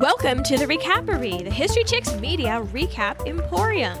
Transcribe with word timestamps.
Welcome 0.00 0.42
to 0.44 0.56
the 0.56 0.64
Recapery, 0.64 1.44
the 1.44 1.50
History 1.50 1.84
Chicks 1.84 2.14
Media 2.20 2.66
Recap 2.72 3.26
Emporium. 3.26 3.98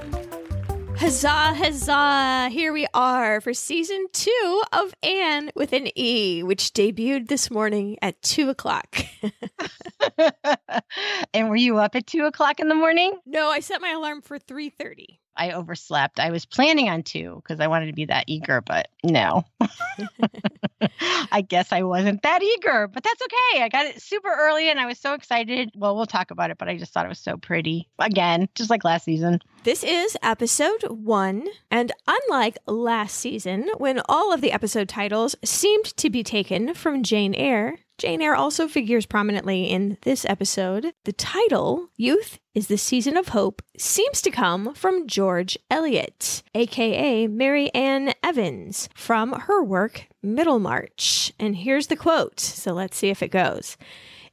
Huzzah, 0.96 1.52
huzzah! 1.52 2.48
Here 2.48 2.72
we 2.72 2.86
are 2.94 3.42
for 3.42 3.52
season 3.52 4.06
two 4.14 4.62
of 4.72 4.94
Anne 5.02 5.50
with 5.54 5.74
an 5.74 5.88
E, 5.98 6.42
which 6.42 6.72
debuted 6.72 7.28
this 7.28 7.50
morning 7.50 7.98
at 8.00 8.22
two 8.22 8.48
o'clock. 8.48 8.96
and 11.34 11.50
were 11.50 11.56
you 11.56 11.76
up 11.76 11.94
at 11.94 12.06
two 12.06 12.24
o'clock 12.24 12.60
in 12.60 12.70
the 12.70 12.74
morning? 12.74 13.20
no, 13.26 13.50
I 13.50 13.60
set 13.60 13.82
my 13.82 13.90
alarm 13.90 14.22
for 14.22 14.38
three 14.38 14.70
thirty. 14.70 15.19
I 15.40 15.52
overslept. 15.52 16.20
I 16.20 16.30
was 16.30 16.44
planning 16.44 16.90
on 16.90 17.02
two 17.02 17.36
because 17.42 17.60
I 17.60 17.66
wanted 17.66 17.86
to 17.86 17.94
be 17.94 18.04
that 18.04 18.24
eager, 18.26 18.60
but 18.60 18.88
no. 19.02 19.44
I 21.32 21.40
guess 21.40 21.72
I 21.72 21.82
wasn't 21.82 22.22
that 22.24 22.42
eager, 22.42 22.86
but 22.88 23.02
that's 23.02 23.22
okay. 23.22 23.62
I 23.62 23.70
got 23.70 23.86
it 23.86 24.02
super 24.02 24.28
early 24.28 24.68
and 24.68 24.78
I 24.78 24.84
was 24.84 24.98
so 24.98 25.14
excited. 25.14 25.70
Well, 25.74 25.96
we'll 25.96 26.04
talk 26.04 26.30
about 26.30 26.50
it, 26.50 26.58
but 26.58 26.68
I 26.68 26.76
just 26.76 26.92
thought 26.92 27.06
it 27.06 27.08
was 27.08 27.18
so 27.18 27.38
pretty. 27.38 27.88
Again, 27.98 28.50
just 28.54 28.68
like 28.68 28.84
last 28.84 29.06
season. 29.06 29.40
This 29.64 29.82
is 29.82 30.14
episode 30.22 30.82
one, 30.90 31.46
and 31.70 31.90
unlike 32.06 32.58
last 32.66 33.16
season, 33.16 33.70
when 33.78 34.02
all 34.08 34.34
of 34.34 34.42
the 34.42 34.52
episode 34.52 34.90
titles 34.90 35.36
seemed 35.42 35.96
to 35.96 36.10
be 36.10 36.22
taken 36.22 36.74
from 36.74 37.02
Jane 37.02 37.34
Eyre, 37.34 37.78
Jane 38.00 38.22
Eyre 38.22 38.34
also 38.34 38.66
figures 38.66 39.04
prominently 39.04 39.64
in 39.64 39.98
this 40.04 40.24
episode. 40.24 40.94
The 41.04 41.12
title, 41.12 41.90
Youth 41.98 42.38
is 42.54 42.66
the 42.66 42.78
Season 42.78 43.14
of 43.14 43.28
Hope, 43.28 43.60
seems 43.76 44.22
to 44.22 44.30
come 44.30 44.72
from 44.72 45.06
George 45.06 45.58
Eliot, 45.70 46.42
aka 46.54 47.26
Mary 47.26 47.68
Ann 47.74 48.14
Evans, 48.22 48.88
from 48.94 49.32
her 49.40 49.62
work 49.62 50.06
Middlemarch. 50.22 51.34
And 51.38 51.56
here's 51.56 51.88
the 51.88 51.94
quote, 51.96 52.40
so 52.40 52.72
let's 52.72 52.96
see 52.96 53.10
if 53.10 53.22
it 53.22 53.30
goes. 53.30 53.76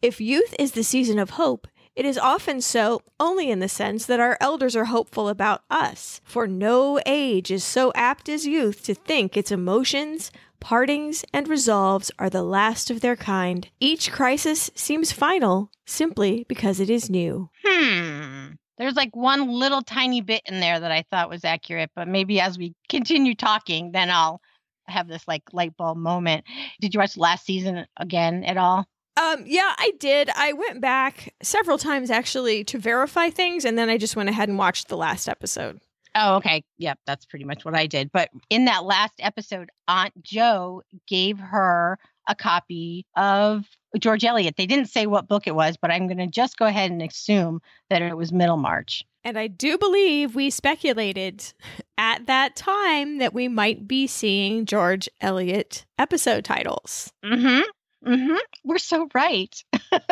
If 0.02 0.22
youth 0.22 0.56
is 0.58 0.72
the 0.72 0.82
season 0.82 1.20
of 1.20 1.32
hope, 1.32 1.68
it 1.98 2.06
is 2.06 2.18
often 2.20 2.62
so 2.62 3.02
only 3.20 3.50
in 3.50 3.60
the 3.60 3.68
sense 3.68 4.06
that 4.06 4.20
our 4.20 4.38
elders 4.40 4.76
are 4.76 4.86
hopeful 4.86 5.28
about 5.28 5.64
us. 5.70 6.22
For 6.24 6.48
no 6.48 7.02
age 7.06 7.50
is 7.50 7.64
so 7.64 7.92
apt 7.96 8.30
as 8.30 8.46
youth 8.46 8.84
to 8.84 8.94
think 8.94 9.36
its 9.36 9.52
emotions, 9.52 10.32
partings, 10.60 11.24
and 11.34 11.48
resolves 11.48 12.12
are 12.20 12.30
the 12.30 12.44
last 12.44 12.90
of 12.90 13.02
their 13.02 13.16
kind. 13.16 13.68
Each 13.80 14.12
crisis 14.12 14.70
seems 14.76 15.12
final 15.12 15.72
simply 15.86 16.46
because 16.48 16.80
it 16.80 16.90
is 16.90 17.10
new. 17.10 17.50
Hmm. 17.66 18.54
There's 18.78 18.96
like 18.96 19.16
one 19.16 19.50
little 19.50 19.82
tiny 19.82 20.22
bit 20.22 20.42
in 20.46 20.60
there 20.60 20.80
that 20.80 20.92
I 20.92 21.04
thought 21.10 21.30
was 21.30 21.44
accurate, 21.44 21.92
but 21.96 22.08
maybe 22.08 22.40
as 22.40 22.58
we 22.58 22.76
continue 22.90 23.34
talking, 23.34 23.92
then 23.92 24.12
I'll 24.12 24.42
have 24.88 25.08
this 25.08 25.28
like 25.28 25.44
light 25.52 25.76
bulb 25.76 25.98
moment. 25.98 26.46
Did 26.80 26.94
you 26.94 27.00
watch 27.00 27.18
last 27.18 27.46
season 27.46 27.86
again 27.98 28.44
at 28.44 28.58
all? 28.58 28.86
Um, 29.18 29.44
yeah, 29.48 29.74
I 29.78 29.94
did. 30.00 30.30
I 30.36 30.54
went 30.54 30.80
back 30.80 31.34
several 31.42 31.80
times 31.80 32.12
actually 32.12 32.64
to 32.66 32.78
verify 32.78 33.32
things, 33.32 33.66
and 33.66 33.78
then 33.78 33.90
I 33.90 33.98
just 33.98 34.16
went 34.16 34.30
ahead 34.30 34.48
and 34.48 34.60
watched 34.60 34.90
the 34.90 34.98
last 34.98 35.28
episode. 35.28 35.82
Oh, 36.20 36.38
okay. 36.38 36.64
Yep, 36.80 37.00
that's 37.06 37.26
pretty 37.26 37.46
much 37.46 37.64
what 37.64 37.76
I 37.76 37.86
did. 37.86 38.12
But 38.12 38.30
in 38.50 38.66
that 38.66 38.84
last 38.84 39.14
episode, 39.20 39.70
Aunt 39.88 40.14
Joe 40.24 40.82
gave 41.08 41.38
her 41.38 42.00
a 42.28 42.36
copy 42.36 43.06
of 43.16 43.66
George 44.00 44.26
Eliot. 44.26 44.56
They 44.58 44.66
didn't 44.66 44.88
say 44.88 45.06
what 45.06 45.28
book 45.28 45.48
it 45.48 45.56
was, 45.56 45.78
but 45.78 45.92
I'm 45.92 46.08
going 46.08 46.18
to 46.18 46.28
just 46.28 46.58
go 46.58 46.66
ahead 46.66 46.92
and 46.92 47.02
assume 47.02 47.62
that 47.90 48.02
it 48.02 48.18
was 48.18 48.34
Middlemarch. 48.34 49.06
And 49.24 49.38
I 49.38 49.48
do 49.48 49.78
believe 49.78 50.36
we 50.36 50.50
speculated 50.50 51.54
at 51.98 52.26
that 52.26 52.56
time 52.56 53.20
that 53.20 53.34
we 53.34 53.48
might 53.48 53.88
be 53.88 54.08
seeing 54.08 54.66
George 54.66 55.08
Eliot 55.22 55.86
episode 56.00 56.46
titles. 56.46 57.12
Mm-hmm. 57.24 57.62
Mm-hmm. 58.08 58.36
We're 58.64 58.78
so 58.78 59.08
right. 59.14 59.56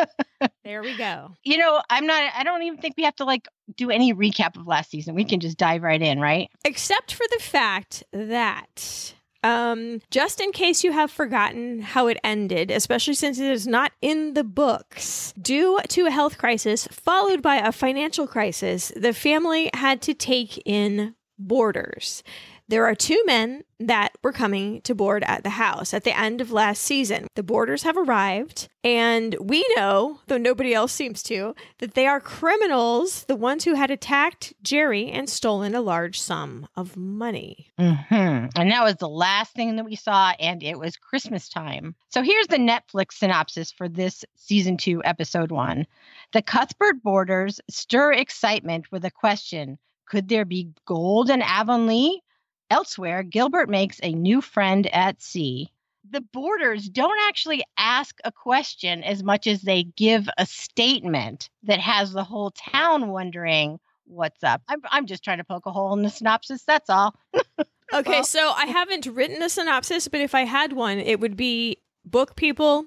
There 0.64 0.82
we 0.82 0.96
go. 0.96 1.30
you 1.44 1.56
know, 1.58 1.80
I'm 1.88 2.06
not 2.06 2.30
I 2.36 2.42
don't 2.44 2.62
even 2.62 2.78
think 2.78 2.96
we 2.96 3.04
have 3.04 3.16
to 3.16 3.24
like 3.24 3.48
do 3.76 3.90
any 3.90 4.12
recap 4.12 4.56
of 4.58 4.66
last 4.66 4.90
season. 4.90 5.14
We 5.14 5.24
can 5.24 5.40
just 5.40 5.56
dive 5.56 5.82
right 5.82 6.00
in, 6.02 6.20
right? 6.20 6.50
Except 6.64 7.14
for 7.14 7.24
the 7.30 7.42
fact 7.42 8.02
that, 8.12 9.14
um, 9.42 10.02
just 10.10 10.40
in 10.40 10.50
case 10.52 10.82
you 10.84 10.92
have 10.92 11.10
forgotten 11.10 11.80
how 11.80 12.08
it 12.08 12.18
ended, 12.24 12.70
especially 12.70 13.14
since 13.14 13.38
it 13.38 13.50
is 13.50 13.66
not 13.66 13.92
in 14.02 14.34
the 14.34 14.44
books, 14.44 15.32
due 15.40 15.78
to 15.88 16.06
a 16.06 16.10
health 16.10 16.36
crisis 16.36 16.86
followed 16.90 17.40
by 17.42 17.56
a 17.56 17.72
financial 17.72 18.26
crisis, 18.26 18.92
the 18.96 19.12
family 19.14 19.70
had 19.72 20.02
to 20.02 20.14
take 20.14 20.60
in 20.66 21.14
boarders. 21.38 22.22
There 22.68 22.84
are 22.84 22.96
two 22.96 23.22
men 23.26 23.62
that 23.78 24.12
were 24.22 24.32
coming 24.32 24.80
to 24.82 24.94
board 24.94 25.22
at 25.24 25.44
the 25.44 25.50
house 25.50 25.94
at 25.94 26.02
the 26.02 26.18
end 26.18 26.40
of 26.40 26.50
last 26.50 26.82
season. 26.82 27.28
The 27.36 27.44
boarders 27.44 27.84
have 27.84 27.96
arrived, 27.96 28.68
and 28.82 29.36
we 29.38 29.64
know, 29.76 30.20
though 30.26 30.38
nobody 30.38 30.74
else 30.74 30.92
seems 30.92 31.22
to, 31.24 31.54
that 31.78 31.94
they 31.94 32.06
are 32.06 32.20
criminals, 32.20 33.24
the 33.24 33.36
ones 33.36 33.64
who 33.64 33.74
had 33.74 33.92
attacked 33.92 34.52
Jerry 34.62 35.10
and 35.10 35.30
stolen 35.30 35.76
a 35.76 35.80
large 35.80 36.18
sum 36.18 36.66
of 36.74 36.96
money. 36.96 37.70
Mm-hmm. 37.78 38.46
And 38.56 38.70
that 38.70 38.82
was 38.82 38.96
the 38.96 39.08
last 39.08 39.52
thing 39.52 39.76
that 39.76 39.84
we 39.84 39.94
saw, 39.94 40.32
and 40.40 40.62
it 40.62 40.78
was 40.78 40.96
Christmas 40.96 41.48
time. 41.48 41.94
So 42.08 42.22
here's 42.22 42.48
the 42.48 42.56
Netflix 42.56 43.12
synopsis 43.12 43.70
for 43.70 43.88
this 43.88 44.24
season 44.34 44.76
two, 44.76 45.04
episode 45.04 45.52
one. 45.52 45.86
The 46.32 46.42
Cuthbert 46.42 47.00
boarders 47.02 47.60
stir 47.70 48.12
excitement 48.12 48.90
with 48.90 49.04
a 49.04 49.10
question 49.10 49.78
Could 50.06 50.28
there 50.28 50.44
be 50.44 50.70
gold 50.84 51.30
in 51.30 51.42
Avonlea? 51.42 52.22
Elsewhere, 52.70 53.22
Gilbert 53.22 53.68
makes 53.68 54.00
a 54.02 54.12
new 54.12 54.40
friend 54.40 54.86
at 54.88 55.22
sea. 55.22 55.70
The 56.10 56.20
boarders 56.20 56.88
don't 56.88 57.18
actually 57.28 57.62
ask 57.76 58.18
a 58.24 58.30
question 58.32 59.02
as 59.02 59.22
much 59.22 59.46
as 59.46 59.62
they 59.62 59.84
give 59.84 60.28
a 60.38 60.46
statement 60.46 61.48
that 61.64 61.80
has 61.80 62.12
the 62.12 62.24
whole 62.24 62.50
town 62.52 63.08
wondering 63.08 63.78
what's 64.06 64.42
up. 64.44 64.62
I'm, 64.68 64.80
I'm 64.90 65.06
just 65.06 65.24
trying 65.24 65.38
to 65.38 65.44
poke 65.44 65.66
a 65.66 65.72
hole 65.72 65.92
in 65.96 66.02
the 66.02 66.10
synopsis. 66.10 66.62
That's 66.64 66.90
all. 66.90 67.14
Okay, 67.94 68.10
Well- 68.10 68.24
so 68.24 68.50
I 68.50 68.66
haven't 68.66 69.06
written 69.06 69.40
a 69.44 69.48
synopsis, 69.48 70.08
but 70.08 70.20
if 70.20 70.34
I 70.34 70.40
had 70.40 70.72
one, 70.72 70.98
it 70.98 71.20
would 71.20 71.36
be 71.36 71.76
book 72.04 72.34
people, 72.34 72.86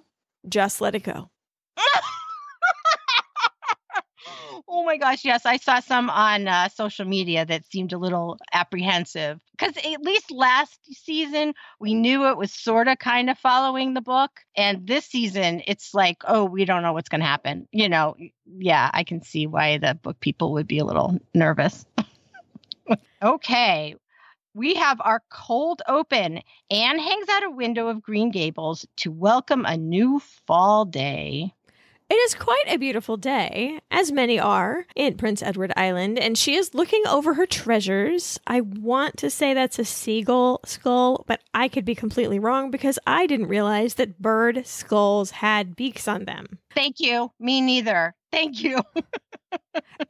just 0.50 0.81
let 0.81 0.94
it 0.94 1.03
go. 1.03 1.29
oh 4.67 4.84
my 4.85 4.97
gosh, 4.97 5.25
yes, 5.25 5.45
I 5.45 5.57
saw 5.57 5.79
some 5.79 6.09
on 6.09 6.47
uh, 6.47 6.69
social 6.69 7.06
media 7.06 7.45
that 7.45 7.66
seemed 7.72 7.94
a 7.94 7.97
little 7.97 8.38
apprehensive 8.53 9.40
because 9.51 9.75
at 9.78 10.01
least 10.01 10.31
last 10.31 10.79
season 10.91 11.53
we 11.79 11.94
knew 11.94 12.28
it 12.28 12.38
was 12.38 12.53
sort 12.53 12.88
of 12.88 13.00
kind 13.00 13.29
of 13.29 13.38
following 13.38 13.94
the 13.94 14.01
book, 14.01 14.31
and 14.56 14.85
this 14.88 15.06
season 15.06 15.62
it's 15.67 15.94
like, 15.94 16.22
oh, 16.28 16.45
we 16.45 16.66
don't 16.66 16.84
know 16.84 16.94
what's 16.94 17.09
going 17.09 17.22
to 17.22 17.28
happen. 17.28 17.67
You 17.72 17.90
know, 17.90 18.16
yeah, 18.45 18.90
I 18.94 19.03
can 19.03 19.22
see 19.22 19.47
why 19.47 19.78
the 19.78 19.95
book 19.95 20.19
people 20.19 20.53
would 20.53 20.67
be 20.67 20.79
a 20.79 20.85
little 20.85 21.17
nervous. 21.34 21.85
okay. 23.22 23.96
We 24.56 24.73
have 24.75 25.00
our 25.01 25.22
cold 25.29 25.84
open. 25.88 26.41
Anne 26.72 27.00
hangs 27.00 27.29
out 27.29 27.44
a 27.44 27.51
window 27.51 27.88
of 27.88 28.01
Green 28.01 28.31
Gables 28.31 28.85
to 28.97 29.11
welcome 29.11 29.63
a 29.66 29.78
new 29.78 30.19
fall 30.47 30.85
day. 30.85 31.53
It 32.12 32.16
is 32.16 32.34
quite 32.34 32.64
a 32.68 32.78
beautiful 32.78 33.18
day, 33.18 33.81
as 33.92 34.12
many 34.12 34.40
are 34.40 34.88
in 34.96 35.16
Prince 35.16 35.44
Edward 35.44 35.72
Island, 35.78 36.18
and 36.18 36.36
she 36.36 36.56
is 36.56 36.74
looking 36.74 37.03
over 37.08 37.36
her 37.36 37.46
treasures. 37.46 38.40
I 38.47 38.62
want 38.62 39.18
to 39.18 39.30
say 39.30 39.53
that's 39.53 39.78
a 39.78 39.86
seagull 39.86 40.62
skull, 40.66 41.24
but 41.28 41.42
I 41.53 41.68
could 41.68 41.86
be 41.86 41.94
completely 41.94 42.40
wrong 42.40 42.72
because 42.72 42.97
I 43.06 43.28
didn't 43.28 43.46
realize 43.46 43.94
that 43.96 44.20
bird 44.20 44.66
skulls 44.66 45.30
had 45.30 45.75
beaks 45.75 46.08
on 46.08 46.25
them. 46.25 46.58
Thank 46.74 47.00
you. 47.00 47.31
Me 47.40 47.62
neither. 47.62 48.16
Thank 48.31 48.63
you. 48.63 48.81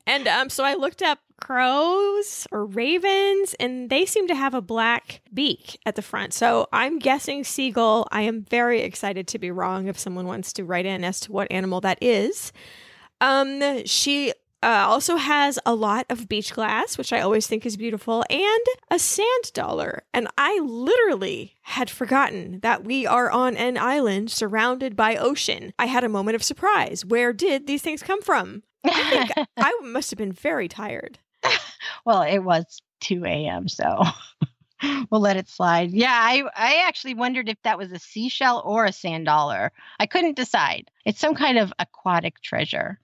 And 0.05 0.27
um, 0.27 0.49
so 0.49 0.63
I 0.63 0.73
looked 0.73 1.01
up 1.01 1.19
crows 1.39 2.47
or 2.51 2.65
ravens, 2.65 3.55
and 3.59 3.89
they 3.89 4.05
seem 4.05 4.27
to 4.27 4.35
have 4.35 4.53
a 4.53 4.61
black 4.61 5.21
beak 5.33 5.79
at 5.85 5.95
the 5.95 6.01
front. 6.01 6.33
So 6.33 6.67
I'm 6.73 6.99
guessing 6.99 7.43
seagull. 7.43 8.07
I 8.11 8.21
am 8.23 8.43
very 8.43 8.81
excited 8.81 9.27
to 9.29 9.39
be 9.39 9.51
wrong 9.51 9.87
if 9.87 9.97
someone 9.97 10.25
wants 10.27 10.51
to 10.53 10.65
write 10.65 10.85
in 10.85 11.03
as 11.03 11.19
to 11.21 11.31
what 11.31 11.51
animal 11.51 11.79
that 11.81 11.97
is. 12.01 12.51
Um, 13.21 13.85
she 13.85 14.33
uh, 14.61 14.85
also 14.87 15.15
has 15.15 15.59
a 15.65 15.73
lot 15.73 16.05
of 16.09 16.27
beach 16.27 16.53
glass, 16.53 16.97
which 16.97 17.13
I 17.13 17.21
always 17.21 17.47
think 17.47 17.65
is 17.65 17.77
beautiful, 17.77 18.23
and 18.29 18.65
a 18.91 18.99
sand 18.99 19.53
dollar. 19.53 20.03
And 20.13 20.27
I 20.37 20.59
literally 20.59 21.55
had 21.61 21.89
forgotten 21.89 22.59
that 22.61 22.83
we 22.83 23.05
are 23.05 23.31
on 23.31 23.55
an 23.55 23.77
island 23.77 24.31
surrounded 24.31 24.95
by 24.95 25.15
ocean. 25.15 25.73
I 25.79 25.85
had 25.85 26.03
a 26.03 26.09
moment 26.09 26.35
of 26.35 26.43
surprise. 26.43 27.05
Where 27.05 27.33
did 27.33 27.67
these 27.67 27.81
things 27.81 28.03
come 28.03 28.21
from? 28.21 28.63
I 28.83 29.09
think 29.09 29.47
I 29.57 29.79
must 29.83 30.11
have 30.11 30.17
been 30.17 30.33
very 30.33 30.67
tired. 30.67 31.19
well, 32.05 32.21
it 32.21 32.39
was 32.39 32.81
2 33.01 33.25
a.m., 33.25 33.67
so 33.67 34.03
we'll 35.09 35.21
let 35.21 35.37
it 35.37 35.47
slide. 35.47 35.91
Yeah, 35.91 36.11
I, 36.11 36.43
I 36.55 36.83
actually 36.87 37.13
wondered 37.13 37.49
if 37.49 37.57
that 37.63 37.77
was 37.77 37.91
a 37.91 37.99
seashell 37.99 38.61
or 38.65 38.85
a 38.85 38.91
sand 38.91 39.25
dollar. 39.25 39.71
I 39.99 40.05
couldn't 40.05 40.35
decide. 40.35 40.91
It's 41.05 41.19
some 41.19 41.35
kind 41.35 41.57
of 41.57 41.71
aquatic 41.79 42.41
treasure. 42.41 42.99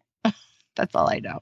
That's 0.75 0.95
all 0.95 1.10
I 1.10 1.19
know. 1.19 1.39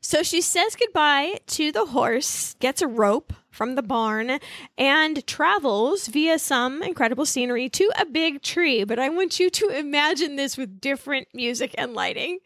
So 0.00 0.22
she 0.22 0.40
says 0.40 0.76
goodbye 0.76 1.40
to 1.48 1.72
the 1.72 1.86
horse, 1.86 2.54
gets 2.60 2.82
a 2.82 2.86
rope 2.86 3.32
from 3.56 3.74
the 3.74 3.82
barn 3.82 4.38
and 4.76 5.26
travels 5.26 6.06
via 6.08 6.38
some 6.38 6.82
incredible 6.82 7.24
scenery 7.24 7.68
to 7.70 7.90
a 7.98 8.04
big 8.04 8.42
tree. 8.42 8.84
But 8.84 8.98
I 8.98 9.08
want 9.08 9.40
you 9.40 9.50
to 9.50 9.68
imagine 9.68 10.36
this 10.36 10.56
with 10.56 10.80
different 10.80 11.28
music 11.34 11.74
and 11.78 11.94
lighting 11.94 12.38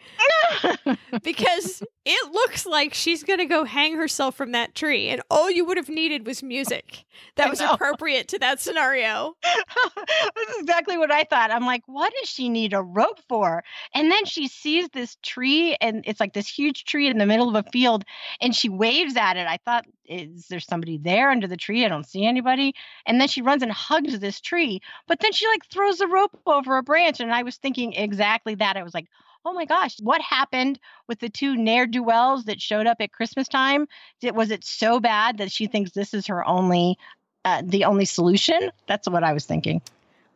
because 1.23 1.83
it 2.05 2.33
looks 2.33 2.65
like 2.65 2.95
she's 2.95 3.25
going 3.25 3.41
to 3.41 3.47
go 3.47 3.65
hang 3.65 3.97
herself 3.97 4.37
from 4.37 4.53
that 4.53 4.75
tree. 4.75 5.09
And 5.09 5.21
all 5.31 5.51
you 5.51 5.65
would 5.65 5.77
have 5.77 5.89
needed 5.89 6.27
was 6.27 6.43
music 6.43 7.05
that 7.37 7.51
was 7.51 7.61
appropriate 7.61 8.29
to 8.29 8.39
that 8.39 8.61
scenario. 8.61 9.35
That's 9.43 10.59
exactly 10.59 10.97
what 10.97 11.11
I 11.11 11.25
thought. 11.25 11.51
I'm 11.51 11.67
like, 11.67 11.83
what 11.87 12.13
does 12.21 12.29
she 12.29 12.49
need 12.49 12.73
a 12.73 12.83
rope 12.83 13.21
for? 13.29 13.63
And 13.95 14.11
then 14.11 14.25
she 14.25 14.49
sees 14.49 14.89
this 14.91 15.17
tree, 15.23 15.77
and 15.81 16.05
it's 16.06 16.21
like 16.21 16.33
this 16.33 16.49
huge 16.49 16.85
tree 16.85 17.09
in 17.09 17.19
the 17.19 17.27
middle 17.27 17.55
of 17.55 17.67
a 17.67 17.71
field, 17.71 18.05
and 18.41 18.55
she 18.55 18.69
waves 18.69 19.17
at 19.17 19.37
it. 19.37 19.47
I 19.47 19.59
thought, 19.65 19.85
is 20.11 20.49
there 20.49 20.61
somebody 20.61 20.99
there 20.99 21.31
under 21.31 21.47
the 21.47 21.57
tree? 21.57 21.85
I 21.85 21.89
don't 21.89 22.07
see 22.07 22.27
anybody. 22.27 22.75
And 23.07 23.21
then 23.21 23.29
she 23.29 23.43
runs 23.43 23.62
and 23.62 23.73
hugs 23.73 24.19
this 24.19 24.41
tree, 24.41 24.81
but 25.07 25.21
then 25.21 25.33
she 25.33 25.47
like 25.47 25.65
throws 25.67 25.99
the 25.99 26.09
rope 26.09 26.39
over 26.47 26.77
a 26.77 26.83
branch. 26.83 27.21
And 27.21 27.33
I 27.33 27.45
was 27.45 27.57
thinking 27.57 27.93
exactly 27.93 28.57
that. 28.57 28.77
I 28.77 28.83
was 28.83 28.95
like, 28.95 29.07
oh 29.45 29.53
my 29.53 29.65
gosh, 29.65 29.97
what 30.01 30.21
happened 30.21 30.79
with 31.09 31.21
the 31.21 31.31
two 31.31 31.57
ne'er 31.57 31.87
do 31.87 32.03
wells 32.03 32.45
that 32.45 32.61
showed 32.61 32.87
up 32.87 32.99
at 33.01 33.12
Christmas 33.12 33.49
time? 33.49 33.87
Did, 34.21 34.37
was 34.37 34.51
it 34.51 34.65
so 34.65 35.01
bad 35.01 35.39
that 35.39 35.51
she 35.51 35.67
thinks 35.67 35.93
this 35.93 36.13
is 36.13 36.27
her 36.27 36.47
only, 36.47 36.99
uh, 37.45 37.63
the 37.65 37.85
only 37.85 38.05
solution? 38.05 38.71
That's 38.87 39.09
what 39.09 39.25
I 39.25 39.33
was 39.33 39.47
thinking. 39.47 39.81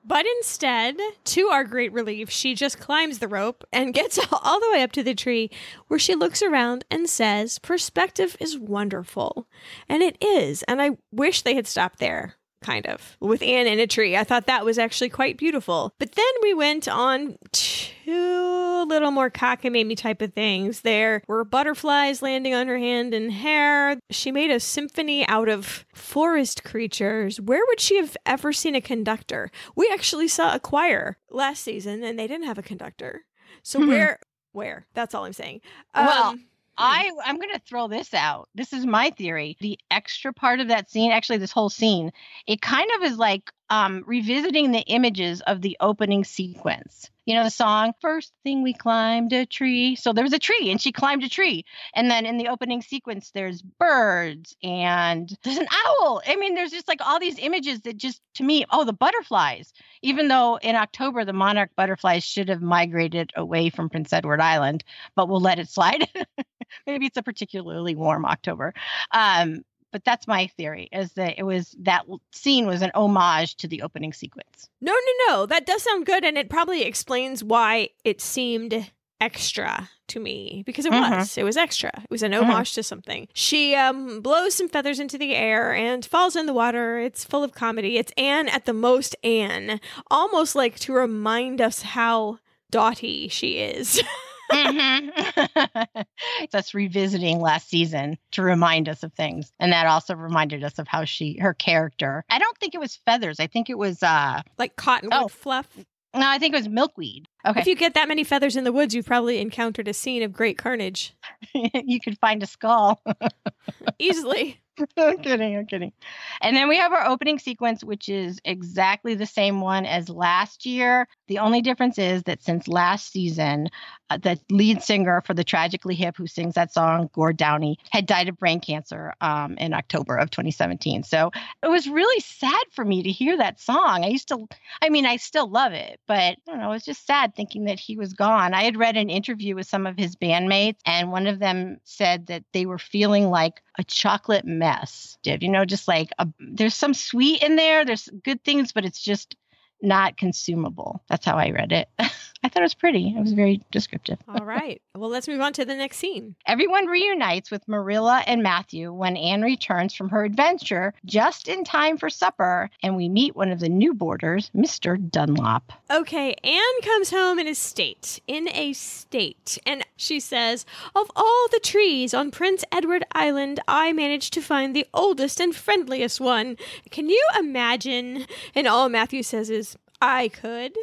But 0.07 0.27
instead, 0.39 0.99
to 1.25 1.49
our 1.49 1.65
great 1.65 1.93
relief, 1.93 2.29
she 2.29 2.55
just 2.55 2.79
climbs 2.79 3.19
the 3.21 3.29
rope 3.29 3.65
and 3.73 3.95
gets 3.95 4.19
all 4.33 4.61
the 4.61 4.71
way 4.73 4.83
up 4.83 4.93
to 4.93 5.03
the 5.03 5.15
tree 5.15 5.51
where 5.89 5.99
she 5.99 6.15
looks 6.15 6.43
around 6.43 6.85
and 6.91 7.09
says, 7.09 7.59
Perspective 7.59 8.37
is 8.39 8.59
wonderful. 8.59 9.49
And 9.89 10.03
it 10.03 10.23
is. 10.23 10.63
And 10.65 10.83
I 10.83 10.99
wish 11.11 11.43
they 11.43 11.55
had 11.55 11.67
stopped 11.67 12.01
there 12.01 12.37
kind 12.65 12.87
of, 12.87 13.17
with 13.21 13.43
Anne 13.43 13.67
in 13.67 13.79
a 13.79 13.87
tree. 13.87 14.17
I 14.17 14.25
thought 14.25 14.47
that 14.47 14.65
was 14.65 14.79
actually 14.79 15.11
quite 15.11 15.37
beautiful. 15.37 15.93
But 15.99 16.13
then 16.13 16.25
we 16.43 16.55
went 16.55 16.89
on 16.89 17.37
two 17.53 18.85
little 18.89 19.11
more 19.11 19.31
cockamamie 19.31 19.97
type 19.97 20.23
of 20.23 20.33
things. 20.33 20.81
There 20.81 21.23
were 21.27 21.45
butterflies 21.45 22.23
landing 22.23 22.55
on 22.55 22.67
her 22.69 22.79
hand 22.79 23.15
and 23.15 23.33
hair. 23.33 23.99
She 24.11 24.33
made 24.33 24.51
a 24.51 24.61
symphony 24.61 25.27
out 25.29 25.49
of 25.49 25.85
forest 25.95 26.65
creatures. 26.65 27.41
Where 27.41 27.63
would 27.67 27.81
she 27.81 27.97
have 27.99 28.17
ever 28.27 28.53
seen 28.53 28.75
a 28.75 28.81
conductor? 28.81 29.51
We 29.77 29.91
actually 29.93 30.29
saw 30.29 30.55
a 30.55 30.61
choir 30.61 31.19
last 31.31 31.63
season 31.63 32.03
and 32.03 32.19
they 32.19 32.27
didn't 32.27 32.47
have 32.47 32.59
a 32.59 32.63
conductor. 32.63 33.23
So 33.63 33.79
mm-hmm. 33.79 33.89
where 33.89 34.19
where? 34.53 34.87
That's 34.95 35.15
all 35.15 35.25
I'm 35.25 35.33
saying. 35.33 35.61
Well, 35.95 36.29
um, 36.29 36.47
I 36.77 37.11
I'm 37.25 37.37
going 37.37 37.53
to 37.53 37.61
throw 37.61 37.89
this 37.89 38.13
out. 38.15 38.49
This 38.55 38.73
is 38.73 38.85
my 38.85 39.11
theory. 39.11 39.57
The 39.61 39.79
extra 39.91 40.33
part 40.33 40.61
of 40.61 40.69
that 40.69 40.91
scene, 40.91 41.13
actually 41.13 41.39
this 41.39 41.53
whole 41.53 41.71
scene, 41.71 42.13
it 42.47 42.61
kind 42.61 42.91
of 42.97 43.05
is 43.05 43.17
like 43.17 43.51
um 43.71 44.03
revisiting 44.07 44.73
the 44.73 44.81
images 44.81 45.41
of 45.43 45.63
the 45.63 45.77
opening 45.81 46.25
sequence. 46.25 47.11
You 47.27 47.35
know 47.35 47.45
the 47.45 47.51
song 47.51 47.93
first 48.01 48.33
thing 48.43 48.63
we 48.63 48.75
climbed 48.75 49.33
a 49.33 49.47
tree. 49.47 49.97
So 49.97 50.13
there 50.13 50.25
was 50.25 50.33
a 50.33 50.39
tree 50.39 50.71
and 50.71 50.81
she 50.81 50.93
climbed 50.93 51.23
a 51.23 51.29
tree. 51.29 51.65
And 51.95 52.11
then 52.11 52.27
in 52.27 52.37
the 52.39 52.49
opening 52.49 52.83
sequence 52.83 53.31
there's 53.31 53.63
birds 53.63 54.55
and 54.63 55.35
there's 55.43 55.57
an 55.57 55.69
owl. 55.87 56.23
I 56.27 56.37
mean 56.37 56.55
there's 56.55 56.73
just 56.73 56.89
like 56.89 57.01
all 57.01 57.21
these 57.21 57.39
images 57.39 57.81
that 57.83 57.97
just 57.97 58.21
to 58.35 58.43
me 58.43 58.67
oh 58.71 58.85
the 58.85 58.93
butterflies. 58.93 59.73
Even 60.03 60.29
though 60.29 60.57
in 60.57 60.77
october 60.77 61.25
the 61.25 61.33
monarch 61.33 61.71
butterflies 61.77 62.25
should 62.25 62.49
have 62.49 62.61
migrated 62.61 63.33
away 63.37 63.71
from 63.71 63.89
prince 63.89 64.13
edward 64.13 64.41
island 64.41 64.85
but 65.17 65.29
we'll 65.29 65.41
let 65.41 65.59
it 65.59 65.69
slide 65.69 66.07
maybe 66.87 67.07
it's 67.07 67.17
a 67.17 67.23
particularly 67.23 67.95
warm 67.95 68.25
october 68.25 68.73
um, 69.13 69.63
but 69.95 70.05
that's 70.05 70.27
my 70.27 70.49
theory 70.49 70.89
is 70.91 71.13
that 71.13 71.39
it 71.39 71.45
was 71.45 71.77
that 71.79 72.05
scene 72.33 72.67
was 72.67 72.83
an 72.83 72.91
homage 72.97 73.55
to 73.55 73.69
the 73.69 73.83
opening 73.83 74.13
sequence. 74.13 74.69
No, 74.81 74.93
no, 74.93 75.29
no. 75.29 75.47
That 75.47 75.67
does 75.67 75.85
sound 75.85 76.05
good 76.05 76.25
and 76.25 76.37
it 76.37 76.51
probably 76.51 76.83
explains 76.83 77.45
why 77.45 77.91
it 78.03 78.21
seemed 78.21 78.91
extra 79.21 79.89
to 80.09 80.19
me 80.19 80.65
because 80.67 80.85
it 80.85 80.93
mm-hmm. 80.93 81.19
was 81.19 81.39
it 81.39 81.45
was 81.45 81.57
extra 81.57 81.91
it 81.95 82.11
was 82.11 82.23
an 82.23 82.33
mm-hmm. 82.33 82.45
homage 82.45 82.73
mm-hmm. 82.73 82.81
to 82.81 82.83
something 82.83 83.29
she 83.33 83.75
um 83.75 84.21
blows 84.21 84.55
some 84.55 84.69
feathers 84.69 85.01
into 85.01 85.17
the 85.17 85.35
air 85.35 85.73
and 85.73 86.05
falls 86.05 86.37
in 86.37 86.45
the 86.45 86.53
water 86.53 86.99
it's 86.99 87.25
full 87.25 87.43
of 87.43 87.53
comedy 87.53 87.97
it's 87.97 88.13
anne 88.19 88.49
at 88.49 88.67
the 88.67 88.75
most 88.75 89.17
anne 89.25 89.81
almost 90.11 90.55
like 90.55 90.79
to 90.79 90.93
remind 90.93 91.61
us 91.61 91.81
how 91.83 92.39
dotty 92.71 93.29
she 93.29 93.59
is 93.59 94.03
mm-hmm. 94.55 96.03
That's 96.53 96.75
revisiting 96.75 97.41
last 97.41 97.69
season 97.69 98.19
to 98.33 98.43
remind 98.43 98.89
us 98.89 99.03
of 99.03 99.13
things. 99.13 99.53
And 99.59 99.73
that 99.73 99.87
also 99.87 100.15
reminded 100.15 100.65
us 100.65 100.79
of 100.79 100.89
how 100.89 101.05
she, 101.05 101.39
her 101.39 101.55
character. 101.55 102.25
I 102.31 102.39
don't 102.39 102.57
think 102.59 102.75
it 102.75 102.81
was 102.81 102.97
feathers. 102.97 103.41
I 103.41 103.47
think 103.47 103.71
it 103.71 103.79
was 103.79 104.03
uh 104.03 104.43
like 104.59 104.77
cottonwood 104.77 105.19
oh, 105.25 105.29
fluff. 105.29 105.69
No, 106.15 106.29
I 106.29 106.39
think 106.39 106.55
it 106.55 106.59
was 106.59 106.69
milkweed. 106.69 107.27
Okay. 107.45 107.61
If 107.61 107.67
you 107.67 107.75
get 107.75 107.95
that 107.95 108.07
many 108.07 108.23
feathers 108.23 108.57
in 108.57 108.63
the 108.63 108.73
woods, 108.73 108.95
you've 108.95 109.07
probably 109.07 109.41
encountered 109.41 109.89
a 109.89 109.93
scene 109.93 110.23
of 110.23 110.33
great 110.33 110.57
carnage. 110.57 111.13
you 111.55 111.99
could 111.99 112.19
find 112.19 112.43
a 112.43 112.47
skull 112.47 113.03
easily. 113.99 114.61
I'm 114.97 115.19
kidding. 115.19 115.57
I'm 115.57 115.67
kidding. 115.67 115.93
And 116.41 116.57
then 116.57 116.69
we 116.69 116.77
have 116.79 116.93
our 116.93 117.07
opening 117.07 117.39
sequence, 117.39 117.85
which 117.85 118.09
is 118.09 118.41
exactly 118.45 119.15
the 119.15 119.27
same 119.27 119.61
one 119.61 119.87
as 119.87 120.09
last 120.09 120.67
year. 120.67 121.07
The 121.29 121.39
only 121.39 121.63
difference 121.63 121.99
is 121.99 122.25
that 122.25 122.43
since 122.43 122.67
last 122.67 123.13
season, 123.13 123.69
uh, 124.11 124.19
the 124.19 124.39
lead 124.51 124.83
singer 124.83 125.23
for 125.25 125.35
the 125.35 125.45
Tragically 125.45 125.95
Hip, 125.95 126.17
who 126.17 126.27
sings 126.27 126.55
that 126.55 126.73
song, 126.73 127.09
Gord 127.13 127.37
Downie, 127.37 127.79
had 127.91 128.07
died 128.07 128.29
of 128.29 128.39
brain 128.39 128.61
cancer 128.61 129.15
um, 129.21 129.57
in 129.59 129.75
October 129.75 130.17
of 130.17 130.31
2017. 130.31 131.05
So 131.05 131.31
it 131.63 131.69
was 131.69 131.89
really 131.89 132.21
sad 132.21 132.65
for 132.73 132.85
me 132.85 133.03
to 133.03 133.11
hear 133.11 133.37
that 133.37 133.61
song. 133.61 134.05
I 134.05 134.09
used 134.09 134.29
to, 134.29 134.47
I 134.83 134.89
mean, 134.89 135.07
I 135.07 135.17
still 135.17 135.49
love 135.49 135.73
it, 135.73 136.01
but 136.07 136.19
I 136.19 136.37
don't 136.47 136.59
know, 136.59 136.71
it 136.71 136.75
was 136.75 136.85
just 136.85 137.07
sad 137.07 137.35
thinking 137.35 137.65
that 137.65 137.81
he 137.81 137.97
was 137.97 138.13
gone. 138.13 138.55
I 138.55 138.65
had 138.65 138.77
read 138.77 138.97
an 138.97 139.11
interview 139.11 139.55
with 139.55 139.67
some 139.67 139.87
of 139.87 139.97
his 139.97 140.17
bandmates, 140.17 140.79
and 140.85 141.13
one 141.13 141.27
of 141.27 141.39
them 141.39 141.79
said 141.85 142.27
that 142.27 142.45
they 142.53 142.67
were 142.67 142.79
feeling 142.79 143.31
like 143.31 143.63
a 143.79 143.85
chocolate 143.85 144.45
mess. 144.45 145.19
Did 145.23 145.43
you 145.43 145.49
know, 145.49 145.65
just 145.65 145.89
like 145.89 146.11
a, 146.19 146.29
there's 146.39 146.75
some 146.75 146.95
sweet 146.95 147.43
in 147.43 147.57
there, 147.57 147.85
there's 147.85 148.09
good 148.23 148.43
things, 148.45 148.73
but 148.73 148.85
it's 148.85 149.01
just 149.01 149.37
not 149.85 150.17
consumable. 150.17 151.03
That's 151.09 151.25
how 151.25 151.37
I 151.37 151.51
read 151.51 151.73
it. 151.73 151.89
I 152.45 152.51
thought 152.51 152.61
it 152.61 152.65
was 152.65 152.75
pretty. 152.75 153.15
It 153.17 153.21
was 153.21 153.33
very 153.33 153.63
descriptive. 153.71 154.19
All 154.29 154.45
right. 154.45 154.83
Well, 154.95 155.09
let's 155.09 155.27
move 155.29 155.41
on 155.41 155.55
to 155.55 155.65
the 155.65 155.75
next 155.75 155.97
scene. 155.97 156.35
Everyone 156.47 156.85
reunites 156.87 157.51
with 157.51 157.67
Marilla 157.67 158.23
and 158.27 158.43
Matthew 158.43 158.93
when 158.93 159.17
Anne 159.17 159.41
returns 159.41 159.95
from 159.95 160.11
her 160.11 160.25
adventure 160.25 160.93
just 161.07 161.49
in 161.49 161.65
time 161.65 161.97
for 161.97 162.11
supper, 162.11 162.69
and 162.83 162.97
we 162.97 163.09
meet 163.09 163.35
one 163.35 163.51
of 163.51 163.61
the 163.61 163.71
new 163.71 163.95
boarders, 163.95 164.51
Mr. 164.55 164.99
Dunlop. 165.11 165.73
Okay, 165.91 166.35
Anne 166.45 166.81
comes 166.83 167.11
home 167.11 167.39
in 167.39 167.49
a 167.49 167.55
state, 167.55 168.21
in 168.27 168.49
a 168.51 168.75
state, 168.75 169.57
and 169.65 169.83
she 169.97 170.21
says, 170.21 170.67
Of 170.95 171.11
all 171.17 171.47
the 171.51 171.61
trees 171.61 172.13
on 172.13 172.31
Prince 172.31 172.63
Edward 172.71 173.07
Island, 173.13 173.61
I 173.67 173.95
managed 173.95 174.35
to 174.35 174.43
find 174.43 174.77
the 174.77 174.87
oldest 174.93 175.41
and 175.41 175.57
friendliest 175.57 176.21
one. 176.21 176.59
Can 176.91 177.09
you 177.09 177.27
imagine? 177.39 178.27
And 178.55 178.67
all 178.67 178.91
Matthew 178.91 179.23
says 179.23 179.49
is, 179.49 179.74
I 180.05 180.29
could. 180.29 180.77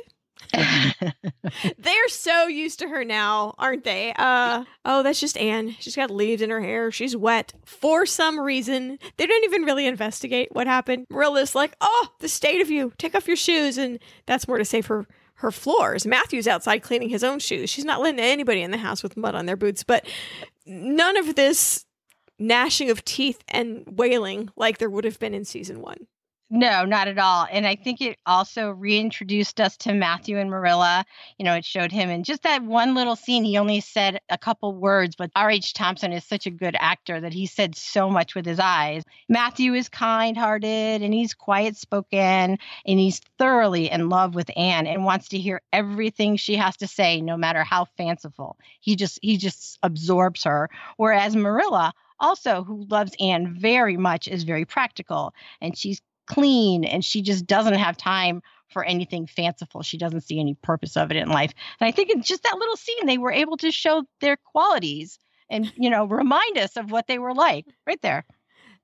They're 1.77 2.07
so 2.07 2.47
used 2.47 2.79
to 2.79 2.87
her 2.87 3.05
now, 3.05 3.53
aren't 3.59 3.83
they? 3.83 4.13
Uh 4.17 4.63
oh, 4.83 5.03
that's 5.03 5.19
just 5.19 5.37
Anne. 5.37 5.75
She's 5.79 5.95
got 5.95 6.09
leaves 6.09 6.41
in 6.41 6.49
her 6.49 6.59
hair. 6.59 6.91
She's 6.91 7.15
wet 7.15 7.53
for 7.63 8.05
some 8.05 8.39
reason. 8.39 8.97
They 9.17 9.27
don't 9.27 9.43
even 9.45 9.63
really 9.63 9.85
investigate 9.85 10.49
what 10.51 10.65
happened. 10.65 11.05
Marilla's 11.09 11.53
like, 11.53 11.75
"Oh, 11.79 12.07
the 12.19 12.27
state 12.27 12.61
of 12.61 12.71
you. 12.71 12.91
Take 12.97 13.15
off 13.15 13.27
your 13.27 13.37
shoes." 13.37 13.77
And 13.77 13.99
that's 14.25 14.47
more 14.47 14.57
to 14.57 14.65
save 14.65 14.87
her 14.87 15.05
her 15.35 15.51
floors. 15.51 16.05
Matthew's 16.05 16.47
outside 16.47 16.79
cleaning 16.79 17.09
his 17.09 17.23
own 17.23 17.39
shoes. 17.39 17.69
She's 17.69 17.85
not 17.85 18.01
letting 18.01 18.19
anybody 18.19 18.61
in 18.61 18.71
the 18.71 18.77
house 18.77 19.03
with 19.03 19.17
mud 19.17 19.35
on 19.35 19.45
their 19.45 19.57
boots, 19.57 19.83
but 19.83 20.05
none 20.65 21.17
of 21.17 21.35
this 21.35 21.85
gnashing 22.39 22.89
of 22.89 23.05
teeth 23.05 23.43
and 23.47 23.83
wailing 23.87 24.49
like 24.55 24.79
there 24.79 24.89
would 24.89 25.03
have 25.03 25.19
been 25.19 25.33
in 25.33 25.45
season 25.45 25.81
1. 25.81 26.07
No, 26.53 26.83
not 26.83 27.07
at 27.07 27.17
all. 27.17 27.47
And 27.49 27.65
I 27.65 27.77
think 27.77 28.01
it 28.01 28.17
also 28.25 28.71
reintroduced 28.71 29.61
us 29.61 29.77
to 29.77 29.93
Matthew 29.93 30.37
and 30.37 30.49
Marilla. 30.49 31.05
You 31.37 31.45
know, 31.45 31.55
it 31.55 31.63
showed 31.63 31.93
him 31.93 32.09
in 32.09 32.25
just 32.25 32.43
that 32.43 32.61
one 32.61 32.93
little 32.93 33.15
scene. 33.15 33.45
He 33.45 33.57
only 33.57 33.79
said 33.79 34.19
a 34.29 34.37
couple 34.37 34.75
words, 34.75 35.15
but 35.15 35.31
R.H. 35.33 35.73
Thompson 35.73 36.11
is 36.11 36.25
such 36.25 36.45
a 36.47 36.51
good 36.51 36.75
actor 36.77 37.21
that 37.21 37.31
he 37.31 37.45
said 37.45 37.77
so 37.77 38.09
much 38.09 38.35
with 38.35 38.45
his 38.45 38.59
eyes. 38.59 39.03
Matthew 39.29 39.73
is 39.75 39.87
kind 39.87 40.35
hearted 40.35 41.01
and 41.01 41.13
he's 41.13 41.33
quiet 41.33 41.77
spoken 41.77 42.19
and 42.19 42.99
he's 42.99 43.21
thoroughly 43.37 43.89
in 43.89 44.09
love 44.09 44.35
with 44.35 44.51
Anne 44.57 44.87
and 44.87 45.05
wants 45.05 45.29
to 45.29 45.39
hear 45.39 45.61
everything 45.71 46.35
she 46.35 46.57
has 46.57 46.75
to 46.77 46.87
say, 46.87 47.21
no 47.21 47.37
matter 47.37 47.63
how 47.63 47.85
fanciful. 47.95 48.57
He 48.81 48.97
just 48.97 49.19
he 49.21 49.37
just 49.37 49.79
absorbs 49.83 50.43
her. 50.43 50.69
Whereas 50.97 51.33
Marilla 51.33 51.93
also 52.19 52.65
who 52.65 52.85
loves 52.89 53.15
Anne 53.21 53.55
very 53.57 53.95
much 53.95 54.27
is 54.27 54.43
very 54.43 54.65
practical 54.65 55.33
and 55.61 55.77
she's 55.77 56.01
clean 56.31 56.83
and 56.83 57.03
she 57.03 57.21
just 57.21 57.45
doesn't 57.45 57.73
have 57.73 57.97
time 57.97 58.41
for 58.69 58.83
anything 58.85 59.27
fanciful. 59.27 59.83
She 59.83 59.97
doesn't 59.97 60.21
see 60.21 60.39
any 60.39 60.55
purpose 60.55 60.95
of 60.95 61.11
it 61.11 61.17
in 61.17 61.29
life. 61.29 61.51
And 61.79 61.87
I 61.87 61.91
think 61.91 62.09
in 62.09 62.21
just 62.21 62.43
that 62.43 62.57
little 62.57 62.77
scene, 62.77 63.05
they 63.05 63.17
were 63.17 63.31
able 63.31 63.57
to 63.57 63.71
show 63.71 64.03
their 64.21 64.37
qualities 64.37 65.19
and, 65.49 65.71
you 65.75 65.89
know, 65.89 66.05
remind 66.05 66.57
us 66.57 66.77
of 66.77 66.89
what 66.89 67.07
they 67.07 67.19
were 67.19 67.33
like 67.33 67.65
right 67.85 68.01
there. 68.01 68.25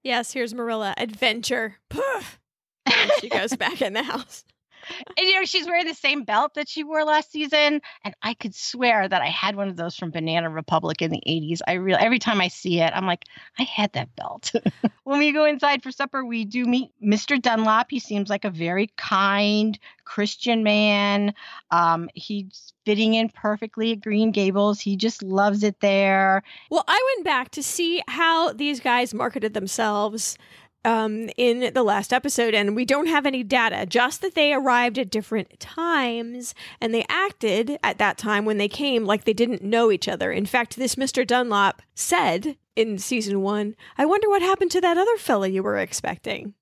Yes, 0.03 0.33
here's 0.33 0.53
Marilla. 0.53 0.93
Adventure. 0.97 1.77
and 1.91 3.11
she 3.19 3.29
goes 3.29 3.55
back 3.57 3.81
in 3.81 3.93
the 3.93 4.03
house. 4.03 4.43
And 4.89 5.27
you 5.27 5.33
know, 5.39 5.45
she's 5.45 5.65
wearing 5.65 5.87
the 5.87 5.93
same 5.93 6.23
belt 6.23 6.53
that 6.55 6.69
she 6.69 6.83
wore 6.83 7.03
last 7.03 7.31
season. 7.31 7.81
And 8.03 8.15
I 8.21 8.33
could 8.33 8.55
swear 8.55 9.07
that 9.07 9.21
I 9.21 9.27
had 9.27 9.55
one 9.55 9.67
of 9.67 9.77
those 9.77 9.95
from 9.95 10.11
Banana 10.11 10.49
Republic 10.49 11.01
in 11.01 11.11
the 11.11 11.21
80s. 11.27 11.59
I 11.67 11.73
really 11.73 11.99
every 11.99 12.19
time 12.19 12.41
I 12.41 12.47
see 12.47 12.79
it, 12.81 12.91
I'm 12.93 13.05
like, 13.05 13.25
I 13.59 13.63
had 13.63 13.93
that 13.93 14.15
belt. 14.15 14.53
when 15.03 15.19
we 15.19 15.31
go 15.31 15.45
inside 15.45 15.83
for 15.83 15.91
supper, 15.91 16.25
we 16.25 16.45
do 16.45 16.65
meet 16.65 16.91
Mr. 17.03 17.41
Dunlop. 17.41 17.87
He 17.89 17.99
seems 17.99 18.29
like 18.29 18.45
a 18.45 18.49
very 18.49 18.87
kind 18.97 19.77
Christian 20.05 20.63
man. 20.63 21.33
Um, 21.71 22.09
he's 22.13 22.73
fitting 22.85 23.13
in 23.13 23.29
perfectly 23.29 23.91
at 23.91 24.01
Green 24.01 24.31
Gables. 24.31 24.79
He 24.79 24.95
just 24.95 25.21
loves 25.21 25.63
it 25.63 25.81
there. 25.81 26.41
Well, 26.71 26.85
I 26.87 27.15
went 27.15 27.25
back 27.25 27.51
to 27.51 27.63
see 27.63 28.01
how 28.07 28.53
these 28.53 28.79
guys 28.79 29.13
marketed 29.13 29.53
themselves 29.53 30.37
um, 30.85 31.29
in 31.37 31.73
the 31.73 31.83
last 31.83 32.13
episode, 32.13 32.53
and 32.53 32.75
we 32.75 32.85
don't 32.85 33.07
have 33.07 33.25
any 33.25 33.43
data, 33.43 33.85
just 33.85 34.21
that 34.21 34.35
they 34.35 34.53
arrived 34.53 34.97
at 34.97 35.09
different 35.09 35.59
times 35.59 36.55
and 36.79 36.93
they 36.93 37.05
acted 37.09 37.77
at 37.83 37.97
that 37.97 38.17
time 38.17 38.45
when 38.45 38.57
they 38.57 38.69
came 38.69 39.05
like 39.05 39.25
they 39.25 39.33
didn't 39.33 39.63
know 39.63 39.91
each 39.91 40.07
other. 40.07 40.31
In 40.31 40.45
fact, 40.45 40.77
this 40.77 40.95
Mr. 40.95 41.25
Dunlop 41.25 41.81
said 41.93 42.57
in 42.75 42.97
season 42.97 43.41
one, 43.41 43.75
I 43.97 44.05
wonder 44.05 44.29
what 44.29 44.41
happened 44.41 44.71
to 44.71 44.81
that 44.81 44.97
other 44.97 45.17
fella 45.17 45.47
you 45.47 45.63
were 45.63 45.77
expecting. 45.77 46.53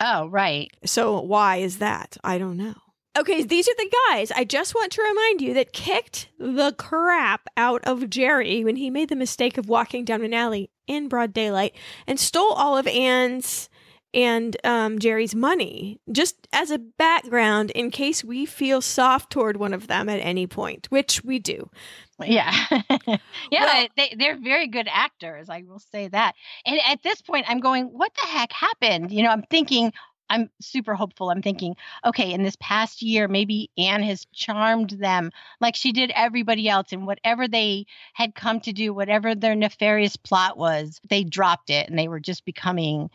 Oh, 0.00 0.26
right. 0.26 0.70
So, 0.84 1.20
why 1.20 1.58
is 1.58 1.78
that? 1.78 2.16
I 2.24 2.38
don't 2.38 2.56
know. 2.56 2.74
Okay, 3.16 3.42
these 3.42 3.68
are 3.68 3.74
the 3.76 3.94
guys. 4.08 4.32
I 4.32 4.44
just 4.44 4.74
want 4.74 4.90
to 4.92 5.02
remind 5.02 5.42
you 5.42 5.52
that 5.54 5.74
kicked 5.74 6.28
the 6.38 6.72
crap 6.72 7.46
out 7.58 7.84
of 7.84 8.08
Jerry 8.08 8.64
when 8.64 8.76
he 8.76 8.88
made 8.88 9.10
the 9.10 9.16
mistake 9.16 9.58
of 9.58 9.68
walking 9.68 10.04
down 10.06 10.22
an 10.22 10.32
alley 10.32 10.70
in 10.86 11.08
broad 11.08 11.32
daylight 11.32 11.74
and 12.06 12.18
stole 12.18 12.52
all 12.52 12.76
of 12.76 12.86
Anne's 12.86 13.68
and 14.14 14.56
um, 14.64 14.98
Jerry's 14.98 15.34
money, 15.34 15.98
just 16.10 16.46
as 16.52 16.70
a 16.70 16.78
background 16.78 17.70
in 17.70 17.90
case 17.90 18.22
we 18.22 18.44
feel 18.44 18.82
soft 18.82 19.30
toward 19.30 19.56
one 19.56 19.72
of 19.72 19.86
them 19.86 20.08
at 20.08 20.20
any 20.20 20.46
point, 20.46 20.86
which 20.90 21.24
we 21.24 21.38
do. 21.38 21.70
Yeah. 22.20 22.52
yeah, 22.70 23.18
well, 23.50 23.86
they, 23.96 24.14
they're 24.18 24.38
very 24.38 24.68
good 24.68 24.88
actors. 24.90 25.48
I 25.48 25.64
will 25.66 25.78
say 25.78 26.08
that. 26.08 26.34
And 26.66 26.78
at 26.86 27.02
this 27.02 27.22
point, 27.22 27.46
I'm 27.48 27.60
going, 27.60 27.86
what 27.86 28.12
the 28.14 28.26
heck 28.26 28.52
happened? 28.52 29.12
You 29.12 29.22
know, 29.22 29.30
I'm 29.30 29.44
thinking, 29.50 29.92
I'm 30.32 30.48
super 30.62 30.94
hopeful. 30.94 31.30
I'm 31.30 31.42
thinking, 31.42 31.76
okay, 32.06 32.32
in 32.32 32.42
this 32.42 32.56
past 32.58 33.02
year, 33.02 33.28
maybe 33.28 33.70
Anne 33.76 34.02
has 34.02 34.26
charmed 34.32 34.90
them 34.90 35.30
like 35.60 35.76
she 35.76 35.92
did 35.92 36.10
everybody 36.14 36.70
else. 36.70 36.92
And 36.92 37.06
whatever 37.06 37.46
they 37.46 37.84
had 38.14 38.34
come 38.34 38.60
to 38.60 38.72
do, 38.72 38.94
whatever 38.94 39.34
their 39.34 39.54
nefarious 39.54 40.16
plot 40.16 40.56
was, 40.56 41.00
they 41.10 41.22
dropped 41.22 41.68
it 41.68 41.90
and 41.90 41.98
they 41.98 42.08
were 42.08 42.18
just 42.18 42.46
becoming, 42.46 43.10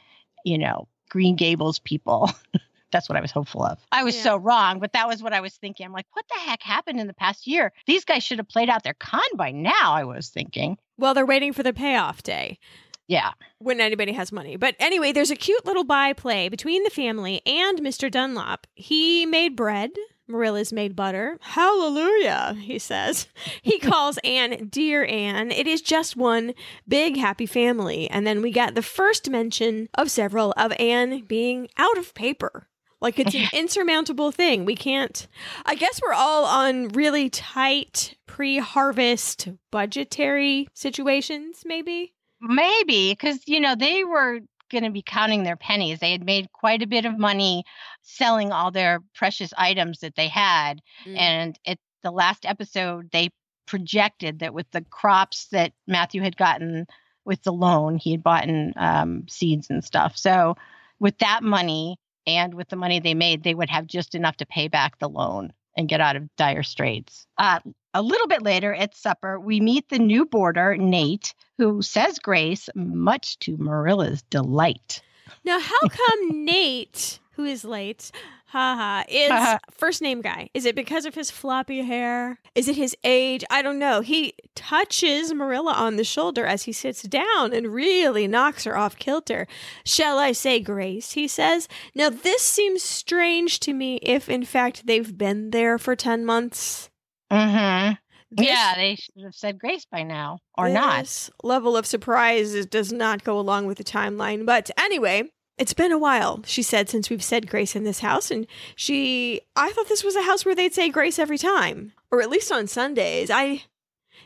you 0.46 0.60
know, 0.60 0.88
Green 1.10 1.36
Gables 1.36 1.80
people. 1.80 2.30
That's 2.92 3.10
what 3.10 3.18
I 3.18 3.22
was 3.22 3.32
hopeful 3.32 3.64
of. 3.64 3.80
I 3.92 4.04
was 4.04 4.16
yeah. 4.16 4.24
so 4.24 4.38
wrong, 4.38 4.80
but 4.80 4.94
that 4.94 5.08
was 5.08 5.22
what 5.22 5.34
I 5.34 5.42
was 5.42 5.56
thinking. 5.56 5.88
I'm 5.88 5.92
like, 5.94 6.06
what 6.14 6.26
the 6.30 6.40
heck 6.40 6.62
happened 6.62 7.00
in 7.00 7.08
the 7.08 7.14
past 7.14 7.48
year? 7.48 7.74
These 7.86 8.06
guys 8.06 8.24
should 8.24 8.38
have 8.38 8.48
played 8.48 8.70
out 8.70 8.84
their 8.84 8.94
con 8.94 9.22
by 9.36 9.52
now, 9.52 9.94
I 9.94 10.06
was 10.06 10.30
thinking. 10.30 10.78
Well, 10.98 11.14
they're 11.14 11.26
waiting 11.26 11.52
for 11.52 11.64
the 11.64 11.74
payoff 11.74 12.24
day. 12.24 12.60
Yeah. 13.08 13.32
When 13.60 13.80
anybody 13.80 14.12
has 14.12 14.32
money. 14.32 14.58
But 14.58 14.76
anyway, 14.80 15.12
there's 15.12 15.32
a 15.32 15.36
cute 15.36 15.66
little 15.66 15.86
byplay 15.86 16.50
between 16.50 16.84
the 16.84 16.90
family 16.90 17.42
and 17.46 17.80
Mr. 17.80 18.12
Dunlop. 18.12 18.68
He 18.76 19.26
made 19.26 19.56
bread. 19.56 19.92
Marilla's 20.30 20.74
made 20.74 20.94
butter. 20.94 21.38
Hallelujah, 21.42 22.56
he 22.60 22.80
says. 22.80 23.28
He 23.62 23.80
calls 23.80 24.18
Anne 24.24 24.68
Dear 24.70 25.06
Anne. 25.06 25.52
It 25.52 25.68
is 25.68 25.82
just 25.82 26.16
one 26.18 26.54
big 26.88 27.18
happy 27.18 27.46
family. 27.46 28.10
And 28.10 28.28
then 28.28 28.42
we 28.42 28.52
got 28.52 28.76
the 28.76 28.82
first 28.82 29.30
mention 29.30 29.90
of 29.94 30.12
several 30.12 30.54
of 30.58 30.74
Anne 30.80 31.22
being 31.22 31.70
out 31.78 31.98
of 31.98 32.14
paper. 32.14 32.68
Like 33.00 33.20
it's 33.20 33.36
an 33.36 33.48
insurmountable 33.54 34.32
thing. 34.32 34.66
We 34.66 34.76
can't. 34.76 35.28
I 35.66 35.76
guess 35.76 36.02
we're 36.02 36.14
all 36.14 36.46
on 36.46 36.90
really 36.90 37.30
tight 37.30 38.16
pre 38.26 38.58
harvest 38.58 39.50
budgetary 39.72 40.68
situations, 40.74 41.64
maybe. 41.66 42.14
Maybe 42.42 43.12
because, 43.12 43.40
you 43.48 43.60
know, 43.60 43.76
they 43.76 44.04
were 44.04 44.40
going 44.70 44.84
to 44.84 44.92
be 44.92 45.02
counting 45.02 45.44
their 45.44 45.56
pennies. 45.56 46.00
They 46.00 46.12
had 46.12 46.26
made 46.26 46.52
quite 46.52 46.82
a 46.82 46.88
bit 46.88 47.06
of 47.06 47.18
money 47.18 47.64
selling 48.02 48.52
all 48.52 48.72
their 48.72 49.00
precious 49.16 49.54
items 49.58 50.00
that 50.00 50.16
they 50.16 50.28
had. 50.28 50.82
Mm. 51.06 51.18
And 51.18 51.60
at 51.66 51.80
the 52.04 52.12
last 52.12 52.46
episode, 52.46 53.10
they 53.12 53.30
projected 53.66 54.40
that 54.40 54.54
with 54.54 54.70
the 54.72 54.82
crops 54.82 55.48
that 55.52 55.74
Matthew 55.88 56.22
had 56.22 56.38
gotten 56.38 56.86
with 57.26 57.44
the 57.44 57.54
loan, 57.54 57.98
he 57.98 58.12
had 58.12 58.24
bought 58.24 58.48
in 58.48 58.74
um, 58.78 59.28
seeds 59.28 59.70
and 59.70 59.84
stuff. 59.84 60.18
So 60.18 60.56
with 61.00 61.18
that 61.20 61.44
money 61.44 61.98
and 62.26 62.54
with 62.54 62.70
the 62.70 62.76
money 62.76 63.00
they 63.00 63.14
made, 63.14 63.44
they 63.44 63.54
would 63.54 63.70
have 63.70 63.88
just 63.88 64.16
enough 64.16 64.38
to 64.38 64.46
pay 64.46 64.68
back 64.68 65.00
the 65.00 65.10
loan 65.10 65.54
and 65.78 65.88
get 65.88 66.02
out 66.02 66.16
of 66.16 66.36
dire 66.36 66.64
straits. 66.64 67.28
Uh, 67.38 67.60
a 67.94 68.02
little 68.02 68.28
bit 68.28 68.42
later 68.42 68.74
at 68.74 68.96
supper, 68.96 69.40
we 69.40 69.60
meet 69.60 69.90
the 69.90 70.00
new 70.00 70.26
boarder, 70.26 70.76
Nate, 70.76 71.34
who 71.58 71.82
says 71.82 72.20
grace, 72.20 72.70
much 72.76 73.40
to 73.40 73.58
Marilla's 73.58 74.24
delight. 74.24 75.02
Now, 75.46 75.60
how 75.60 75.88
come 75.88 76.46
Nate, 76.46 77.20
who 77.32 77.46
is 77.46 77.64
late, 77.64 78.12
haha, 78.48 79.04
is 79.10 79.32
first 79.72 80.02
name 80.02 80.22
guy? 80.22 80.50
Is 80.54 80.66
it 80.66 80.76
because 80.76 81.06
of 81.06 81.16
his 81.16 81.30
floppy 81.30 81.82
hair? 81.82 82.40
Is 82.56 82.68
it 82.68 82.76
his 82.76 82.96
age? 83.04 83.44
I 83.50 83.62
don't 83.62 83.78
know. 83.78 84.02
He 84.02 84.34
touches 84.56 85.34
Marilla 85.34 85.74
on 85.74 85.98
the 85.98 86.04
shoulder 86.04 86.46
as 86.46 86.64
he 86.64 86.72
sits 86.72 87.02
down 87.04 87.54
and 87.54 87.74
really 87.74 88.28
knocks 88.28 88.64
her 88.64 88.78
off 88.78 88.98
kilter. 88.98 89.48
Shall 89.86 90.18
I 90.18 90.32
say 90.32 90.60
grace? 90.60 91.12
He 91.12 91.28
says. 91.28 91.68
Now, 91.94 92.10
this 92.10 92.42
seems 92.42 92.82
strange 92.84 93.60
to 93.62 93.74
me 93.74 93.98
if, 93.98 94.30
in 94.30 94.46
fact, 94.46 94.88
they've 94.88 95.18
been 95.18 95.52
there 95.52 95.78
for 95.78 95.96
10 95.96 96.26
months. 96.26 96.90
Mm-hmm. 97.32 97.94
This, 98.32 98.46
yeah, 98.46 98.74
they 98.76 98.96
should 98.96 99.24
have 99.24 99.36
said 99.36 99.58
grace 99.58 99.86
by 99.90 100.04
now, 100.04 100.40
or 100.58 100.68
not. 100.68 101.30
Level 101.44 101.78
of 101.78 101.86
surprise 101.86 102.66
does 102.66 102.92
not 102.92 103.24
go 103.24 103.40
along 103.40 103.68
with 103.68 103.78
the 103.78 103.86
timeline. 103.86 104.46
But 104.46 104.70
anyway, 104.78 105.32
it's 105.58 105.74
been 105.74 105.92
a 105.92 105.98
while, 105.98 106.42
she 106.46 106.62
said, 106.62 106.90
since 106.90 107.10
we've 107.10 107.24
said 107.24 107.50
grace 107.50 107.76
in 107.76 107.84
this 107.84 108.00
house. 108.00 108.30
And 108.30 108.46
she, 108.76 109.42
I 109.56 109.72
thought 109.72 109.90
this 109.90 110.04
was 110.04 110.16
a 110.16 110.24
house 110.24 110.46
where 110.46 110.56
they'd 110.56 110.74
say 110.74 110.90
grace 110.90 111.18
every 111.18 111.38
time, 111.38 111.94
or 112.12 112.22
at 112.22 112.30
least 112.30 112.52
on 112.52 112.68
Sundays. 112.68 113.32
I 113.32 113.64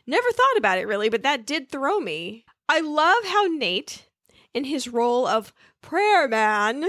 never 0.05 0.31
thought 0.31 0.57
about 0.57 0.77
it 0.77 0.87
really, 0.87 1.09
but 1.09 1.23
that 1.23 1.45
did 1.45 1.69
throw 1.69 1.99
me. 1.99 2.45
I 2.67 2.81
love 2.81 3.25
how 3.25 3.45
Nate, 3.45 4.07
in 4.53 4.65
his 4.65 4.87
role 4.87 5.25
of 5.25 5.53
prayer 5.81 6.27
man, 6.27 6.85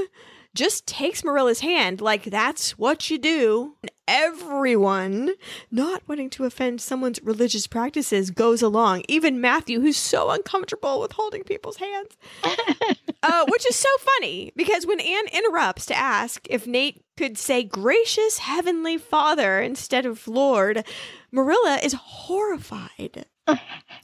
just 0.55 0.87
takes 0.87 1.25
Marilla's 1.25 1.61
hand 1.61 2.01
like 2.01 2.25
that's 2.25 2.79
what 2.79 3.11
you 3.11 3.19
do. 3.19 3.77
And 3.83 3.91
Everyone, 4.09 5.31
not 5.71 6.03
wanting 6.09 6.29
to 6.31 6.45
offend 6.45 6.81
someone's 6.81 7.23
religious 7.23 7.69
practices, 7.69 8.31
goes 8.31 8.61
along. 8.61 9.05
Even 9.09 9.41
Matthew, 9.41 9.81
who's 9.81 9.97
so 9.97 10.31
uncomfortable 10.31 11.01
with 11.01 11.13
holding 11.13 11.45
people's 11.45 11.77
hands. 11.77 12.17
uh, 13.23 13.45
which 13.49 13.65
is 13.69 13.77
so 13.77 13.89
funny 14.01 14.53
because 14.57 14.87
when 14.87 15.01
Anne 15.01 15.29
interrupts 15.33 15.87
to 15.87 15.97
ask 15.97 16.47
if 16.51 16.67
Nate 16.67 17.05
could 17.17 17.39
say 17.39 17.63
gracious 17.63 18.39
heavenly 18.39 18.99
father 18.99 19.63
instead 19.63 20.05
of 20.05 20.27
Lord, 20.27 20.85
Marilla 21.31 21.79
is 21.83 21.93
horrified. 21.93 23.25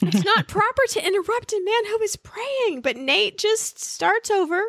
it's 0.00 0.24
not 0.24 0.48
proper 0.48 0.82
to 0.90 1.06
interrupt 1.06 1.52
a 1.52 1.62
man 1.62 1.86
who 1.86 2.00
is 2.02 2.16
praying, 2.16 2.82
but 2.82 2.96
Nate 2.96 3.36
just 3.36 3.80
starts 3.80 4.30
over 4.30 4.62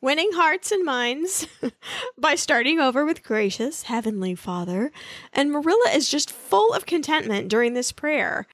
winning 0.00 0.30
hearts 0.32 0.70
and 0.72 0.84
minds 0.84 1.46
by 2.18 2.34
starting 2.34 2.78
over 2.78 3.04
with 3.04 3.22
gracious 3.22 3.84
Heavenly 3.84 4.34
Father. 4.34 4.90
And 5.32 5.50
Marilla 5.50 5.90
is 5.92 6.08
just 6.08 6.30
full 6.30 6.72
of 6.72 6.86
contentment 6.86 7.48
during 7.48 7.74
this 7.74 7.92
prayer. 7.92 8.46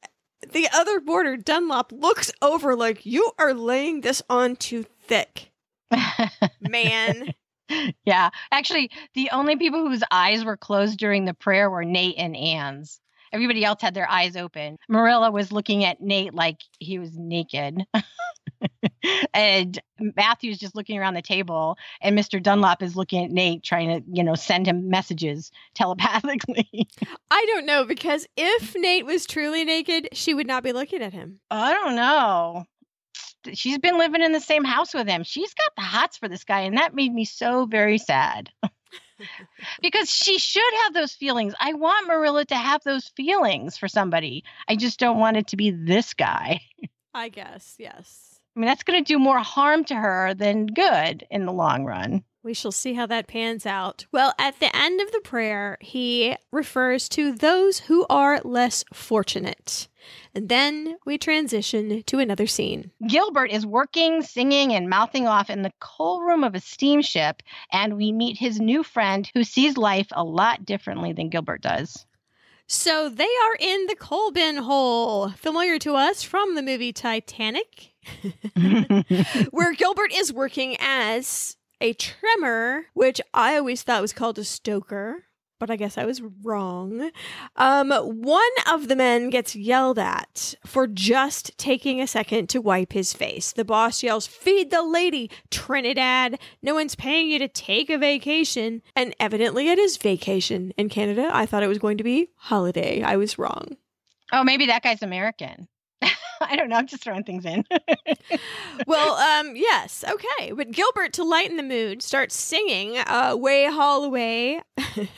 The 0.52 0.68
other 0.74 1.00
boarder, 1.00 1.36
Dunlop, 1.36 1.92
looks 1.92 2.30
over 2.42 2.76
like, 2.76 3.06
You 3.06 3.32
are 3.38 3.54
laying 3.54 4.02
this 4.02 4.22
on 4.28 4.56
too 4.56 4.84
thick. 5.06 5.50
Man. 6.60 7.34
Yeah. 8.04 8.30
Actually, 8.52 8.90
the 9.14 9.30
only 9.30 9.56
people 9.56 9.86
whose 9.88 10.04
eyes 10.10 10.44
were 10.44 10.56
closed 10.56 10.98
during 10.98 11.24
the 11.24 11.34
prayer 11.34 11.70
were 11.70 11.84
Nate 11.84 12.16
and 12.18 12.36
Anne's. 12.36 13.00
Everybody 13.32 13.64
else 13.64 13.80
had 13.82 13.94
their 13.94 14.08
eyes 14.08 14.36
open. 14.36 14.78
Marilla 14.88 15.30
was 15.30 15.50
looking 15.50 15.84
at 15.84 16.00
Nate 16.00 16.34
like 16.34 16.58
he 16.78 16.98
was 16.98 17.16
naked. 17.16 17.84
and 19.34 19.78
Matthew's 19.98 20.58
just 20.58 20.74
looking 20.74 20.98
around 20.98 21.14
the 21.14 21.22
table, 21.22 21.76
and 22.00 22.18
Mr. 22.18 22.42
Dunlop 22.42 22.82
is 22.82 22.96
looking 22.96 23.24
at 23.24 23.30
Nate, 23.30 23.62
trying 23.62 23.88
to, 23.88 24.06
you 24.12 24.24
know, 24.24 24.34
send 24.34 24.66
him 24.66 24.88
messages 24.88 25.50
telepathically. 25.74 26.88
I 27.30 27.44
don't 27.46 27.66
know 27.66 27.84
because 27.84 28.26
if 28.36 28.74
Nate 28.76 29.06
was 29.06 29.26
truly 29.26 29.64
naked, 29.64 30.08
she 30.12 30.34
would 30.34 30.46
not 30.46 30.62
be 30.62 30.72
looking 30.72 31.02
at 31.02 31.12
him. 31.12 31.40
I 31.50 31.72
don't 31.72 31.96
know. 31.96 32.64
She's 33.52 33.78
been 33.78 33.98
living 33.98 34.22
in 34.22 34.32
the 34.32 34.40
same 34.40 34.64
house 34.64 34.94
with 34.94 35.06
him. 35.06 35.22
She's 35.22 35.52
got 35.52 35.72
the 35.76 35.82
hots 35.82 36.16
for 36.16 36.28
this 36.28 36.44
guy, 36.44 36.60
and 36.60 36.78
that 36.78 36.94
made 36.94 37.12
me 37.12 37.26
so 37.26 37.66
very 37.66 37.98
sad. 37.98 38.50
because 39.82 40.10
she 40.10 40.38
should 40.38 40.62
have 40.84 40.94
those 40.94 41.12
feelings. 41.12 41.54
I 41.60 41.74
want 41.74 42.08
Marilla 42.08 42.46
to 42.46 42.54
have 42.54 42.82
those 42.84 43.08
feelings 43.16 43.76
for 43.76 43.86
somebody. 43.86 44.44
I 44.66 44.76
just 44.76 44.98
don't 44.98 45.18
want 45.18 45.36
it 45.36 45.48
to 45.48 45.56
be 45.56 45.70
this 45.70 46.14
guy. 46.14 46.62
I 47.12 47.28
guess, 47.28 47.76
yes. 47.78 48.33
I 48.54 48.60
mean, 48.60 48.68
that's 48.68 48.84
going 48.84 49.02
to 49.02 49.12
do 49.12 49.18
more 49.18 49.38
harm 49.38 49.84
to 49.84 49.94
her 49.94 50.34
than 50.34 50.66
good 50.66 51.26
in 51.30 51.44
the 51.44 51.52
long 51.52 51.84
run. 51.84 52.24
We 52.44 52.54
shall 52.54 52.72
see 52.72 52.92
how 52.92 53.06
that 53.06 53.26
pans 53.26 53.64
out. 53.64 54.04
Well, 54.12 54.34
at 54.38 54.60
the 54.60 54.74
end 54.76 55.00
of 55.00 55.10
the 55.12 55.20
prayer, 55.20 55.78
he 55.80 56.36
refers 56.52 57.08
to 57.10 57.32
those 57.32 57.80
who 57.80 58.04
are 58.10 58.40
less 58.44 58.84
fortunate. 58.92 59.88
And 60.34 60.50
then 60.50 60.98
we 61.06 61.16
transition 61.16 62.02
to 62.02 62.18
another 62.18 62.46
scene. 62.46 62.90
Gilbert 63.08 63.50
is 63.50 63.64
working, 63.64 64.20
singing, 64.20 64.74
and 64.74 64.90
mouthing 64.90 65.26
off 65.26 65.48
in 65.48 65.62
the 65.62 65.72
coal 65.80 66.20
room 66.20 66.44
of 66.44 66.54
a 66.54 66.60
steamship, 66.60 67.42
and 67.72 67.96
we 67.96 68.12
meet 68.12 68.36
his 68.36 68.60
new 68.60 68.82
friend 68.82 69.30
who 69.32 69.42
sees 69.42 69.78
life 69.78 70.08
a 70.12 70.22
lot 70.22 70.66
differently 70.66 71.14
than 71.14 71.30
Gilbert 71.30 71.62
does. 71.62 72.04
So 72.66 73.08
they 73.08 73.24
are 73.24 73.56
in 73.58 73.86
the 73.86 73.96
coal 73.96 74.30
bin 74.32 74.56
hole, 74.58 75.30
familiar 75.30 75.78
to 75.78 75.94
us 75.94 76.22
from 76.22 76.54
the 76.54 76.62
movie 76.62 76.92
Titanic, 76.92 77.93
where 79.50 79.72
Gilbert 79.74 80.12
is 80.12 80.32
working 80.32 80.76
as 80.80 81.56
a 81.80 81.92
trimmer, 81.92 82.86
which 82.94 83.20
I 83.32 83.56
always 83.56 83.82
thought 83.82 84.02
was 84.02 84.12
called 84.12 84.38
a 84.38 84.44
stoker, 84.44 85.24
but 85.58 85.70
I 85.70 85.76
guess 85.76 85.96
I 85.96 86.04
was 86.04 86.22
wrong. 86.42 87.10
Um, 87.56 87.90
one 87.90 88.42
of 88.70 88.88
the 88.88 88.96
men 88.96 89.30
gets 89.30 89.54
yelled 89.56 89.98
at 89.98 90.54
for 90.66 90.86
just 90.86 91.56
taking 91.58 92.00
a 92.00 92.06
second 92.06 92.48
to 92.50 92.60
wipe 92.60 92.92
his 92.92 93.12
face. 93.12 93.52
The 93.52 93.64
boss 93.64 94.02
yells, 94.02 94.26
Feed 94.26 94.70
the 94.70 94.82
lady, 94.82 95.30
Trinidad. 95.50 96.38
No 96.62 96.74
one's 96.74 96.94
paying 96.94 97.30
you 97.30 97.38
to 97.38 97.48
take 97.48 97.88
a 97.90 97.98
vacation. 97.98 98.82
And 98.96 99.14
evidently 99.20 99.68
it 99.68 99.78
is 99.78 99.96
vacation 99.96 100.72
in 100.76 100.88
Canada. 100.88 101.30
I 101.32 101.46
thought 101.46 101.62
it 101.62 101.68
was 101.68 101.78
going 101.78 101.98
to 101.98 102.04
be 102.04 102.30
holiday. 102.36 103.02
I 103.02 103.16
was 103.16 103.38
wrong. 103.38 103.76
Oh, 104.32 104.42
maybe 104.44 104.66
that 104.66 104.82
guy's 104.82 105.02
American. 105.02 105.68
I 106.40 106.56
don't 106.56 106.68
know. 106.68 106.76
I'm 106.76 106.86
just 106.86 107.02
throwing 107.02 107.24
things 107.24 107.44
in. 107.44 107.64
well, 108.86 109.14
um, 109.14 109.56
yes, 109.56 110.04
okay. 110.08 110.52
But 110.52 110.70
Gilbert, 110.70 111.12
to 111.14 111.24
lighten 111.24 111.56
the 111.56 111.62
mood, 111.62 112.02
starts 112.02 112.36
singing 112.36 112.98
uh, 112.98 113.34
"Way 113.38 113.66
Haul 113.66 114.04
Away," 114.04 114.60
and 114.76 115.08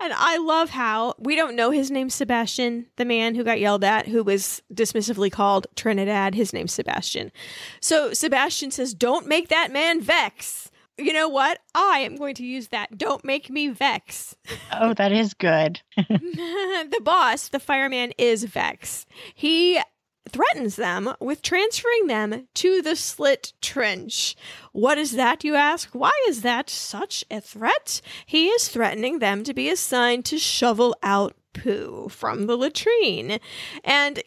I 0.00 0.38
love 0.38 0.70
how 0.70 1.14
we 1.18 1.36
don't 1.36 1.56
know 1.56 1.70
his 1.70 1.90
name. 1.90 2.10
Sebastian, 2.10 2.86
the 2.96 3.04
man 3.04 3.34
who 3.34 3.44
got 3.44 3.60
yelled 3.60 3.84
at, 3.84 4.08
who 4.08 4.22
was 4.22 4.62
dismissively 4.72 5.30
called 5.30 5.66
Trinidad, 5.76 6.34
his 6.34 6.52
name's 6.52 6.72
Sebastian. 6.72 7.32
So 7.80 8.12
Sebastian 8.12 8.70
says, 8.70 8.94
"Don't 8.94 9.26
make 9.26 9.48
that 9.48 9.72
man 9.72 10.00
vex." 10.00 10.70
you 10.96 11.12
know 11.12 11.28
what? 11.28 11.58
I 11.74 11.98
am 11.98 12.16
going 12.16 12.34
to 12.36 12.44
use 12.44 12.68
that. 12.68 12.96
Don't 12.96 13.24
make 13.24 13.50
me 13.50 13.68
vex. 13.68 14.36
Oh, 14.72 14.94
that 14.94 15.12
is 15.12 15.34
good. 15.34 15.80
the 15.96 17.00
boss, 17.02 17.48
the 17.48 17.58
fireman, 17.58 18.12
is 18.16 18.44
Vex. 18.44 19.06
He 19.34 19.80
threatens 20.28 20.76
them 20.76 21.14
with 21.20 21.42
transferring 21.42 22.06
them 22.06 22.48
to 22.54 22.82
the 22.82 22.96
slit 22.96 23.52
trench. 23.60 24.36
What 24.72 24.98
is 24.98 25.12
that, 25.12 25.44
you 25.44 25.54
ask? 25.54 25.90
Why 25.92 26.12
is 26.28 26.42
that 26.42 26.70
such 26.70 27.24
a 27.30 27.40
threat? 27.40 28.00
He 28.26 28.48
is 28.48 28.68
threatening 28.68 29.18
them 29.18 29.44
to 29.44 29.54
be 29.54 29.68
assigned 29.68 30.24
to 30.26 30.38
shovel 30.38 30.96
out 31.02 31.34
poo 31.52 32.08
from 32.10 32.46
the 32.46 32.56
latrine. 32.56 33.38
And 33.84 34.22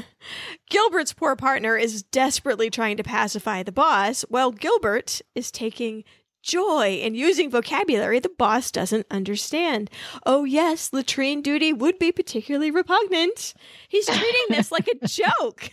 Gilbert's 0.70 1.12
poor 1.12 1.36
partner 1.36 1.76
is 1.76 2.02
desperately 2.02 2.70
trying 2.70 2.96
to 2.96 3.04
pacify 3.04 3.62
the 3.62 3.72
boss, 3.72 4.22
while 4.28 4.50
Gilbert 4.50 5.20
is 5.34 5.50
taking 5.50 6.02
joy 6.42 6.94
in 6.94 7.14
using 7.14 7.50
vocabulary 7.50 8.20
the 8.20 8.28
boss 8.28 8.70
doesn't 8.70 9.06
understand. 9.10 9.90
Oh, 10.26 10.44
yes, 10.44 10.92
latrine 10.92 11.42
duty 11.42 11.72
would 11.72 11.98
be 11.98 12.12
particularly 12.12 12.70
repugnant. 12.70 13.54
He's 13.88 14.06
treating 14.06 14.46
this 14.50 14.72
like 14.72 14.88
a 14.88 15.06
joke. 15.06 15.70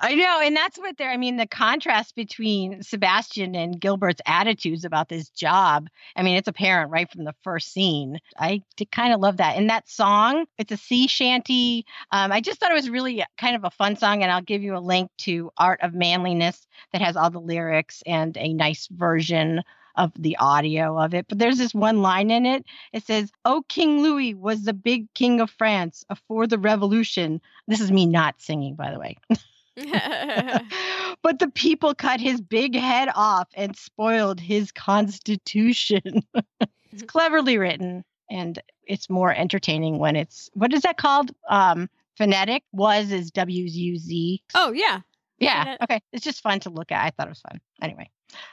I 0.00 0.14
know. 0.14 0.40
And 0.40 0.56
that's 0.56 0.78
what 0.78 0.96
they're, 0.96 1.10
I 1.10 1.16
mean, 1.16 1.36
the 1.36 1.46
contrast 1.46 2.14
between 2.14 2.82
Sebastian 2.82 3.54
and 3.56 3.80
Gilbert's 3.80 4.20
attitudes 4.26 4.84
about 4.84 5.08
this 5.08 5.28
job. 5.30 5.88
I 6.14 6.22
mean, 6.22 6.36
it's 6.36 6.48
apparent 6.48 6.90
right 6.90 7.10
from 7.10 7.24
the 7.24 7.34
first 7.42 7.72
scene. 7.72 8.20
I 8.38 8.62
did 8.76 8.92
kind 8.92 9.12
of 9.12 9.20
love 9.20 9.38
that. 9.38 9.56
And 9.56 9.68
that 9.70 9.88
song, 9.88 10.46
it's 10.58 10.72
a 10.72 10.76
sea 10.76 11.08
shanty. 11.08 11.86
Um, 12.12 12.30
I 12.30 12.40
just 12.40 12.60
thought 12.60 12.70
it 12.70 12.74
was 12.74 12.90
really 12.90 13.24
kind 13.36 13.56
of 13.56 13.64
a 13.64 13.70
fun 13.70 13.96
song. 13.96 14.22
And 14.22 14.30
I'll 14.30 14.42
give 14.42 14.62
you 14.62 14.76
a 14.76 14.78
link 14.78 15.10
to 15.18 15.50
Art 15.58 15.80
of 15.82 15.92
Manliness 15.92 16.66
that 16.92 17.02
has 17.02 17.16
all 17.16 17.30
the 17.30 17.40
lyrics 17.40 18.02
and 18.06 18.36
a 18.36 18.52
nice 18.52 18.88
version 18.88 19.62
of 19.96 20.12
the 20.18 20.36
audio 20.38 20.98
of 20.98 21.14
it. 21.14 21.26
But 21.28 21.38
there's 21.38 21.58
this 21.58 21.74
one 21.74 22.02
line 22.02 22.30
in 22.30 22.46
it. 22.46 22.64
It 22.92 23.06
says, 23.06 23.30
Oh, 23.44 23.62
King 23.68 24.02
Louis 24.02 24.34
was 24.34 24.62
the 24.62 24.72
big 24.72 25.12
king 25.14 25.40
of 25.40 25.50
France 25.50 26.04
afore 26.10 26.46
the 26.46 26.58
revolution. 26.58 27.40
This 27.68 27.80
is 27.80 27.90
me 27.90 28.06
not 28.06 28.40
singing, 28.40 28.74
by 28.74 28.90
the 28.90 28.98
way. 28.98 29.16
but 31.22 31.38
the 31.40 31.50
people 31.52 31.94
cut 31.94 32.20
his 32.20 32.40
big 32.40 32.76
head 32.76 33.08
off 33.14 33.48
and 33.54 33.76
spoiled 33.76 34.38
his 34.38 34.70
constitution. 34.70 36.22
it's 36.92 37.02
cleverly 37.06 37.58
written 37.58 38.04
and 38.30 38.60
it's 38.86 39.10
more 39.10 39.34
entertaining 39.34 39.98
when 39.98 40.16
it's 40.16 40.48
what 40.54 40.72
is 40.72 40.82
that 40.82 40.96
called? 40.96 41.32
Um, 41.48 41.88
phonetic 42.16 42.62
was 42.72 43.10
is 43.10 43.30
W 43.32 43.64
U 43.64 43.98
Z. 43.98 44.42
Oh 44.54 44.72
yeah. 44.72 45.00
Yeah. 45.38 45.76
Okay. 45.82 46.00
It's 46.12 46.24
just 46.24 46.42
fun 46.42 46.60
to 46.60 46.70
look 46.70 46.92
at. 46.92 47.04
I 47.04 47.10
thought 47.10 47.26
it 47.26 47.30
was 47.30 47.40
fun. 47.40 47.60
Anyway. 47.82 48.08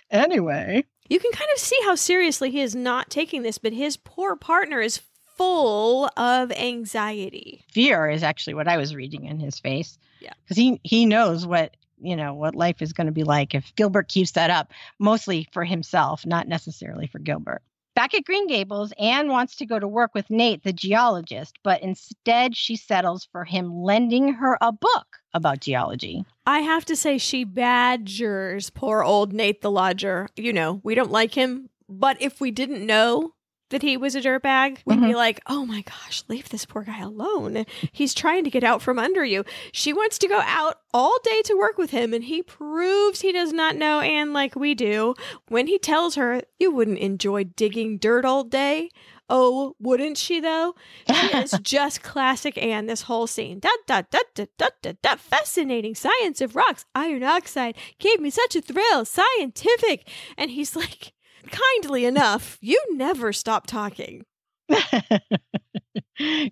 Anyway. 0.10 0.86
You 1.12 1.20
can 1.20 1.34
kind 1.34 1.50
of 1.54 1.60
see 1.60 1.78
how 1.84 1.96
seriously 1.96 2.52
he 2.52 2.62
is 2.62 2.74
not 2.74 3.10
taking 3.10 3.42
this, 3.42 3.58
but 3.58 3.74
his 3.74 3.98
poor 3.98 4.38
partner 4.38 4.80
is 4.80 5.02
full 5.36 6.10
of 6.16 6.54
anxiety. 6.54 7.66
Fear 7.70 8.12
is 8.12 8.24
actually 8.24 8.54
what 8.54 8.70
I 8.70 8.78
was 8.78 8.96
reading 8.96 9.26
in 9.26 9.38
his 9.38 9.60
face. 9.60 10.00
Yeah. 10.22 10.32
Because 10.42 10.56
he 10.56 10.80
he 10.84 11.06
knows 11.06 11.46
what 11.46 11.76
you 12.00 12.16
know 12.16 12.34
what 12.34 12.56
life 12.56 12.82
is 12.82 12.94
going 12.94 13.08
to 13.08 13.12
be 13.12 13.26
like 13.26 13.54
if 13.54 13.76
Gilbert 13.76 14.08
keeps 14.08 14.32
that 14.32 14.52
up, 14.52 14.72
mostly 15.00 15.50
for 15.52 15.66
himself, 15.66 16.26
not 16.26 16.48
necessarily 16.48 17.08
for 17.08 17.20
Gilbert. 17.20 17.62
Back 17.94 18.14
at 18.14 18.24
Green 18.24 18.48
Gables, 18.48 18.94
Anne 18.98 19.28
wants 19.28 19.58
to 19.58 19.66
go 19.66 19.80
to 19.80 19.90
work 19.90 20.12
with 20.16 20.30
Nate, 20.30 20.64
the 20.64 20.72
geologist, 20.72 21.60
but 21.62 21.84
instead 21.84 22.56
she 22.56 22.78
settles 22.78 23.28
for 23.34 23.44
him 23.44 23.84
lending 23.84 24.36
her 24.36 24.58
a 24.62 24.72
book 24.72 25.18
about 25.34 25.62
geology. 25.62 26.26
I 26.46 26.60
have 26.60 26.86
to 26.86 26.96
say, 26.96 27.18
she 27.18 27.44
badgers 27.44 28.70
poor 28.70 29.04
old 29.04 29.34
Nate 29.34 29.62
the 29.62 29.72
lodger. 29.72 30.28
You 30.36 30.54
know, 30.54 30.82
we 30.84 30.96
don't 30.96 31.12
like 31.12 31.34
him, 31.34 31.70
but 31.88 32.22
if 32.22 32.42
we 32.42 32.52
didn't 32.52 32.86
know 32.86 33.34
that 33.72 33.82
he 33.82 33.98
was 33.98 34.16
a 34.16 34.22
dirtbag, 34.22 34.80
we'd 34.86 34.96
mm-hmm. 34.98 35.08
be 35.08 35.16
like, 35.16 35.42
oh 35.48 35.66
my 35.66 35.82
gosh, 35.82 36.24
leave 36.28 36.50
this 36.50 36.66
poor 36.66 36.84
guy 36.84 37.00
alone. 37.00 37.66
He's 37.92 38.14
trying 38.14 38.44
to 38.44 38.50
get 38.50 38.64
out 38.64 38.82
from 38.82 39.00
under 39.00 39.26
you. 39.26 39.44
She 39.72 39.94
wants 39.94 40.18
to 40.20 40.28
go 40.28 40.42
out 40.44 40.76
all 40.94 41.18
day 41.24 41.42
to 41.46 41.58
work 41.58 41.78
with 41.78 41.92
him, 41.92 42.14
and 42.14 42.24
he 42.24 42.44
proves 42.44 43.22
he 43.22 43.32
does 43.32 43.52
not 43.52 43.76
know 43.76 44.02
Anne 44.02 44.34
like 44.34 44.56
we 44.56 44.76
do 44.76 45.16
when 45.48 45.68
he 45.68 45.80
tells 45.80 46.16
her, 46.16 46.42
You 46.60 46.72
wouldn't 46.72 47.00
enjoy 47.00 47.46
digging 47.46 47.98
dirt 47.98 48.26
all 48.26 48.44
day. 48.44 48.90
Oh, 49.34 49.78
wouldn't 49.80 50.18
she 50.18 50.42
though? 50.42 50.76
She 51.08 51.28
is 51.38 51.52
just 51.62 52.04
classic 52.04 52.58
Anne 52.58 52.86
this 52.86 53.04
whole 53.04 53.28
scene. 53.28 53.60
Da 53.60 53.70
da 53.88 54.02
da 54.12 54.20
da 54.36 54.46
da 54.58 54.68
da 54.82 54.92
da 55.02 55.16
fascinating 55.16 55.96
science 55.96 56.42
of 56.42 56.58
rocks. 56.58 56.84
Iron 56.94 57.24
oxide 57.24 57.78
gave 57.98 58.20
me 58.20 58.30
such 58.30 58.58
a 58.58 58.62
thrill. 58.62 59.06
Scientific. 59.06 60.10
And 60.38 60.52
he's 60.52 60.76
like, 60.76 61.14
kindly 61.50 62.04
enough, 62.04 62.58
you 62.60 62.84
never 62.92 63.32
stop 63.32 63.68
talking. 63.68 64.26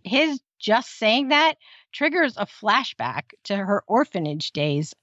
His 0.04 0.40
just 0.58 0.98
saying 0.98 1.30
that 1.30 1.56
triggers 1.92 2.38
a 2.38 2.46
flashback 2.46 3.32
to 3.44 3.58
her 3.58 3.84
orphanage 3.88 4.52
days. 4.52 4.94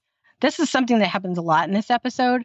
This 0.40 0.60
is 0.60 0.70
something 0.70 0.98
that 1.00 1.08
happens 1.08 1.36
a 1.36 1.42
lot 1.42 1.68
in 1.68 1.74
this 1.74 1.90
episode. 1.90 2.42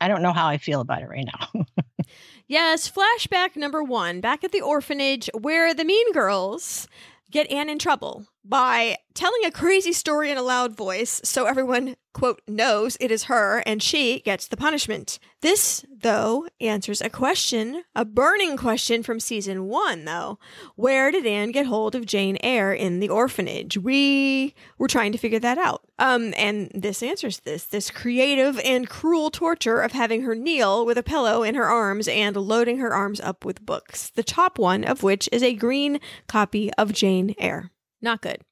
I 0.00 0.08
don't 0.08 0.22
know 0.22 0.32
how 0.32 0.48
I 0.48 0.56
feel 0.56 0.80
about 0.80 1.02
it 1.02 1.08
right 1.08 1.26
now. 1.26 1.64
yes, 2.52 2.90
flashback 2.90 3.56
number 3.56 3.82
one 3.82 4.20
back 4.20 4.44
at 4.44 4.52
the 4.52 4.60
orphanage 4.60 5.30
where 5.40 5.72
the 5.72 5.84
mean 5.84 6.12
girls 6.12 6.86
get 7.30 7.50
Anne 7.50 7.70
in 7.70 7.78
trouble 7.78 8.26
by 8.44 8.98
telling 9.14 9.42
a 9.46 9.50
crazy 9.50 9.92
story 9.92 10.30
in 10.30 10.36
a 10.36 10.42
loud 10.42 10.76
voice 10.76 11.20
so 11.24 11.46
everyone, 11.46 11.96
quote, 12.12 12.42
knows 12.46 12.96
it 13.00 13.10
is 13.10 13.24
her 13.24 13.62
and 13.66 13.82
she 13.82 14.20
gets 14.20 14.46
the 14.46 14.56
punishment. 14.56 15.18
This, 15.40 15.84
though, 15.90 16.46
answers 16.60 17.00
a 17.00 17.10
question, 17.10 17.84
a 17.94 18.04
burning 18.04 18.56
question 18.56 19.02
from 19.02 19.18
season 19.18 19.64
one, 19.64 20.04
though. 20.04 20.38
Where 20.76 21.10
did 21.10 21.26
Anne 21.26 21.50
get 21.50 21.66
hold 21.66 21.94
of 21.94 22.06
Jane 22.06 22.38
Eyre 22.42 22.72
in 22.72 23.00
the 23.00 23.08
orphanage? 23.08 23.76
We 23.76 24.54
were 24.78 24.88
trying 24.88 25.12
to 25.12 25.18
figure 25.18 25.40
that 25.40 25.58
out. 25.58 25.82
Um, 25.98 26.32
and 26.36 26.70
this 26.74 27.02
answers 27.02 27.40
this 27.40 27.64
this 27.64 27.90
creative 27.90 28.58
and 28.60 28.88
cruel 28.88 29.30
torture 29.30 29.80
of 29.80 29.92
having 29.92 30.22
her 30.22 30.34
kneel 30.34 30.84
with 30.86 30.98
a 30.98 31.02
pillow 31.02 31.42
in 31.42 31.54
her 31.54 31.66
arms 31.66 32.08
and 32.08 32.36
loading 32.36 32.78
her 32.78 32.92
arms 32.92 33.20
up 33.20 33.44
with 33.44 33.64
books, 33.64 34.10
the 34.10 34.22
top 34.22 34.58
one 34.58 34.84
of 34.84 35.02
which 35.02 35.28
is 35.32 35.42
a 35.42 35.54
green 35.54 36.00
copy 36.26 36.72
of 36.74 36.92
Jane 36.92 37.34
Eyre. 37.38 37.70
Not 38.00 38.20
good. 38.20 38.42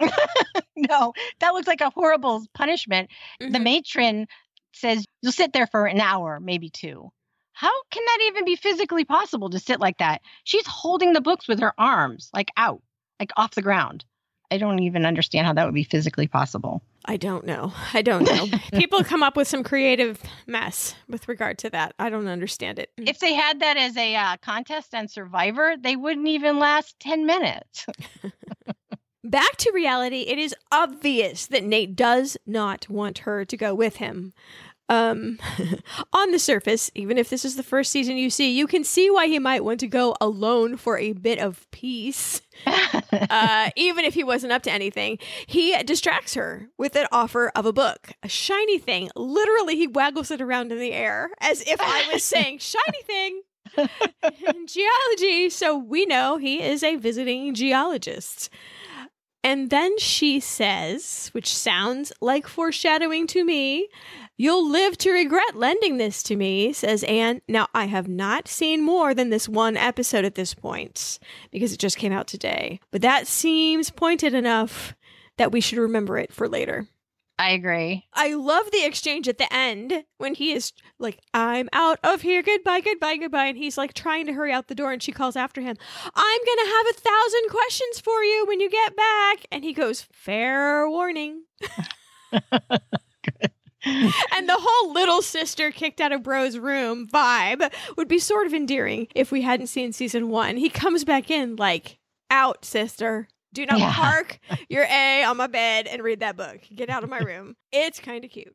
no, 0.76 1.12
that 1.40 1.54
looks 1.54 1.66
like 1.66 1.80
a 1.80 1.90
horrible 1.90 2.44
punishment. 2.54 3.10
Mm-hmm. 3.40 3.52
The 3.52 3.60
matron 3.60 4.26
says 4.72 5.04
you'll 5.22 5.32
sit 5.32 5.52
there 5.52 5.66
for 5.66 5.86
an 5.86 6.00
hour, 6.00 6.40
maybe 6.40 6.70
two. 6.70 7.10
How 7.52 7.72
can 7.90 8.04
that 8.04 8.18
even 8.28 8.44
be 8.44 8.54
physically 8.54 9.04
possible 9.04 9.50
to 9.50 9.58
sit 9.58 9.80
like 9.80 9.98
that? 9.98 10.22
She's 10.44 10.66
holding 10.66 11.12
the 11.12 11.20
books 11.20 11.48
with 11.48 11.58
her 11.60 11.74
arms 11.76 12.30
like 12.32 12.50
out, 12.56 12.82
like 13.18 13.32
off 13.36 13.54
the 13.54 13.62
ground. 13.62 14.04
I 14.50 14.58
don't 14.58 14.78
even 14.78 15.04
understand 15.04 15.46
how 15.46 15.52
that 15.54 15.64
would 15.64 15.74
be 15.74 15.84
physically 15.84 16.26
possible. 16.26 16.82
I 17.04 17.16
don't 17.16 17.44
know. 17.44 17.72
I 17.92 18.02
don't 18.02 18.24
know. 18.24 18.46
People 18.78 19.04
come 19.04 19.22
up 19.22 19.36
with 19.36 19.48
some 19.48 19.62
creative 19.62 20.22
mess 20.46 20.94
with 21.08 21.28
regard 21.28 21.58
to 21.58 21.70
that. 21.70 21.94
I 21.98 22.10
don't 22.10 22.28
understand 22.28 22.78
it. 22.78 22.90
If 22.96 23.18
they 23.18 23.34
had 23.34 23.60
that 23.60 23.76
as 23.76 23.96
a 23.96 24.14
uh, 24.14 24.36
contest 24.38 24.94
on 24.94 25.08
Survivor, 25.08 25.74
they 25.78 25.96
wouldn't 25.96 26.28
even 26.28 26.58
last 26.58 26.98
10 27.00 27.26
minutes. 27.26 27.86
Back 29.24 29.56
to 29.58 29.72
reality, 29.74 30.20
it 30.28 30.38
is 30.38 30.54
obvious 30.70 31.46
that 31.46 31.64
Nate 31.64 31.96
does 31.96 32.36
not 32.46 32.88
want 32.88 33.18
her 33.18 33.44
to 33.44 33.56
go 33.56 33.74
with 33.74 33.96
him. 33.96 34.32
Um, 34.88 35.38
on 36.12 36.30
the 36.30 36.38
surface, 36.38 36.90
even 36.94 37.18
if 37.18 37.28
this 37.28 37.44
is 37.44 37.56
the 37.56 37.62
first 37.62 37.90
season 37.92 38.16
you 38.16 38.30
see, 38.30 38.56
you 38.56 38.66
can 38.66 38.84
see 38.84 39.10
why 39.10 39.26
he 39.26 39.38
might 39.38 39.64
want 39.64 39.80
to 39.80 39.86
go 39.86 40.16
alone 40.20 40.76
for 40.76 40.98
a 40.98 41.12
bit 41.12 41.38
of 41.40 41.70
peace. 41.72 42.40
uh, 43.12 43.70
even 43.76 44.04
if 44.04 44.14
he 44.14 44.24
wasn't 44.24 44.52
up 44.52 44.62
to 44.62 44.72
anything, 44.72 45.18
he 45.46 45.76
distracts 45.82 46.34
her 46.34 46.68
with 46.78 46.96
an 46.96 47.06
offer 47.12 47.50
of 47.54 47.66
a 47.66 47.72
book, 47.72 48.12
a 48.22 48.28
shiny 48.28 48.78
thing. 48.78 49.10
Literally, 49.14 49.76
he 49.76 49.86
waggles 49.86 50.30
it 50.30 50.40
around 50.40 50.72
in 50.72 50.78
the 50.78 50.92
air 50.92 51.30
as 51.40 51.60
if 51.62 51.80
I 51.80 52.08
was 52.12 52.22
saying, 52.24 52.58
shiny 52.58 53.02
thing. 53.04 53.42
geology. 54.66 55.50
So 55.50 55.76
we 55.76 56.06
know 56.06 56.38
he 56.38 56.62
is 56.62 56.82
a 56.82 56.96
visiting 56.96 57.52
geologist. 57.52 58.48
And 59.48 59.70
then 59.70 59.98
she 59.98 60.40
says, 60.40 61.30
which 61.32 61.56
sounds 61.56 62.12
like 62.20 62.46
foreshadowing 62.46 63.26
to 63.28 63.46
me, 63.46 63.88
You'll 64.36 64.70
live 64.70 64.96
to 64.98 65.10
regret 65.10 65.56
lending 65.56 65.96
this 65.96 66.22
to 66.24 66.36
me, 66.36 66.74
says 66.74 67.02
Anne. 67.04 67.40
Now, 67.48 67.66
I 67.74 67.86
have 67.86 68.06
not 68.06 68.46
seen 68.46 68.84
more 68.84 69.14
than 69.14 69.30
this 69.30 69.48
one 69.48 69.76
episode 69.76 70.24
at 70.26 70.36
this 70.36 70.54
point 70.54 71.18
because 71.50 71.72
it 71.72 71.80
just 71.80 71.96
came 71.96 72.12
out 72.12 72.28
today, 72.28 72.78
but 72.92 73.02
that 73.02 73.26
seems 73.26 73.90
pointed 73.90 74.34
enough 74.34 74.94
that 75.38 75.50
we 75.50 75.60
should 75.60 75.78
remember 75.78 76.18
it 76.18 76.32
for 76.32 76.46
later. 76.46 76.86
I 77.38 77.50
agree. 77.50 78.04
I 78.12 78.34
love 78.34 78.72
the 78.72 78.84
exchange 78.84 79.28
at 79.28 79.38
the 79.38 79.52
end 79.52 80.04
when 80.16 80.34
he 80.34 80.52
is 80.52 80.72
like, 80.98 81.20
I'm 81.32 81.68
out 81.72 82.00
of 82.02 82.22
here. 82.22 82.42
Goodbye, 82.42 82.80
goodbye, 82.80 83.16
goodbye. 83.16 83.44
And 83.46 83.56
he's 83.56 83.78
like 83.78 83.94
trying 83.94 84.26
to 84.26 84.32
hurry 84.32 84.52
out 84.52 84.66
the 84.66 84.74
door 84.74 84.92
and 84.92 85.00
she 85.00 85.12
calls 85.12 85.36
after 85.36 85.60
him, 85.60 85.76
I'm 86.14 86.40
going 86.44 86.58
to 86.58 86.72
have 86.72 86.86
a 86.90 87.00
thousand 87.00 87.50
questions 87.50 88.00
for 88.00 88.24
you 88.24 88.44
when 88.46 88.58
you 88.60 88.68
get 88.68 88.96
back. 88.96 89.46
And 89.52 89.62
he 89.62 89.72
goes, 89.72 90.02
Fair 90.12 90.90
warning. 90.90 91.44
and 93.84 94.48
the 94.48 94.58
whole 94.58 94.92
little 94.92 95.22
sister 95.22 95.70
kicked 95.70 96.00
out 96.00 96.10
of 96.10 96.24
bro's 96.24 96.58
room 96.58 97.06
vibe 97.06 97.72
would 97.96 98.08
be 98.08 98.18
sort 98.18 98.48
of 98.48 98.54
endearing 98.54 99.06
if 99.14 99.30
we 99.30 99.42
hadn't 99.42 99.68
seen 99.68 99.92
season 99.92 100.28
one. 100.28 100.56
He 100.56 100.68
comes 100.68 101.04
back 101.04 101.30
in 101.30 101.54
like, 101.54 101.98
out, 102.30 102.64
sister. 102.64 103.28
Do 103.52 103.66
not 103.66 103.78
yeah. 103.78 103.92
park 103.94 104.38
your 104.68 104.84
A 104.84 105.24
on 105.24 105.36
my 105.36 105.46
bed 105.46 105.86
and 105.86 106.02
read 106.02 106.20
that 106.20 106.36
book. 106.36 106.60
Get 106.74 106.90
out 106.90 107.04
of 107.04 107.10
my 107.10 107.18
room. 107.18 107.56
It's 107.72 108.00
kind 108.00 108.24
of 108.24 108.30
cute. 108.30 108.54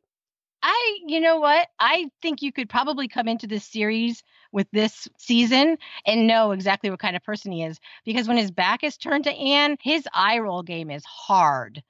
I, 0.62 0.98
you 1.06 1.20
know 1.20 1.38
what? 1.38 1.68
I 1.78 2.06
think 2.22 2.40
you 2.40 2.50
could 2.50 2.70
probably 2.70 3.06
come 3.06 3.28
into 3.28 3.46
this 3.46 3.66
series 3.66 4.22
with 4.50 4.66
this 4.72 5.06
season 5.18 5.76
and 6.06 6.26
know 6.26 6.52
exactly 6.52 6.88
what 6.88 7.00
kind 7.00 7.16
of 7.16 7.22
person 7.22 7.52
he 7.52 7.62
is 7.62 7.78
because 8.06 8.28
when 8.28 8.38
his 8.38 8.50
back 8.50 8.82
is 8.82 8.96
turned 8.96 9.24
to 9.24 9.32
Anne, 9.32 9.76
his 9.82 10.08
eye 10.14 10.38
roll 10.38 10.62
game 10.62 10.90
is 10.90 11.04
hard 11.04 11.82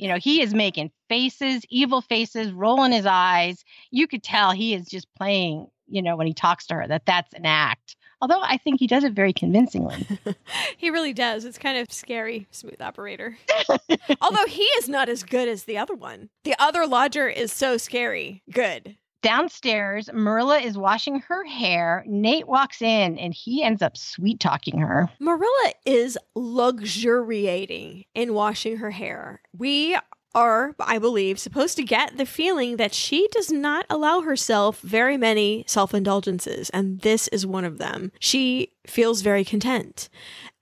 you 0.00 0.08
know, 0.08 0.16
he 0.16 0.40
is 0.40 0.54
making 0.54 0.90
faces, 1.10 1.62
evil 1.68 2.00
faces, 2.00 2.52
rolling 2.52 2.90
his 2.90 3.04
eyes. 3.04 3.62
You 3.90 4.06
could 4.06 4.22
tell 4.22 4.50
he 4.50 4.72
is 4.72 4.86
just 4.86 5.06
playing, 5.14 5.66
you 5.88 6.00
know, 6.00 6.16
when 6.16 6.26
he 6.26 6.32
talks 6.32 6.66
to 6.68 6.74
her, 6.74 6.88
that 6.88 7.04
that's 7.04 7.34
an 7.34 7.44
act. 7.44 7.96
Although 8.20 8.40
I 8.42 8.58
think 8.58 8.80
he 8.80 8.86
does 8.86 9.04
it 9.04 9.12
very 9.12 9.32
convincingly. 9.32 10.06
he 10.76 10.90
really 10.90 11.12
does. 11.12 11.44
It's 11.44 11.58
kind 11.58 11.78
of 11.78 11.92
scary, 11.92 12.46
smooth 12.50 12.80
operator. 12.80 13.38
Although 14.20 14.46
he 14.46 14.62
is 14.62 14.88
not 14.88 15.08
as 15.08 15.22
good 15.22 15.48
as 15.48 15.64
the 15.64 15.78
other 15.78 15.94
one. 15.94 16.28
The 16.44 16.54
other 16.58 16.86
lodger 16.86 17.28
is 17.28 17.52
so 17.52 17.76
scary. 17.76 18.42
Good. 18.52 18.96
Downstairs, 19.22 20.08
Marilla 20.14 20.60
is 20.60 20.78
washing 20.78 21.20
her 21.28 21.44
hair. 21.44 22.04
Nate 22.06 22.48
walks 22.48 22.80
in 22.80 23.18
and 23.18 23.34
he 23.34 23.62
ends 23.62 23.82
up 23.82 23.96
sweet 23.96 24.40
talking 24.40 24.78
her. 24.78 25.10
Marilla 25.18 25.72
is 25.84 26.16
luxuriating 26.34 28.04
in 28.14 28.32
washing 28.32 28.78
her 28.78 28.90
hair. 28.90 29.42
We 29.56 29.96
are, 30.34 30.74
I 30.78 30.98
believe, 30.98 31.38
supposed 31.38 31.76
to 31.76 31.82
get 31.82 32.16
the 32.16 32.26
feeling 32.26 32.76
that 32.76 32.94
she 32.94 33.28
does 33.32 33.50
not 33.50 33.86
allow 33.90 34.20
herself 34.20 34.80
very 34.80 35.16
many 35.16 35.64
self 35.66 35.92
indulgences, 35.94 36.70
and 36.70 37.00
this 37.00 37.28
is 37.28 37.46
one 37.46 37.64
of 37.64 37.78
them. 37.78 38.12
She 38.20 38.72
feels 38.86 39.22
very 39.22 39.44
content. 39.44 40.08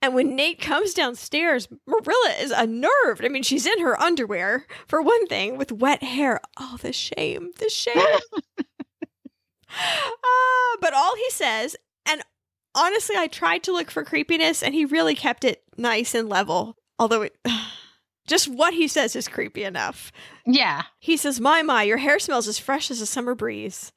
And 0.01 0.13
when 0.13 0.35
Nate 0.35 0.61
comes 0.61 0.93
downstairs, 0.93 1.67
Marilla 1.85 2.33
is 2.39 2.51
unnerved. 2.51 3.23
I 3.23 3.27
mean, 3.27 3.43
she's 3.43 3.65
in 3.65 3.79
her 3.81 3.99
underwear, 4.01 4.65
for 4.87 5.01
one 5.01 5.27
thing, 5.27 5.57
with 5.57 5.71
wet 5.71 6.03
hair. 6.03 6.39
Oh, 6.57 6.77
the 6.81 6.93
shame, 6.93 7.51
the 7.57 7.69
shame. 7.69 7.97
uh, 7.97 8.63
but 10.81 10.93
all 10.93 11.15
he 11.15 11.29
says, 11.29 11.75
and 12.07 12.21
honestly, 12.73 13.15
I 13.17 13.27
tried 13.27 13.63
to 13.63 13.73
look 13.73 13.91
for 13.91 14.03
creepiness, 14.03 14.63
and 14.63 14.73
he 14.73 14.85
really 14.85 15.15
kept 15.15 15.43
it 15.43 15.63
nice 15.77 16.15
and 16.15 16.29
level. 16.29 16.77
Although 16.97 17.23
it. 17.23 17.37
Just 18.29 18.47
what 18.47 18.75
he 18.75 18.87
says 18.87 19.15
is 19.15 19.27
creepy 19.27 19.63
enough. 19.63 20.11
Yeah. 20.45 20.83
He 20.99 21.17
says, 21.17 21.39
My, 21.39 21.63
my, 21.63 21.81
your 21.81 21.97
hair 21.97 22.19
smells 22.19 22.47
as 22.47 22.59
fresh 22.59 22.91
as 22.91 23.01
a 23.01 23.07
summer 23.07 23.33
breeze, 23.33 23.91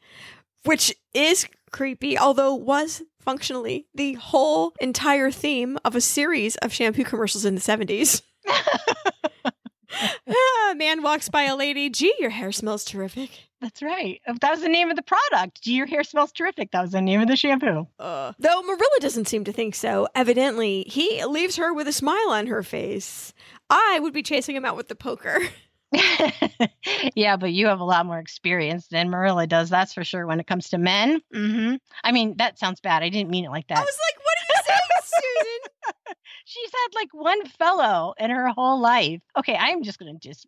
which 0.65 0.95
is 1.13 1.47
creepy, 1.71 2.19
although 2.19 2.55
was 2.55 3.03
functionally 3.21 3.87
the 3.95 4.15
whole 4.15 4.73
entire 4.81 5.31
theme 5.31 5.79
of 5.85 5.95
a 5.95 6.01
series 6.01 6.57
of 6.57 6.73
shampoo 6.73 7.05
commercials 7.05 7.45
in 7.45 7.55
the 7.55 7.61
70s. 7.61 8.23
ah, 10.29 10.75
man 10.77 11.03
walks 11.03 11.29
by 11.29 11.43
a 11.43 11.57
lady. 11.57 11.91
Gee, 11.91 12.15
your 12.19 12.31
hair 12.31 12.53
smells 12.53 12.85
terrific. 12.85 13.31
That's 13.61 13.83
right. 13.83 14.21
That 14.41 14.51
was 14.51 14.61
the 14.61 14.69
name 14.69 14.91
of 14.91 14.97
the 14.97 15.03
product. 15.03 15.63
Gee, 15.63 15.75
your 15.75 15.87
hair 15.87 16.03
smells 16.03 16.33
terrific. 16.33 16.73
That 16.73 16.83
was 16.83 16.93
the 16.93 17.01
name 17.01 17.21
of 17.21 17.29
the 17.29 17.37
shampoo. 17.37 17.87
Uh, 17.99 18.33
though 18.39 18.63
Marilla 18.63 18.99
doesn't 19.01 19.29
seem 19.29 19.45
to 19.45 19.53
think 19.53 19.75
so. 19.75 20.09
Evidently, 20.15 20.85
he 20.89 21.25
leaves 21.25 21.57
her 21.57 21.73
with 21.73 21.87
a 21.87 21.93
smile 21.93 22.31
on 22.31 22.47
her 22.49 22.63
face. 22.63 23.33
I 23.71 23.99
would 24.01 24.13
be 24.13 24.23
chasing 24.23 24.57
him 24.57 24.65
out 24.65 24.77
with 24.77 24.89
the 24.89 24.95
poker. 24.95 25.39
yeah, 27.15 27.37
but 27.37 27.53
you 27.53 27.67
have 27.67 27.81
a 27.81 27.85
lot 27.85 28.07
more 28.07 28.19
experience 28.19 28.89
than 28.89 29.11
Marilla 29.11 29.47
does. 29.47 29.69
That's 29.69 29.93
for 29.93 30.05
sure. 30.05 30.27
When 30.27 30.41
it 30.41 30.47
comes 30.47 30.71
to 30.71 30.79
men, 30.79 31.21
mm-hmm. 31.35 31.77
I 32.03 32.13
mean 32.13 32.37
that 32.39 32.59
sounds 32.59 32.81
bad. 32.81 33.03
I 33.03 33.09
didn't 33.09 33.31
mean 33.31 33.45
it 33.45 33.51
like 33.51 33.67
that. 33.69 33.79
I 33.79 33.83
was 33.83 33.99
like, 34.09 34.25
"What 34.25 34.39
are 34.39 34.49
you 34.49 34.63
saying, 34.67 34.89
Susan?" 35.05 36.17
She's 36.45 36.71
had 36.71 36.95
like 36.95 37.13
one 37.13 37.47
fellow 37.47 38.15
in 38.19 38.31
her 38.31 38.49
whole 38.49 38.81
life. 38.81 39.21
Okay, 39.39 39.57
I'm 39.59 39.83
just 39.83 39.99
gonna 39.99 40.15
just 40.15 40.47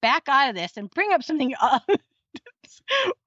back 0.00 0.24
out 0.28 0.50
of 0.50 0.56
this 0.56 0.76
and 0.76 0.90
bring 0.90 1.12
up 1.12 1.22
something 1.22 1.54
a 1.60 1.80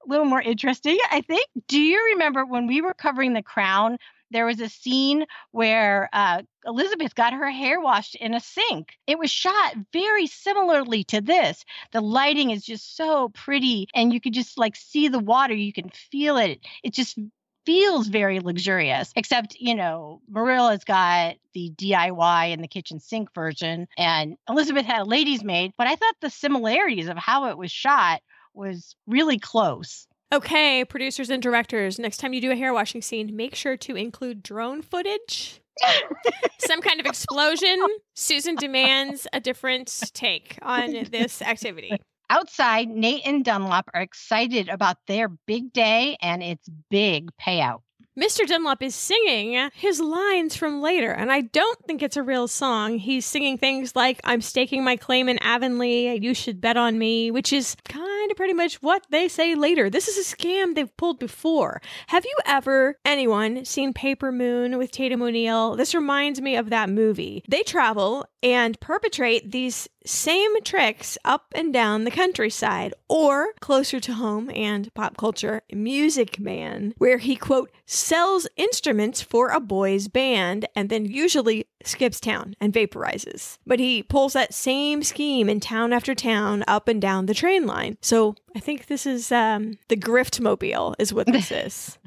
little 0.08 0.26
more 0.26 0.42
interesting. 0.42 0.98
I 1.12 1.22
think. 1.22 1.48
Do 1.68 1.80
you 1.80 2.12
remember 2.14 2.46
when 2.46 2.68
we 2.68 2.82
were 2.82 2.94
covering 2.94 3.34
The 3.34 3.44
Crown? 3.44 3.98
There 4.32 4.46
was 4.46 4.60
a 4.60 4.70
scene 4.70 5.26
where 5.52 6.10
uh, 6.14 6.42
Elizabeth 6.66 7.16
got 7.16 7.34
her 7.34 7.50
hair 7.50 7.80
washed 7.80 8.16
in 8.16 8.34
a 8.34 8.40
sink. 8.40 8.94
It 9.08 9.20
was 9.20 9.32
shot 9.32 9.76
very 9.94 10.28
similarly 10.28 11.04
to 11.06 11.22
this. 11.22 11.64
The 11.92 12.02
lighting 12.02 12.52
is 12.52 12.64
just 12.64 12.96
so 12.98 13.30
pretty, 13.30 13.88
and 13.94 14.14
you 14.14 14.20
could 14.20 14.34
just 14.34 14.58
like 14.58 14.76
see 14.76 15.08
the 15.08 15.20
water. 15.20 15.54
You 15.54 15.74
can 15.74 15.90
feel 15.90 16.38
it. 16.38 16.60
It 16.84 16.94
just 16.94 17.18
feels 17.66 18.08
very 18.08 18.40
luxurious, 18.40 19.12
except, 19.16 19.56
you 19.60 19.76
know, 19.76 20.22
Marilla's 20.30 20.84
got 20.84 21.36
the 21.54 21.72
DIY 21.76 22.52
in 22.52 22.62
the 22.62 22.68
kitchen 22.68 23.00
sink 23.00 23.34
version, 23.34 23.88
and 23.98 24.38
Elizabeth 24.48 24.86
had 24.86 25.02
a 25.02 25.06
lady's 25.06 25.44
maid. 25.44 25.74
But 25.78 25.88
I 25.88 25.96
thought 25.96 26.16
the 26.22 26.30
similarities 26.30 27.08
of 27.08 27.18
how 27.18 27.46
it 27.50 27.58
was 27.58 27.72
shot 27.72 28.22
was 28.54 28.96
really 29.08 29.40
close. 29.40 30.08
Okay, 30.36 30.84
producers 30.84 31.30
and 31.30 31.42
directors, 31.42 31.98
next 31.98 32.18
time 32.18 32.34
you 32.34 32.42
do 32.42 32.52
a 32.52 32.58
hair 32.58 32.74
washing 32.74 33.02
scene, 33.02 33.38
make 33.38 33.56
sure 33.56 33.78
to 33.78 33.96
include 33.96 34.44
drone 34.44 34.82
footage. 34.82 35.62
Some 36.60 36.82
kind 36.82 37.00
of 37.00 37.06
explosion. 37.06 37.78
Susan 38.16 38.56
demands 38.58 39.28
a 39.32 39.40
different 39.40 39.88
take 40.14 40.60
on 40.62 41.06
this 41.10 41.42
activity. 41.42 41.98
Outside, 42.30 42.90
Nate 42.90 43.26
and 43.26 43.46
Dunlop 43.46 43.90
are 43.94 44.02
excited 44.02 44.68
about 44.68 44.98
their 45.08 45.30
big 45.30 45.72
day 45.72 46.18
and 46.22 46.44
its 46.44 46.68
big 46.90 47.30
payout. 47.42 47.80
Mr. 48.20 48.46
Dunlop 48.46 48.82
is 48.82 48.94
singing 48.94 49.70
his 49.74 50.02
lines 50.02 50.56
from 50.56 50.82
later, 50.82 51.12
and 51.12 51.32
I 51.32 51.42
don't 51.42 51.80
think 51.86 52.04
it's 52.04 52.18
a 52.18 52.24
real 52.24 52.50
song. 52.50 52.98
He's 52.98 53.26
singing 53.26 53.58
things 53.58 53.96
like, 53.96 54.20
I'm 54.26 54.42
staking 54.42 54.84
my 54.84 54.98
claim 54.98 55.30
in 55.30 55.38
Avonlea, 55.40 56.16
you 56.22 56.34
should 56.34 56.60
bet 56.60 56.76
on 56.76 56.98
me, 56.98 57.32
which 57.32 57.54
is 57.54 57.78
kind 57.88 58.15
kind 58.26 58.32
of 58.32 58.38
pretty 58.38 58.54
much 58.54 58.82
what 58.82 59.06
they 59.12 59.28
say 59.28 59.54
later. 59.54 59.88
This 59.88 60.08
is 60.08 60.18
a 60.18 60.36
scam 60.36 60.74
they've 60.74 60.98
pulled 60.98 61.20
before. 61.20 61.80
Have 62.08 62.26
you 62.26 62.36
ever, 62.48 62.98
anyone, 63.06 63.66
seen 63.66 63.94
Paper 63.94 64.32
Moon 64.32 64.80
with 64.80 64.90
Tatum 64.90 65.22
O'Neal? 65.22 65.76
This 65.76 65.94
reminds 65.94 66.42
me 66.42 66.56
of 66.56 66.72
that 66.72 66.90
movie. 66.90 67.44
They 67.48 67.62
travel 67.62 68.26
and 68.42 68.80
perpetrate 68.80 69.52
these 69.52 69.88
same 70.08 70.62
tricks 70.64 71.18
up 71.26 71.46
and 71.56 71.74
down 71.74 72.04
the 72.04 72.12
countryside, 72.12 72.94
or 73.10 73.54
closer 73.60 74.00
to 74.00 74.14
home 74.14 74.52
and 74.54 74.94
pop 74.94 75.18
culture, 75.18 75.62
Music 75.72 76.40
Man, 76.40 76.94
where 76.98 77.18
he, 77.18 77.36
quote, 77.36 77.72
sells 77.88 78.48
instruments 78.56 79.22
for 79.22 79.50
a 79.50 79.60
boys' 79.60 80.08
band 80.08 80.68
and 80.76 80.90
then 80.90 81.06
usually 81.06 81.68
skips 81.84 82.20
town 82.20 82.56
and 82.60 82.72
vaporizes. 82.72 83.58
But 83.66 83.80
he 83.80 84.04
pulls 84.04 84.34
that 84.34 84.54
same 84.54 85.02
scheme 85.02 85.50
in 85.50 85.60
town 85.60 85.92
after 85.92 86.14
town 86.14 86.64
up 86.68 86.88
and 86.88 87.02
down 87.02 87.26
the 87.26 87.34
train 87.34 87.66
line. 87.66 87.98
So 88.00 88.15
I 88.56 88.60
think 88.60 88.88
this 88.88 89.06
is 89.06 89.32
um, 89.32 89.78
the 89.88 89.98
grift 89.98 90.40
mobile, 90.40 90.96
is 91.00 91.14
what 91.14 91.28
this 91.28 91.52
is. 91.66 91.98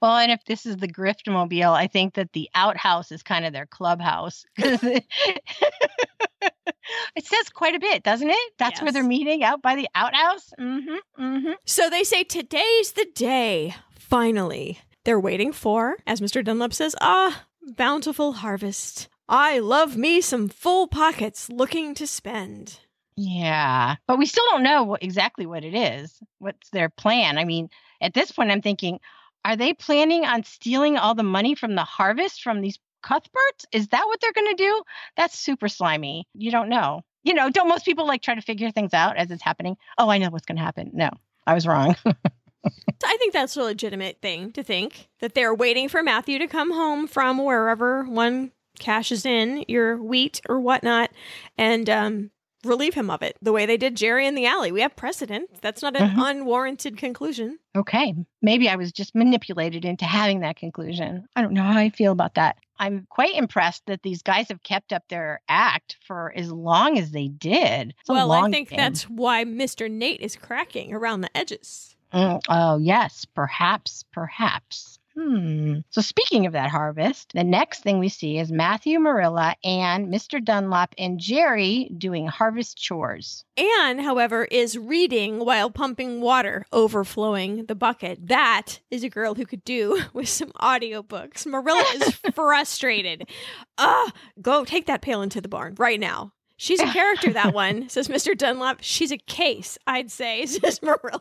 Well, 0.00 0.16
and 0.16 0.32
if 0.32 0.44
this 0.44 0.66
is 0.66 0.78
the 0.78 0.88
grift 0.88 1.30
mobile, 1.30 1.72
I 1.72 1.86
think 1.86 2.14
that 2.14 2.32
the 2.32 2.48
outhouse 2.54 3.12
is 3.12 3.22
kind 3.22 3.44
of 3.44 3.52
their 3.52 3.66
clubhouse. 3.66 4.44
it 4.58 5.04
says 7.22 7.48
quite 7.50 7.74
a 7.74 7.80
bit, 7.80 8.02
doesn't 8.02 8.30
it? 8.30 8.52
That's 8.58 8.80
where 8.82 8.92
they're 8.92 9.04
meeting 9.04 9.42
out 9.44 9.62
by 9.62 9.76
the 9.76 9.88
outhouse. 9.94 10.52
Mm-hmm. 10.58 11.22
Mm-hmm. 11.22 11.52
So 11.64 11.90
they 11.90 12.04
say 12.04 12.24
today's 12.24 12.92
the 12.92 13.08
day. 13.14 13.74
Finally, 13.98 14.80
they're 15.04 15.20
waiting 15.20 15.52
for, 15.52 15.96
as 16.06 16.20
Mr. 16.20 16.44
Dunlop 16.44 16.72
says, 16.72 16.94
ah, 17.00 17.44
bountiful 17.76 18.34
harvest. 18.34 19.08
I 19.28 19.58
love 19.58 19.96
me 19.96 20.22
some 20.22 20.48
full 20.48 20.88
pockets 20.88 21.50
looking 21.50 21.94
to 21.94 22.06
spend. 22.06 22.80
Yeah, 23.20 23.96
but 24.06 24.16
we 24.16 24.26
still 24.26 24.44
don't 24.50 24.62
know 24.62 24.84
what, 24.84 25.02
exactly 25.02 25.44
what 25.44 25.64
it 25.64 25.74
is. 25.74 26.22
What's 26.38 26.70
their 26.70 26.88
plan? 26.88 27.36
I 27.36 27.44
mean, 27.44 27.68
at 28.00 28.14
this 28.14 28.30
point, 28.30 28.52
I'm 28.52 28.62
thinking, 28.62 29.00
are 29.44 29.56
they 29.56 29.72
planning 29.72 30.24
on 30.24 30.44
stealing 30.44 30.96
all 30.96 31.16
the 31.16 31.24
money 31.24 31.56
from 31.56 31.74
the 31.74 31.82
harvest 31.82 32.42
from 32.42 32.60
these 32.60 32.78
Cuthberts? 33.02 33.66
Is 33.72 33.88
that 33.88 34.06
what 34.06 34.20
they're 34.20 34.32
going 34.32 34.56
to 34.56 34.62
do? 34.62 34.82
That's 35.16 35.36
super 35.36 35.68
slimy. 35.68 36.28
You 36.32 36.52
don't 36.52 36.68
know. 36.68 37.02
You 37.24 37.34
know, 37.34 37.50
don't 37.50 37.68
most 37.68 37.84
people 37.84 38.06
like 38.06 38.22
try 38.22 38.36
to 38.36 38.40
figure 38.40 38.70
things 38.70 38.94
out 38.94 39.16
as 39.16 39.32
it's 39.32 39.42
happening? 39.42 39.76
Oh, 39.98 40.08
I 40.08 40.18
know 40.18 40.30
what's 40.30 40.46
going 40.46 40.58
to 40.58 40.62
happen. 40.62 40.92
No, 40.94 41.10
I 41.44 41.54
was 41.54 41.66
wrong. 41.66 41.96
I 42.06 43.16
think 43.16 43.32
that's 43.32 43.56
a 43.56 43.62
legitimate 43.64 44.18
thing 44.22 44.52
to 44.52 44.62
think 44.62 45.08
that 45.18 45.34
they're 45.34 45.54
waiting 45.54 45.88
for 45.88 46.04
Matthew 46.04 46.38
to 46.38 46.46
come 46.46 46.70
home 46.70 47.08
from 47.08 47.38
wherever 47.44 48.04
one 48.04 48.52
cashes 48.78 49.26
in 49.26 49.64
your 49.66 49.96
wheat 49.96 50.40
or 50.48 50.60
whatnot 50.60 51.10
and 51.56 51.90
um, 51.90 52.30
relieve 52.64 52.94
him 52.94 53.08
of 53.10 53.22
it 53.22 53.36
the 53.40 53.52
way 53.52 53.66
they 53.66 53.76
did 53.76 53.96
Jerry 53.96 54.26
in 54.26 54.34
the 54.34 54.46
alley. 54.46 54.72
We 54.72 54.80
have 54.80 54.96
precedent. 54.96 55.48
That's 55.62 55.82
not 55.82 55.96
an 55.96 56.10
Mhm. 56.10 56.30
unwarranted 56.30 56.96
conclusion. 56.96 57.58
okay, 57.76 58.12
maybe 58.42 58.68
I 58.68 58.74
was 58.74 58.90
just 58.90 59.14
manipulated 59.14 59.84
into 59.84 60.04
having 60.04 60.40
that 60.40 60.56
conclusion. 60.56 61.26
I 61.36 61.42
don't 61.42 61.52
know 61.52 61.62
how 61.62 61.78
I 61.78 61.90
feel 61.90 62.10
about 62.10 62.34
that. 62.34 62.56
I'm 62.80 63.06
quite 63.10 63.34
impressed 63.36 63.86
that 63.86 64.02
these 64.02 64.22
guys 64.22 64.48
have 64.48 64.62
kept 64.64 64.92
up 64.92 65.04
their 65.08 65.40
act 65.48 65.96
for 66.06 66.32
as 66.36 66.50
long 66.50 66.98
as 66.98 67.12
they 67.12 67.28
did. 67.28 67.94
It's 68.00 68.08
well, 68.08 68.32
I 68.32 68.50
think 68.50 68.70
game. 68.70 68.76
that's 68.76 69.04
why 69.08 69.44
Mr. 69.44 69.88
Nate 69.90 70.20
is 70.20 70.34
cracking 70.36 70.92
around 70.92 71.20
the 71.20 71.36
edges. 71.36 71.94
Mm, 72.12 72.40
oh, 72.48 72.78
yes, 72.78 73.24
perhaps, 73.26 74.04
perhaps. 74.12 74.97
Hmm. 75.18 75.78
So, 75.90 76.00
speaking 76.00 76.46
of 76.46 76.52
that 76.52 76.70
harvest, 76.70 77.32
the 77.32 77.42
next 77.42 77.82
thing 77.82 77.98
we 77.98 78.08
see 78.08 78.38
is 78.38 78.52
Matthew 78.52 79.00
Marilla 79.00 79.56
and 79.64 80.06
Mr. 80.06 80.44
Dunlop 80.44 80.94
and 80.96 81.18
Jerry 81.18 81.90
doing 81.98 82.28
harvest 82.28 82.76
chores. 82.76 83.44
Anne, 83.56 83.98
however, 83.98 84.44
is 84.44 84.78
reading 84.78 85.44
while 85.44 85.70
pumping 85.70 86.20
water, 86.20 86.66
overflowing 86.72 87.66
the 87.66 87.74
bucket. 87.74 88.28
That 88.28 88.78
is 88.92 89.02
a 89.02 89.08
girl 89.08 89.34
who 89.34 89.44
could 89.44 89.64
do 89.64 90.00
with 90.12 90.28
some 90.28 90.52
audiobooks. 90.52 91.46
Marilla 91.46 91.84
is 91.96 92.14
frustrated. 92.34 93.28
Ah, 93.76 94.12
go 94.40 94.64
take 94.64 94.86
that 94.86 95.02
pail 95.02 95.22
into 95.22 95.40
the 95.40 95.48
barn 95.48 95.74
right 95.78 95.98
now. 95.98 96.32
She's 96.58 96.80
a 96.80 96.86
character, 96.86 97.32
that 97.32 97.54
one, 97.54 97.88
says 97.88 98.06
Mr. 98.06 98.38
Dunlop. 98.38 98.78
She's 98.82 99.10
a 99.10 99.18
case, 99.18 99.78
I'd 99.84 100.12
say, 100.12 100.46
says 100.46 100.80
Marilla. 100.80 101.20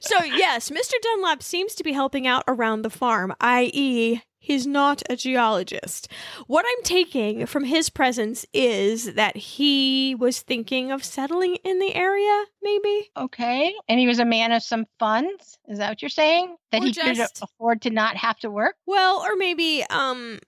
So, 0.00 0.24
yes, 0.24 0.70
Mr. 0.70 0.92
Dunlop 1.02 1.42
seems 1.42 1.74
to 1.74 1.84
be 1.84 1.92
helping 1.92 2.26
out 2.26 2.44
around 2.48 2.82
the 2.82 2.90
farm, 2.90 3.34
i.e., 3.40 4.22
he's 4.38 4.66
not 4.66 5.02
a 5.10 5.16
geologist. 5.16 6.08
What 6.46 6.64
I'm 6.66 6.82
taking 6.82 7.46
from 7.46 7.64
his 7.64 7.90
presence 7.90 8.46
is 8.54 9.14
that 9.14 9.36
he 9.36 10.14
was 10.18 10.40
thinking 10.40 10.90
of 10.90 11.04
settling 11.04 11.56
in 11.64 11.78
the 11.78 11.94
area, 11.94 12.44
maybe? 12.62 13.10
okay. 13.16 13.74
And 13.88 14.00
he 14.00 14.06
was 14.06 14.18
a 14.18 14.24
man 14.24 14.52
of 14.52 14.62
some 14.62 14.86
funds. 14.98 15.58
Is 15.68 15.78
that 15.78 15.90
what 15.90 16.02
you're 16.02 16.08
saying? 16.08 16.56
That 16.72 16.82
Or 16.82 16.86
he 16.86 16.94
could 16.94 17.18
afford 17.42 17.82
to 17.82 17.90
not 17.90 18.16
have 18.16 18.38
to 18.40 18.50
work? 18.50 18.76
Well, 18.86 19.18
or 19.20 19.36
maybe 19.36 19.84
um 19.90 20.38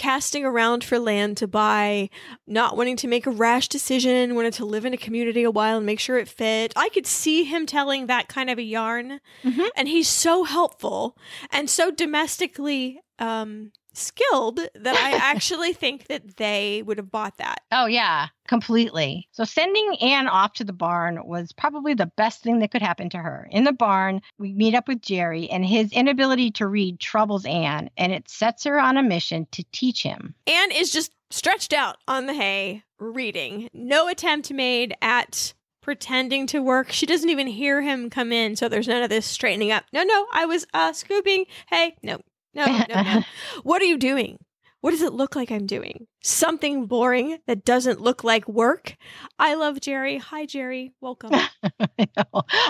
casting 0.00 0.44
around 0.46 0.82
for 0.82 0.98
land 0.98 1.36
to 1.36 1.46
buy, 1.46 2.08
not 2.46 2.74
wanting 2.74 2.96
to 2.96 3.06
make 3.06 3.26
a 3.26 3.30
rash 3.30 3.68
decision, 3.68 4.34
wanted 4.34 4.54
to 4.54 4.64
live 4.64 4.86
in 4.86 4.94
a 4.94 4.96
community 4.96 5.42
a 5.42 5.50
while 5.50 5.76
and 5.76 5.84
make 5.84 6.00
sure 6.00 6.16
it 6.16 6.26
fit. 6.26 6.72
I 6.74 6.88
could 6.88 7.06
see 7.06 7.44
him 7.44 7.66
telling 7.66 8.06
that 8.06 8.26
kind 8.26 8.48
of 8.48 8.58
a 8.58 8.62
yarn. 8.62 9.20
Mhm. 9.44 9.68
And 9.76 9.88
he's 9.88 10.08
so 10.08 10.44
helpful 10.44 11.16
and 11.52 11.68
so 11.68 11.90
domestically 11.90 13.00
um 13.18 13.72
skilled 13.92 14.60
that 14.74 14.96
I 14.96 15.12
actually 15.16 15.72
think 15.72 16.06
that 16.08 16.36
they 16.36 16.82
would 16.82 16.98
have 16.98 17.10
bought 17.10 17.36
that. 17.38 17.62
Oh, 17.72 17.86
yeah, 17.86 18.28
completely. 18.48 19.28
So 19.32 19.44
sending 19.44 19.96
Anne 20.00 20.28
off 20.28 20.54
to 20.54 20.64
the 20.64 20.72
barn 20.72 21.20
was 21.24 21.52
probably 21.52 21.94
the 21.94 22.10
best 22.16 22.42
thing 22.42 22.58
that 22.60 22.70
could 22.70 22.82
happen 22.82 23.10
to 23.10 23.18
her. 23.18 23.48
In 23.50 23.64
the 23.64 23.72
barn, 23.72 24.20
we 24.38 24.52
meet 24.52 24.74
up 24.74 24.88
with 24.88 25.02
Jerry, 25.02 25.48
and 25.50 25.64
his 25.64 25.92
inability 25.92 26.50
to 26.52 26.66
read 26.66 27.00
troubles 27.00 27.44
Anne, 27.44 27.90
and 27.96 28.12
it 28.12 28.28
sets 28.28 28.64
her 28.64 28.78
on 28.78 28.96
a 28.96 29.02
mission 29.02 29.46
to 29.52 29.64
teach 29.72 30.02
him. 30.02 30.34
Anne 30.46 30.72
is 30.72 30.92
just 30.92 31.12
stretched 31.30 31.72
out 31.72 31.96
on 32.08 32.26
the 32.26 32.34
hay 32.34 32.82
reading. 32.98 33.68
No 33.72 34.08
attempt 34.08 34.52
made 34.52 34.94
at 35.00 35.54
pretending 35.80 36.46
to 36.48 36.60
work. 36.60 36.92
She 36.92 37.06
doesn't 37.06 37.30
even 37.30 37.46
hear 37.46 37.80
him 37.80 38.10
come 38.10 38.32
in, 38.32 38.56
so 38.56 38.68
there's 38.68 38.88
none 38.88 39.02
of 39.02 39.10
this 39.10 39.26
straightening 39.26 39.72
up. 39.72 39.84
No, 39.92 40.02
no, 40.02 40.26
I 40.32 40.44
was 40.44 40.66
uh 40.74 40.92
scooping. 40.92 41.46
Hey, 41.68 41.96
no. 42.02 42.20
No, 42.54 42.66
no, 42.66 43.02
no. 43.02 43.22
what 43.62 43.82
are 43.82 43.86
you 43.86 43.98
doing? 43.98 44.38
What 44.80 44.92
does 44.92 45.02
it 45.02 45.12
look 45.12 45.36
like 45.36 45.50
I'm 45.50 45.66
doing? 45.66 46.06
Something 46.22 46.86
boring 46.86 47.38
that 47.46 47.66
doesn't 47.66 48.00
look 48.00 48.24
like 48.24 48.48
work. 48.48 48.96
I 49.38 49.54
love 49.54 49.78
Jerry. 49.80 50.16
Hi 50.16 50.46
Jerry. 50.46 50.94
Welcome. 51.02 51.32
I. 51.34 51.50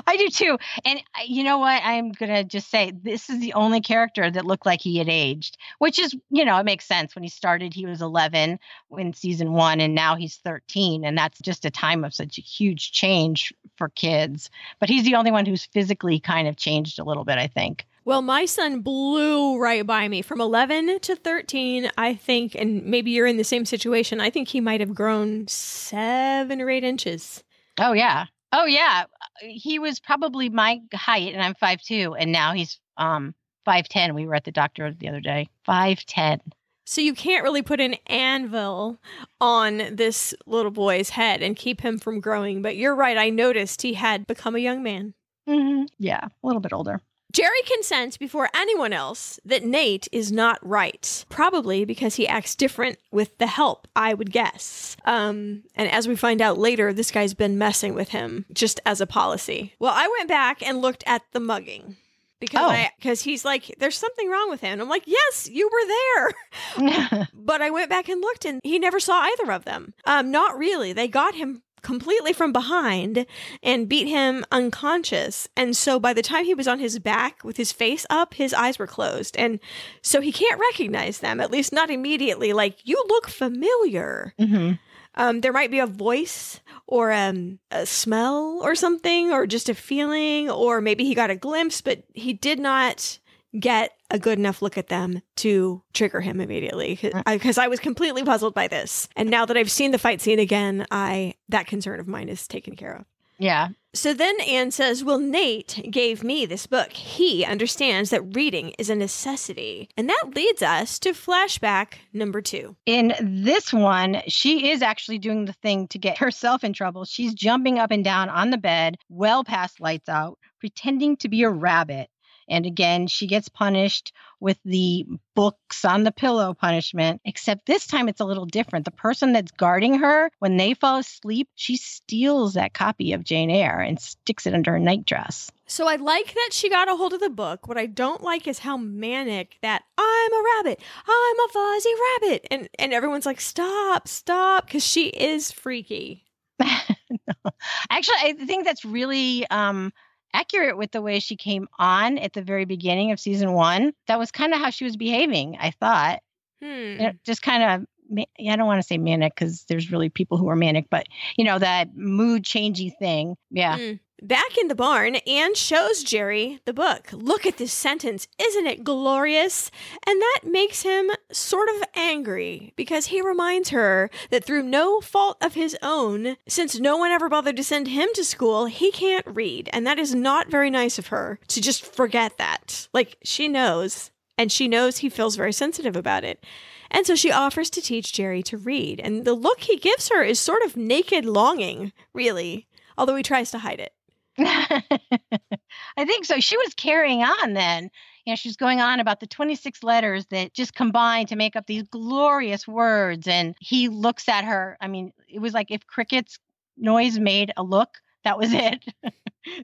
I 0.07 0.17
do 0.17 0.29
too. 0.29 0.59
And 0.85 1.01
you 1.25 1.45
know 1.45 1.59
what? 1.59 1.81
I'm 1.85 2.11
going 2.11 2.33
to 2.33 2.43
just 2.43 2.69
say 2.69 2.93
this 3.03 3.31
is 3.31 3.39
the 3.39 3.53
only 3.53 3.81
character 3.81 4.29
that 4.29 4.45
looked 4.45 4.67
like 4.67 4.81
he 4.81 4.99
had 4.99 5.09
aged, 5.09 5.57
which 5.79 6.01
is, 6.01 6.17
you 6.31 6.45
know, 6.45 6.59
it 6.59 6.65
makes 6.65 6.85
sense. 6.85 7.15
When 7.15 7.23
he 7.23 7.29
started, 7.31 7.73
he 7.75 7.87
was 7.87 8.03
11 8.03 8.59
in 8.99 9.13
season 9.13 9.53
one, 9.53 9.81
and 9.81 9.95
now 9.95 10.17
he's 10.17 10.37
13. 10.39 11.05
And 11.05 11.17
that's 11.17 11.39
just 11.41 11.65
a 11.65 11.71
time 11.71 12.05
of 12.05 12.13
such 12.13 12.39
a 12.39 12.43
huge 12.43 12.91
change 12.91 13.53
for 13.77 13.89
kids. 13.89 14.51
But 14.81 14.89
he's 14.89 15.05
the 15.05 15.15
only 15.15 15.31
one 15.31 15.47
who's 15.47 15.67
physically 15.67 16.19
kind 16.19 16.49
of 16.49 16.57
changed 16.57 16.99
a 16.99 17.05
little 17.05 17.25
bit, 17.25 17.39
I 17.39 17.47
think. 17.47 17.87
Well, 18.05 18.23
my 18.23 18.45
son 18.47 18.81
blew 18.81 19.59
right 19.59 19.87
by 19.87 20.09
me 20.09 20.23
from 20.23 20.41
11 20.41 21.01
to 21.01 21.17
13, 21.17 21.91
I 21.99 22.15
think, 22.15 22.55
and 22.55 22.85
maybe 22.87 23.11
you're 23.11 23.27
in 23.27 23.37
the 23.37 23.45
same 23.45 23.65
situation. 23.65 24.21
I 24.21 24.31
think 24.31 24.49
he 24.49 24.61
might 24.61 24.81
have 24.81 24.95
grown 24.95 25.47
seven 25.49 26.61
or 26.61 26.71
eight 26.71 26.83
inches. 26.85 27.45
Oh, 27.79 27.93
yeah. 27.93 28.27
Oh, 28.53 28.65
yeah. 28.65 29.05
He 29.43 29.79
was 29.79 30.01
probably 30.01 30.49
my 30.49 30.81
height, 30.95 31.33
and 31.35 31.43
I'm 31.43 31.55
5'2, 31.55 32.17
and 32.19 32.33
now 32.33 32.53
he's 32.53 32.81
um 32.97 33.35
5'10. 33.67 34.15
We 34.15 34.27
were 34.27 34.35
at 34.35 34.45
the 34.45 34.51
doctor 34.53 34.93
the 34.93 35.09
other 35.09 35.21
day. 35.21 35.49
5'10. 35.69 36.41
So 36.87 37.01
you 37.01 37.15
can't 37.15 37.45
really 37.45 37.63
put 37.63 37.81
an 37.81 37.95
anvil 38.07 38.99
on 39.41 39.95
this 39.95 40.35
little 40.47 40.73
boy's 40.73 41.11
head 41.11 41.43
and 41.43 41.55
keep 41.55 41.83
him 41.83 41.99
from 41.99 42.19
growing. 42.21 42.63
But 42.63 42.77
you're 42.77 42.97
right. 42.97 43.17
I 43.17 43.31
noticed 43.31 43.83
he 43.83 43.95
had 43.95 44.27
become 44.27 44.57
a 44.57 44.59
young 44.59 44.83
man. 44.83 45.15
hmm 45.47 45.85
Yeah, 45.99 46.25
a 46.25 46.47
little 46.47 46.61
bit 46.61 46.73
older. 46.73 47.01
Jerry 47.33 47.63
consents 47.67 48.17
before 48.17 48.49
anyone 48.55 48.93
else 48.93 49.39
that 49.45 49.65
Nate 49.65 50.09
is 50.13 50.33
not 50.33 50.59
right, 50.67 51.25
probably 51.29 51.85
because 51.85 52.17
he 52.17 52.27
acts 52.27 52.55
different 52.55 52.99
with 53.11 53.37
the 53.39 53.47
help, 53.47 53.87
I 53.95 54.15
would 54.15 54.33
guess. 54.33 54.97
Um, 55.05 55.63
and 55.77 55.91
as 55.91 56.09
we 56.09 56.17
find 56.17 56.43
out 56.43 56.59
later, 56.59 56.93
this 56.93 57.11
guy's 57.11 57.35
been 57.35 57.59
messing 57.59 57.95
with 57.95 58.09
him 58.11 58.47
just 58.53 58.81
as 58.85 59.01
a 59.01 59.07
policy. 59.07 59.75
Well, 59.79 59.93
I 59.95 60.09
went 60.19 60.29
back 60.29 60.63
and 60.67 60.81
looked 60.83 61.05
at 61.07 61.23
the 61.33 61.41
mugging. 61.41 61.97
Because 62.41 62.61
Oh. 62.63 62.71
I 62.71 62.91
because 62.99 63.21
he's 63.21 63.45
like, 63.45 63.75
there's 63.79 63.99
something 63.99 64.27
wrong 64.31 64.49
with 64.49 64.63
him. 64.63 64.81
I'm 64.81 64.89
like, 64.89 65.03
yes, 65.05 65.47
you 65.53 65.69
were 65.71 65.87
there. 65.87 67.27
But 67.35 67.61
I 67.63 67.69
went 67.71 67.91
back 67.91 68.09
and 68.09 68.21
looked 68.21 68.45
and 68.47 68.61
he 68.65 68.79
never 68.79 68.99
saw 69.01 69.21
either 69.23 69.53
of 69.53 69.65
them. 69.67 69.93
Um, 70.07 70.31
not 70.31 70.57
really. 70.57 70.93
They 70.95 71.09
got 71.09 71.35
him 71.35 71.63
completely 71.83 72.33
from 72.33 72.53
behind 72.53 73.27
and 73.63 73.89
beat 73.89 74.09
him 74.09 74.45
unconscious. 74.51 75.49
And 75.57 75.77
so 75.77 75.99
by 75.99 76.13
the 76.13 76.23
time 76.23 76.45
he 76.45 76.55
was 76.55 76.69
on 76.69 76.79
his 76.79 76.99
back 76.99 77.43
with 77.45 77.57
his 77.57 77.73
face 77.73 78.07
up, 78.11 78.35
his 78.35 78.55
eyes 78.55 78.79
were 78.79 78.87
closed. 78.87 79.37
And 79.37 79.61
so 80.03 80.21
he 80.21 80.33
can't 80.33 80.61
recognize 80.61 81.21
them, 81.21 81.41
at 81.41 81.51
least 81.51 81.73
not 81.73 81.91
immediately. 81.91 82.53
Like, 82.53 82.87
you 82.87 83.03
look 83.09 83.29
familiar. 83.29 84.35
hmm 84.39 84.73
Um, 85.17 85.41
there 85.41 85.53
might 85.53 85.73
be 85.73 85.81
a 85.81 85.87
voice 85.87 86.61
or 86.87 87.11
um, 87.13 87.59
a 87.71 87.85
smell 87.85 88.61
or 88.63 88.75
something, 88.77 89.33
or 89.33 89.47
just 89.47 89.69
a 89.69 89.75
feeling, 89.75 90.49
or 90.49 90.81
maybe 90.81 91.05
he 91.05 91.15
got 91.15 91.31
a 91.31 91.37
glimpse, 91.37 91.81
but 91.81 92.05
he 92.15 92.33
did 92.33 92.61
not 92.61 93.19
get 93.59 93.91
a 94.11 94.19
good 94.19 94.39
enough 94.39 94.63
look 94.63 94.79
at 94.79 94.89
them 94.89 95.23
to 95.37 95.83
trigger 95.93 96.21
him 96.21 96.41
immediately 96.41 96.99
because 97.01 97.57
mm. 97.57 97.59
I, 97.59 97.65
I, 97.65 97.69
was 97.69 97.81
completely 97.81 98.25
puzzled 98.25 98.55
by 98.55 98.69
this 98.69 99.09
and 99.17 99.31
now 99.31 99.47
that 99.47 99.57
i've 99.57 99.71
seen 99.71 99.91
the 99.91 99.99
fight 99.99 100.21
scene 100.21 100.39
again 100.39 100.87
i 100.91 101.35
that 101.49 101.67
concern 101.67 102.01
of 102.01 102.09
mine 102.09 102.29
is 102.29 102.47
taken 102.47 102.77
care 102.77 102.95
of 102.95 103.05
yeah 103.39 103.69
so 103.93 104.15
then 104.15 104.41
Anne 104.43 104.71
says, 104.71 105.03
Well, 105.03 105.19
Nate 105.19 105.89
gave 105.91 106.23
me 106.23 106.47
this 106.47 106.67
book. 106.69 106.93
He 106.93 107.45
understands 107.45 108.11
that 108.11 108.37
reading 108.37 108.73
is 108.79 108.89
a 108.89 108.95
necessity. 108.95 109.89
And 109.97 110.09
that 110.09 110.37
leads 110.37 110.63
us 110.63 111.01
to 111.01 111.11
flashback 111.11 111.95
number 112.13 112.41
two. 112.41 112.77
In 112.87 113.15
this 113.21 113.73
one, 113.73 114.23
she 114.29 114.71
is 114.71 114.81
actually 114.81 115.19
doing 115.19 115.47
the 115.47 115.55
thing 115.55 115.89
to 115.89 115.99
get 115.99 116.19
herself 116.19 116.63
in 116.63 116.73
trouble. 116.73 117.05
She's 117.05 117.35
jumping 117.35 117.81
up 117.81 117.91
and 117.91 118.05
down 118.05 118.29
on 118.29 118.51
the 118.51 118.59
bed, 118.59 118.97
well 119.09 119.43
past 119.43 119.81
lights 119.81 120.09
out, 120.09 120.39
pretending 120.61 121.17
to 121.17 121.29
be 121.29 121.43
a 121.43 121.51
rabbit. 121.51 122.09
And 122.51 122.67
again, 122.67 123.07
she 123.07 123.27
gets 123.27 123.49
punished 123.49 124.13
with 124.41 124.59
the 124.65 125.07
books 125.35 125.85
on 125.85 126.03
the 126.03 126.13
pillow 126.13 126.53
punishment, 126.53 127.21
except 127.25 127.67
this 127.67 127.87
time 127.87 128.09
it's 128.09 128.21
a 128.21 128.25
little 128.25 128.47
different. 128.47 128.85
The 128.85 128.91
person 128.91 129.33
that's 129.33 129.53
guarding 129.53 129.95
her, 130.01 130.31
when 130.41 130.57
they 130.57 130.75
fall 130.75 130.99
asleep, 130.99 131.49
she 131.55 131.77
steals 131.77 132.55
that 132.55 132.75
copy 132.75 133.13
of 133.13 133.25
Jane 133.25 133.51
Eyre 133.51 133.81
and 133.81 134.01
sticks 134.01 134.47
it 134.47 134.55
under 134.55 134.73
her 134.73 134.79
nightdress. 134.79 135.51
So 135.67 135.87
I 135.87 135.97
like 135.97 136.35
that 136.35 136.51
she 136.51 136.69
got 136.69 136.89
a 136.89 136.97
hold 136.97 137.13
of 137.13 137.21
the 137.21 137.31
book. 137.31 137.69
What 137.69 137.79
I 137.79 137.87
don't 137.87 138.23
like 138.23 138.49
is 138.49 138.59
how 138.59 138.77
manic 138.77 139.57
that 139.63 139.85
I'm 139.97 140.33
a 140.33 140.43
rabbit, 140.57 140.81
I'm 141.07 141.39
a 141.39 141.49
fuzzy 141.53 141.95
rabbit, 142.21 142.49
and 142.51 142.69
and 142.79 142.93
everyone's 142.93 143.27
like, 143.27 143.41
stop, 143.41 144.09
stop, 144.09 144.67
because 144.67 144.85
she 144.85 145.09
is 145.09 145.53
freaky. 145.53 146.25
no. 146.61 147.51
Actually, 147.89 148.17
I 148.21 148.33
think 148.33 148.65
that's 148.65 148.85
really 148.85 149.47
um, 149.51 149.93
accurate 150.33 150.77
with 150.77 150.91
the 150.93 151.03
way 151.03 151.21
she 151.21 151.37
came 151.37 151.69
on 151.79 152.19
at 152.19 152.33
the 152.33 152.43
very 152.43 152.65
beginning 152.65 153.13
of 153.13 153.21
season 153.21 153.53
one. 153.53 153.93
That 154.07 154.19
was 154.19 154.31
kind 154.31 154.53
of 154.53 154.61
how 154.61 154.71
she 154.71 154.85
was 154.85 154.97
behaving, 154.97 155.57
I 155.61 155.71
thought. 155.71 156.21
Hmm. 156.63 156.69
You 156.69 156.99
know, 156.99 157.13
just 157.25 157.43
kind 157.43 157.63
of 157.63 157.87
I 158.19 158.57
don't 158.57 158.67
want 158.67 158.81
to 158.81 158.87
say 158.87 158.99
manic 158.99 159.35
because 159.35 159.65
there's 159.69 159.93
really 159.93 160.09
people 160.09 160.37
who 160.37 160.49
are 160.49 160.57
manic, 160.57 160.87
but 160.91 161.07
you 161.37 161.45
know, 161.45 161.59
that 161.59 161.97
mood 161.97 162.45
changing 162.45 162.93
thing. 162.99 163.37
Yeah. 163.51 163.79
Mm. 163.79 164.01
Back 164.23 164.59
in 164.59 164.69
the 164.69 164.75
barn, 164.75 165.17
Anne 165.27 165.55
shows 165.55 166.05
Jerry 166.05 166.61
the 166.67 166.75
book. 166.75 167.09
Look 167.11 167.47
at 167.47 167.57
this 167.57 167.73
sentence. 167.73 168.29
Isn't 168.39 168.67
it 168.67 168.85
glorious? 168.85 169.71
And 170.07 170.21
that 170.21 170.41
makes 170.45 170.83
him 170.83 171.11
sort 171.33 171.71
of 171.71 171.83
angry 171.95 172.75
because 172.77 173.07
he 173.07 173.23
reminds 173.23 173.71
her 173.71 174.11
that 174.29 174.45
through 174.45 174.65
no 174.65 175.01
fault 175.01 175.39
of 175.41 175.55
his 175.55 175.75
own, 175.83 176.37
since 176.47 176.79
no 176.79 176.99
one 176.99 177.11
ever 177.11 177.31
bothered 177.31 177.57
to 177.57 177.65
send 177.65 177.89
him 177.89 178.11
to 178.13 178.23
school, 178.23 178.67
he 178.67 178.93
can't 178.93 179.27
read. 179.27 179.71
And 179.73 179.87
that 179.87 179.99
is 179.99 180.15
not 180.15 180.51
very 180.51 180.69
nice 180.69 180.99
of 180.99 181.07
her 181.07 181.39
to 181.49 181.63
just 181.63 181.87
forget 181.87 182.37
that. 182.37 182.89
Like, 182.93 183.17
she 183.25 183.49
knows, 183.49 184.11
and 184.37 184.53
she 184.53 184.69
knows 184.69 184.99
he 184.99 185.09
feels 185.09 185.37
very 185.37 185.53
sensitive 185.53 185.97
about 185.97 186.25
it. 186.25 186.45
And 186.91 187.07
so 187.07 187.15
she 187.15 187.33
offers 187.33 187.71
to 187.71 187.81
teach 187.81 188.13
Jerry 188.13 188.43
to 188.43 188.59
read. 188.59 189.01
And 189.01 189.25
the 189.25 189.33
look 189.33 189.61
he 189.61 189.79
gives 189.79 190.11
her 190.11 190.23
is 190.23 190.39
sort 190.39 190.63
of 190.63 190.77
naked 190.77 191.25
longing, 191.25 191.95
really, 192.13 192.67
although 192.99 193.17
he 193.17 193.23
tries 193.23 193.51
to 193.53 193.61
hide 193.61 193.81
it. 193.81 193.95
I 195.97 196.05
think 196.05 196.25
so. 196.25 196.41
She 196.41 196.57
was 196.57 196.75
carrying 196.75 197.23
on 197.23 197.53
then. 197.53 197.91
You 198.25 198.33
know, 198.33 198.37
she's 198.37 198.57
going 198.57 198.81
on 198.81 199.01
about 199.01 199.21
the 199.21 199.27
26 199.27 199.83
letters 199.83 200.27
that 200.27 200.53
just 200.53 200.75
combine 200.75 201.27
to 201.27 201.37
make 201.37 201.57
up 201.57 201.67
these 201.67 201.85
glorious 201.85 202.67
words. 202.67 203.27
And 203.27 203.55
he 203.61 203.89
looks 203.89 204.29
at 204.29 204.45
her. 204.45 204.77
I 204.81 204.89
mean, 204.89 205.13
it 205.29 205.41
was 205.41 205.55
like 205.55 205.71
if 205.71 205.87
cricket's 205.87 206.39
noise 206.77 207.19
made 207.19 207.53
a 207.57 207.63
look, 207.63 207.99
that 208.25 208.39
was 208.39 208.53
it. 208.53 208.85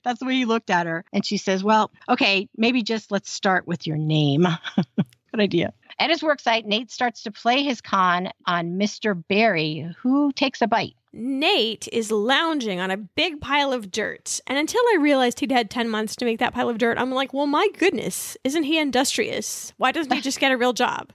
That's 0.02 0.20
the 0.20 0.26
way 0.26 0.34
he 0.34 0.44
looked 0.44 0.70
at 0.70 0.86
her. 0.86 1.04
And 1.12 1.24
she 1.24 1.36
says, 1.36 1.62
Well, 1.62 1.90
okay, 2.08 2.48
maybe 2.56 2.82
just 2.82 3.10
let's 3.10 3.30
start 3.30 3.66
with 3.66 3.86
your 3.86 3.96
name. 3.96 4.46
Good 4.96 5.40
idea. 5.40 5.74
At 5.98 6.10
his 6.10 6.20
worksite, 6.20 6.66
Nate 6.66 6.90
starts 6.90 7.22
to 7.22 7.30
play 7.30 7.62
his 7.62 7.80
con 7.80 8.30
on 8.46 8.78
Mr. 8.78 9.20
Barry, 9.28 9.94
who 9.98 10.30
takes 10.32 10.60
a 10.60 10.66
bite. 10.66 10.94
Nate 11.18 11.88
is 11.92 12.10
lounging 12.10 12.78
on 12.78 12.90
a 12.90 12.98
big 12.98 13.40
pile 13.40 13.72
of 13.72 13.90
dirt. 13.90 14.38
And 14.46 14.58
until 14.58 14.82
I 14.92 14.98
realized 15.00 15.40
he'd 15.40 15.50
had 15.50 15.70
10 15.70 15.88
months 15.88 16.14
to 16.16 16.26
make 16.26 16.38
that 16.40 16.52
pile 16.52 16.68
of 16.68 16.76
dirt, 16.76 16.98
I'm 16.98 17.10
like, 17.10 17.32
well, 17.32 17.46
my 17.46 17.68
goodness, 17.78 18.36
isn't 18.44 18.64
he 18.64 18.78
industrious? 18.78 19.72
Why 19.78 19.92
doesn't 19.92 20.12
he 20.12 20.20
just 20.22 20.40
get 20.40 20.52
a 20.52 20.58
real 20.58 20.74
job? 20.74 21.12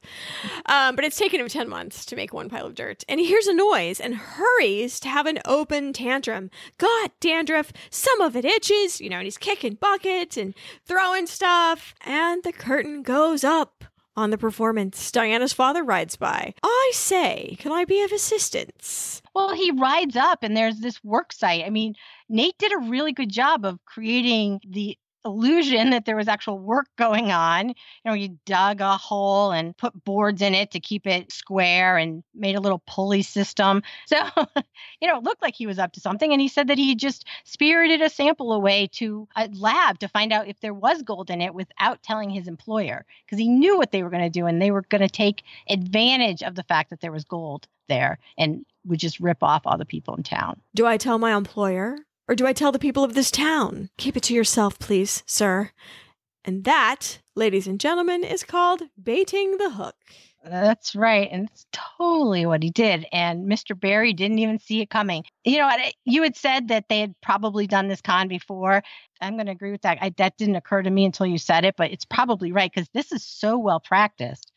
Um, 0.65 0.95
but 0.95 1.05
it's 1.05 1.19
taken 1.19 1.39
him 1.39 1.47
10 1.47 1.69
months 1.69 2.03
to 2.07 2.15
make 2.15 2.33
one 2.33 2.49
pile 2.49 2.65
of 2.65 2.73
dirt. 2.73 3.03
And 3.07 3.19
he 3.19 3.27
hears 3.27 3.45
a 3.45 3.53
noise 3.53 3.99
and 3.99 4.15
hurries 4.15 4.99
to 5.01 5.09
have 5.09 5.27
an 5.27 5.37
open 5.45 5.93
tantrum. 5.93 6.49
God, 6.79 7.11
dandruff, 7.19 7.71
some 7.91 8.21
of 8.21 8.35
it 8.35 8.45
itches, 8.45 8.99
you 8.99 9.09
know, 9.09 9.17
and 9.17 9.25
he's 9.25 9.37
kicking 9.37 9.75
buckets 9.75 10.35
and 10.35 10.55
throwing 10.87 11.27
stuff. 11.27 11.93
And 12.01 12.41
the 12.41 12.53
curtain 12.53 13.03
goes 13.03 13.43
up 13.43 13.80
on 14.15 14.29
the 14.29 14.37
performance. 14.37 15.11
Diana's 15.11 15.53
father 15.53 15.83
rides 15.83 16.15
by. 16.15 16.53
I 16.63 16.91
say, 16.93 17.55
can 17.59 17.71
I 17.71 17.85
be 17.85 18.01
of 18.03 18.11
assistance? 18.11 19.21
Well, 19.33 19.53
he 19.53 19.71
rides 19.71 20.15
up 20.15 20.39
and 20.43 20.55
there's 20.55 20.79
this 20.79 21.03
work 21.03 21.33
site. 21.33 21.63
I 21.65 21.69
mean, 21.69 21.95
Nate 22.29 22.57
did 22.57 22.73
a 22.73 22.89
really 22.89 23.13
good 23.13 23.31
job 23.31 23.65
of 23.65 23.83
creating 23.85 24.59
the 24.67 24.97
illusion 25.25 25.91
that 25.91 26.05
there 26.05 26.15
was 26.15 26.27
actual 26.27 26.59
work 26.59 26.87
going 26.97 27.31
on. 27.31 27.69
You 27.69 27.75
know, 28.05 28.13
you 28.13 28.37
dug 28.45 28.81
a 28.81 28.97
hole 28.97 29.51
and 29.51 29.75
put 29.77 30.03
boards 30.03 30.41
in 30.41 30.53
it 30.53 30.71
to 30.71 30.79
keep 30.79 31.05
it 31.07 31.31
square 31.31 31.97
and 31.97 32.23
made 32.33 32.55
a 32.55 32.59
little 32.59 32.81
pulley 32.87 33.21
system. 33.21 33.81
So, 34.07 34.17
you 34.99 35.07
know, 35.07 35.17
it 35.19 35.23
looked 35.23 35.41
like 35.41 35.55
he 35.55 35.67
was 35.67 35.79
up 35.79 35.93
to 35.93 36.01
something. 36.01 36.33
And 36.33 36.41
he 36.41 36.49
said 36.49 36.67
that 36.67 36.77
he 36.77 36.95
just 36.95 37.25
spirited 37.45 38.01
a 38.01 38.09
sample 38.09 38.51
away 38.51 38.89
to 38.93 39.27
a 39.37 39.47
lab 39.53 39.99
to 39.99 40.09
find 40.09 40.33
out 40.33 40.49
if 40.49 40.59
there 40.59 40.73
was 40.73 41.01
gold 41.01 41.29
in 41.29 41.39
it 41.39 41.53
without 41.53 42.03
telling 42.03 42.29
his 42.29 42.47
employer 42.47 43.05
because 43.25 43.39
he 43.39 43.47
knew 43.47 43.77
what 43.77 43.91
they 43.91 44.03
were 44.03 44.09
going 44.09 44.23
to 44.23 44.29
do 44.29 44.47
and 44.47 44.61
they 44.61 44.71
were 44.71 44.81
going 44.81 45.01
to 45.01 45.09
take 45.09 45.43
advantage 45.69 46.43
of 46.43 46.55
the 46.55 46.63
fact 46.63 46.89
that 46.89 46.99
there 46.99 47.11
was 47.11 47.23
gold 47.23 47.67
there 47.87 48.19
and 48.37 48.65
would 48.85 48.99
just 48.99 49.19
rip 49.19 49.43
off 49.43 49.61
all 49.65 49.77
the 49.77 49.85
people 49.85 50.15
in 50.15 50.23
town. 50.23 50.59
Do 50.75 50.85
I 50.85 50.97
tell 50.97 51.17
my 51.17 51.35
employer? 51.35 51.97
Or 52.31 52.35
do 52.35 52.47
I 52.47 52.53
tell 52.53 52.71
the 52.71 52.79
people 52.79 53.03
of 53.03 53.13
this 53.13 53.29
town? 53.29 53.89
Keep 53.97 54.15
it 54.15 54.23
to 54.23 54.33
yourself, 54.33 54.79
please, 54.79 55.21
sir. 55.25 55.71
And 56.45 56.63
that, 56.63 57.19
ladies 57.35 57.67
and 57.67 57.77
gentlemen, 57.77 58.23
is 58.23 58.45
called 58.45 58.83
baiting 59.03 59.57
the 59.57 59.71
hook. 59.71 59.97
That's 60.41 60.95
right. 60.95 61.27
And 61.29 61.49
it's 61.49 61.65
totally 61.73 62.45
what 62.45 62.63
he 62.63 62.69
did. 62.69 63.05
And 63.11 63.51
Mr. 63.51 63.77
Barry 63.77 64.13
didn't 64.13 64.39
even 64.39 64.59
see 64.59 64.79
it 64.79 64.89
coming. 64.89 65.25
You 65.43 65.57
know, 65.57 65.67
eh, 65.67 65.91
you 66.05 66.23
had 66.23 66.37
said 66.37 66.69
that 66.69 66.85
they 66.87 67.01
had 67.01 67.15
probably 67.19 67.67
done 67.67 67.89
this 67.89 67.99
con 67.99 68.29
before. 68.29 68.81
I'm 69.19 69.33
going 69.33 69.47
to 69.47 69.51
agree 69.51 69.73
with 69.73 69.81
that. 69.81 69.97
I, 69.99 70.13
that 70.15 70.37
didn't 70.37 70.55
occur 70.55 70.83
to 70.83 70.89
me 70.89 71.03
until 71.03 71.25
you 71.25 71.37
said 71.37 71.65
it, 71.65 71.75
but 71.75 71.91
it's 71.91 72.05
probably 72.05 72.53
right 72.53 72.71
because 72.73 72.87
this 72.93 73.11
is 73.11 73.25
so 73.25 73.57
well 73.57 73.81
practiced. 73.81 74.53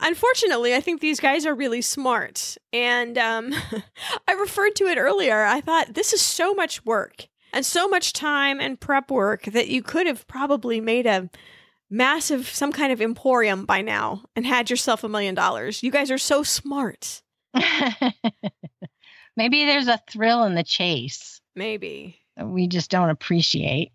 Unfortunately, 0.00 0.74
I 0.74 0.80
think 0.80 1.00
these 1.00 1.20
guys 1.20 1.46
are 1.46 1.54
really 1.54 1.82
smart. 1.82 2.56
And 2.72 3.16
um, 3.16 3.54
I 4.28 4.32
referred 4.32 4.74
to 4.76 4.86
it 4.86 4.98
earlier. 4.98 5.44
I 5.44 5.60
thought 5.60 5.94
this 5.94 6.12
is 6.12 6.20
so 6.20 6.54
much 6.54 6.84
work 6.84 7.28
and 7.52 7.64
so 7.64 7.88
much 7.88 8.12
time 8.12 8.60
and 8.60 8.80
prep 8.80 9.10
work 9.10 9.44
that 9.44 9.68
you 9.68 9.82
could 9.82 10.06
have 10.06 10.26
probably 10.26 10.80
made 10.80 11.06
a 11.06 11.30
massive, 11.88 12.48
some 12.48 12.72
kind 12.72 12.92
of 12.92 13.00
emporium 13.00 13.64
by 13.64 13.80
now 13.80 14.24
and 14.34 14.46
had 14.46 14.68
yourself 14.70 15.04
a 15.04 15.08
million 15.08 15.34
dollars. 15.34 15.82
You 15.82 15.90
guys 15.90 16.10
are 16.10 16.18
so 16.18 16.42
smart. 16.42 17.22
Maybe 19.36 19.64
there's 19.64 19.88
a 19.88 20.00
thrill 20.10 20.44
in 20.44 20.54
the 20.54 20.64
chase. 20.64 21.40
Maybe. 21.54 22.18
We 22.40 22.66
just 22.66 22.90
don't 22.90 23.10
appreciate. 23.10 23.92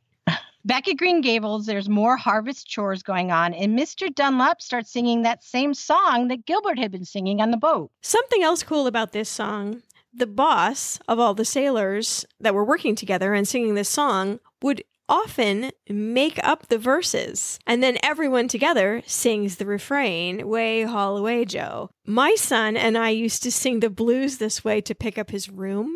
Back 0.65 0.87
at 0.87 0.97
Green 0.97 1.21
Gables, 1.21 1.65
there's 1.65 1.87
more 1.87 2.17
harvest 2.17 2.67
chores 2.67 3.01
going 3.01 3.31
on, 3.31 3.53
and 3.53 3.77
Mr. 3.77 4.13
Dunlop 4.13 4.61
starts 4.61 4.91
singing 4.91 5.21
that 5.21 5.43
same 5.43 5.73
song 5.73 6.27
that 6.27 6.45
Gilbert 6.45 6.77
had 6.77 6.91
been 6.91 7.05
singing 7.05 7.41
on 7.41 7.51
the 7.51 7.57
boat. 7.57 7.91
Something 8.01 8.43
else 8.43 8.63
cool 8.63 8.85
about 8.87 9.13
this 9.13 9.29
song 9.29 9.83
the 10.13 10.27
boss 10.27 10.99
of 11.07 11.19
all 11.19 11.33
the 11.33 11.45
sailors 11.45 12.25
that 12.39 12.55
were 12.55 12.65
working 12.65 12.95
together 12.95 13.33
and 13.33 13.47
singing 13.47 13.75
this 13.75 13.89
song 13.89 14.39
would 14.61 14.83
often 15.07 15.71
make 15.89 16.39
up 16.43 16.67
the 16.67 16.77
verses. 16.77 17.59
And 17.65 17.81
then 17.81 17.97
everyone 18.03 18.47
together 18.47 19.01
sings 19.05 19.55
the 19.55 19.65
refrain, 19.65 20.47
Way 20.47 20.83
Haul 20.83 21.17
Away 21.17 21.45
Joe. 21.45 21.89
My 22.05 22.35
son 22.35 22.77
and 22.77 22.97
I 22.97 23.09
used 23.09 23.43
to 23.43 23.51
sing 23.51 23.79
the 23.79 23.89
blues 23.89 24.37
this 24.37 24.63
way 24.63 24.81
to 24.81 24.95
pick 24.95 25.17
up 25.17 25.31
his 25.31 25.49
room. 25.49 25.95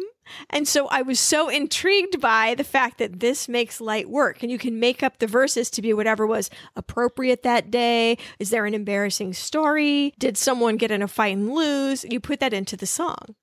And 0.49 0.67
so 0.67 0.87
I 0.87 1.01
was 1.01 1.19
so 1.19 1.49
intrigued 1.49 2.19
by 2.19 2.55
the 2.55 2.63
fact 2.63 2.97
that 2.97 3.19
this 3.19 3.47
makes 3.47 3.81
light 3.81 4.09
work 4.09 4.41
and 4.41 4.51
you 4.51 4.57
can 4.57 4.79
make 4.79 5.03
up 5.03 5.19
the 5.19 5.27
verses 5.27 5.69
to 5.71 5.81
be 5.81 5.93
whatever 5.93 6.25
was 6.25 6.49
appropriate 6.75 7.43
that 7.43 7.71
day. 7.71 8.17
Is 8.39 8.49
there 8.49 8.65
an 8.65 8.73
embarrassing 8.73 9.33
story? 9.33 10.13
Did 10.19 10.37
someone 10.37 10.77
get 10.77 10.91
in 10.91 11.01
a 11.01 11.07
fight 11.07 11.35
and 11.35 11.53
lose? 11.53 12.05
You 12.05 12.19
put 12.19 12.39
that 12.39 12.53
into 12.53 12.77
the 12.77 12.85
song. 12.85 13.35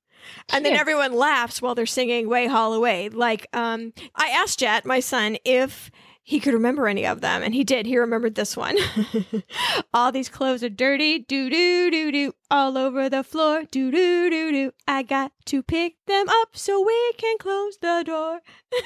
And 0.53 0.65
then 0.65 0.75
everyone 0.75 1.15
laughs 1.15 1.63
while 1.63 1.75
they're 1.75 1.87
singing 1.87 2.29
Way 2.29 2.47
Haul 2.47 2.75
Away. 2.75 3.09
Like, 3.09 3.47
um, 3.55 3.93
I 4.15 4.29
asked 4.29 4.59
Jet, 4.59 4.85
my 4.85 5.01
son, 5.01 5.39
if 5.45 5.91
he 6.31 6.39
could 6.39 6.55
remember 6.55 6.87
any 6.87 7.05
of 7.05 7.23
them. 7.23 7.43
And 7.43 7.53
he 7.53 7.65
did. 7.65 7.87
He 7.87 7.99
remembered 7.99 8.37
this 8.37 8.57
one. 8.57 8.79
all 9.93 10.13
these 10.13 10.29
clothes 10.29 10.63
are 10.63 10.69
dirty. 10.69 11.19
Doo 11.19 11.51
doo 11.51 11.91
doo 11.91 12.13
doo. 12.13 12.33
All 12.53 12.79
over 12.79 13.09
the 13.09 13.25
floor. 13.25 13.65
Doo 13.65 13.91
doo 13.91 14.31
doo 14.31 14.53
doo. 14.53 14.73
I 14.87 15.03
got 15.03 15.33
to 15.47 15.61
pick 15.61 15.97
them 16.07 16.29
up 16.29 16.51
so 16.57 16.87
we 16.87 17.13
can 17.19 17.37
close 17.39 17.79
the 17.83 18.05
door. 18.07 18.43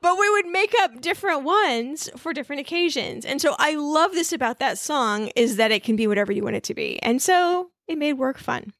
but 0.00 0.16
we 0.20 0.30
would 0.30 0.46
make 0.46 0.72
up 0.82 1.00
different 1.00 1.42
ones 1.42 2.08
for 2.16 2.32
different 2.32 2.60
occasions. 2.60 3.24
And 3.24 3.40
so 3.40 3.56
I 3.58 3.74
love 3.74 4.12
this 4.12 4.32
about 4.32 4.60
that 4.60 4.78
song 4.78 5.32
is 5.34 5.56
that 5.56 5.72
it 5.72 5.82
can 5.82 5.96
be 5.96 6.06
whatever 6.06 6.30
you 6.30 6.44
want 6.44 6.54
it 6.54 6.62
to 6.64 6.74
be. 6.74 7.02
And 7.02 7.20
so 7.20 7.70
it 7.88 7.98
made 7.98 8.12
work 8.12 8.38
fun. 8.38 8.72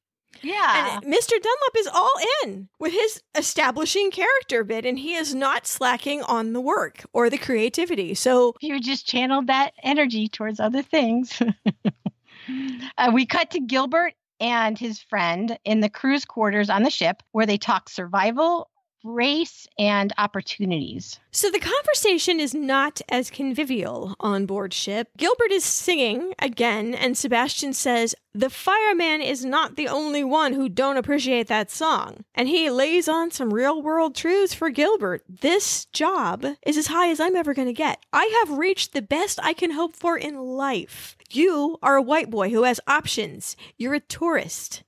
Yeah. 0.43 1.01
And 1.03 1.05
Mr. 1.05 1.31
Dunlop 1.31 1.77
is 1.79 1.87
all 1.87 2.13
in 2.45 2.69
with 2.79 2.93
his 2.93 3.23
establishing 3.37 4.11
character 4.11 4.65
bit, 4.65 4.85
and 4.85 4.99
he 4.99 5.15
is 5.15 5.35
not 5.35 5.67
slacking 5.67 6.23
on 6.23 6.53
the 6.53 6.61
work 6.61 7.05
or 7.13 7.31
the 7.31 7.39
creativity. 7.39 8.15
So 8.15 8.55
you 8.61 8.81
just 8.81 9.07
channeled 9.07 9.47
that 9.47 9.73
energy 9.83 10.29
towards 10.29 10.61
other 10.61 10.83
things. 10.83 11.41
uh, 12.99 13.11
we 13.13 13.27
cut 13.27 13.51
to 13.53 13.61
Gilbert 13.61 14.15
and 14.41 14.79
his 14.79 15.01
friend 15.01 15.59
in 15.65 15.81
the 15.81 15.89
crew's 15.89 16.25
quarters 16.25 16.69
on 16.69 16.83
the 16.83 16.91
ship 16.91 17.23
where 17.33 17.47
they 17.47 17.57
talk 17.57 17.89
survival, 17.89 18.69
race, 19.05 19.69
and 19.79 20.13
opportunities. 20.17 21.21
So 21.31 21.51
the 21.51 21.61
conversation 21.61 22.41
is 22.41 22.55
not 22.55 23.01
as 23.09 23.31
convivial 23.31 24.17
on 24.19 24.47
board 24.47 24.73
ship. 24.73 25.09
Gilbert 25.17 25.51
is 25.51 25.65
singing 25.65 26.33
again, 26.39 26.95
and 26.95 27.17
Sebastian 27.17 27.75
says, 27.75 28.15
The 28.33 28.51
fireman 28.51 29.21
is 29.21 29.45
not 29.45 29.77
the 29.77 29.89
only 29.89 30.25
one 30.25 30.55
who 30.55 30.69
don't 30.69 30.97
appreciate 30.97 31.49
that 31.49 31.71
song. 31.71 32.25
And 32.35 32.49
he 32.49 32.71
lays 32.71 33.07
on 33.07 33.31
some 33.31 33.53
real 33.53 33.83
world 33.83 34.15
truths 34.15 34.55
for 34.55 34.71
Gilbert. 34.71 35.23
This 35.29 35.85
job 35.87 36.47
is 36.67 36.79
as 36.79 36.87
high 36.87 37.11
as 37.11 37.21
I'm 37.21 37.37
ever 37.37 37.53
going 37.53 37.69
to 37.69 37.75
get. 37.75 38.05
I 38.13 38.45
have 38.47 38.59
reached 38.59 38.93
the 38.93 39.03
best 39.03 39.39
I 39.43 39.53
can 39.53 39.73
hope 39.73 39.95
for 39.95 40.17
in 40.17 40.39
life. 40.39 41.17
You 41.31 41.79
are 41.83 41.97
a 41.97 42.03
white 42.03 42.31
boy 42.31 42.51
who 42.51 42.63
has 42.63 42.81
options. 42.87 43.57
You're 43.77 43.95
a 43.95 44.01
tourist. 44.01 44.83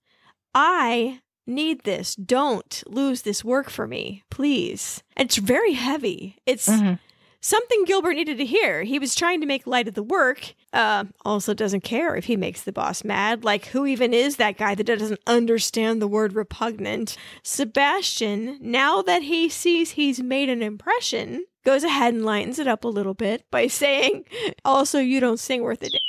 I 0.55 1.21
need 1.47 1.85
this. 1.85 2.15
Don't 2.15 2.83
lose 2.87 3.23
this 3.23 3.45
work 3.45 3.71
for 3.71 3.87
me, 3.87 4.23
please. 4.31 5.03
It's 5.17 5.37
very 5.37 5.73
heavy. 5.73 6.37
It's 6.47 6.69
mm-hmm. 6.69 6.95
something 7.41 7.85
Gilbert 7.85 8.15
needed 8.15 8.39
to 8.39 8.45
hear. 8.45 8.83
He 8.83 8.99
was 8.99 9.15
trying 9.15 9.41
to 9.41 9.47
make 9.47 9.67
light 9.67 9.89
of 9.89 9.95
the 9.95 10.03
work. 10.03 10.55
Uh, 10.73 11.05
also, 11.25 11.55
doesn't 11.55 11.85
care 11.85 12.17
if 12.17 12.27
he 12.27 12.37
makes 12.37 12.63
the 12.63 12.73
boss 12.73 13.05
mad. 13.05 13.45
Like, 13.45 13.67
who 13.67 13.87
even 13.87 14.13
is 14.13 14.37
that 14.37 14.59
guy 14.59 14.75
that 14.75 14.85
doesn't 14.85 15.21
understand 15.27 16.03
the 16.03 16.09
word 16.09 16.35
repugnant? 16.35 17.17
Sebastian, 17.43 18.59
now 18.61 19.03
that 19.03 19.23
he 19.23 19.49
sees 19.49 19.93
he's 19.93 20.23
made 20.23 20.51
an 20.51 20.63
impression, 20.63 21.47
goes 21.65 21.85
ahead 21.85 22.15
and 22.15 22.25
lightens 22.25 22.59
it 22.59 22.69
up 22.69 22.85
a 22.85 22.89
little 22.89 23.15
bit 23.15 23.45
by 23.51 23.67
saying, 23.69 24.25
also, 24.65 24.99
you 24.99 25.21
don't 25.21 25.41
sing 25.41 25.63
worth 25.63 25.83
a 25.83 25.91
damn. 25.91 26.01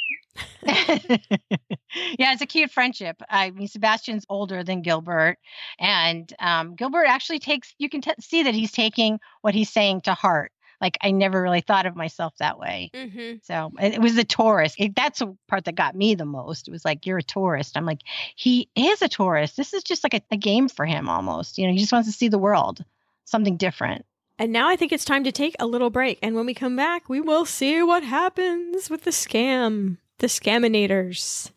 yeah, 0.64 2.34
it's 2.34 2.42
a 2.42 2.46
cute 2.46 2.72
friendship. 2.72 3.22
I 3.30 3.52
mean, 3.52 3.68
Sebastian's 3.68 4.26
older 4.30 4.64
than 4.64 4.82
Gilbert, 4.82 5.38
and 5.80 6.32
um, 6.40 6.76
Gilbert 6.76 7.06
actually 7.06 7.40
takes. 7.40 7.74
You 7.78 7.90
can 7.90 8.02
t- 8.02 8.12
see 8.20 8.44
that 8.44 8.54
he's 8.54 8.72
taking 8.72 9.20
what 9.42 9.54
he's 9.54 9.70
saying 9.70 10.02
to 10.02 10.14
heart. 10.14 10.52
Like 10.80 10.98
I 11.02 11.12
never 11.12 11.42
really 11.42 11.62
thought 11.62 11.86
of 11.86 11.96
myself 11.96 12.34
that 12.40 12.60
way. 12.60 12.92
Mm-hmm. 12.94 13.38
So 13.44 13.72
it 13.80 14.00
was 14.00 14.16
the 14.16 14.24
tourist. 14.24 14.76
It, 14.78 14.96
that's 14.96 15.20
the 15.20 15.36
part 15.48 15.66
that 15.66 15.76
got 15.76 15.96
me 15.96 16.14
the 16.14 16.26
most. 16.26 16.68
It 16.68 16.72
was 16.72 16.86
like 16.86 17.06
you're 17.06 17.18
a 17.18 17.24
tourist. 17.24 17.76
I'm 17.76 17.86
like 17.86 18.02
he 18.36 18.70
is 18.76 19.02
a 19.02 19.08
tourist. 19.08 19.58
This 19.58 19.74
is 19.74 19.84
just 19.84 20.04
like 20.04 20.14
a, 20.14 20.22
a 20.32 20.38
game 20.38 20.70
for 20.70 20.86
him 20.86 21.10
almost. 21.10 21.58
You 21.58 21.68
know, 21.68 21.74
he 21.74 21.80
just 21.80 21.92
wants 21.92 22.08
to 22.08 22.16
see 22.16 22.28
the 22.28 22.38
world, 22.38 22.84
something 23.26 23.58
different. 23.58 24.06
And 24.40 24.54
now 24.54 24.70
I 24.70 24.76
think 24.76 24.92
it's 24.92 25.06
time 25.06 25.24
to 25.24 25.32
take 25.32 25.56
a 25.60 25.66
little 25.66 25.90
break. 25.90 26.20
And 26.22 26.36
when 26.36 26.46
we 26.46 26.54
come 26.54 26.76
back, 26.76 27.10
we 27.10 27.20
will 27.20 27.46
see 27.46 27.82
what 27.82 28.04
happens 28.04 28.90
with 28.90 29.04
the 29.04 29.12
scam. 29.12 29.98
The 30.20 30.28
Scaminators. 30.28 31.52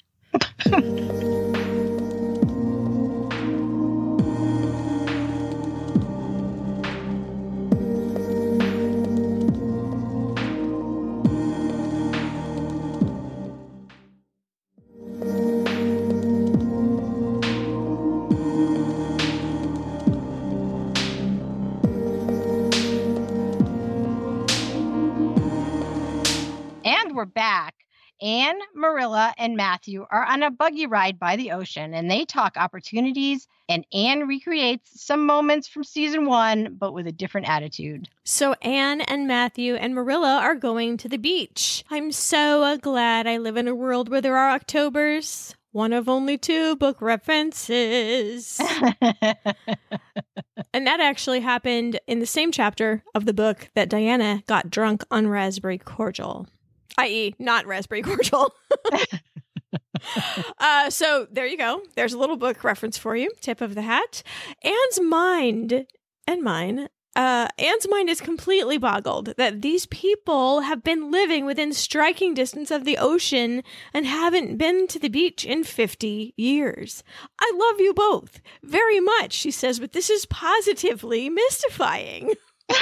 Anne, 28.23 28.59
Marilla, 28.75 29.35
and 29.39 29.57
Matthew 29.57 30.07
are 30.11 30.25
on 30.25 30.43
a 30.43 30.51
buggy 30.51 30.87
ride 30.87 31.19
by 31.19 31.37
the 31.37 31.53
ocean 31.53 31.95
and 31.95 32.11
they 32.11 32.25
talk 32.25 32.57
opportunities. 32.57 33.49
And 33.69 33.87
Anne 33.93 34.27
recreates 34.27 35.03
some 35.03 35.25
moments 35.25 35.69
from 35.69 35.85
season 35.85 36.27
one, 36.27 36.77
but 36.79 36.93
with 36.93 37.07
a 37.07 37.13
different 37.13 37.49
attitude. 37.49 38.09
So 38.25 38.55
Anne 38.63 39.01
and 39.03 39.27
Matthew 39.27 39.75
and 39.75 39.95
Marilla 39.95 40.39
are 40.39 40.55
going 40.55 40.97
to 40.99 41.09
the 41.09 41.19
beach. 41.19 41.85
I'm 41.91 42.13
so 42.13 42.63
uh, 42.63 42.77
glad 42.77 43.27
I 43.27 43.39
live 43.39 43.57
in 43.57 43.69
a 43.69 43.75
world 43.75 44.09
where 44.09 44.21
there 44.21 44.37
are 44.37 44.51
Octobers. 44.51 45.55
One 45.73 45.93
of 45.93 46.09
only 46.09 46.37
two 46.37 46.75
book 46.75 47.01
references. 47.01 48.61
and 49.01 50.87
that 50.87 50.99
actually 51.01 51.41
happened 51.41 52.01
in 52.09 52.19
the 52.19 52.27
same 52.27 52.51
chapter 52.51 53.05
of 53.15 53.25
the 53.25 53.33
book 53.33 53.71
that 53.75 53.89
Diana 53.89 54.43
got 54.49 54.69
drunk 54.69 55.05
on 55.13 55.29
raspberry 55.29 55.79
cordial 55.79 56.49
i.e., 56.99 57.35
not 57.39 57.67
raspberry 57.67 58.03
cordial. 58.03 58.55
uh, 60.59 60.91
so 60.91 61.27
there 61.31 61.47
you 61.47 61.57
go. 61.57 61.83
There's 61.95 62.13
a 62.13 62.19
little 62.19 62.37
book 62.37 62.65
reference 62.65 62.99
for 62.99 63.17
you. 63.17 63.31
Tip 63.41 63.61
of 63.61 63.75
the 63.75 63.83
hat. 63.83 64.23
Anne's 64.63 65.01
mind 65.01 65.87
and 66.27 66.43
mine. 66.43 66.89
Uh, 67.17 67.49
Anne's 67.59 67.89
mind 67.89 68.09
is 68.09 68.21
completely 68.21 68.79
boggled 68.79 69.35
that 69.37 69.63
these 69.63 69.85
people 69.87 70.61
have 70.61 70.85
been 70.85 71.11
living 71.11 71.45
within 71.45 71.73
striking 71.73 72.35
distance 72.35 72.71
of 72.71 72.85
the 72.85 72.97
ocean 72.97 73.65
and 73.93 74.07
haven't 74.07 74.57
been 74.57 74.87
to 74.87 74.99
the 74.99 75.09
beach 75.09 75.45
in 75.45 75.65
50 75.65 76.35
years. 76.37 77.03
I 77.41 77.53
love 77.55 77.81
you 77.81 77.93
both 77.93 78.41
very 78.63 79.01
much, 79.01 79.33
she 79.33 79.51
says, 79.51 79.81
but 79.81 79.93
this 79.93 80.09
is 80.09 80.25
positively 80.27 81.29
mystifying. 81.29 82.35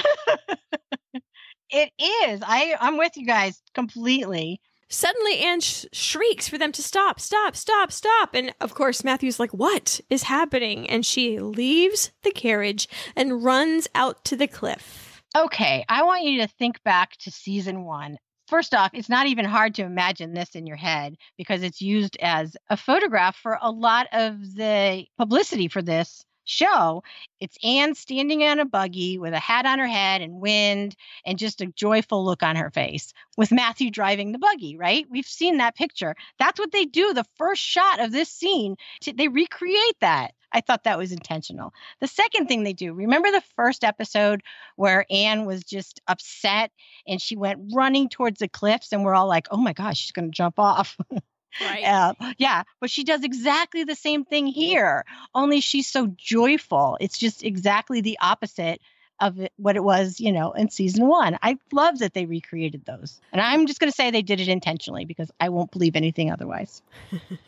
It 1.70 1.90
is. 1.98 2.42
I 2.44 2.74
I'm 2.80 2.96
with 2.98 3.16
you 3.16 3.26
guys 3.26 3.60
completely. 3.74 4.60
Suddenly, 4.90 5.40
Anne 5.40 5.60
sh- 5.60 5.84
shrieks 5.92 6.48
for 6.48 6.56
them 6.56 6.72
to 6.72 6.82
stop, 6.82 7.20
stop, 7.20 7.54
stop, 7.54 7.92
stop. 7.92 8.34
And 8.34 8.54
of 8.58 8.74
course, 8.74 9.04
Matthew's 9.04 9.38
like, 9.38 9.52
What 9.52 10.00
is 10.08 10.24
happening? 10.24 10.88
And 10.88 11.04
she 11.04 11.38
leaves 11.38 12.10
the 12.22 12.30
carriage 12.30 12.88
and 13.14 13.44
runs 13.44 13.86
out 13.94 14.24
to 14.26 14.36
the 14.36 14.48
cliff. 14.48 15.22
Okay, 15.36 15.84
I 15.88 16.04
want 16.04 16.24
you 16.24 16.40
to 16.40 16.48
think 16.48 16.82
back 16.84 17.16
to 17.18 17.30
season 17.30 17.84
one. 17.84 18.16
First 18.48 18.72
off, 18.72 18.92
it's 18.94 19.10
not 19.10 19.26
even 19.26 19.44
hard 19.44 19.74
to 19.74 19.82
imagine 19.82 20.32
this 20.32 20.54
in 20.54 20.66
your 20.66 20.78
head 20.78 21.16
because 21.36 21.62
it's 21.62 21.82
used 21.82 22.16
as 22.22 22.56
a 22.70 22.78
photograph 22.78 23.36
for 23.36 23.58
a 23.60 23.70
lot 23.70 24.06
of 24.10 24.54
the 24.54 25.04
publicity 25.18 25.68
for 25.68 25.82
this 25.82 26.24
show, 26.49 27.03
it's 27.40 27.57
Anne 27.62 27.94
standing 27.94 28.42
on 28.42 28.59
a 28.59 28.64
buggy 28.64 29.18
with 29.18 29.34
a 29.34 29.38
hat 29.38 29.66
on 29.66 29.78
her 29.78 29.86
head 29.86 30.22
and 30.22 30.40
wind 30.40 30.96
and 31.24 31.38
just 31.38 31.61
a 31.61 31.66
joyful 31.66 32.24
look 32.24 32.42
on 32.42 32.57
her 32.57 32.70
face 32.70 33.12
with 33.36 33.53
Matthew 33.53 33.90
driving 33.90 34.32
the 34.32 34.38
buggy, 34.38 34.76
right? 34.76 35.07
We've 35.11 35.26
seen 35.26 35.59
that 35.59 35.76
picture. 35.76 36.14
That's 36.38 36.59
what 36.59 36.72
they 36.72 36.84
do. 36.84 37.14
The 37.14 37.26
first 37.36 37.62
shot 37.62 38.01
of 38.01 38.12
this 38.12 38.30
scene, 38.30 38.76
they 39.14 39.28
recreate 39.28 39.96
that. 40.01 40.32
I 40.53 40.62
thought 40.62 40.84
that 40.84 40.99
was 40.99 41.12
intentional. 41.12 41.72
The 42.01 42.07
second 42.07 42.46
thing 42.46 42.62
they 42.62 42.72
do, 42.72 42.94
remember 42.94 43.30
the 43.30 43.42
first 43.55 43.84
episode 43.84 44.42
where 44.76 45.05
Anne 45.11 45.44
was 45.44 45.62
just 45.62 46.01
upset 46.09 46.72
and 47.07 47.20
she 47.20 47.36
went 47.36 47.72
running 47.74 48.09
towards 48.09 48.38
the 48.38 48.49
cliffs, 48.49 48.92
and 48.92 49.05
we're 49.05 49.14
all 49.14 49.28
like, 49.28 49.49
oh 49.51 49.59
my 49.59 49.72
gosh, 49.72 49.99
she's 49.99 50.12
going 50.12 50.30
to 50.30 50.36
jump 50.36 50.59
off. 50.59 50.96
Right. 51.61 51.84
Uh, 51.84 52.14
yeah, 52.38 52.62
but 52.80 52.90
she 52.90 53.05
does 53.05 53.24
exactly 53.24 53.84
the 53.84 53.94
same 53.94 54.24
thing 54.24 54.46
here, 54.46 55.05
only 55.34 55.61
she's 55.61 55.88
so 55.88 56.12
joyful. 56.16 56.96
It's 57.01 57.18
just 57.18 57.42
exactly 57.42 58.01
the 58.01 58.18
opposite 58.20 58.80
of 59.20 59.40
it, 59.40 59.53
what 59.57 59.76
it 59.76 59.82
was, 59.82 60.20
you 60.20 60.32
know, 60.32 60.53
in 60.53 60.70
season 60.70 61.07
one. 61.07 61.38
I 61.42 61.59
love 61.72 61.99
that 61.99 62.14
they 62.14 62.26
recreated 62.26 62.84
those. 62.84 63.20
And 63.32 63.40
I'm 63.40 63.66
just 63.66 63.80
going 63.80 63.90
to 63.90 63.96
say 63.96 64.11
they 64.11 64.22
did 64.22 64.40
it 64.40 64.49
intentionally 64.49 65.05
because 65.05 65.30
I 65.40 65.49
won't 65.49 65.70
believe 65.70 65.96
anything 65.96 66.30
otherwise. 66.30 66.82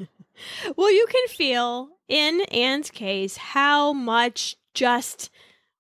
well, 0.77 0.93
you 0.93 1.07
can 1.09 1.29
feel 1.29 1.91
in 2.09 2.43
Anne's 2.51 2.91
case 2.91 3.37
how 3.37 3.93
much 3.93 4.57
just 4.75 5.31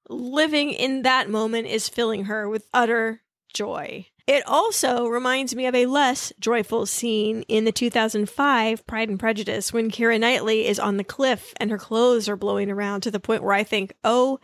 living 0.09 0.71
in 0.71 1.03
that 1.03 1.29
moment 1.29 1.66
is 1.66 1.89
filling 1.89 2.25
her 2.25 2.49
with 2.49 2.66
utter 2.73 3.23
joy. 3.53 4.07
It 4.31 4.47
also 4.47 5.09
reminds 5.09 5.57
me 5.57 5.66
of 5.66 5.74
a 5.74 5.87
less 5.87 6.33
joyful 6.39 6.87
scene 6.87 7.43
in 7.49 7.64
the 7.64 7.72
2005 7.72 8.87
Pride 8.87 9.09
and 9.09 9.18
Prejudice 9.18 9.72
when 9.72 9.91
Keira 9.91 10.20
Knightley 10.20 10.68
is 10.68 10.78
on 10.78 10.99
the 10.99 11.03
cliff 11.03 11.53
and 11.57 11.68
her 11.68 11.78
clothes 11.78 12.28
are 12.28 12.37
blowing 12.37 12.70
around 12.70 13.01
to 13.01 13.11
the 13.11 13.18
point 13.18 13.43
where 13.43 13.55
I 13.55 13.64
think, 13.64 13.93
oh, 14.05 14.39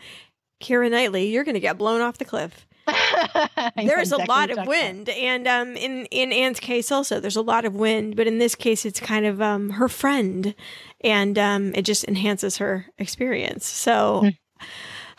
Keira 0.60 0.90
Knightley, 0.90 1.28
you're 1.28 1.44
going 1.44 1.54
to 1.54 1.60
get 1.60 1.78
blown 1.78 2.00
off 2.00 2.18
the 2.18 2.24
cliff. 2.24 2.66
there's 3.76 4.10
a 4.10 4.16
lot 4.24 4.50
of 4.50 4.66
wind 4.66 5.08
and 5.08 5.48
um 5.48 5.76
in 5.76 6.06
in 6.06 6.32
anne's 6.32 6.60
case 6.60 6.92
also 6.92 7.18
there's 7.18 7.34
a 7.34 7.42
lot 7.42 7.64
of 7.64 7.74
wind 7.74 8.14
but 8.14 8.28
in 8.28 8.38
this 8.38 8.54
case 8.54 8.86
it's 8.86 9.00
kind 9.00 9.26
of 9.26 9.42
um 9.42 9.70
her 9.70 9.88
friend 9.88 10.54
and 11.00 11.36
um 11.36 11.74
it 11.74 11.82
just 11.82 12.04
enhances 12.04 12.58
her 12.58 12.86
experience 12.96 13.66
so 13.66 14.22
mm. 14.24 14.36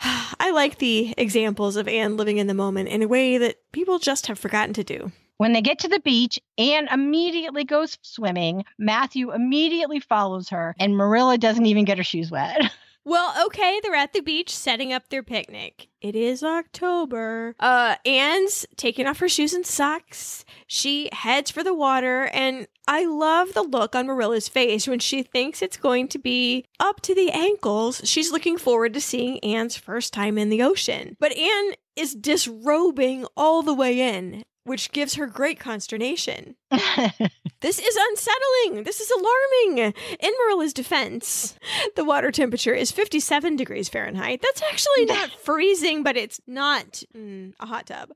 I 0.00 0.50
like 0.52 0.78
the 0.78 1.14
examples 1.16 1.76
of 1.76 1.88
Anne 1.88 2.16
living 2.16 2.38
in 2.38 2.46
the 2.46 2.54
moment 2.54 2.88
in 2.88 3.02
a 3.02 3.08
way 3.08 3.38
that 3.38 3.56
people 3.72 3.98
just 3.98 4.26
have 4.26 4.38
forgotten 4.38 4.74
to 4.74 4.84
do. 4.84 5.12
When 5.38 5.52
they 5.52 5.62
get 5.62 5.78
to 5.80 5.88
the 5.88 6.00
beach, 6.00 6.40
Anne 6.58 6.88
immediately 6.88 7.64
goes 7.64 7.96
swimming. 8.02 8.64
Matthew 8.76 9.32
immediately 9.32 10.00
follows 10.00 10.48
her, 10.48 10.74
and 10.80 10.96
Marilla 10.96 11.38
doesn't 11.38 11.66
even 11.66 11.84
get 11.84 11.98
her 11.98 12.04
shoes 12.04 12.30
wet. 12.30 12.60
Well, 13.08 13.46
okay, 13.46 13.80
they're 13.82 13.94
at 13.94 14.12
the 14.12 14.20
beach 14.20 14.54
setting 14.54 14.92
up 14.92 15.08
their 15.08 15.22
picnic. 15.22 15.88
It 16.02 16.14
is 16.14 16.42
October. 16.42 17.54
Uh, 17.58 17.96
Anne's 18.04 18.66
taking 18.76 19.06
off 19.06 19.20
her 19.20 19.30
shoes 19.30 19.54
and 19.54 19.64
socks. 19.64 20.44
She 20.66 21.08
heads 21.10 21.50
for 21.50 21.64
the 21.64 21.72
water, 21.72 22.24
and 22.34 22.66
I 22.86 23.06
love 23.06 23.54
the 23.54 23.62
look 23.62 23.96
on 23.96 24.08
Marilla's 24.08 24.48
face 24.48 24.86
when 24.86 24.98
she 24.98 25.22
thinks 25.22 25.62
it's 25.62 25.78
going 25.78 26.08
to 26.08 26.18
be 26.18 26.66
up 26.78 27.00
to 27.00 27.14
the 27.14 27.30
ankles. 27.30 28.02
She's 28.04 28.30
looking 28.30 28.58
forward 28.58 28.92
to 28.92 29.00
seeing 29.00 29.38
Anne's 29.38 29.78
first 29.78 30.12
time 30.12 30.36
in 30.36 30.50
the 30.50 30.62
ocean. 30.62 31.16
But 31.18 31.34
Anne 31.34 31.72
is 31.96 32.14
disrobing 32.14 33.24
all 33.38 33.62
the 33.62 33.72
way 33.72 34.00
in 34.00 34.44
which 34.68 34.92
gives 34.92 35.14
her 35.14 35.26
great 35.26 35.58
consternation. 35.58 36.54
this 36.70 37.78
is 37.78 37.98
unsettling. 38.10 38.84
This 38.84 39.00
is 39.00 39.10
alarming. 39.10 39.94
In 40.20 40.32
Marilla's 40.38 40.74
defense, 40.74 41.56
the 41.96 42.04
water 42.04 42.30
temperature 42.30 42.74
is 42.74 42.92
57 42.92 43.56
degrees 43.56 43.88
Fahrenheit. 43.88 44.42
That's 44.42 44.62
actually 44.62 45.04
not 45.06 45.30
freezing, 45.30 46.02
but 46.02 46.16
it's 46.16 46.40
not 46.46 47.02
mm, 47.16 47.54
a 47.58 47.66
hot 47.66 47.86
tub. 47.86 48.10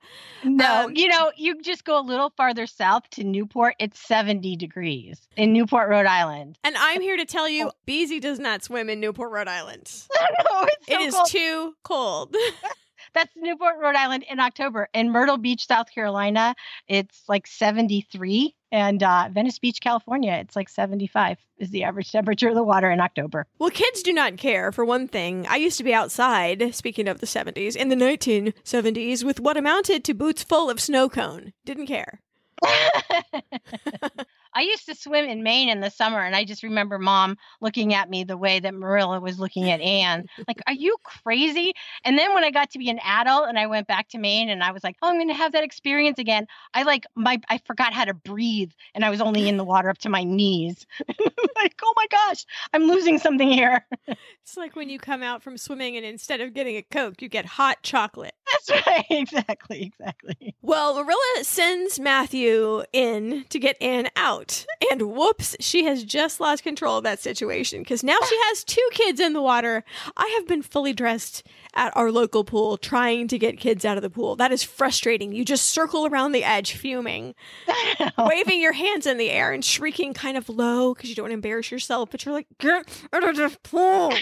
No, 0.45 0.85
um, 0.85 0.95
you 0.95 1.09
know, 1.09 1.33
you 1.37 1.61
just 1.63 1.85
go 1.85 1.99
a 1.99 2.05
little 2.05 2.31
farther 2.37 2.67
south 2.67 3.09
to 3.11 3.25
Newport, 3.25 3.75
it's 3.79 3.99
70 4.01 4.57
degrees 4.57 5.29
in 5.37 5.53
Newport, 5.53 5.89
Rhode 5.89 6.07
Island. 6.07 6.59
And 6.63 6.77
I'm 6.77 7.01
here 7.01 7.17
to 7.17 7.25
tell 7.25 7.49
you, 7.49 7.71
Beezy 7.87 8.21
does 8.21 8.39
not 8.39 8.63
swim 8.63 8.91
in 8.91 9.01
Newport, 9.01 9.31
Rhode 9.33 9.49
Island. 9.49 9.91
no, 10.15 10.67
it's 10.67 10.87
so 10.87 10.95
it 10.95 11.01
is 11.01 11.31
too 11.31 11.75
cold. 11.83 12.37
That's 13.15 13.33
Newport, 13.37 13.77
Rhode 13.81 13.97
Island 13.97 14.25
in 14.29 14.41
October. 14.41 14.89
In 14.95 15.11
Myrtle 15.11 15.39
Beach, 15.39 15.67
South 15.67 15.91
Carolina, 15.93 16.55
it's 16.89 17.23
like 17.29 17.47
73. 17.47 18.55
And 18.71 19.03
uh, 19.03 19.29
Venice 19.31 19.59
Beach, 19.59 19.81
California, 19.83 20.33
it's 20.33 20.57
like 20.57 20.71
75 20.71 21.39
is 21.59 21.71
the 21.71 21.85
average 21.85 22.11
temperature 22.11 22.49
of 22.49 22.55
the 22.55 22.63
water 22.63 22.91
in 22.91 23.01
October. 23.01 23.47
Well, 23.59 23.69
kids 23.69 24.03
do 24.03 24.15
not 24.15 24.39
care, 24.39 24.73
for 24.73 24.85
one 24.85 25.09
thing. 25.09 25.47
I 25.47 25.57
used 25.57 25.77
to 25.77 25.85
be 25.85 25.93
outside, 25.93 26.75
speaking 26.75 27.07
of 27.07 27.21
the 27.21 27.27
70s, 27.27 27.77
in 27.77 27.91
the 27.91 27.97
1970s 27.97 29.25
with 29.25 29.41
what 29.41 29.59
amounted 29.59 30.05
to 30.05 30.15
boots 30.15 30.43
full 30.43 30.71
of 30.71 30.81
snow 30.81 31.11
cone. 31.11 31.53
Didn't 31.67 31.87
care. 31.87 32.23
I 34.55 34.63
used 34.63 34.87
to 34.87 34.95
swim 34.95 35.25
in 35.25 35.43
Maine 35.43 35.69
in 35.69 35.81
the 35.81 35.91
summer, 35.91 36.21
and 36.21 36.37
I 36.37 36.45
just 36.45 36.63
remember 36.63 36.99
mom 36.99 37.37
looking 37.61 37.95
at 37.95 38.11
me 38.11 38.25
the 38.25 38.37
way 38.37 38.61
that 38.61 38.75
Marilla 38.75 39.21
was 39.21 39.39
looking 39.39 39.71
at 39.71 39.81
Anne. 39.81 40.27
Like, 40.47 40.61
are 40.67 40.73
you 40.73 40.97
crazy? 41.05 41.73
And 42.05 42.19
then 42.19 42.35
when 42.35 42.45
I 42.45 42.51
got 42.51 42.71
to 42.73 42.79
be 42.79 42.91
an 42.91 43.01
adult 43.05 43.49
and 43.49 43.59
I 43.59 43.67
went 43.67 43.87
back 43.87 44.09
to 44.11 44.19
Maine 44.19 44.49
and 44.49 44.63
I 44.63 44.73
was 44.73 44.85
like, 44.85 44.97
oh, 45.03 45.09
I'm 45.09 45.17
going 45.17 45.29
to 45.29 45.35
have 45.35 45.53
that 45.53 45.65
experience 45.65 46.19
again. 46.19 46.47
I 46.75 46.83
like 46.83 47.05
my, 47.15 47.41
I 47.49 47.59
forgot 47.59 47.93
how 47.93 48.05
to 48.05 48.15
breathe 48.15 48.73
and 48.95 49.05
I 49.05 49.11
was 49.11 49.21
only 49.21 49.49
in 49.49 49.57
the 49.57 49.65
water 49.65 49.89
up 49.89 49.99
to 49.99 50.09
my 50.09 50.25
knees. 50.25 50.87
like, 51.57 51.75
oh 51.83 51.93
my 51.97 52.07
gosh, 52.11 52.45
I'm 52.73 52.85
losing 52.85 53.19
something 53.19 53.49
here. 53.49 53.87
it's 54.07 54.57
like 54.57 54.77
when 54.77 54.89
you 54.89 54.99
come 54.99 55.23
out 55.23 55.43
from 55.43 55.57
swimming 55.57 55.97
and 55.97 56.05
instead 56.05 56.41
of 56.41 56.55
getting 56.55 56.77
a 56.77 56.83
Coke, 56.83 57.23
you 57.23 57.29
get 57.29 57.45
hot 57.45 57.83
chocolate. 57.83 58.35
That's 58.67 58.87
right. 58.87 59.05
Exactly. 59.11 59.83
Exactly. 59.83 60.55
Well, 60.63 60.95
Marilla 60.95 61.45
sends 61.45 61.99
Matthew 61.99 62.83
in 62.93 63.45
to 63.51 63.59
get 63.59 63.77
Anne 63.81 64.09
out. 64.17 64.42
And 64.91 65.03
whoops, 65.15 65.57
she 65.61 65.85
has 65.85 66.05
just 66.05 66.41
lost 66.41 66.63
control 66.63 66.99
of 66.99 67.05
that 67.05 67.21
situation 67.21 67.81
because 67.81 68.03
now 68.03 68.19
she 68.29 68.37
has 68.49 68.65
two 68.65 68.89
kids 68.93 69.21
in 69.21 69.33
the 69.33 69.43
water. 69.43 69.85
I 70.17 70.35
have 70.39 70.47
been 70.47 70.63
fully 70.63 70.93
dressed 70.93 71.47
at 71.75 71.97
our 71.97 72.11
local 72.11 72.45
pool 72.45 72.77
trying 72.77 73.29
to 73.29 73.39
get 73.39 73.59
kids 73.59 73.85
out 73.85 73.97
of 73.97 74.03
the 74.03 74.11
pool. 74.11 74.37
That 74.37 74.53
is 74.53 74.63
frustrating. 74.63 75.33
You 75.33 75.45
just 75.45 75.71
circle 75.71 76.07
around 76.07 76.33
the 76.33 76.45
edge 76.45 76.75
fuming, 76.75 77.35
waving 78.19 78.61
your 78.61 78.73
hands 78.73 79.07
in 79.07 79.19
the 79.19 79.31
air 79.31 79.53
and 79.53 79.65
shrieking 79.65 80.15
kind 80.15 80.37
of 80.37 80.49
low 80.49 80.95
because 80.95 81.09
you 81.09 81.17
don't 81.17 81.25
want 81.25 81.31
to 81.31 81.35
embarrass 81.35 81.71
yourself, 81.71 82.11
but 82.11 82.25
you're 82.25 82.35
like, 82.35 82.49
get 82.59 82.89
out 83.13 83.29
of 83.29 83.37
the 83.37 83.57
pool. 83.63 84.13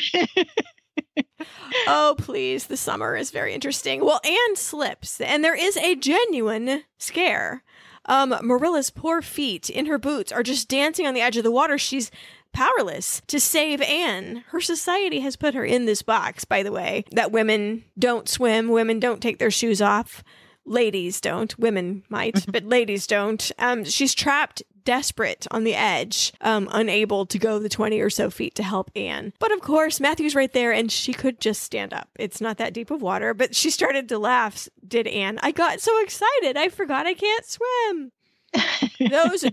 oh, 1.87 2.15
please. 2.19 2.67
The 2.67 2.77
summer 2.77 3.17
is 3.17 3.31
very 3.31 3.55
interesting. 3.55 4.05
Well, 4.05 4.21
Anne 4.25 4.57
slips, 4.57 5.21
and 5.21 5.43
there 5.45 5.57
is 5.57 5.77
a 5.77 5.97
genuine 5.97 6.85
scare. 6.99 7.63
Um, 8.11 8.37
Marilla's 8.43 8.91
poor 8.91 9.23
feet 9.23 9.71
in 9.71 9.87
her 9.87 9.97
boots 9.97 10.33
are 10.33 10.43
just 10.43 10.69
dancing 10.69 11.07
on 11.07 11.15
the 11.15 11.21
edge 11.21 11.37
of 11.37 11.45
the 11.45 11.51
water. 11.53 11.79
She's 11.79 12.11
powerless 12.53 13.23
to 13.29 13.39
save 13.39 13.81
Anne. 13.81 14.43
Her 14.49 14.61
society 14.61 15.21
has 15.21 15.37
put 15.37 15.55
her 15.55 15.65
in 15.65 15.87
this 15.87 16.03
box, 16.03 16.45
by 16.45 16.65
the 16.65 16.73
way, 16.73 17.05
that 17.13 17.31
women 17.31 17.85
don't 17.97 18.29
swim, 18.29 18.69
women 18.69 18.99
don't 18.99 19.23
take 19.23 19.39
their 19.39 19.53
shoes 19.53 19.81
off. 19.81 20.25
Ladies 20.67 21.21
don't. 21.21 21.59
Women 21.59 22.05
might, 22.09 22.45
but 22.53 22.65
ladies 22.65 23.07
don't. 23.07 23.51
Um, 23.59 23.85
she's 23.85 24.15
trapped 24.15 24.63
desperate 24.85 25.47
on 25.51 25.65
the 25.65 25.75
edge, 25.75 26.33
um, 26.41 26.69
unable 26.73 27.27
to 27.27 27.39
go 27.39 27.59
the 27.59 27.69
20 27.69 28.01
or 28.01 28.11
so 28.11 28.31
feet 28.31 28.55
to 28.57 28.63
help 28.63 28.91
Anne. 28.97 29.33
But 29.39 29.53
of 29.53 29.61
course, 29.61 30.01
Matthew's 30.01 30.35
right 30.35 30.53
there 30.53 30.73
and 30.73 30.91
she 30.91 31.13
could 31.13 31.41
just 31.41 31.63
stand 31.63 31.93
up. 31.93 32.09
It's 32.19 32.41
not 32.41 32.59
that 32.59 32.73
deep 32.73 32.91
of 32.91 33.03
water, 33.03 33.35
but 33.35 33.55
she 33.55 33.71
started 33.71 34.09
to 34.09 34.19
laugh, 34.19 34.69
did 34.87 35.07
Anne. 35.07 35.39
I 35.43 35.53
got 35.53 35.81
so 35.81 36.03
excited, 36.03 36.57
I 36.57 36.69
forgot 36.69 37.07
I 37.07 37.15
can't 37.15 37.45
swim. 37.45 38.13
Those 39.11 39.45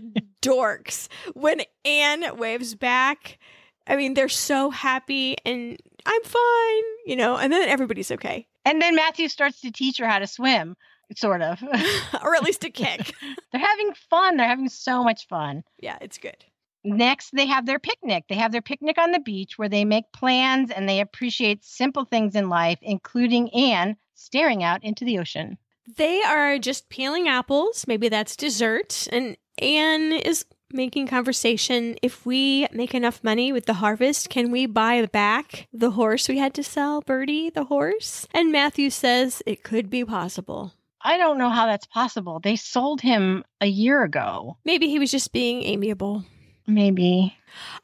dorks. 0.42 1.08
When 1.34 1.62
Anne 1.84 2.36
waves 2.36 2.74
back, 2.74 3.38
I 3.86 3.96
mean, 3.96 4.14
they're 4.14 4.28
so 4.28 4.70
happy 4.70 5.36
and 5.44 5.78
I'm 6.04 6.22
fine, 6.22 6.82
you 7.06 7.16
know, 7.16 7.36
and 7.36 7.52
then 7.52 7.68
everybody's 7.68 8.10
okay. 8.10 8.46
And 8.64 8.82
then 8.82 8.94
Matthew 8.94 9.28
starts 9.28 9.60
to 9.62 9.70
teach 9.70 9.98
her 9.98 10.06
how 10.06 10.18
to 10.18 10.26
swim 10.26 10.76
sort 11.16 11.42
of, 11.42 11.62
or 12.22 12.34
at 12.34 12.42
least 12.42 12.64
a 12.64 12.70
kick. 12.70 13.14
They're 13.52 13.60
having 13.60 13.92
fun. 14.10 14.36
They're 14.36 14.48
having 14.48 14.68
so 14.68 15.02
much 15.02 15.26
fun. 15.28 15.64
Yeah, 15.78 15.98
it's 16.00 16.18
good. 16.18 16.44
Next, 16.84 17.30
they 17.32 17.46
have 17.46 17.66
their 17.66 17.78
picnic. 17.78 18.24
They 18.28 18.36
have 18.36 18.52
their 18.52 18.62
picnic 18.62 18.98
on 18.98 19.12
the 19.12 19.18
beach 19.18 19.58
where 19.58 19.68
they 19.68 19.84
make 19.84 20.12
plans 20.12 20.70
and 20.70 20.88
they 20.88 21.00
appreciate 21.00 21.64
simple 21.64 22.04
things 22.04 22.34
in 22.34 22.48
life, 22.48 22.78
including 22.82 23.52
Anne 23.52 23.96
staring 24.14 24.62
out 24.62 24.84
into 24.84 25.04
the 25.04 25.18
ocean. 25.18 25.58
They 25.96 26.22
are 26.22 26.58
just 26.58 26.88
peeling 26.88 27.28
apples. 27.28 27.86
Maybe 27.86 28.08
that's 28.08 28.36
dessert. 28.36 29.08
And 29.10 29.36
Anne 29.58 30.12
is 30.12 30.44
making 30.72 31.06
conversation. 31.06 31.96
If 32.02 32.26
we 32.26 32.66
make 32.72 32.94
enough 32.94 33.24
money 33.24 33.52
with 33.52 33.66
the 33.66 33.74
harvest, 33.74 34.28
can 34.28 34.50
we 34.50 34.66
buy 34.66 35.04
back 35.06 35.66
the 35.72 35.92
horse 35.92 36.28
we 36.28 36.38
had 36.38 36.54
to 36.54 36.62
sell, 36.62 37.00
Birdie, 37.00 37.50
the 37.50 37.64
horse? 37.64 38.26
And 38.32 38.52
Matthew 38.52 38.90
says 38.90 39.42
it 39.46 39.64
could 39.64 39.88
be 39.88 40.04
possible. 40.04 40.74
I 41.02 41.16
don't 41.16 41.38
know 41.38 41.50
how 41.50 41.66
that's 41.66 41.86
possible. 41.86 42.40
They 42.40 42.56
sold 42.56 43.00
him 43.00 43.44
a 43.60 43.66
year 43.66 44.02
ago. 44.02 44.58
Maybe 44.64 44.88
he 44.88 44.98
was 44.98 45.10
just 45.10 45.32
being 45.32 45.62
amiable. 45.62 46.24
Maybe. 46.66 47.34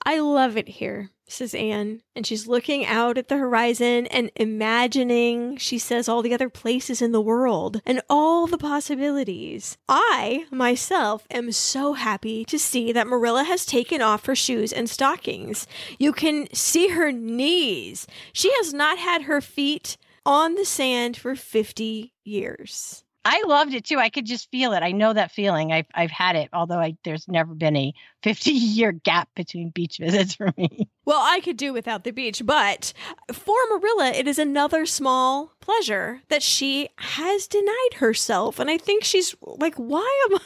I 0.04 0.18
love 0.18 0.58
it 0.58 0.68
here, 0.68 1.10
says 1.26 1.54
Anne. 1.54 2.02
And 2.14 2.26
she's 2.26 2.46
looking 2.46 2.84
out 2.84 3.16
at 3.16 3.28
the 3.28 3.38
horizon 3.38 4.06
and 4.08 4.30
imagining, 4.36 5.56
she 5.56 5.78
says, 5.78 6.06
all 6.06 6.20
the 6.20 6.34
other 6.34 6.50
places 6.50 7.00
in 7.00 7.12
the 7.12 7.20
world 7.20 7.80
and 7.86 8.02
all 8.10 8.46
the 8.46 8.58
possibilities. 8.58 9.78
I, 9.88 10.44
myself, 10.50 11.26
am 11.30 11.50
so 11.52 11.94
happy 11.94 12.44
to 12.44 12.58
see 12.58 12.92
that 12.92 13.06
Marilla 13.06 13.44
has 13.44 13.64
taken 13.64 14.02
off 14.02 14.26
her 14.26 14.34
shoes 14.36 14.72
and 14.72 14.90
stockings. 14.90 15.66
You 15.98 16.12
can 16.12 16.52
see 16.52 16.88
her 16.88 17.10
knees. 17.10 18.06
She 18.34 18.52
has 18.56 18.74
not 18.74 18.98
had 18.98 19.22
her 19.22 19.40
feet 19.40 19.96
on 20.26 20.54
the 20.54 20.64
sand 20.64 21.16
for 21.16 21.34
50 21.34 22.12
years. 22.24 23.03
I 23.24 23.42
loved 23.46 23.72
it 23.72 23.84
too. 23.84 23.98
I 23.98 24.10
could 24.10 24.26
just 24.26 24.50
feel 24.50 24.72
it. 24.72 24.82
I 24.82 24.92
know 24.92 25.12
that 25.12 25.32
feeling. 25.32 25.72
I've 25.72 25.86
I've 25.94 26.10
had 26.10 26.36
it, 26.36 26.50
although 26.52 26.78
I, 26.78 26.96
there's 27.04 27.26
never 27.26 27.54
been 27.54 27.76
a 27.76 27.94
50 28.22 28.50
year 28.50 28.92
gap 28.92 29.28
between 29.34 29.70
beach 29.70 29.98
visits 30.00 30.34
for 30.34 30.52
me. 30.56 30.88
Well, 31.04 31.20
I 31.20 31.40
could 31.40 31.56
do 31.56 31.72
without 31.72 32.04
the 32.04 32.12
beach, 32.12 32.42
but 32.44 32.92
for 33.32 33.56
Marilla, 33.70 34.10
it 34.14 34.26
is 34.26 34.38
another 34.38 34.86
small 34.86 35.52
pleasure 35.60 36.22
that 36.28 36.42
she 36.42 36.88
has 36.96 37.46
denied 37.46 37.94
herself, 37.96 38.58
and 38.58 38.70
I 38.70 38.78
think 38.78 39.04
she's 39.04 39.34
like, 39.42 39.74
why 39.76 40.26
am, 40.30 40.38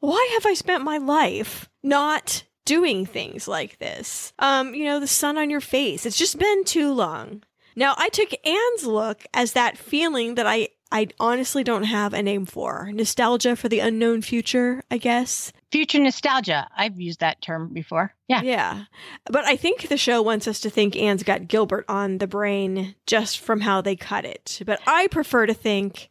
why 0.00 0.30
have 0.34 0.46
I 0.46 0.54
spent 0.54 0.84
my 0.84 0.98
life 0.98 1.68
not 1.82 2.44
doing 2.64 3.06
things 3.06 3.48
like 3.48 3.78
this? 3.78 4.32
Um, 4.38 4.74
you 4.74 4.84
know, 4.84 5.00
the 5.00 5.06
sun 5.06 5.38
on 5.38 5.50
your 5.50 5.60
face. 5.60 6.04
It's 6.04 6.18
just 6.18 6.38
been 6.38 6.64
too 6.64 6.92
long. 6.92 7.42
Now, 7.74 7.94
I 7.96 8.10
took 8.10 8.30
Anne's 8.44 8.84
look 8.84 9.24
as 9.32 9.52
that 9.54 9.78
feeling 9.78 10.34
that 10.34 10.46
I 10.46 10.68
I 10.92 11.08
honestly 11.18 11.64
don't 11.64 11.84
have 11.84 12.12
a 12.12 12.22
name 12.22 12.44
for. 12.44 12.90
Nostalgia 12.92 13.56
for 13.56 13.68
the 13.68 13.80
unknown 13.80 14.20
future, 14.22 14.82
I 14.90 14.98
guess. 14.98 15.52
Future 15.72 15.98
nostalgia. 15.98 16.68
I've 16.76 17.00
used 17.00 17.20
that 17.20 17.40
term 17.40 17.72
before. 17.72 18.14
Yeah. 18.28 18.42
Yeah. 18.42 18.84
But 19.24 19.46
I 19.46 19.56
think 19.56 19.88
the 19.88 19.96
show 19.96 20.20
wants 20.20 20.46
us 20.46 20.60
to 20.60 20.70
think 20.70 20.94
Anne's 20.94 21.22
got 21.22 21.48
Gilbert 21.48 21.86
on 21.88 22.18
the 22.18 22.26
brain 22.26 22.94
just 23.06 23.40
from 23.40 23.62
how 23.62 23.80
they 23.80 23.96
cut 23.96 24.26
it. 24.26 24.60
But 24.66 24.80
I 24.86 25.06
prefer 25.08 25.46
to 25.46 25.54
think 25.54 26.10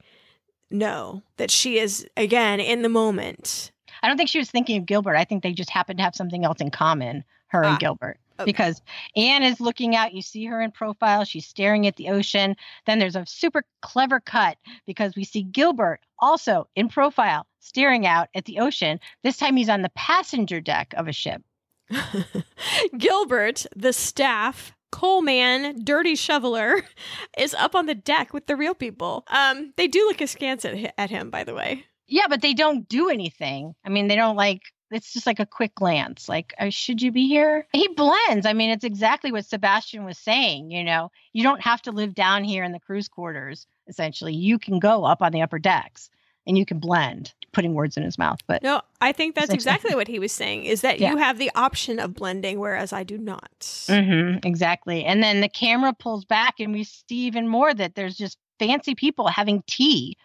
no, 0.71 1.21
that 1.37 1.51
she 1.51 1.77
is 1.77 2.07
again 2.17 2.59
in 2.59 2.81
the 2.81 2.89
moment. 2.89 3.71
I 4.01 4.07
don't 4.07 4.17
think 4.17 4.29
she 4.29 4.39
was 4.39 4.49
thinking 4.49 4.77
of 4.77 4.85
Gilbert. 4.85 5.15
I 5.15 5.25
think 5.25 5.43
they 5.43 5.53
just 5.53 5.69
happened 5.69 5.99
to 5.99 6.03
have 6.03 6.15
something 6.15 6.43
else 6.43 6.59
in 6.59 6.71
common, 6.71 7.23
her 7.47 7.63
ah, 7.63 7.71
and 7.71 7.79
Gilbert. 7.79 8.19
Because 8.45 8.81
Anne 9.15 9.43
is 9.43 9.59
looking 9.59 9.95
out, 9.95 10.13
you 10.13 10.21
see 10.21 10.45
her 10.45 10.61
in 10.61 10.71
profile, 10.71 11.23
she's 11.25 11.45
staring 11.45 11.87
at 11.87 11.95
the 11.95 12.09
ocean. 12.09 12.55
Then 12.85 12.99
there's 12.99 13.15
a 13.15 13.25
super 13.25 13.63
clever 13.81 14.19
cut 14.19 14.57
because 14.85 15.15
we 15.15 15.23
see 15.23 15.43
Gilbert 15.43 15.99
also 16.19 16.67
in 16.75 16.89
profile, 16.89 17.45
staring 17.59 18.05
out 18.05 18.29
at 18.35 18.45
the 18.45 18.59
ocean. 18.59 18.99
This 19.23 19.37
time 19.37 19.55
he's 19.55 19.69
on 19.69 19.81
the 19.81 19.91
passenger 19.95 20.61
deck 20.61 20.93
of 20.97 21.07
a 21.07 21.13
ship. 21.13 21.41
Gilbert, 22.97 23.65
the 23.75 23.93
staff, 23.93 24.73
coalman, 24.91 25.83
dirty 25.83 26.15
shoveler, 26.15 26.83
is 27.37 27.53
up 27.53 27.75
on 27.75 27.85
the 27.85 27.95
deck 27.95 28.33
with 28.33 28.47
the 28.47 28.55
real 28.55 28.73
people. 28.75 29.25
Um, 29.27 29.73
they 29.77 29.87
do 29.87 29.99
look 30.05 30.21
askance 30.21 30.65
at, 30.65 30.93
at 30.97 31.09
him, 31.09 31.29
by 31.29 31.43
the 31.43 31.53
way. 31.53 31.85
Yeah, 32.07 32.27
but 32.27 32.41
they 32.41 32.53
don't 32.53 32.87
do 32.89 33.09
anything. 33.09 33.73
I 33.85 33.89
mean, 33.89 34.07
they 34.07 34.15
don't 34.17 34.35
like 34.35 34.61
it's 34.91 35.13
just 35.13 35.25
like 35.25 35.39
a 35.39 35.45
quick 35.45 35.73
glance 35.75 36.27
like 36.29 36.53
oh, 36.59 36.69
should 36.69 37.01
you 37.01 37.11
be 37.11 37.27
here? 37.27 37.65
He 37.73 37.87
blends 37.89 38.45
i 38.45 38.53
mean 38.53 38.69
it's 38.69 38.83
exactly 38.83 39.31
what 39.31 39.45
sebastian 39.45 40.05
was 40.05 40.17
saying 40.17 40.71
you 40.71 40.83
know? 40.83 41.11
You 41.33 41.43
don't 41.43 41.61
have 41.61 41.81
to 41.83 41.91
live 41.91 42.13
down 42.13 42.43
here 42.43 42.63
in 42.63 42.71
the 42.71 42.79
crew's 42.79 43.07
quarters 43.07 43.67
essentially. 43.87 44.33
You 44.33 44.57
can 44.59 44.79
go 44.79 45.03
up 45.03 45.21
on 45.21 45.31
the 45.31 45.41
upper 45.41 45.59
decks 45.59 46.09
and 46.47 46.57
you 46.57 46.65
can 46.65 46.79
blend 46.79 47.33
putting 47.51 47.73
words 47.73 47.97
in 47.97 48.03
his 48.03 48.17
mouth 48.17 48.39
but 48.47 48.63
no 48.63 48.81
i 49.01 49.11
think 49.11 49.35
that's 49.35 49.53
exactly 49.53 49.93
what 49.95 50.07
he 50.07 50.19
was 50.19 50.31
saying 50.31 50.63
is 50.63 50.81
that 50.81 50.99
yeah. 50.99 51.11
you 51.11 51.17
have 51.17 51.37
the 51.37 51.51
option 51.55 51.99
of 51.99 52.13
blending 52.13 52.59
whereas 52.59 52.93
i 52.93 53.03
do 53.03 53.17
not. 53.17 53.59
Mm-hmm, 53.59 54.47
exactly 54.47 55.03
and 55.03 55.21
then 55.21 55.41
the 55.41 55.49
camera 55.49 55.93
pulls 55.93 56.23
back 56.25 56.59
and 56.59 56.71
we 56.71 56.83
see 56.83 57.03
even 57.09 57.47
more 57.47 57.73
that 57.73 57.95
there's 57.95 58.15
just 58.15 58.37
fancy 58.57 58.95
people 58.95 59.27
having 59.27 59.63
tea 59.67 60.17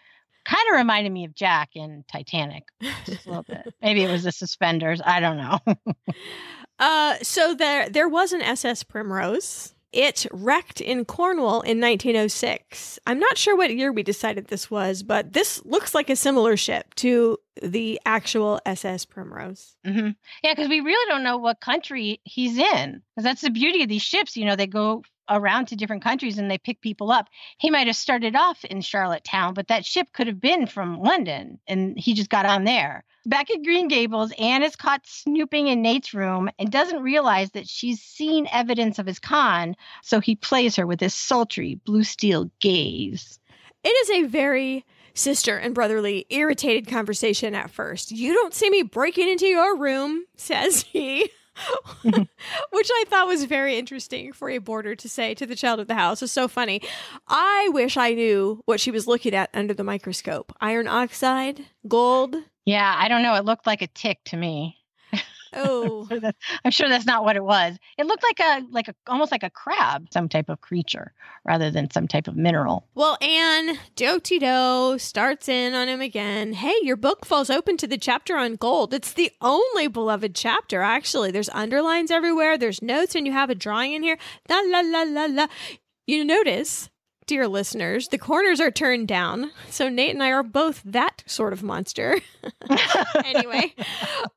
kind 0.47 0.63
of 0.71 0.77
reminded 0.77 1.11
me 1.11 1.25
of 1.25 1.35
jack 1.35 1.69
in 1.75 2.03
titanic 2.11 2.63
just 3.05 3.25
a 3.25 3.29
little 3.29 3.43
bit 3.43 3.73
maybe 3.81 4.03
it 4.03 4.11
was 4.11 4.23
the 4.23 4.31
suspenders 4.31 5.01
i 5.05 5.19
don't 5.19 5.37
know 5.37 5.59
uh 6.79 7.15
so 7.21 7.53
there 7.53 7.89
there 7.89 8.07
was 8.07 8.31
an 8.31 8.41
ss 8.41 8.83
primrose 8.83 9.73
it 9.93 10.25
wrecked 10.31 10.81
in 10.81 11.05
Cornwall 11.05 11.61
in 11.61 11.79
1906. 11.79 12.99
I'm 13.07 13.19
not 13.19 13.37
sure 13.37 13.55
what 13.55 13.75
year 13.75 13.91
we 13.91 14.03
decided 14.03 14.47
this 14.47 14.69
was, 14.69 15.01
but 15.01 15.33
this 15.33 15.63
looks 15.65 15.95
like 15.95 16.09
a 16.09 16.15
similar 16.15 16.57
ship 16.57 16.93
to 16.95 17.37
the 17.61 17.99
actual 18.05 18.59
SS 18.65 19.05
Primrose. 19.05 19.75
Mm-hmm. 19.85 20.09
Yeah, 20.43 20.53
because 20.53 20.67
we 20.67 20.81
really 20.81 21.09
don't 21.09 21.23
know 21.23 21.37
what 21.37 21.61
country 21.61 22.19
he's 22.25 22.57
in. 22.57 23.01
Because 23.15 23.23
that's 23.23 23.41
the 23.41 23.49
beauty 23.49 23.81
of 23.81 23.89
these 23.89 24.01
ships. 24.01 24.35
You 24.35 24.45
know, 24.45 24.55
they 24.55 24.67
go 24.67 25.03
around 25.29 25.67
to 25.67 25.75
different 25.75 26.03
countries 26.03 26.37
and 26.37 26.49
they 26.49 26.57
pick 26.57 26.81
people 26.81 27.11
up. 27.11 27.27
He 27.57 27.69
might 27.69 27.87
have 27.87 27.95
started 27.95 28.35
off 28.35 28.63
in 28.65 28.81
Charlottetown, 28.81 29.53
but 29.53 29.67
that 29.67 29.85
ship 29.85 30.07
could 30.13 30.27
have 30.27 30.41
been 30.41 30.67
from 30.67 31.01
London 31.01 31.59
and 31.67 31.97
he 31.97 32.13
just 32.13 32.29
got 32.29 32.45
on 32.45 32.63
there. 32.63 33.03
Back 33.25 33.51
at 33.51 33.63
Green 33.63 33.89
Gables, 33.89 34.31
Anne 34.39 34.63
is 34.63 34.77
caught 34.77 35.05
snooping 35.05 35.67
in 35.67 35.81
Nate's 35.81 36.13
room 36.13 36.49
and 36.57 36.71
doesn't 36.71 37.03
realize 37.03 37.51
that 37.51 37.67
she's 37.67 38.01
seen 38.01 38.47
evidence 38.53 38.99
of 38.99 39.05
his 39.05 39.19
con, 39.19 39.75
so 40.01 40.21
he 40.21 40.35
plays 40.35 40.77
her 40.77 40.87
with 40.87 41.01
his 41.01 41.13
sultry 41.13 41.75
blue 41.85 42.05
steel 42.05 42.49
gaze. 42.61 43.37
It 43.83 43.89
is 43.89 44.09
a 44.11 44.27
very 44.29 44.85
sister 45.13 45.57
and 45.57 45.73
brotherly, 45.73 46.25
irritated 46.29 46.87
conversation 46.87 47.55
at 47.55 47.71
first. 47.71 48.11
You 48.11 48.33
don't 48.33 48.53
see 48.53 48.69
me 48.69 48.83
breaking 48.83 49.27
into 49.27 49.47
your 49.47 49.75
room, 49.77 50.23
says 50.37 50.83
he. 50.83 51.29
which 52.03 52.89
I 52.93 53.03
thought 53.07 53.27
was 53.27 53.45
very 53.45 53.77
interesting 53.77 54.33
for 54.33 54.49
a 54.49 54.57
boarder 54.59 54.95
to 54.95 55.09
say 55.09 55.33
to 55.35 55.45
the 55.45 55.55
child 55.55 55.79
of 55.79 55.87
the 55.87 55.95
house. 55.95 56.21
It's 56.21 56.31
so 56.31 56.47
funny. 56.47 56.81
I 57.27 57.69
wish 57.71 57.97
I 57.97 58.13
knew 58.13 58.61
what 58.65 58.79
she 58.79 58.91
was 58.91 59.07
looking 59.07 59.33
at 59.33 59.49
under 59.53 59.73
the 59.73 59.83
microscope. 59.83 60.53
Iron 60.61 60.87
oxide, 60.87 61.65
gold. 61.87 62.35
Yeah, 62.65 62.95
I 62.97 63.07
don't 63.07 63.23
know. 63.23 63.35
It 63.35 63.45
looked 63.45 63.65
like 63.65 63.81
a 63.81 63.87
tick 63.87 64.19
to 64.25 64.37
me. 64.37 64.76
Oh, 65.57 66.07
I'm 66.65 66.71
sure 66.71 66.87
that's 66.87 67.05
not 67.05 67.23
what 67.23 67.35
it 67.35 67.43
was. 67.43 67.77
It 67.97 68.05
looked 68.05 68.23
like 68.23 68.39
a 68.39 68.65
like 68.71 68.87
a 68.87 68.95
almost 69.07 69.31
like 69.31 69.43
a 69.43 69.49
crab, 69.49 70.07
some 70.11 70.29
type 70.29 70.49
of 70.49 70.61
creature, 70.61 71.13
rather 71.45 71.71
than 71.71 71.89
some 71.91 72.07
type 72.07 72.27
of 72.27 72.35
mineral. 72.35 72.87
Well, 72.95 73.17
Anne 73.21 73.79
Do 73.95 74.19
starts 74.99 75.49
in 75.49 75.73
on 75.73 75.87
him 75.87 76.01
again. 76.01 76.53
Hey, 76.53 76.75
your 76.83 76.95
book 76.95 77.25
falls 77.25 77.49
open 77.49 77.77
to 77.77 77.87
the 77.87 77.97
chapter 77.97 78.37
on 78.37 78.55
gold. 78.55 78.93
It's 78.93 79.13
the 79.13 79.31
only 79.41 79.87
beloved 79.87 80.35
chapter, 80.35 80.81
actually. 80.81 81.31
There's 81.31 81.49
underlines 81.49 82.11
everywhere. 82.11 82.57
There's 82.57 82.81
notes, 82.81 83.15
and 83.15 83.25
you 83.25 83.33
have 83.33 83.49
a 83.49 83.55
drawing 83.55 83.93
in 83.93 84.03
here. 84.03 84.17
La 84.49 84.61
la 84.65 84.81
la 84.81 85.03
la 85.03 85.25
la. 85.25 85.47
You 86.05 86.23
notice 86.23 86.89
dear 87.27 87.47
listeners, 87.47 88.07
the 88.07 88.17
corners 88.17 88.59
are 88.59 88.71
turned 88.71 89.07
down. 89.07 89.51
So 89.69 89.89
Nate 89.89 90.13
and 90.13 90.23
I 90.23 90.31
are 90.31 90.43
both 90.43 90.81
that 90.83 91.23
sort 91.27 91.53
of 91.53 91.61
monster. 91.61 92.19
anyway, 93.25 93.75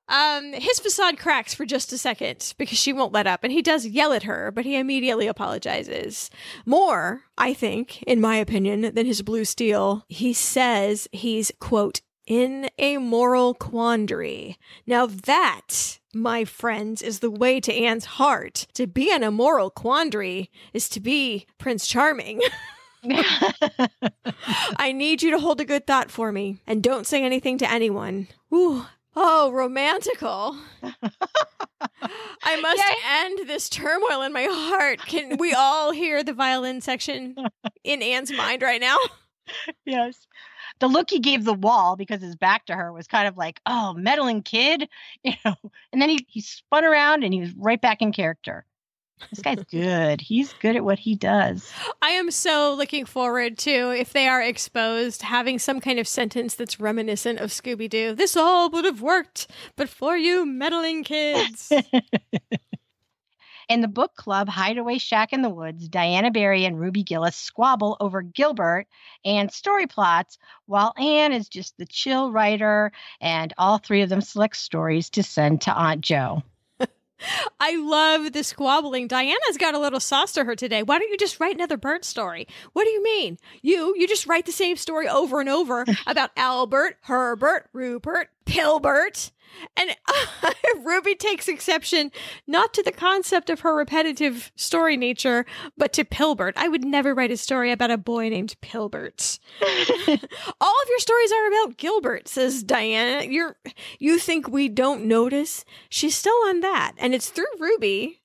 um, 0.09 0.53
his 0.53 0.81
facade 0.81 1.19
cracks 1.19 1.55
for 1.55 1.65
just 1.65 1.93
a 1.93 1.99
second 1.99 2.55
because 2.59 2.79
she 2.79 2.93
won't 2.93 3.13
let 3.13 3.27
up. 3.27 3.45
And 3.45 3.53
he 3.53 3.63
does 3.63 3.87
yell 3.87 4.13
at 4.13 4.25
her, 4.25 4.51
but 4.51 4.65
he 4.65 4.77
immediately 4.77 5.29
apologizes. 5.29 6.31
More, 6.67 7.23
I 7.39 7.55
think, 7.55 8.03
in 8.03 8.21
my 8.21 8.37
opinion, 8.37 8.93
than 8.95 9.07
his 9.07 9.23
blue 9.23 9.45
steel. 9.45 10.05
He 10.09 10.33
says 10.33 11.09
he's, 11.13 11.53
quote, 11.61 12.01
in 12.27 12.69
a 12.79 12.99
moral 12.99 13.55
quandary. 13.55 14.59
Now 14.87 15.07
that 15.07 16.01
my 16.13 16.45
friends, 16.45 17.03
is 17.03 17.21
the 17.21 17.31
way 17.31 17.61
to 17.61 17.73
Anne's 17.73 18.05
heart. 18.05 18.67
To 18.75 18.87
be 18.87 19.13
in 19.13 19.23
a 19.23 19.31
moral 19.31 19.71
quandary 19.71 20.51
is 20.73 20.89
to 20.91 21.01
be 21.01 21.47
Prince 21.59 21.87
Charming. 21.87 22.41
I 24.77 24.93
need 24.93 25.23
you 25.23 25.31
to 25.31 25.39
hold 25.39 25.61
a 25.61 25.65
good 25.65 25.87
thought 25.87 26.11
for 26.11 26.33
me 26.33 26.61
and 26.67 26.83
don't 26.83 27.07
say 27.07 27.23
anything 27.25 27.59
to 27.59 27.71
anyone. 27.71 28.29
Ooh. 28.53 28.85
Oh, 29.17 29.51
romantical. 29.53 30.57
I 32.43 32.61
must 32.61 32.83
end 33.09 33.49
this 33.49 33.69
turmoil 33.69 34.23
in 34.23 34.33
my 34.33 34.47
heart. 34.49 35.01
Can 35.01 35.37
we 35.37 35.53
all 35.53 35.91
hear 35.91 36.23
the 36.23 36.33
violin 36.33 36.81
section 36.81 37.35
in 37.83 38.03
Anne's 38.03 38.33
mind 38.33 38.63
right 38.63 38.81
now? 38.81 38.97
Yes. 39.85 40.27
The 40.79 40.87
look 40.87 41.11
he 41.11 41.19
gave 41.19 41.45
the 41.45 41.55
wall 41.55 41.97
because 41.97 42.23
his 42.23 42.37
back 42.37 42.67
to 42.67 42.75
her 42.77 42.93
was 42.93 43.07
kind 43.07 43.27
of 43.27 43.37
like, 43.37 43.61
oh, 43.67 43.95
meddling 43.95 44.43
kid, 44.43 44.89
you 45.25 45.33
know. 45.45 45.57
And 45.93 46.01
then 46.01 46.09
he, 46.09 46.25
he 46.29 46.41
spun 46.41 46.85
around 46.85 47.25
and 47.25 47.35
he 47.35 47.41
was 47.41 47.53
right 47.55 47.81
back 47.81 48.01
in 48.01 48.13
character. 48.13 48.65
This 49.31 49.41
guy's 49.41 49.65
good. 49.65 50.21
He's 50.21 50.53
good 50.55 50.77
at 50.77 50.85
what 50.85 50.99
he 50.99 51.15
does. 51.15 51.71
I 52.03 52.11
am 52.11 52.31
so 52.31 52.75
looking 52.77 53.05
forward 53.05 53.59
to 53.59 53.91
if 53.91 54.13
they 54.13 54.27
are 54.27 54.43
exposed 54.43 55.23
having 55.23 55.59
some 55.59 55.81
kind 55.81 55.99
of 55.99 56.09
sentence 56.09 56.55
that's 56.55 56.81
reminiscent 56.81 57.39
of 57.39 57.51
Scooby 57.51 57.89
Doo. 57.89 58.15
This 58.15 58.37
all 58.37 58.71
would 58.71 58.85
have 58.85 59.03
worked, 59.03 59.49
but 59.77 59.89
for 59.89 60.17
you 60.17 60.47
meddling 60.47 61.05
kids. 61.05 61.73
In 63.71 63.83
the 63.83 63.89
book 63.89 64.17
club 64.17 64.49
Hideaway 64.49 64.99
Shack 64.99 65.33
in 65.33 65.43
the 65.43 65.49
Woods, 65.49 65.89
Diana 65.89 66.33
Barry 66.33 66.65
and 66.65 66.81
Ruby 66.81 67.05
Gillis 67.05 67.37
squabble 67.37 67.97
over 68.01 68.21
Gilbert 68.21 68.89
and 69.25 69.53
story 69.53 69.87
plots, 69.87 70.39
while 70.67 70.93
Anne 70.99 71.33
is 71.33 71.49
just 71.49 71.79
the 71.79 71.87
chill 71.87 72.33
writer, 72.33 72.91
and 73.21 73.55
all 73.57 73.79
three 73.79 74.03
of 74.03 74.09
them 74.09 74.23
select 74.23 74.57
stories 74.57 75.09
to 75.11 75.23
send 75.23 75.61
to 75.61 75.73
Aunt 75.73 76.01
Jo. 76.01 76.43
I 77.61 77.77
love 77.77 78.33
the 78.33 78.43
squabbling. 78.45 79.09
Diana's 79.09 79.57
got 79.59 79.75
a 79.75 79.79
little 79.79 80.01
sauce 80.01 80.33
to 80.33 80.45
her 80.45 80.57
today. 80.57 80.83
Why 80.83 80.99
don't 80.99 81.11
you 81.11 81.17
just 81.17 81.41
write 81.41 81.55
another 81.55 81.77
bird 81.77 82.05
story? 82.05 82.47
What 82.73 82.85
do 82.85 82.91
you 82.91 83.03
mean? 83.03 83.39
You 83.63 83.95
you 83.97 84.07
just 84.07 84.27
write 84.27 84.47
the 84.47 84.53
same 84.53 84.77
story 84.77 85.09
over 85.09 85.41
and 85.41 85.49
over 85.49 85.85
about 86.07 86.31
Albert, 86.37 86.99
Herbert, 87.03 87.69
Rupert, 87.73 88.31
Pilbert. 88.51 89.31
And 89.77 89.91
uh, 90.09 90.53
Ruby 90.85 91.15
takes 91.15 91.49
exception 91.49 92.11
not 92.47 92.73
to 92.75 92.83
the 92.83 92.93
concept 92.93 93.51
of 93.51 93.61
her 93.61 93.75
repetitive 93.75 94.53
story 94.57 94.97
nature, 94.97 95.45
but 95.77 95.93
to 95.95 96.05
Pilbert. 96.05 96.55
I 96.57 96.69
would 96.69 96.85
never 96.85 97.15
write 97.15 97.31
a 97.31 97.37
story 97.37 97.71
about 97.71 97.91
a 97.91 97.99
boy 97.99 98.29
named 98.29 98.57
Pilbert. 98.63 99.39
All 100.61 100.83
of 100.83 100.89
your 100.89 100.99
stories 100.99 101.33
are 101.33 101.49
about 101.49 101.77
Gilbert, 101.77 102.29
says 102.29 102.63
Diana. 102.63 103.25
You're 103.25 103.57
you 103.99 104.19
think 104.19 104.49
we 104.49 104.69
don't 104.69 105.05
notice? 105.05 105.65
She's 105.89 106.17
still 106.17 106.37
on 106.47 106.61
that. 106.61 106.93
And 106.99 107.15
it's 107.15 107.31
through 107.31 107.47
Ruby 107.59 108.21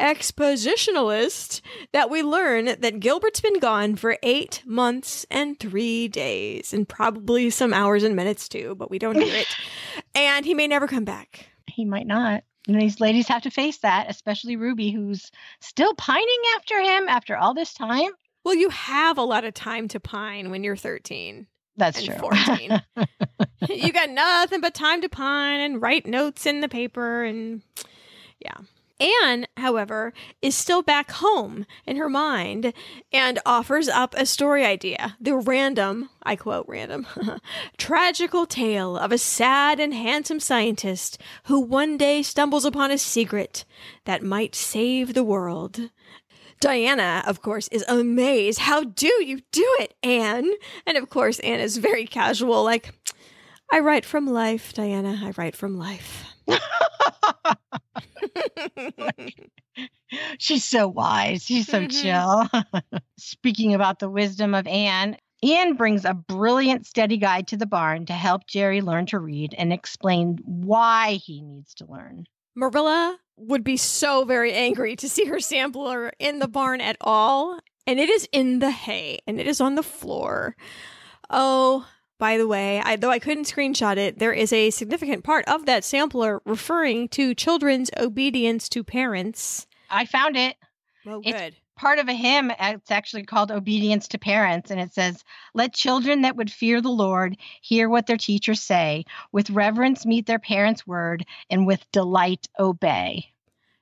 expositionalist 0.00 1.60
that 1.92 2.10
we 2.10 2.22
learn 2.22 2.66
that 2.66 3.00
Gilbert's 3.00 3.40
been 3.40 3.58
gone 3.58 3.96
for 3.96 4.16
eight 4.22 4.62
months 4.64 5.26
and 5.30 5.58
three 5.58 6.08
days, 6.08 6.72
and 6.72 6.88
probably 6.88 7.50
some 7.50 7.74
hours 7.74 8.02
and 8.02 8.16
minutes 8.16 8.48
too, 8.48 8.74
but 8.76 8.90
we 8.90 8.98
don't 8.98 9.16
hear 9.16 9.34
it. 9.34 9.48
and 10.14 10.44
he 10.44 10.54
may 10.54 10.66
never 10.66 10.86
come 10.86 11.04
back. 11.04 11.48
He 11.66 11.84
might 11.84 12.06
not. 12.06 12.44
And 12.66 12.80
these 12.80 13.00
ladies 13.00 13.28
have 13.28 13.42
to 13.42 13.50
face 13.50 13.78
that, 13.78 14.10
especially 14.10 14.56
Ruby, 14.56 14.90
who's 14.90 15.30
still 15.60 15.94
pining 15.94 16.42
after 16.56 16.78
him 16.80 17.08
after 17.08 17.36
all 17.36 17.54
this 17.54 17.72
time. 17.72 18.10
Well, 18.44 18.54
you 18.54 18.68
have 18.68 19.18
a 19.18 19.22
lot 19.22 19.44
of 19.44 19.54
time 19.54 19.88
to 19.88 20.00
pine 20.00 20.50
when 20.50 20.62
you're 20.62 20.76
13. 20.76 21.46
That's 21.76 22.02
true. 22.02 22.16
14. 22.16 22.82
you 23.68 23.92
got 23.92 24.10
nothing 24.10 24.60
but 24.60 24.74
time 24.74 25.00
to 25.00 25.08
pine 25.08 25.60
and 25.60 25.80
write 25.80 26.06
notes 26.06 26.44
in 26.44 26.60
the 26.60 26.68
paper 26.68 27.24
and 27.24 27.62
yeah. 28.40 28.56
Anne, 29.00 29.46
however, 29.56 30.12
is 30.42 30.56
still 30.56 30.82
back 30.82 31.12
home 31.12 31.66
in 31.86 31.96
her 31.96 32.08
mind 32.08 32.72
and 33.12 33.38
offers 33.46 33.88
up 33.88 34.14
a 34.16 34.26
story 34.26 34.64
idea. 34.64 35.16
The 35.20 35.36
random, 35.36 36.10
I 36.22 36.34
quote 36.36 36.66
random, 36.68 37.06
tragical 37.76 38.44
tale 38.46 38.96
of 38.96 39.12
a 39.12 39.18
sad 39.18 39.78
and 39.78 39.94
handsome 39.94 40.40
scientist 40.40 41.18
who 41.44 41.60
one 41.60 41.96
day 41.96 42.22
stumbles 42.22 42.64
upon 42.64 42.90
a 42.90 42.98
secret 42.98 43.64
that 44.04 44.22
might 44.22 44.54
save 44.54 45.14
the 45.14 45.24
world. 45.24 45.90
Diana, 46.60 47.22
of 47.24 47.40
course, 47.40 47.68
is 47.68 47.84
amazed. 47.86 48.58
How 48.60 48.82
do 48.82 49.12
you 49.24 49.40
do 49.52 49.76
it, 49.78 49.94
Anne? 50.02 50.50
And 50.86 50.98
of 50.98 51.08
course, 51.08 51.38
Anne 51.40 51.60
is 51.60 51.76
very 51.76 52.04
casual, 52.04 52.64
like, 52.64 52.92
I 53.70 53.78
write 53.80 54.04
from 54.04 54.26
life, 54.26 54.72
Diana. 54.72 55.20
I 55.22 55.32
write 55.36 55.54
from 55.54 55.78
life. 55.78 56.27
She's 60.38 60.64
so 60.64 60.88
wise. 60.88 61.44
She's 61.44 61.66
so 61.68 61.82
Mhm. 61.82 61.90
chill. 61.90 62.48
Speaking 63.18 63.74
about 63.74 63.98
the 63.98 64.08
wisdom 64.10 64.54
of 64.54 64.66
Anne, 64.66 65.16
Anne 65.42 65.74
brings 65.74 66.04
a 66.04 66.14
brilliant 66.14 66.86
study 66.86 67.16
guide 67.16 67.46
to 67.48 67.56
the 67.56 67.66
barn 67.66 68.06
to 68.06 68.12
help 68.12 68.46
Jerry 68.46 68.80
learn 68.80 69.06
to 69.06 69.18
read 69.18 69.54
and 69.56 69.72
explain 69.72 70.38
why 70.44 71.12
he 71.24 71.42
needs 71.42 71.74
to 71.74 71.86
learn. 71.86 72.24
Marilla 72.56 73.18
would 73.36 73.62
be 73.62 73.76
so 73.76 74.24
very 74.24 74.52
angry 74.52 74.96
to 74.96 75.08
see 75.08 75.26
her 75.26 75.38
sampler 75.40 76.12
in 76.18 76.38
the 76.40 76.48
barn 76.48 76.80
at 76.80 76.96
all. 77.00 77.58
And 77.86 78.00
it 78.00 78.08
is 78.10 78.28
in 78.32 78.58
the 78.58 78.70
hay 78.70 79.20
and 79.26 79.38
it 79.40 79.46
is 79.46 79.60
on 79.60 79.74
the 79.76 79.82
floor. 79.82 80.56
Oh, 81.30 81.86
by 82.18 82.36
the 82.36 82.46
way, 82.48 82.80
I, 82.84 82.96
though 82.96 83.10
I 83.10 83.18
couldn't 83.18 83.44
screenshot 83.44 83.96
it, 83.96 84.18
there 84.18 84.32
is 84.32 84.52
a 84.52 84.70
significant 84.70 85.24
part 85.24 85.44
of 85.46 85.66
that 85.66 85.84
sampler 85.84 86.42
referring 86.44 87.08
to 87.10 87.34
children's 87.34 87.90
obedience 87.96 88.68
to 88.70 88.82
parents. 88.84 89.66
I 89.90 90.04
found 90.04 90.36
it. 90.36 90.56
Oh, 91.06 91.20
It's- 91.24 91.40
good. 91.40 91.56
Part 91.76 92.00
of 92.00 92.08
a 92.08 92.12
hymn, 92.12 92.50
it's 92.58 92.90
actually 92.90 93.22
called 93.22 93.52
Obedience 93.52 94.08
to 94.08 94.18
Parents, 94.18 94.72
and 94.72 94.80
it 94.80 94.92
says, 94.92 95.22
Let 95.54 95.72
children 95.72 96.22
that 96.22 96.34
would 96.34 96.50
fear 96.50 96.80
the 96.80 96.88
Lord 96.90 97.36
hear 97.60 97.88
what 97.88 98.08
their 98.08 98.16
teachers 98.16 98.60
say, 98.60 99.04
with 99.30 99.48
reverence 99.50 100.04
meet 100.04 100.26
their 100.26 100.40
parents' 100.40 100.88
word, 100.88 101.24
and 101.48 101.68
with 101.68 101.86
delight 101.92 102.48
obey. 102.58 103.30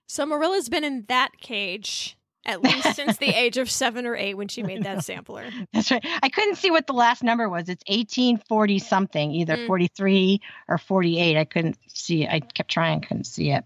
So 0.07 0.27
Marilla's 0.27 0.69
been 0.69 0.85
in 0.85 1.07
that 1.09 1.39
cage 1.41 2.19
at 2.47 2.63
least 2.63 2.95
since 2.95 3.19
the 3.19 3.29
age 3.29 3.57
of 3.59 3.71
seven 3.71 4.07
or 4.07 4.17
eight 4.17 4.35
when 4.35 4.49
she 4.49 4.63
made 4.63 4.85
that 4.85 5.05
sampler. 5.05 5.45
That's 5.73 5.91
right. 5.91 6.05
I 6.23 6.29
couldn't 6.31 6.57
see 6.57 6.71
what 6.71 6.87
the 6.87 6.93
last 6.95 7.23
number 7.23 7.49
was. 7.49 7.69
It's 7.69 7.85
1840 7.89 8.79
something, 8.79 9.33
either 9.33 9.57
Mm. 9.57 9.67
43 9.67 10.41
or 10.69 10.79
48. 10.79 11.37
I 11.37 11.45
couldn't 11.45 11.77
see 11.89 12.25
it. 12.25 12.31
I 12.31 12.41
kept 12.41 12.71
trying, 12.71 13.01
couldn't 13.03 13.25
see 13.25 13.51
it. 13.51 13.65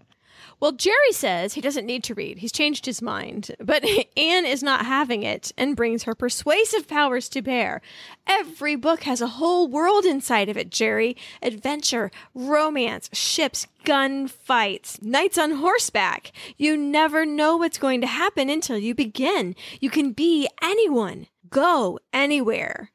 Well, 0.59 0.71
Jerry 0.71 1.11
says 1.11 1.53
he 1.53 1.61
doesn't 1.61 1.85
need 1.85 2.03
to 2.05 2.13
read. 2.13 2.39
He's 2.39 2.51
changed 2.51 2.85
his 2.85 3.01
mind. 3.01 3.55
But 3.59 3.83
Anne 4.17 4.45
is 4.45 4.61
not 4.61 4.85
having 4.85 5.23
it 5.23 5.51
and 5.57 5.75
brings 5.75 6.03
her 6.03 6.15
persuasive 6.15 6.87
powers 6.87 7.27
to 7.29 7.41
bear. 7.41 7.81
Every 8.27 8.75
book 8.75 9.03
has 9.03 9.21
a 9.21 9.27
whole 9.27 9.67
world 9.67 10.05
inside 10.05 10.49
of 10.49 10.57
it, 10.57 10.69
Jerry. 10.69 11.17
Adventure, 11.41 12.11
romance, 12.33 13.09
ships, 13.13 13.67
gunfights, 13.83 15.01
knights 15.01 15.37
on 15.37 15.51
horseback. 15.51 16.31
You 16.57 16.77
never 16.77 17.25
know 17.25 17.57
what's 17.57 17.77
going 17.77 18.01
to 18.01 18.07
happen 18.07 18.49
until 18.49 18.77
you 18.77 18.93
begin. 18.93 19.55
You 19.79 19.89
can 19.89 20.11
be 20.11 20.47
anyone, 20.61 21.27
go 21.49 21.99
anywhere. 22.13 22.91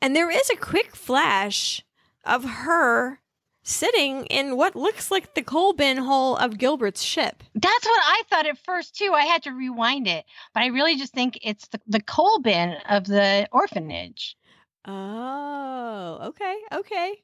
And 0.00 0.14
there 0.14 0.30
is 0.30 0.50
a 0.50 0.56
quick 0.56 0.94
flash 0.94 1.82
of 2.24 2.44
her 2.44 3.20
sitting 3.66 4.26
in 4.26 4.56
what 4.56 4.76
looks 4.76 5.10
like 5.10 5.34
the 5.34 5.42
coal 5.42 5.72
bin 5.72 5.96
hole 5.96 6.36
of 6.36 6.56
Gilbert's 6.56 7.02
ship. 7.02 7.42
That's 7.54 7.84
what 7.84 8.00
I 8.04 8.22
thought 8.30 8.46
at 8.46 8.58
first, 8.58 8.96
too. 8.96 9.12
I 9.12 9.24
had 9.24 9.42
to 9.42 9.50
rewind 9.50 10.06
it, 10.06 10.24
but 10.54 10.62
I 10.62 10.66
really 10.66 10.96
just 10.96 11.12
think 11.12 11.38
it's 11.42 11.66
the, 11.68 11.80
the 11.86 12.00
coal 12.00 12.40
bin 12.40 12.76
of 12.88 13.06
the 13.06 13.48
orphanage. 13.50 14.36
Oh, 14.84 16.18
okay, 16.26 16.56
okay. 16.72 17.14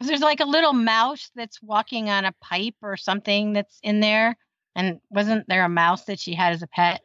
There's 0.00 0.20
like 0.20 0.40
a 0.40 0.44
little 0.44 0.72
mouse 0.72 1.30
that's 1.36 1.62
walking 1.62 2.10
on 2.10 2.24
a 2.24 2.34
pipe 2.40 2.74
or 2.82 2.96
something 2.96 3.52
that's 3.52 3.78
in 3.82 4.00
there. 4.00 4.36
And 4.74 5.00
wasn't 5.10 5.46
there 5.48 5.64
a 5.64 5.68
mouse 5.68 6.04
that 6.06 6.18
she 6.18 6.34
had 6.34 6.52
as 6.52 6.62
a 6.62 6.66
pet? 6.66 7.02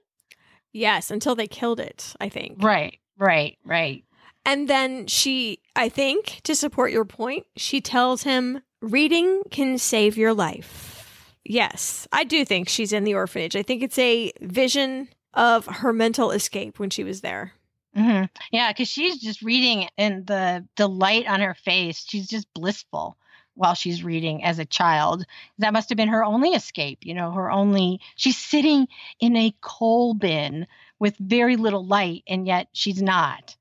Yes, 0.73 1.11
until 1.11 1.35
they 1.35 1.47
killed 1.47 1.79
it, 1.79 2.13
I 2.19 2.29
think. 2.29 2.63
Right, 2.63 2.99
right, 3.17 3.57
right. 3.63 4.03
And 4.45 4.67
then 4.67 5.07
she, 5.07 5.59
I 5.75 5.89
think, 5.89 6.41
to 6.43 6.55
support 6.55 6.91
your 6.91 7.05
point, 7.05 7.45
she 7.55 7.81
tells 7.81 8.23
him 8.23 8.61
reading 8.81 9.41
can 9.49 9.77
save 9.77 10.17
your 10.17 10.33
life. 10.33 11.35
Yes, 11.43 12.07
I 12.11 12.23
do 12.23 12.45
think 12.45 12.69
she's 12.69 12.93
in 12.93 13.03
the 13.03 13.15
orphanage. 13.15 13.55
I 13.55 13.63
think 13.63 13.83
it's 13.83 13.97
a 13.99 14.31
vision 14.41 15.09
of 15.33 15.65
her 15.65 15.93
mental 15.93 16.31
escape 16.31 16.79
when 16.79 16.89
she 16.89 17.03
was 17.03 17.21
there. 17.21 17.53
hmm 17.95 18.23
Yeah, 18.51 18.71
because 18.71 18.87
she's 18.87 19.19
just 19.19 19.41
reading 19.41 19.87
and 19.97 20.25
the 20.25 20.67
delight 20.75 21.27
on 21.27 21.41
her 21.41 21.53
face, 21.53 22.05
she's 22.07 22.27
just 22.27 22.51
blissful 22.53 23.17
while 23.53 23.73
she's 23.73 24.03
reading 24.03 24.43
as 24.43 24.59
a 24.59 24.65
child. 24.65 25.25
That 25.59 25.73
must 25.73 25.89
have 25.89 25.97
been 25.97 26.09
her 26.09 26.23
only 26.23 26.49
escape, 26.49 26.99
you 27.03 27.13
know, 27.13 27.31
her 27.31 27.49
only. 27.51 28.01
She's 28.15 28.37
sitting 28.37 28.87
in 29.19 29.35
a 29.35 29.55
coal 29.61 30.13
bin 30.13 30.67
with 30.99 31.15
very 31.17 31.55
little 31.55 31.85
light, 31.85 32.23
and 32.27 32.45
yet 32.45 32.67
she's 32.73 33.01
not, 33.01 33.55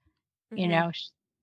you 0.56 0.66
Mhm. 0.66 0.70
know. 0.70 0.92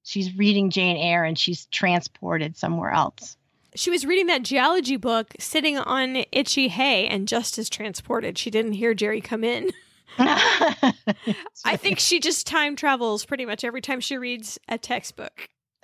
She's 0.03 0.35
reading 0.35 0.69
Jane 0.71 0.97
Eyre 0.97 1.23
and 1.23 1.37
she's 1.37 1.65
transported 1.67 2.57
somewhere 2.57 2.89
else. 2.91 3.37
She 3.75 3.89
was 3.89 4.05
reading 4.05 4.27
that 4.27 4.43
geology 4.43 4.97
book 4.97 5.33
sitting 5.39 5.77
on 5.77 6.25
itchy 6.31 6.67
hay 6.69 7.07
and 7.07 7.27
just 7.27 7.57
as 7.57 7.69
transported. 7.69 8.37
She 8.37 8.49
didn't 8.49 8.73
hear 8.73 8.93
Jerry 8.93 9.21
come 9.21 9.43
in. 9.43 9.69
I 10.17 11.77
think 11.77 11.99
she 11.99 12.19
just 12.19 12.45
time 12.47 12.75
travels 12.75 13.23
pretty 13.25 13.45
much 13.45 13.63
every 13.63 13.79
time 13.81 14.01
she 14.01 14.17
reads 14.17 14.59
a 14.67 14.77
textbook. 14.77 15.47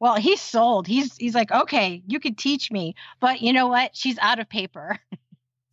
well, 0.00 0.16
he's 0.16 0.40
sold. 0.40 0.86
He's 0.86 1.16
he's 1.16 1.34
like, 1.34 1.52
okay, 1.52 2.02
you 2.06 2.18
could 2.20 2.38
teach 2.38 2.70
me, 2.70 2.94
but 3.20 3.40
you 3.42 3.52
know 3.52 3.68
what? 3.68 3.94
She's 3.94 4.18
out 4.18 4.38
of 4.38 4.48
paper. 4.48 4.98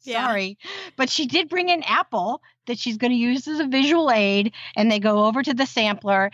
Yeah. 0.03 0.25
Sorry, 0.25 0.57
but 0.95 1.09
she 1.09 1.25
did 1.25 1.49
bring 1.49 1.69
an 1.69 1.83
apple 1.83 2.41
that 2.67 2.79
she's 2.79 2.97
going 2.97 3.11
to 3.11 3.17
use 3.17 3.47
as 3.47 3.59
a 3.59 3.67
visual 3.67 4.11
aid, 4.11 4.53
and 4.75 4.91
they 4.91 4.99
go 4.99 5.25
over 5.25 5.43
to 5.43 5.53
the 5.53 5.65
sampler. 5.65 6.31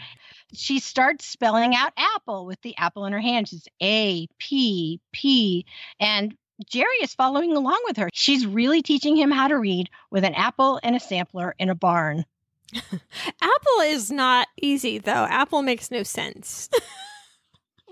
She 0.53 0.79
starts 0.79 1.25
spelling 1.25 1.75
out 1.75 1.91
apple 1.97 2.45
with 2.45 2.61
the 2.61 2.77
apple 2.77 3.05
in 3.05 3.13
her 3.13 3.19
hand. 3.19 3.49
She's 3.49 3.67
A 3.81 4.27
P 4.37 4.99
P, 5.11 5.65
and 5.99 6.35
Jerry 6.67 6.97
is 7.01 7.13
following 7.13 7.55
along 7.57 7.81
with 7.85 7.97
her. 7.97 8.09
She's 8.13 8.45
really 8.45 8.81
teaching 8.81 9.17
him 9.17 9.31
how 9.31 9.47
to 9.47 9.57
read 9.57 9.89
with 10.11 10.23
an 10.23 10.35
apple 10.35 10.79
and 10.83 10.95
a 10.95 10.99
sampler 10.99 11.55
in 11.59 11.69
a 11.69 11.75
barn. 11.75 12.25
Apple 12.73 13.81
is 13.83 14.11
not 14.11 14.47
easy, 14.61 14.97
though. 14.97 15.25
Apple 15.29 15.61
makes 15.61 15.91
no 15.91 16.03
sense. 16.03 16.69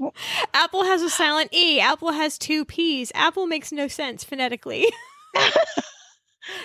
Apple 0.53 0.83
has 0.83 1.01
a 1.01 1.09
silent 1.09 1.53
E. 1.53 1.79
Apple 1.79 2.11
has 2.11 2.37
two 2.37 2.65
P's. 2.65 3.11
Apple 3.13 3.45
makes 3.45 3.71
no 3.71 3.87
sense 3.87 4.23
phonetically. 4.23 4.91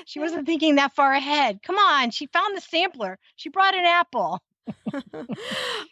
She 0.05 0.19
wasn't 0.19 0.47
thinking 0.47 0.77
that 0.77 0.95
far 0.95 1.13
ahead. 1.13 1.63
Come 1.63 1.77
on, 1.77 2.11
she 2.11 2.27
found 2.27 2.57
the 2.57 2.61
sampler. 2.61 3.19
She 3.37 3.49
brought 3.49 3.75
an 3.75 3.85
apple. 3.85 4.43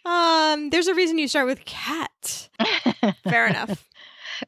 um, 0.05 0.71
there's 0.71 0.89
a 0.89 0.95
reason 0.95 1.19
you 1.19 1.29
start 1.29 1.47
with 1.47 1.65
cat. 1.65 2.49
Fair 3.25 3.47
enough. 3.47 3.87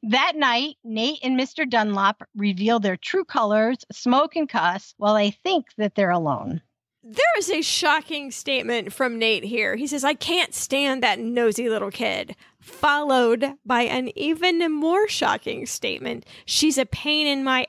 That 0.02 0.34
night, 0.36 0.76
Nate 0.84 1.20
and 1.22 1.40
Mr. 1.40 1.66
Dunlop 1.66 2.22
reveal 2.36 2.78
their 2.78 2.98
true 2.98 3.24
colors, 3.24 3.78
smoke 3.90 4.36
and 4.36 4.46
cuss, 4.46 4.92
while 4.98 5.14
they 5.14 5.30
think 5.30 5.68
that 5.78 5.94
they're 5.94 6.10
alone. 6.10 6.60
There 7.02 7.38
is 7.38 7.48
a 7.48 7.62
shocking 7.62 8.30
statement 8.30 8.92
from 8.92 9.18
Nate 9.18 9.44
here. 9.44 9.76
He 9.76 9.86
says, 9.86 10.04
I 10.04 10.12
can't 10.12 10.52
stand 10.52 11.02
that 11.02 11.18
nosy 11.18 11.70
little 11.70 11.90
kid. 11.90 12.36
Followed 12.60 13.54
by 13.64 13.84
an 13.84 14.10
even 14.18 14.70
more 14.70 15.08
shocking 15.08 15.64
statement. 15.64 16.26
She's 16.44 16.76
a 16.76 16.84
pain 16.84 17.26
in 17.26 17.42
my 17.42 17.66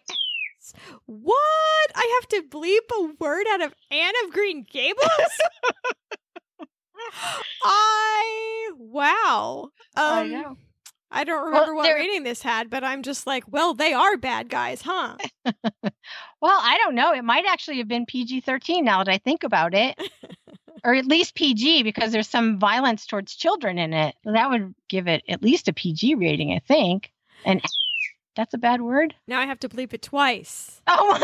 What? 1.05 1.91
I 1.95 2.19
have 2.21 2.29
to 2.29 2.47
bleep 2.49 2.89
a 2.97 3.13
word 3.19 3.45
out 3.51 3.61
of 3.61 3.73
Anne 3.91 4.13
of 4.25 4.31
Green 4.31 4.65
Gables? 4.69 5.07
I 7.63 8.71
wow. 8.77 9.69
Um, 9.95 10.57
I 11.11 11.23
don't 11.23 11.45
remember 11.45 11.73
what 11.73 11.83
there- 11.83 11.95
rating 11.95 12.23
this 12.23 12.41
had, 12.41 12.69
but 12.69 12.83
I'm 12.83 13.03
just 13.03 13.25
like, 13.25 13.43
well, 13.47 13.73
they 13.73 13.93
are 13.93 14.17
bad 14.17 14.49
guys, 14.49 14.81
huh? 14.81 15.17
Well, 16.41 16.57
I 16.61 16.77
don't 16.77 16.95
know. 16.95 17.11
It 17.11 17.25
might 17.25 17.43
actually 17.45 17.79
have 17.79 17.89
been 17.89 18.05
PG 18.05 18.41
13 18.41 18.85
now 18.85 19.03
that 19.03 19.11
I 19.11 19.17
think 19.17 19.43
about 19.43 19.73
it. 19.73 19.99
or 20.85 20.93
at 20.93 21.05
least 21.05 21.35
PG 21.35 21.83
because 21.83 22.13
there's 22.13 22.29
some 22.29 22.59
violence 22.59 23.05
towards 23.05 23.35
children 23.35 23.77
in 23.77 23.93
it. 23.93 24.15
That 24.23 24.49
would 24.49 24.73
give 24.87 25.07
it 25.09 25.23
at 25.27 25.43
least 25.43 25.67
a 25.67 25.73
PG 25.73 26.15
rating, 26.15 26.53
I 26.53 26.59
think. 26.59 27.11
And 27.43 27.61
that's 28.39 28.53
a 28.53 28.57
bad 28.57 28.79
word. 28.81 29.13
Now 29.27 29.41
I 29.41 29.45
have 29.45 29.59
to 29.59 29.67
bleep 29.69 29.93
it 29.93 30.01
twice. 30.01 30.81
Oh, 30.87 31.21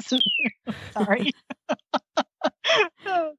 sorry. 0.94 1.32
Oh. 3.06 3.32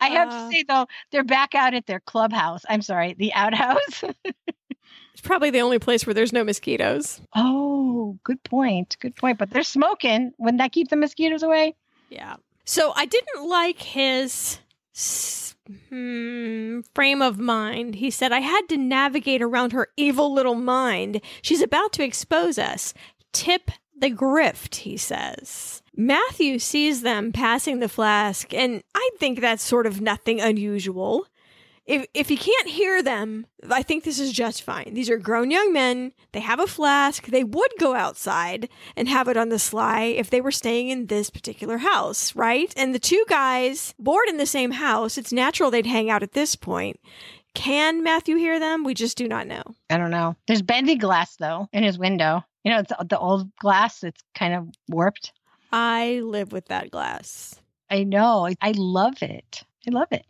I 0.00 0.08
have 0.08 0.28
Uh. 0.28 0.48
to 0.48 0.52
say 0.54 0.64
though, 0.66 0.86
they're 1.10 1.22
back 1.24 1.54
out 1.54 1.74
at 1.74 1.86
their 1.86 2.00
clubhouse. 2.00 2.64
I'm 2.68 2.82
sorry, 2.82 3.14
the 3.14 3.32
outhouse. 3.34 4.02
It's 4.24 5.20
probably 5.22 5.50
the 5.50 5.60
only 5.60 5.78
place 5.78 6.04
where 6.06 6.12
there's 6.14 6.32
no 6.32 6.42
mosquitoes. 6.42 7.20
Oh, 7.36 8.18
good 8.24 8.42
point. 8.42 8.96
Good 9.00 9.14
point. 9.14 9.38
But 9.38 9.50
they're 9.50 9.62
smoking. 9.62 10.32
Wouldn't 10.38 10.58
that 10.58 10.72
keep 10.72 10.88
the 10.88 10.96
mosquitoes 10.96 11.42
away? 11.44 11.76
Yeah. 12.10 12.36
So 12.64 12.92
I 12.96 13.06
didn't 13.06 13.48
like 13.48 13.80
his 13.80 14.58
hmm, 15.88 16.80
frame 16.94 17.22
of 17.22 17.38
mind. 17.38 17.96
He 17.96 18.10
said, 18.10 18.32
I 18.32 18.40
had 18.40 18.68
to 18.68 18.76
navigate 18.76 19.42
around 19.42 19.72
her 19.72 19.88
evil 19.96 20.32
little 20.32 20.54
mind. 20.54 21.20
She's 21.42 21.62
about 21.62 21.92
to 21.94 22.04
expose 22.04 22.58
us. 22.58 22.94
Tip 23.32 23.70
the 23.96 24.10
grift, 24.10 24.76
he 24.76 24.96
says. 24.96 25.82
Matthew 25.94 26.58
sees 26.58 27.02
them 27.02 27.32
passing 27.32 27.80
the 27.80 27.88
flask, 27.88 28.52
and 28.54 28.82
I 28.94 29.10
think 29.18 29.40
that's 29.40 29.62
sort 29.62 29.86
of 29.86 30.00
nothing 30.00 30.40
unusual 30.40 31.26
if 31.84 32.06
if 32.14 32.30
you 32.30 32.36
can't 32.36 32.68
hear 32.68 33.02
them, 33.02 33.46
I 33.68 33.82
think 33.82 34.04
this 34.04 34.20
is 34.20 34.32
just 34.32 34.62
fine. 34.62 34.94
These 34.94 35.10
are 35.10 35.18
grown 35.18 35.50
young 35.50 35.72
men. 35.72 36.12
They 36.32 36.40
have 36.40 36.60
a 36.60 36.66
flask. 36.66 37.26
They 37.26 37.44
would 37.44 37.72
go 37.78 37.94
outside 37.94 38.68
and 38.96 39.08
have 39.08 39.28
it 39.28 39.36
on 39.36 39.48
the 39.48 39.58
sly 39.58 40.02
if 40.02 40.30
they 40.30 40.40
were 40.40 40.52
staying 40.52 40.90
in 40.90 41.06
this 41.06 41.30
particular 41.30 41.78
house, 41.78 42.36
right? 42.36 42.72
And 42.76 42.94
the 42.94 43.00
two 43.00 43.24
guys 43.28 43.94
board 43.98 44.28
in 44.28 44.36
the 44.36 44.46
same 44.46 44.72
house. 44.72 45.18
It's 45.18 45.32
natural 45.32 45.70
they'd 45.70 45.86
hang 45.86 46.08
out 46.08 46.22
at 46.22 46.32
this 46.32 46.54
point. 46.54 47.00
Can 47.54 48.02
Matthew 48.02 48.36
hear 48.36 48.58
them? 48.58 48.84
We 48.84 48.94
just 48.94 49.18
do 49.18 49.28
not 49.28 49.46
know. 49.46 49.62
I 49.90 49.98
don't 49.98 50.10
know. 50.10 50.36
There's 50.46 50.62
bending 50.62 50.98
glass 50.98 51.36
though 51.36 51.68
in 51.72 51.82
his 51.82 51.98
window. 51.98 52.44
You 52.64 52.72
know, 52.72 52.78
it's 52.78 52.92
the 53.08 53.18
old 53.18 53.54
glass. 53.56 54.04
It's 54.04 54.22
kind 54.34 54.54
of 54.54 54.68
warped. 54.88 55.32
I 55.72 56.20
live 56.22 56.52
with 56.52 56.66
that 56.66 56.90
glass. 56.90 57.60
I 57.90 58.04
know. 58.04 58.48
I 58.60 58.72
love 58.76 59.22
it. 59.22 59.64
I 59.86 59.90
love 59.90 60.08
it. 60.12 60.24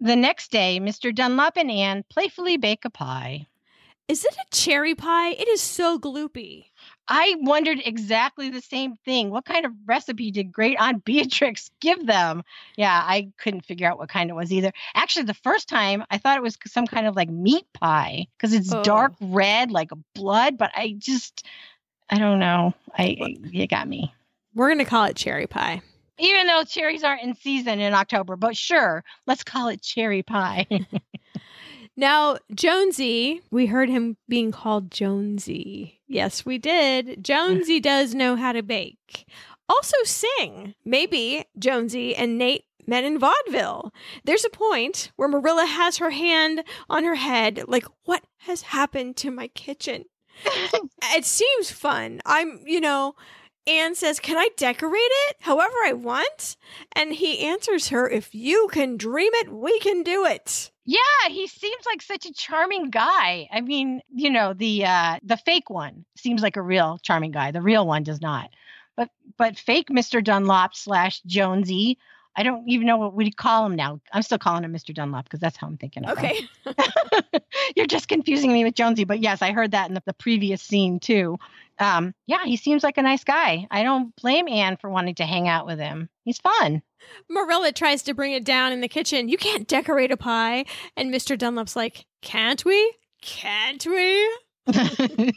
The 0.00 0.16
next 0.16 0.50
day, 0.50 0.78
Mr. 0.80 1.14
Dunlop 1.14 1.56
and 1.56 1.70
Anne 1.70 2.04
playfully 2.08 2.56
bake 2.56 2.84
a 2.84 2.90
pie. 2.90 3.46
Is 4.10 4.24
it 4.24 4.34
a 4.34 4.50
cherry 4.50 4.96
pie? 4.96 5.30
It 5.30 5.46
is 5.46 5.60
so 5.60 5.96
gloopy. 5.96 6.64
I 7.06 7.36
wondered 7.42 7.78
exactly 7.84 8.50
the 8.50 8.60
same 8.60 8.96
thing. 9.04 9.30
What 9.30 9.44
kind 9.44 9.64
of 9.64 9.70
recipe 9.86 10.32
did 10.32 10.50
great 10.50 10.76
Aunt 10.80 11.04
Beatrix 11.04 11.70
give 11.80 12.06
them? 12.06 12.42
Yeah, 12.76 13.04
I 13.06 13.30
couldn't 13.38 13.66
figure 13.66 13.88
out 13.88 13.98
what 13.98 14.08
kind 14.08 14.28
it 14.28 14.34
was 14.34 14.52
either. 14.52 14.72
Actually, 14.96 15.26
the 15.26 15.34
first 15.34 15.68
time 15.68 16.04
I 16.10 16.18
thought 16.18 16.36
it 16.36 16.42
was 16.42 16.58
some 16.66 16.88
kind 16.88 17.06
of 17.06 17.14
like 17.14 17.28
meat 17.28 17.66
pie 17.72 18.26
because 18.36 18.52
it's 18.52 18.72
oh. 18.72 18.82
dark 18.82 19.12
red, 19.20 19.70
like 19.70 19.90
blood, 20.16 20.58
but 20.58 20.72
I 20.74 20.96
just, 20.98 21.46
I 22.10 22.18
don't 22.18 22.40
know. 22.40 22.74
I, 22.98 23.16
you 23.44 23.68
got 23.68 23.86
me. 23.86 24.12
We're 24.56 24.68
going 24.70 24.78
to 24.78 24.84
call 24.84 25.04
it 25.04 25.14
cherry 25.14 25.46
pie 25.46 25.82
even 26.20 26.46
though 26.46 26.64
cherries 26.64 27.04
aren't 27.04 27.22
in 27.22 27.34
season 27.34 27.80
in 27.80 27.94
October, 27.94 28.36
but 28.36 28.56
sure, 28.56 29.04
let's 29.26 29.44
call 29.44 29.68
it 29.68 29.82
cherry 29.82 30.22
pie. 30.22 30.66
now, 31.96 32.38
Jonesy, 32.54 33.40
we 33.50 33.66
heard 33.66 33.88
him 33.88 34.16
being 34.28 34.52
called 34.52 34.90
Jonesy. 34.90 36.00
Yes, 36.06 36.44
we 36.44 36.58
did. 36.58 37.22
Jonesy 37.24 37.80
does 37.80 38.14
know 38.14 38.36
how 38.36 38.52
to 38.52 38.62
bake. 38.62 39.26
Also 39.68 39.96
sing. 40.04 40.74
Maybe 40.84 41.44
Jonesy 41.58 42.14
and 42.14 42.38
Nate 42.38 42.64
met 42.86 43.04
in 43.04 43.18
vaudeville. 43.18 43.92
There's 44.24 44.44
a 44.44 44.50
point 44.50 45.12
where 45.16 45.28
Marilla 45.28 45.66
has 45.66 45.98
her 45.98 46.10
hand 46.10 46.64
on 46.88 47.04
her 47.04 47.14
head, 47.14 47.64
like, 47.68 47.86
what 48.04 48.24
has 48.38 48.62
happened 48.62 49.16
to 49.18 49.30
my 49.30 49.48
kitchen? 49.48 50.04
it 50.44 51.24
seems 51.24 51.70
fun. 51.70 52.20
I'm, 52.26 52.60
you 52.66 52.80
know, 52.80 53.14
Anne 53.70 53.94
says, 53.94 54.18
Can 54.18 54.36
I 54.36 54.48
decorate 54.56 55.00
it 55.28 55.36
however 55.40 55.74
I 55.84 55.92
want? 55.92 56.56
And 56.92 57.12
he 57.12 57.46
answers 57.46 57.88
her, 57.88 58.08
If 58.08 58.34
you 58.34 58.68
can 58.72 58.96
dream 58.96 59.30
it, 59.34 59.52
we 59.52 59.78
can 59.80 60.02
do 60.02 60.26
it. 60.26 60.70
Yeah, 60.84 61.28
he 61.28 61.46
seems 61.46 61.86
like 61.86 62.02
such 62.02 62.26
a 62.26 62.32
charming 62.32 62.90
guy. 62.90 63.48
I 63.52 63.60
mean, 63.60 64.02
you 64.12 64.30
know, 64.30 64.54
the 64.54 64.86
uh 64.86 65.18
the 65.22 65.36
fake 65.36 65.70
one 65.70 66.04
seems 66.16 66.42
like 66.42 66.56
a 66.56 66.62
real 66.62 66.98
charming 67.02 67.30
guy. 67.30 67.52
The 67.52 67.62
real 67.62 67.86
one 67.86 68.02
does 68.02 68.20
not. 68.20 68.50
But 68.96 69.10
but 69.38 69.58
fake 69.58 69.88
Mr. 69.88 70.22
Dunlop 70.22 70.74
slash 70.74 71.20
Jonesy 71.20 71.98
I 72.36 72.42
don't 72.42 72.68
even 72.68 72.86
know 72.86 72.96
what 72.96 73.14
we 73.14 73.30
call 73.30 73.66
him 73.66 73.74
now. 73.74 74.00
I'm 74.12 74.22
still 74.22 74.38
calling 74.38 74.64
him 74.64 74.72
Mr. 74.72 74.94
Dunlop 74.94 75.24
because 75.24 75.40
that's 75.40 75.56
how 75.56 75.66
I'm 75.66 75.76
thinking 75.76 76.04
of 76.04 76.16
okay. 76.16 76.46
him. 76.64 77.42
You're 77.76 77.86
just 77.86 78.08
confusing 78.08 78.52
me 78.52 78.64
with 78.64 78.74
Jonesy, 78.74 79.04
but 79.04 79.20
yes, 79.20 79.42
I 79.42 79.52
heard 79.52 79.72
that 79.72 79.88
in 79.88 79.94
the, 79.94 80.02
the 80.06 80.12
previous 80.12 80.62
scene 80.62 81.00
too. 81.00 81.38
Um, 81.80 82.14
yeah, 82.26 82.44
he 82.44 82.56
seems 82.56 82.84
like 82.84 82.98
a 82.98 83.02
nice 83.02 83.24
guy. 83.24 83.66
I 83.70 83.82
don't 83.82 84.14
blame 84.16 84.46
Anne 84.48 84.76
for 84.76 84.90
wanting 84.90 85.14
to 85.16 85.24
hang 85.24 85.48
out 85.48 85.66
with 85.66 85.78
him. 85.78 86.10
He's 86.24 86.38
fun. 86.38 86.82
Marilla 87.28 87.72
tries 87.72 88.02
to 88.02 88.14
bring 88.14 88.32
it 88.32 88.44
down 88.44 88.72
in 88.72 88.82
the 88.82 88.88
kitchen. 88.88 89.28
You 89.28 89.38
can't 89.38 89.66
decorate 89.66 90.12
a 90.12 90.16
pie. 90.16 90.66
And 90.96 91.12
Mr. 91.12 91.36
Dunlop's 91.38 91.74
like, 91.74 92.04
Can't 92.20 92.64
we? 92.64 92.94
Can't 93.22 93.84
we? 93.86 94.30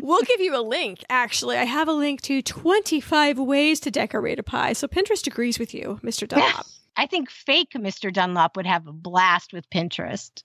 we'll 0.00 0.22
give 0.22 0.40
you 0.40 0.56
a 0.56 0.62
link, 0.62 1.04
actually. 1.10 1.56
I 1.56 1.64
have 1.64 1.88
a 1.88 1.92
link 1.92 2.22
to 2.22 2.40
25 2.40 3.38
ways 3.38 3.80
to 3.80 3.90
decorate 3.90 4.38
a 4.38 4.42
pie. 4.44 4.72
So 4.72 4.86
Pinterest 4.86 5.26
agrees 5.26 5.58
with 5.58 5.74
you, 5.74 5.98
Mr. 6.02 6.26
Dunlop. 6.26 6.66
I 6.96 7.06
think 7.06 7.30
fake 7.30 7.72
Mr. 7.74 8.12
Dunlop 8.12 8.56
would 8.56 8.66
have 8.66 8.86
a 8.86 8.92
blast 8.92 9.52
with 9.52 9.68
Pinterest. 9.70 10.42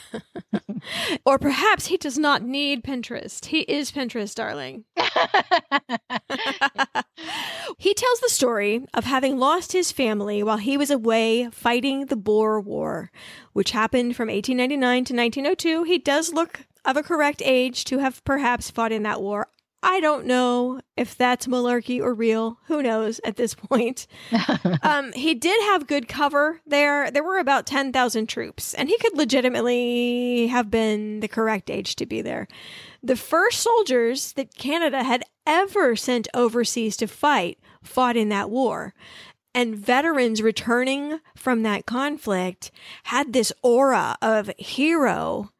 or 1.24 1.38
perhaps 1.38 1.86
he 1.86 1.96
does 1.96 2.18
not 2.18 2.42
need 2.42 2.84
Pinterest. 2.84 3.46
He 3.46 3.60
is 3.60 3.92
Pinterest, 3.92 4.34
darling. 4.34 4.84
he 7.78 7.94
tells 7.94 8.20
the 8.20 8.28
story 8.28 8.84
of 8.94 9.04
having 9.04 9.38
lost 9.38 9.72
his 9.72 9.92
family 9.92 10.42
while 10.42 10.58
he 10.58 10.76
was 10.76 10.90
away 10.90 11.48
fighting 11.52 12.06
the 12.06 12.16
Boer 12.16 12.60
War, 12.60 13.10
which 13.52 13.70
happened 13.72 14.16
from 14.16 14.28
1899 14.28 15.04
to 15.04 15.14
1902. 15.14 15.84
He 15.84 15.98
does 15.98 16.32
look 16.32 16.66
of 16.84 16.96
a 16.96 17.02
correct 17.02 17.42
age 17.44 17.84
to 17.84 17.98
have 17.98 18.24
perhaps 18.24 18.70
fought 18.70 18.92
in 18.92 19.02
that 19.04 19.22
war. 19.22 19.48
I 19.82 20.00
don't 20.00 20.26
know 20.26 20.80
if 20.96 21.16
that's 21.16 21.46
malarkey 21.46 22.00
or 22.00 22.14
real. 22.14 22.58
Who 22.66 22.82
knows 22.82 23.20
at 23.24 23.36
this 23.36 23.54
point? 23.54 24.06
um, 24.82 25.12
he 25.12 25.34
did 25.34 25.60
have 25.62 25.86
good 25.86 26.06
cover 26.06 26.60
there. 26.66 27.10
There 27.10 27.24
were 27.24 27.38
about 27.38 27.66
10,000 27.66 28.28
troops, 28.28 28.74
and 28.74 28.88
he 28.88 28.96
could 28.98 29.16
legitimately 29.16 30.46
have 30.48 30.70
been 30.70 31.20
the 31.20 31.28
correct 31.28 31.70
age 31.70 31.96
to 31.96 32.06
be 32.06 32.22
there. 32.22 32.46
The 33.02 33.16
first 33.16 33.60
soldiers 33.60 34.32
that 34.34 34.54
Canada 34.54 35.02
had 35.02 35.24
ever 35.46 35.96
sent 35.96 36.28
overseas 36.32 36.96
to 36.98 37.08
fight 37.08 37.58
fought 37.82 38.16
in 38.16 38.28
that 38.28 38.50
war. 38.50 38.94
And 39.54 39.76
veterans 39.76 40.40
returning 40.40 41.20
from 41.36 41.62
that 41.62 41.84
conflict 41.84 42.70
had 43.04 43.32
this 43.32 43.52
aura 43.62 44.16
of 44.22 44.50
hero 44.56 45.51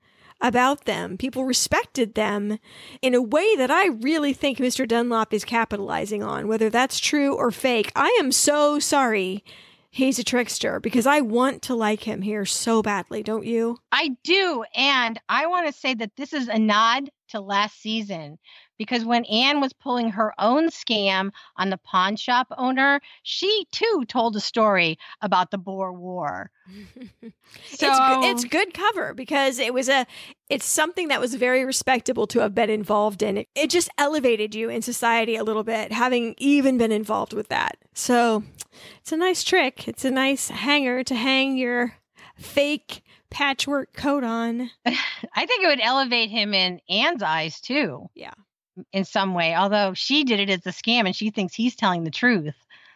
about 0.42 0.84
them. 0.84 1.16
People 1.16 1.44
respected 1.44 2.14
them 2.14 2.58
in 3.00 3.14
a 3.14 3.22
way 3.22 3.56
that 3.56 3.70
I 3.70 3.86
really 3.86 4.32
think 4.32 4.58
Mr. 4.58 4.86
Dunlop 4.86 5.32
is 5.32 5.44
capitalizing 5.44 6.22
on, 6.22 6.48
whether 6.48 6.68
that's 6.68 6.98
true 6.98 7.34
or 7.34 7.50
fake. 7.50 7.92
I 7.96 8.16
am 8.20 8.32
so 8.32 8.78
sorry 8.78 9.44
he's 9.92 10.18
a 10.18 10.24
trickster 10.24 10.80
because 10.80 11.06
I 11.06 11.20
want 11.20 11.62
to 11.62 11.74
like 11.74 12.02
him 12.02 12.22
here 12.22 12.44
so 12.44 12.82
badly, 12.82 13.22
don't 13.22 13.44
you? 13.44 13.76
I 13.92 14.16
do. 14.24 14.64
And 14.74 15.20
I 15.28 15.46
want 15.46 15.66
to 15.66 15.78
say 15.78 15.94
that 15.94 16.16
this 16.16 16.32
is 16.32 16.48
a 16.48 16.58
nod 16.58 17.10
to 17.28 17.40
last 17.40 17.80
season 17.80 18.38
because 18.82 19.04
when 19.04 19.24
Anne 19.26 19.60
was 19.60 19.72
pulling 19.72 20.10
her 20.10 20.34
own 20.40 20.68
scam 20.68 21.30
on 21.56 21.70
the 21.70 21.76
pawn 21.76 22.16
shop 22.16 22.48
owner, 22.58 23.00
she 23.22 23.64
too 23.70 24.04
told 24.08 24.34
a 24.34 24.40
story 24.40 24.98
about 25.20 25.52
the 25.52 25.58
Boer 25.58 25.92
War. 25.92 26.50
so 27.64 27.86
it's, 27.88 28.42
it's 28.42 28.44
good 28.44 28.74
cover 28.74 29.14
because 29.14 29.60
it 29.60 29.72
was 29.72 29.88
a 29.88 30.04
it's 30.50 30.64
something 30.64 31.08
that 31.08 31.20
was 31.20 31.36
very 31.36 31.64
respectable 31.64 32.26
to 32.26 32.40
have 32.40 32.56
been 32.56 32.70
involved 32.70 33.22
in. 33.22 33.38
It, 33.38 33.48
it 33.54 33.70
just 33.70 33.88
elevated 33.98 34.52
you 34.52 34.68
in 34.68 34.82
society 34.82 35.36
a 35.36 35.44
little 35.44 35.64
bit 35.64 35.92
having 35.92 36.34
even 36.38 36.76
been 36.76 36.92
involved 36.92 37.32
with 37.32 37.48
that. 37.48 37.78
So 37.94 38.42
it's 39.00 39.12
a 39.12 39.16
nice 39.16 39.44
trick. 39.44 39.86
It's 39.86 40.04
a 40.04 40.10
nice 40.10 40.48
hanger 40.48 41.04
to 41.04 41.14
hang 41.14 41.56
your 41.56 41.94
fake 42.36 43.02
patchwork 43.32 43.94
coat 43.94 44.24
on. 44.24 44.70
I 44.86 45.46
think 45.46 45.64
it 45.64 45.68
would 45.68 45.80
elevate 45.80 46.30
him 46.30 46.52
in 46.54 46.80
Anne's 46.88 47.22
eyes 47.22 47.60
too. 47.60 48.08
Yeah. 48.14 48.34
In 48.92 49.04
some 49.04 49.34
way, 49.34 49.54
although 49.54 49.94
she 49.94 50.24
did 50.24 50.40
it 50.40 50.50
as 50.50 50.66
a 50.66 50.70
scam 50.70 51.06
and 51.06 51.14
she 51.14 51.30
thinks 51.30 51.54
he's 51.54 51.76
telling 51.76 52.04
the 52.04 52.10
truth. 52.10 52.54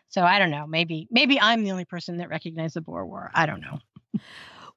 So 0.08 0.22
I 0.22 0.38
don't 0.38 0.50
know. 0.50 0.66
Maybe 0.66 1.08
maybe 1.10 1.40
I'm 1.40 1.64
the 1.64 1.72
only 1.72 1.84
person 1.84 2.18
that 2.18 2.28
recognized 2.28 2.74
the 2.74 2.80
Boer 2.80 3.06
War. 3.06 3.30
I 3.34 3.46
don't 3.46 3.60
know. 3.60 3.78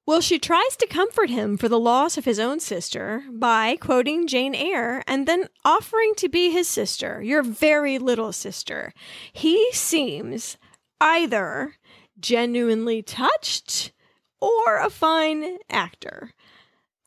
Well, 0.05 0.21
she 0.21 0.39
tries 0.39 0.75
to 0.77 0.87
comfort 0.87 1.29
him 1.29 1.55
for 1.55 1.69
the 1.69 1.79
loss 1.79 2.17
of 2.17 2.25
his 2.25 2.39
own 2.39 2.59
sister 2.59 3.23
by 3.31 3.75
quoting 3.75 4.25
Jane 4.25 4.55
Eyre 4.55 5.03
and 5.05 5.27
then 5.27 5.45
offering 5.63 6.13
to 6.17 6.27
be 6.27 6.49
his 6.49 6.67
sister, 6.67 7.21
your 7.21 7.43
very 7.43 7.99
little 7.99 8.33
sister. 8.33 8.91
He 9.31 9.71
seems 9.71 10.57
either 10.99 11.75
genuinely 12.19 13.03
touched 13.03 13.91
or 14.41 14.77
a 14.77 14.89
fine 14.89 15.59
actor. 15.69 16.33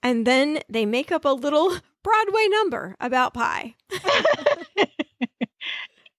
And 0.01 0.25
then 0.25 0.61
they 0.69 0.87
make 0.87 1.11
up 1.11 1.25
a 1.25 1.31
little 1.31 1.79
Broadway 2.03 2.47
number 2.49 2.97
about 3.01 3.35
pie. 3.35 3.75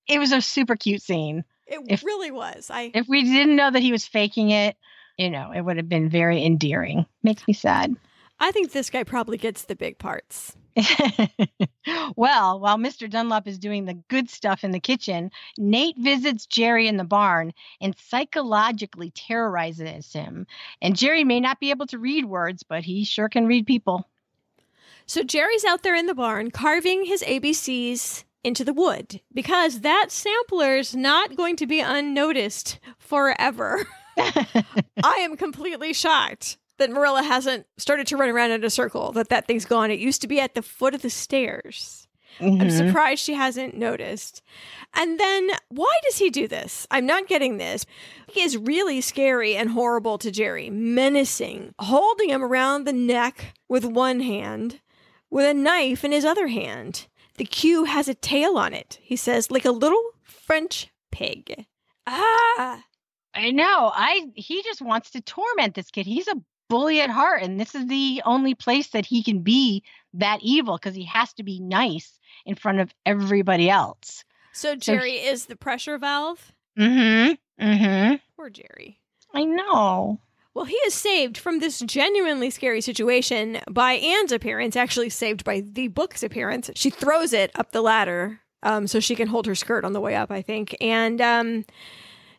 it 0.07 0.19
was 0.19 0.31
a 0.31 0.41
super 0.41 0.75
cute 0.75 1.01
scene. 1.01 1.43
It 1.65 1.79
if, 1.87 2.03
really 2.03 2.31
was. 2.31 2.69
I 2.69 2.91
if 2.93 3.07
we 3.07 3.23
didn't 3.23 3.55
know 3.55 3.71
that 3.71 3.81
he 3.81 3.91
was 3.91 4.05
faking 4.05 4.51
it, 4.51 4.75
you 5.17 5.29
know, 5.29 5.51
it 5.51 5.61
would 5.61 5.77
have 5.77 5.89
been 5.89 6.09
very 6.09 6.43
endearing. 6.43 7.05
Makes 7.23 7.47
me 7.47 7.53
sad. 7.53 7.95
I 8.39 8.51
think 8.51 8.71
this 8.71 8.89
guy 8.89 9.03
probably 9.03 9.37
gets 9.37 9.65
the 9.65 9.75
big 9.75 9.97
parts. 9.99 10.55
well, 12.15 12.59
while 12.59 12.77
Mr. 12.77 13.09
Dunlop 13.09 13.47
is 13.47 13.59
doing 13.59 13.85
the 13.85 14.01
good 14.09 14.29
stuff 14.29 14.63
in 14.63 14.71
the 14.71 14.79
kitchen, 14.79 15.29
Nate 15.57 15.97
visits 15.97 16.47
Jerry 16.47 16.87
in 16.87 16.97
the 16.97 17.03
barn 17.03 17.53
and 17.79 17.95
psychologically 17.97 19.11
terrorizes 19.11 20.11
him. 20.11 20.47
And 20.81 20.95
Jerry 20.95 21.23
may 21.23 21.39
not 21.39 21.59
be 21.59 21.69
able 21.69 21.85
to 21.87 21.99
read 21.99 22.25
words, 22.25 22.63
but 22.63 22.83
he 22.83 23.05
sure 23.05 23.29
can 23.29 23.45
read 23.45 23.67
people. 23.67 24.09
So 25.05 25.23
Jerry's 25.23 25.65
out 25.65 25.83
there 25.83 25.95
in 25.95 26.05
the 26.05 26.15
barn 26.15 26.51
carving 26.51 27.05
his 27.05 27.23
ABCs 27.23 28.23
into 28.43 28.63
the 28.63 28.73
wood 28.73 29.21
because 29.33 29.81
that 29.81 30.07
sampler's 30.11 30.95
not 30.95 31.35
going 31.35 31.55
to 31.57 31.65
be 31.65 31.79
unnoticed 31.79 32.79
forever. 32.97 33.85
I 34.17 35.17
am 35.19 35.37
completely 35.37 35.93
shocked 35.93 36.57
that 36.77 36.91
Marilla 36.91 37.23
hasn't 37.23 37.65
started 37.77 38.07
to 38.07 38.17
run 38.17 38.29
around 38.29 38.51
in 38.51 38.63
a 38.63 38.69
circle, 38.69 39.11
that 39.13 39.29
that 39.29 39.47
thing's 39.47 39.65
gone. 39.65 39.91
It 39.91 39.99
used 39.99 40.21
to 40.21 40.27
be 40.27 40.39
at 40.39 40.55
the 40.55 40.61
foot 40.61 40.95
of 40.95 41.01
the 41.01 41.09
stairs. 41.09 42.07
Mm-hmm. 42.39 42.61
I'm 42.61 42.71
surprised 42.71 43.23
she 43.23 43.35
hasn't 43.35 43.77
noticed. 43.77 44.41
And 44.93 45.19
then 45.19 45.49
why 45.69 45.91
does 46.03 46.17
he 46.17 46.29
do 46.29 46.47
this? 46.47 46.87
I'm 46.89 47.05
not 47.05 47.27
getting 47.27 47.57
this. 47.57 47.85
He 48.27 48.41
is 48.41 48.57
really 48.57 49.01
scary 49.01 49.55
and 49.55 49.69
horrible 49.69 50.17
to 50.17 50.31
Jerry, 50.31 50.69
menacing, 50.69 51.75
holding 51.79 52.29
him 52.29 52.43
around 52.43 52.85
the 52.85 52.93
neck 52.93 53.53
with 53.69 53.85
one 53.85 54.21
hand, 54.21 54.81
with 55.33 55.49
a 55.49 55.53
knife 55.53 56.05
in 56.05 56.11
his 56.11 56.23
other 56.23 56.47
hand. 56.47 57.07
The 57.37 57.45
Q 57.45 57.85
has 57.85 58.07
a 58.07 58.13
tail 58.13 58.55
on 58.55 58.73
it, 58.73 58.99
he 59.01 59.15
says, 59.15 59.49
like 59.49 59.65
a 59.65 59.71
little 59.71 60.03
French 60.21 60.89
pig. 61.11 61.65
Ah! 62.05 62.83
I 63.33 63.49
know. 63.49 63.91
I 63.95 64.27
he 64.35 64.61
just 64.61 64.81
wants 64.81 65.09
to 65.11 65.21
torment 65.21 65.73
this 65.73 65.89
kid. 65.89 66.05
He's 66.05 66.27
a 66.27 66.35
bully 66.69 67.01
at 67.01 67.09
heart 67.09 67.41
and 67.41 67.59
this 67.59 67.73
is 67.73 67.87
the 67.87 68.21
only 68.25 68.53
place 68.53 68.89
that 68.89 69.07
he 69.07 69.23
can 69.23 69.41
be 69.41 69.83
that 70.13 70.39
evil 70.43 70.77
because 70.77 70.95
he 70.95 71.05
has 71.05 71.33
to 71.33 71.43
be 71.43 71.59
nice 71.59 72.19
in 72.45 72.53
front 72.53 72.79
of 72.79 72.93
everybody 73.05 73.71
else. 73.71 74.23
So 74.53 74.75
Jerry 74.75 75.17
so 75.17 75.23
he, 75.23 75.27
is 75.29 75.45
the 75.47 75.55
pressure 75.55 75.97
valve? 75.97 76.53
Mhm. 76.77 77.39
Mhm. 77.59 78.21
Poor 78.35 78.51
Jerry. 78.51 78.99
I 79.33 79.45
know. 79.45 80.19
Well, 80.53 80.65
he 80.65 80.75
is 80.85 80.93
saved 80.93 81.37
from 81.37 81.59
this 81.59 81.79
genuinely 81.79 82.49
scary 82.49 82.81
situation 82.81 83.59
by 83.69 83.93
Anne's 83.93 84.31
appearance, 84.31 84.75
actually 84.75 85.09
saved 85.09 85.43
by 85.43 85.63
the 85.65 85.87
book's 85.87 86.21
appearance. 86.21 86.69
She 86.75 86.91
throws 86.91 87.33
it 87.33 87.51
up 87.55 87.71
the 87.71 87.81
ladder 87.81 88.39
um, 88.61 88.85
so 88.85 88.99
she 88.99 89.15
can 89.15 89.27
hold 89.27 89.47
her 89.47 89.55
skirt 89.55 89.83
on 89.83 89.93
the 89.93 90.01
way 90.01 90.15
up, 90.15 90.31
I 90.31 90.41
think. 90.41 90.75
And 90.79 91.19
um, 91.21 91.65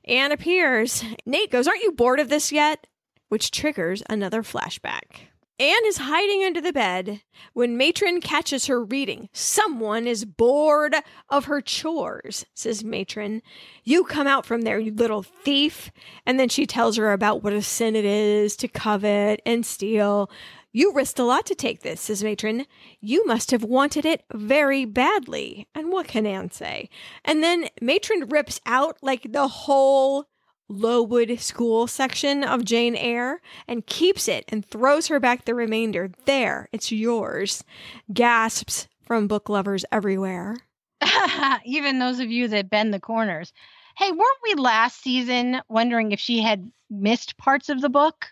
Anne 0.05 0.33
appears. 0.33 1.05
Nate 1.27 1.51
goes, 1.51 1.67
Aren't 1.67 1.83
you 1.83 1.93
bored 1.93 2.21
of 2.21 2.29
this 2.29 2.53
yet? 2.53 2.87
Which 3.31 3.51
triggers 3.51 4.03
another 4.09 4.43
flashback. 4.43 5.29
Anne 5.61 5.87
is 5.87 5.99
hiding 5.99 6.43
under 6.43 6.61
the 6.61 6.73
bed 6.73 7.23
when 7.53 7.77
Matron 7.77 8.21
catches 8.21 8.67
her 8.67 8.83
reading. 8.83 9.29
Someone 9.33 10.09
is 10.09 10.25
bored 10.25 10.97
of 11.29 11.45
her 11.45 11.61
chores, 11.61 12.45
says 12.55 12.83
Matron. 12.83 13.41
You 13.85 14.03
come 14.03 14.27
out 14.27 14.45
from 14.45 14.63
there, 14.63 14.81
you 14.81 14.93
little 14.93 15.23
thief. 15.23 15.93
And 16.27 16.41
then 16.41 16.49
she 16.49 16.67
tells 16.67 16.97
her 16.97 17.13
about 17.13 17.45
what 17.45 17.53
a 17.53 17.63
sin 17.63 17.95
it 17.95 18.05
is 18.05 18.57
to 18.57 18.69
covet 18.69 19.43
and 19.47 19.65
steal. 19.65 20.29
You 20.73 20.93
risked 20.93 21.21
a 21.21 21.25
lot 21.25 21.47
to 21.47 21.55
take 21.55 21.83
this, 21.83 22.01
says 22.01 22.25
Matron. 22.25 22.67
You 23.01 23.25
must 23.25 23.53
have 23.53 23.63
wanted 23.63 24.05
it 24.05 24.25
very 24.33 24.85
badly. 24.85 25.69
And 25.73 25.93
what 25.93 26.09
can 26.09 26.27
Anne 26.27 26.51
say? 26.51 26.91
And 27.25 27.45
then 27.45 27.69
Matron 27.81 28.29
rips 28.29 28.61
out 28.67 28.99
like 29.03 29.33
the 29.33 29.47
whole 29.47 30.27
Lowood 30.69 31.39
School 31.41 31.87
section 31.87 32.43
of 32.43 32.65
Jane 32.65 32.97
Eyre 32.97 33.41
and 33.69 33.87
keeps 33.87 34.29
it 34.29 34.45
and 34.49 34.65
throws 34.65 35.09
her 35.09 35.21
back 35.21 35.45
the 35.45 35.55
remainder. 35.55 36.11
There, 36.25 36.69
it's 36.73 36.91
yours. 36.91 37.65
Gasps 38.13 38.89
from 39.03 39.29
book 39.29 39.49
lovers 39.49 39.85
everywhere. 39.93 40.57
Even 41.65 41.99
those 41.99 42.19
of 42.19 42.31
you 42.31 42.49
that 42.49 42.71
bend 42.71 42.95
the 42.95 43.01
corners. 43.01 43.53
Hey, 43.97 44.11
weren't 44.11 44.39
we 44.43 44.55
last 44.55 45.03
season 45.03 45.61
wondering 45.69 46.13
if 46.13 46.21
she 46.21 46.41
had 46.41 46.71
missed 46.91 47.37
parts 47.37 47.69
of 47.69 47.81
the 47.81 47.89
book? 47.89 48.27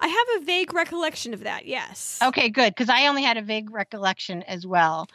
I 0.00 0.08
have 0.08 0.42
a 0.42 0.44
vague 0.44 0.74
recollection 0.74 1.34
of 1.34 1.44
that, 1.44 1.66
yes. 1.66 2.18
Okay, 2.22 2.48
good, 2.48 2.74
because 2.74 2.88
I 2.88 3.06
only 3.06 3.22
had 3.22 3.36
a 3.36 3.42
vague 3.42 3.70
recollection 3.70 4.42
as 4.44 4.66
well. 4.66 5.06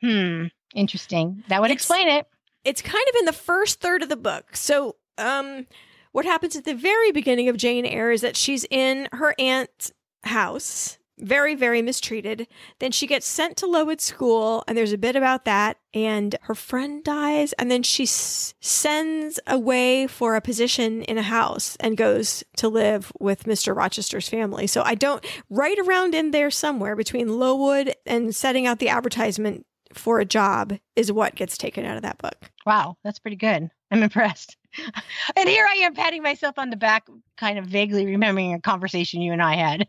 Hmm, 0.00 0.46
interesting. 0.74 1.44
That 1.48 1.60
would 1.60 1.70
it's, 1.70 1.82
explain 1.82 2.08
it. 2.08 2.26
It's 2.64 2.80
kind 2.80 3.04
of 3.10 3.16
in 3.18 3.26
the 3.26 3.32
first 3.32 3.80
third 3.80 4.02
of 4.02 4.08
the 4.08 4.16
book. 4.16 4.56
So, 4.56 4.96
um, 5.18 5.66
what 6.14 6.24
happens 6.24 6.54
at 6.56 6.64
the 6.64 6.74
very 6.74 7.10
beginning 7.12 7.48
of 7.48 7.56
Jane 7.56 7.84
Eyre 7.84 8.12
is 8.12 8.20
that 8.22 8.36
she's 8.36 8.64
in 8.70 9.08
her 9.12 9.34
aunt's 9.38 9.90
house, 10.22 10.96
very, 11.18 11.54
very 11.54 11.82
mistreated. 11.82 12.46
Then 12.78 12.92
she 12.92 13.06
gets 13.06 13.26
sent 13.26 13.56
to 13.58 13.66
Lowood 13.66 14.00
School, 14.00 14.62
and 14.66 14.78
there's 14.78 14.92
a 14.92 14.98
bit 14.98 15.16
about 15.16 15.44
that. 15.44 15.76
And 15.92 16.36
her 16.42 16.54
friend 16.54 17.02
dies, 17.04 17.52
and 17.54 17.68
then 17.70 17.82
she 17.82 18.04
s- 18.04 18.54
sends 18.60 19.38
away 19.46 20.06
for 20.06 20.34
a 20.36 20.40
position 20.40 21.02
in 21.02 21.18
a 21.18 21.22
house 21.22 21.76
and 21.80 21.96
goes 21.96 22.42
to 22.58 22.68
live 22.68 23.12
with 23.18 23.44
Mr. 23.44 23.74
Rochester's 23.76 24.28
family. 24.28 24.66
So 24.68 24.82
I 24.84 24.94
don't, 24.94 25.24
right 25.50 25.78
around 25.80 26.14
in 26.14 26.30
there 26.30 26.50
somewhere 26.50 26.96
between 26.96 27.38
Lowood 27.40 27.92
and 28.06 28.34
setting 28.34 28.66
out 28.66 28.78
the 28.78 28.88
advertisement 28.88 29.66
for 29.92 30.18
a 30.20 30.24
job 30.24 30.74
is 30.96 31.12
what 31.12 31.34
gets 31.36 31.56
taken 31.58 31.84
out 31.84 31.96
of 31.96 32.02
that 32.02 32.18
book. 32.18 32.50
Wow, 32.66 32.96
that's 33.04 33.18
pretty 33.20 33.36
good. 33.36 33.68
I'm 33.90 34.02
impressed. 34.02 34.56
and 35.36 35.48
here 35.48 35.66
I 35.68 35.76
am 35.82 35.94
patting 35.94 36.22
myself 36.22 36.58
on 36.58 36.70
the 36.70 36.76
back, 36.76 37.08
kind 37.36 37.58
of 37.58 37.66
vaguely 37.66 38.06
remembering 38.06 38.54
a 38.54 38.60
conversation 38.60 39.20
you 39.20 39.32
and 39.32 39.42
I 39.42 39.56
had. 39.56 39.88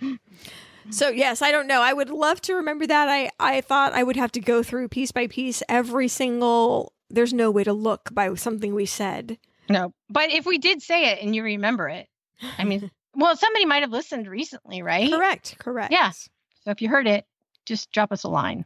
so 0.90 1.08
yes, 1.08 1.42
I 1.42 1.50
don't 1.50 1.66
know. 1.66 1.82
I 1.82 1.92
would 1.92 2.10
love 2.10 2.40
to 2.42 2.54
remember 2.54 2.86
that. 2.86 3.08
I 3.08 3.30
I 3.38 3.60
thought 3.60 3.92
I 3.92 4.02
would 4.02 4.16
have 4.16 4.32
to 4.32 4.40
go 4.40 4.62
through 4.62 4.88
piece 4.88 5.12
by 5.12 5.26
piece 5.26 5.62
every 5.68 6.08
single. 6.08 6.92
There's 7.10 7.32
no 7.32 7.50
way 7.50 7.64
to 7.64 7.72
look 7.72 8.10
by 8.12 8.34
something 8.34 8.74
we 8.74 8.86
said. 8.86 9.38
No, 9.68 9.92
but 10.10 10.30
if 10.30 10.46
we 10.46 10.58
did 10.58 10.82
say 10.82 11.12
it 11.12 11.22
and 11.22 11.34
you 11.34 11.42
remember 11.42 11.88
it, 11.88 12.08
I 12.58 12.64
mean, 12.64 12.90
well, 13.14 13.36
somebody 13.36 13.64
might 13.64 13.82
have 13.82 13.92
listened 13.92 14.26
recently, 14.26 14.82
right? 14.82 15.10
Correct. 15.10 15.56
Correct. 15.58 15.92
Yes. 15.92 16.28
Yeah. 16.28 16.64
So 16.64 16.70
if 16.70 16.82
you 16.82 16.88
heard 16.88 17.06
it, 17.06 17.26
just 17.66 17.90
drop 17.92 18.12
us 18.12 18.24
a 18.24 18.28
line. 18.28 18.64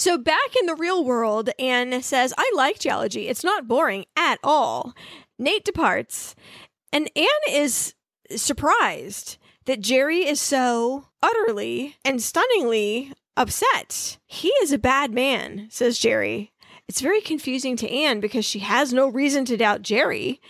So 0.00 0.16
back 0.16 0.56
in 0.58 0.64
the 0.64 0.74
real 0.74 1.04
world, 1.04 1.50
Anne 1.58 2.00
says, 2.00 2.32
I 2.38 2.50
like 2.54 2.78
geology. 2.78 3.28
It's 3.28 3.44
not 3.44 3.68
boring 3.68 4.06
at 4.16 4.38
all. 4.42 4.94
Nate 5.38 5.62
departs, 5.62 6.34
and 6.90 7.10
Anne 7.14 7.26
is 7.50 7.92
surprised 8.34 9.36
that 9.66 9.82
Jerry 9.82 10.26
is 10.26 10.40
so 10.40 11.04
utterly 11.22 11.96
and 12.02 12.22
stunningly 12.22 13.12
upset. 13.36 14.16
He 14.26 14.48
is 14.62 14.72
a 14.72 14.78
bad 14.78 15.12
man, 15.12 15.66
says 15.68 15.98
Jerry. 15.98 16.50
It's 16.88 17.02
very 17.02 17.20
confusing 17.20 17.76
to 17.76 17.90
Anne 17.90 18.20
because 18.20 18.46
she 18.46 18.60
has 18.60 18.94
no 18.94 19.06
reason 19.06 19.44
to 19.44 19.58
doubt 19.58 19.82
Jerry. 19.82 20.40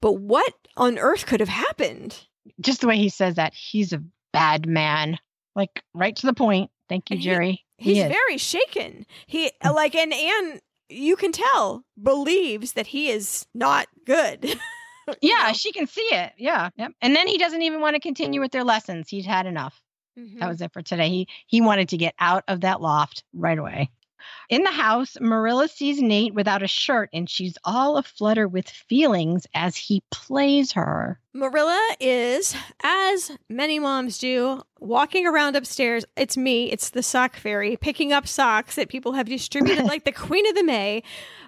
But 0.00 0.20
what 0.20 0.54
on 0.76 1.00
earth 1.00 1.26
could 1.26 1.40
have 1.40 1.48
happened? 1.48 2.28
Just 2.60 2.80
the 2.80 2.86
way 2.86 2.98
he 2.98 3.08
says 3.08 3.34
that, 3.34 3.54
he's 3.54 3.92
a 3.92 4.04
bad 4.32 4.68
man. 4.68 5.18
Like 5.56 5.82
right 5.94 6.14
to 6.14 6.26
the 6.26 6.32
point. 6.32 6.70
Thank 6.88 7.10
you, 7.10 7.18
Jerry. 7.18 7.63
He's 7.84 8.04
very 8.04 8.38
shaken. 8.38 9.06
He 9.26 9.50
mm. 9.62 9.74
like 9.74 9.94
and 9.94 10.12
Anne 10.12 10.60
you 10.88 11.16
can 11.16 11.32
tell 11.32 11.84
believes 12.00 12.72
that 12.72 12.86
he 12.86 13.10
is 13.10 13.46
not 13.54 13.86
good. 14.06 14.58
yeah, 15.22 15.52
she 15.52 15.72
can 15.72 15.86
see 15.86 16.08
it. 16.12 16.32
Yeah. 16.36 16.70
Yep. 16.76 16.92
And 17.00 17.16
then 17.16 17.26
he 17.26 17.38
doesn't 17.38 17.62
even 17.62 17.80
want 17.80 17.94
to 17.94 18.00
continue 18.00 18.40
with 18.40 18.52
their 18.52 18.64
lessons. 18.64 19.08
He's 19.08 19.26
had 19.26 19.46
enough. 19.46 19.80
Mm-hmm. 20.18 20.38
That 20.38 20.48
was 20.48 20.60
it 20.60 20.72
for 20.72 20.82
today. 20.82 21.08
He 21.08 21.28
he 21.46 21.60
wanted 21.60 21.88
to 21.90 21.96
get 21.96 22.14
out 22.18 22.44
of 22.48 22.60
that 22.60 22.80
loft 22.80 23.24
right 23.32 23.58
away. 23.58 23.90
In 24.48 24.62
the 24.62 24.70
house, 24.70 25.16
Marilla 25.20 25.68
sees 25.68 26.02
Nate 26.02 26.34
without 26.34 26.62
a 26.62 26.68
shirt 26.68 27.08
and 27.12 27.28
she's 27.28 27.56
all 27.64 27.96
aflutter 27.96 28.46
with 28.46 28.68
feelings 28.68 29.46
as 29.54 29.76
he 29.76 30.02
plays 30.10 30.72
her. 30.72 31.18
Marilla 31.32 31.96
is, 31.98 32.54
as 32.84 33.32
many 33.48 33.80
moms 33.80 34.18
do, 34.18 34.62
walking 34.78 35.26
around 35.26 35.56
upstairs. 35.56 36.04
It's 36.16 36.36
me, 36.36 36.70
it's 36.70 36.90
the 36.90 37.02
sock 37.02 37.34
fairy, 37.34 37.76
picking 37.76 38.12
up 38.12 38.28
socks 38.28 38.76
that 38.76 38.88
people 38.88 39.12
have 39.14 39.28
distributed 39.28 39.84
like 39.86 40.04
the 40.04 40.12
Queen 40.12 40.46
of 40.48 40.54
the 40.54 40.62
May. 40.62 41.02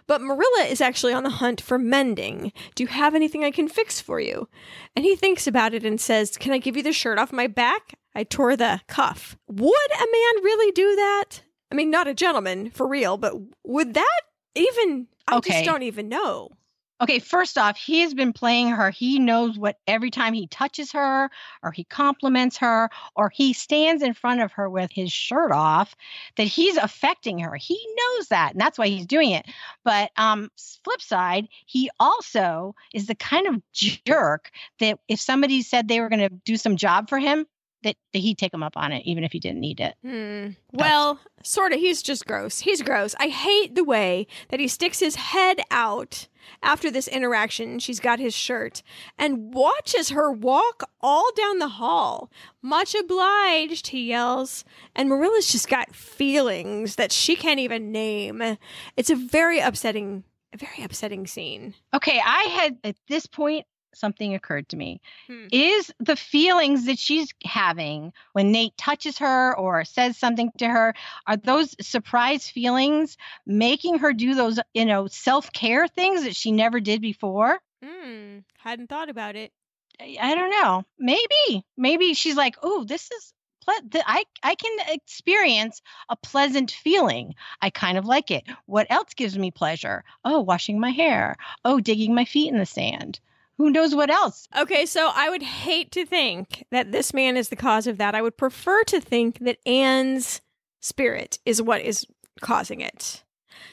But 0.09 0.23
Marilla 0.23 0.67
is 0.69 0.81
actually 0.81 1.13
on 1.13 1.23
the 1.23 1.31
hunt 1.31 1.61
for 1.61 1.79
mending. 1.79 2.53
Do 2.75 2.83
you 2.83 2.89
have 2.89 3.15
anything 3.15 3.45
I 3.45 3.51
can 3.51 3.69
fix 3.69 4.01
for 4.01 4.19
you? 4.19 4.49
And 4.97 5.05
he 5.05 5.15
thinks 5.15 5.47
about 5.47 5.75
it 5.75 5.85
and 5.85 6.01
says, 6.01 6.37
Can 6.37 6.53
I 6.53 6.59
give 6.59 6.77
you 6.77 6.83
the 6.83 6.93
shirt 6.93 7.19
off 7.19 7.33
my 7.33 7.47
back? 7.47 7.99
I 8.15 8.25
tore 8.25 8.57
the 8.57 8.81
cuff. 8.89 9.37
Would 9.47 9.91
a 9.93 9.99
man 9.99 10.45
really 10.45 10.73
do 10.73 10.97
that? 10.97 11.43
I 11.71 11.75
mean, 11.75 11.91
not 11.91 12.09
a 12.09 12.15
gentleman 12.15 12.71
for 12.71 12.87
real, 12.87 13.17
but 13.17 13.35
would 13.65 13.95
that 13.95 14.21
even? 14.55 15.09
I 15.27 15.37
okay. 15.39 15.53
just 15.53 15.65
don't 15.65 15.83
even 15.83 16.09
know. 16.09 16.51
Okay, 16.99 17.19
first 17.19 17.59
off, 17.59 17.77
he's 17.77 18.15
been 18.15 18.33
playing 18.33 18.69
her. 18.69 18.91
He 18.91 19.19
knows 19.19 19.59
what 19.59 19.77
every 19.87 20.11
time 20.11 20.33
he 20.33 20.47
touches 20.47 20.93
her 20.93 21.31
or 21.63 21.71
he 21.71 21.85
compliments 21.85 22.57
her 22.59 22.89
or 23.15 23.29
he 23.29 23.53
stands 23.53 24.03
in 24.03 24.15
front 24.15 24.41
of 24.41 24.53
her 24.53 24.71
with 24.71 24.91
his 24.91 25.13
shirt 25.13 25.53
off 25.53 25.95
that 26.37 26.47
he's 26.47 26.79
affecting 26.79 27.39
her. 27.41 27.55
He 27.55 27.79
knows 27.99 28.29
that 28.29 28.53
and 28.53 28.61
that's 28.61 28.79
why 28.79 28.89
he's 28.89 29.05
doing 29.05 29.33
it. 29.33 29.45
But 29.85 30.11
um 30.17 30.51
flip 30.57 31.03
side, 31.03 31.49
he 31.67 31.91
also 32.01 32.75
is 32.95 33.09
the 33.09 33.15
kind 33.15 33.47
of 33.47 33.63
jerk 33.75 34.51
that 34.81 34.99
if 35.07 35.21
somebody 35.21 35.61
said 35.61 35.89
they 35.89 36.01
were 36.01 36.09
going 36.09 36.27
to 36.27 36.35
do 36.47 36.57
some 36.57 36.77
job 36.77 37.11
for 37.11 37.19
him, 37.19 37.47
that, 37.87 37.97
that 38.13 38.19
he'd 38.19 38.39
take 38.39 38.53
him 38.53 38.63
up 38.63 38.77
on 38.77 38.93
it, 38.93 39.05
even 39.07 39.25
if 39.25 39.33
he 39.33 39.39
didn't 39.39 39.61
need 39.61 39.81
it. 39.81 39.95
Hmm. 40.03 40.51
Well, 40.73 41.21
sort 41.43 41.73
of. 41.73 41.79
He's 41.79 42.03
just 42.03 42.27
gross. 42.27 42.61
He's 42.61 42.83
gross. 42.83 43.15
I 43.19 43.29
hate 43.29 43.75
the 43.75 43.85
way 43.85 44.27
that 44.49 44.61
he 44.61 44.69
sticks 44.69 45.01
his 45.01 45.17
head 45.17 45.61
out 45.71 46.29
after 46.63 46.91
this 46.91 47.09
interaction. 47.09 47.79
She's 47.79 48.01
got 48.01 48.19
his 48.19 48.35
shirt 48.35 48.83
and 49.19 49.55
watches 49.55 50.11
her 50.11 50.31
walk 50.31 50.91
all 51.01 51.31
down 51.37 51.59
the 51.59 51.69
hall. 51.69 52.31
Much 52.63 52.95
obliged, 52.95 53.89
he 53.89 54.09
yells. 54.09 54.65
And 54.95 55.09
Marilla's 55.09 55.51
just 55.51 55.69
got 55.69 55.95
feelings 55.95 56.97
that 56.97 57.13
she 57.13 57.37
can't 57.37 57.61
even 57.61 57.93
name. 57.93 58.59
It's 58.97 59.11
a 59.11 59.17
very 59.17 59.61
upsetting, 59.61 60.25
a 60.53 60.57
very 60.57 60.83
upsetting 60.83 61.27
scene. 61.27 61.75
Okay, 61.95 62.21
I 62.25 62.43
had 62.45 62.79
at 62.85 62.97
this 63.09 63.27
point 63.27 63.67
something 63.97 64.35
occurred 64.35 64.69
to 64.71 64.77
me. 64.77 65.01
Hmm. 65.27 65.47
Is 65.53 65.93
the 65.99 66.17
feelings 66.17 66.87
that 66.87 66.99
she's 66.99 67.33
having 67.45 68.13
when 68.33 68.53
Nate 68.53 68.77
touches 68.77 69.19
her 69.19 69.57
or 69.57 69.85
says 69.85 70.17
something 70.17 70.51
to 70.59 70.69
her, 70.69 70.95
are 71.27 71.37
those 71.37 71.75
surprise 71.81 72.49
feelings 72.49 73.17
making 73.47 73.99
her 73.99 74.13
do 74.13 74.35
those, 74.35 74.59
you 74.75 74.85
know, 74.85 75.07
self-care 75.07 75.89
things 75.89 76.25
that 76.25 76.37
she 76.37 76.53
never 76.53 76.81
did 76.81 77.01
before? 77.01 77.61
Hmm. 77.85 78.39
Hadn't 78.59 78.89
thought 78.89 79.11
about 79.11 79.37
it. 79.37 79.53
I 80.01 80.17
I 80.21 80.35
don't 80.35 80.51
know. 80.51 80.85
Maybe. 80.99 81.65
Maybe 81.77 82.15
she's 82.15 82.37
like, 82.37 82.57
"Oh, 82.63 82.85
this 82.85 83.11
is 83.11 83.33
I 83.69 84.25
I 84.43 84.55
can 84.55 84.79
experience 84.89 85.83
a 86.09 86.17
pleasant 86.17 86.71
feeling. 86.71 87.35
I 87.61 87.71
kind 87.71 87.99
of 87.99 88.05
like 88.05 88.31
it. 88.31 88.45
What 88.67 88.87
else 88.91 89.15
gives 89.15 89.37
me 89.37 89.51
pleasure? 89.51 90.05
Oh, 90.25 90.41
washing 90.41 90.79
my 90.79 90.91
hair. 90.91 91.37
Oh, 91.65 91.81
digging 91.81 92.15
my 92.15 92.25
feet 92.25 92.53
in 92.53 92.59
the 92.59 92.67
sand. 92.67 93.21
Who 93.59 93.71
knows 93.71 93.95
what 93.95 94.11
else? 94.11 94.49
Okay, 94.59 94.85
so 94.85 95.11
I 95.15 95.31
would 95.31 95.43
hate 95.43 95.91
to 95.93 96.05
think 96.05 96.67
that 96.71 96.93
this 96.93 97.15
man 97.15 97.37
is 97.37 97.49
the 97.49 97.57
cause 97.57 97.87
of 97.87 97.99
that. 97.99 98.15
I 98.15 98.23
would 98.23 98.37
prefer 98.37 98.83
to 98.85 99.01
think 99.01 99.39
that 99.41 99.59
Anne's 99.65 100.43
spirit 100.81 101.39
is 101.47 101.63
what 101.63 101.81
is 101.81 102.07
causing 102.41 102.81
it. 102.81 103.23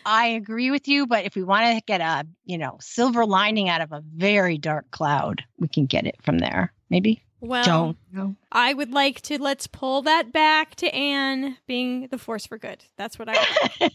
I 0.06 0.28
agree 0.28 0.72
with 0.72 0.88
you, 0.88 1.06
but 1.06 1.26
if 1.26 1.36
we 1.36 1.44
want 1.44 1.76
to 1.76 1.84
get 1.86 2.02
a, 2.02 2.26
you 2.46 2.58
know, 2.58 2.78
silver 2.80 3.26
lining 3.26 3.70
out 3.70 3.82
of 3.82 3.92
a 3.92 4.04
very 4.16 4.58
dark 4.58 4.90
cloud, 4.92 5.44
we 5.60 5.68
can 5.68 5.86
get 5.86 6.06
it 6.06 6.16
from 6.24 6.40
there. 6.40 6.74
Maybe. 6.90 7.24
Well, 7.44 7.66
Don't. 7.66 7.98
No. 8.14 8.36
I 8.54 8.74
would 8.74 8.94
like 8.94 9.20
to 9.24 9.42
let's 9.42 9.68
pull 9.68 10.02
that 10.04 10.32
back 10.32 10.76
to 10.76 10.94
Anne 10.96 11.58
being 11.68 12.08
the 12.08 12.18
force 12.18 12.46
for 12.46 12.58
good. 12.58 12.86
That's 12.98 13.20
what 13.20 13.28
I 13.30 13.90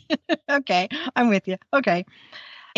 okay, 0.50 0.88
I'm 1.16 1.30
with 1.30 1.48
you. 1.48 1.56
Okay. 1.72 2.04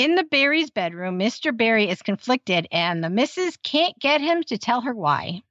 In 0.01 0.14
the 0.14 0.24
Barry's 0.24 0.70
bedroom, 0.70 1.18
Mr. 1.18 1.55
Barry 1.55 1.86
is 1.86 2.01
conflicted 2.01 2.66
and 2.72 3.05
the 3.05 3.11
missus 3.11 3.59
can't 3.59 3.98
get 3.98 4.22
him 4.22 4.42
to 4.44 4.57
tell 4.57 4.80
her 4.80 4.94
why. 4.94 5.42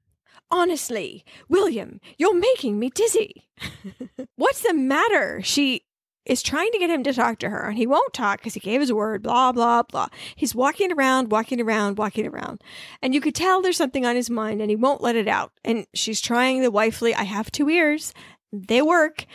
Honestly, 0.50 1.24
William, 1.48 2.00
you're 2.18 2.34
making 2.34 2.76
me 2.76 2.90
dizzy. 2.90 3.46
What's 4.34 4.62
the 4.62 4.74
matter? 4.74 5.40
She 5.44 5.82
is 6.26 6.42
trying 6.42 6.72
to 6.72 6.80
get 6.80 6.90
him 6.90 7.04
to 7.04 7.12
talk 7.12 7.38
to 7.38 7.48
her, 7.48 7.68
and 7.68 7.78
he 7.78 7.86
won't 7.86 8.12
talk 8.12 8.40
because 8.40 8.54
he 8.54 8.58
gave 8.58 8.80
his 8.80 8.92
word, 8.92 9.22
blah, 9.22 9.52
blah, 9.52 9.84
blah. 9.84 10.08
He's 10.34 10.52
walking 10.52 10.90
around, 10.90 11.30
walking 11.30 11.60
around, 11.60 11.96
walking 11.96 12.26
around. 12.26 12.60
And 13.00 13.14
you 13.14 13.20
could 13.20 13.36
tell 13.36 13.62
there's 13.62 13.76
something 13.76 14.04
on 14.04 14.16
his 14.16 14.30
mind, 14.30 14.60
and 14.60 14.68
he 14.68 14.74
won't 14.74 15.00
let 15.00 15.14
it 15.14 15.28
out. 15.28 15.52
And 15.62 15.86
she's 15.94 16.20
trying 16.20 16.60
the 16.60 16.72
wifely, 16.72 17.14
I 17.14 17.22
have 17.22 17.52
two 17.52 17.70
ears. 17.70 18.12
They 18.52 18.82
work. 18.82 19.26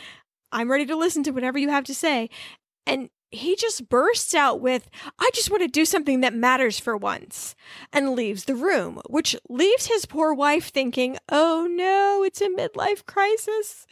I'm 0.52 0.70
ready 0.70 0.84
to 0.84 0.94
listen 0.94 1.22
to 1.22 1.30
whatever 1.30 1.58
you 1.58 1.70
have 1.70 1.84
to 1.84 1.94
say. 1.94 2.28
And 2.86 3.08
he 3.36 3.56
just 3.56 3.88
bursts 3.88 4.34
out 4.34 4.60
with, 4.60 4.88
I 5.18 5.30
just 5.34 5.50
want 5.50 5.62
to 5.62 5.68
do 5.68 5.84
something 5.84 6.20
that 6.20 6.34
matters 6.34 6.78
for 6.78 6.96
once, 6.96 7.54
and 7.92 8.14
leaves 8.14 8.44
the 8.44 8.54
room, 8.54 9.00
which 9.08 9.36
leaves 9.48 9.86
his 9.86 10.06
poor 10.06 10.34
wife 10.34 10.68
thinking, 10.68 11.16
oh 11.28 11.68
no, 11.70 12.22
it's 12.24 12.40
a 12.40 12.48
midlife 12.48 13.06
crisis. 13.06 13.86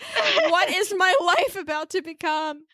What 0.49 0.71
is 0.71 0.95
my 0.97 1.15
life 1.21 1.57
about 1.57 1.91
to 1.91 2.03
become? 2.03 2.65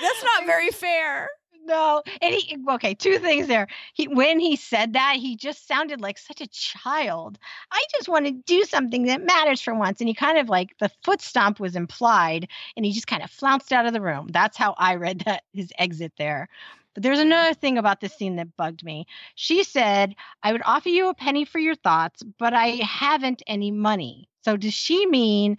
That's 0.00 0.24
not 0.24 0.46
very 0.46 0.70
fair. 0.70 1.28
No, 1.64 2.02
and 2.20 2.34
he 2.34 2.56
okay. 2.70 2.94
Two 2.94 3.18
things 3.18 3.46
there. 3.46 3.68
He 3.94 4.08
when 4.08 4.40
he 4.40 4.56
said 4.56 4.94
that, 4.94 5.16
he 5.16 5.36
just 5.36 5.68
sounded 5.68 6.00
like 6.00 6.18
such 6.18 6.40
a 6.40 6.48
child. 6.48 7.38
I 7.70 7.84
just 7.94 8.08
want 8.08 8.26
to 8.26 8.32
do 8.32 8.64
something 8.64 9.04
that 9.04 9.24
matters 9.24 9.60
for 9.60 9.72
once, 9.74 10.00
and 10.00 10.08
he 10.08 10.14
kind 10.14 10.38
of 10.38 10.48
like 10.48 10.76
the 10.78 10.90
foot 11.04 11.20
stomp 11.22 11.60
was 11.60 11.76
implied, 11.76 12.48
and 12.76 12.84
he 12.84 12.92
just 12.92 13.06
kind 13.06 13.22
of 13.22 13.30
flounced 13.30 13.72
out 13.72 13.86
of 13.86 13.92
the 13.92 14.00
room. 14.00 14.28
That's 14.32 14.56
how 14.56 14.74
I 14.76 14.96
read 14.96 15.20
that 15.20 15.44
his 15.52 15.72
exit 15.78 16.12
there. 16.18 16.48
But 16.94 17.04
there's 17.04 17.20
another 17.20 17.54
thing 17.54 17.78
about 17.78 18.00
this 18.00 18.14
scene 18.14 18.36
that 18.36 18.56
bugged 18.56 18.82
me. 18.84 19.06
She 19.36 19.62
said, 19.62 20.16
"I 20.42 20.50
would 20.52 20.62
offer 20.64 20.88
you 20.88 21.08
a 21.10 21.14
penny 21.14 21.44
for 21.44 21.60
your 21.60 21.76
thoughts, 21.76 22.22
but 22.38 22.54
I 22.54 22.80
haven't 22.82 23.42
any 23.46 23.70
money." 23.70 24.28
So 24.44 24.56
does 24.56 24.74
she 24.74 25.06
mean 25.06 25.58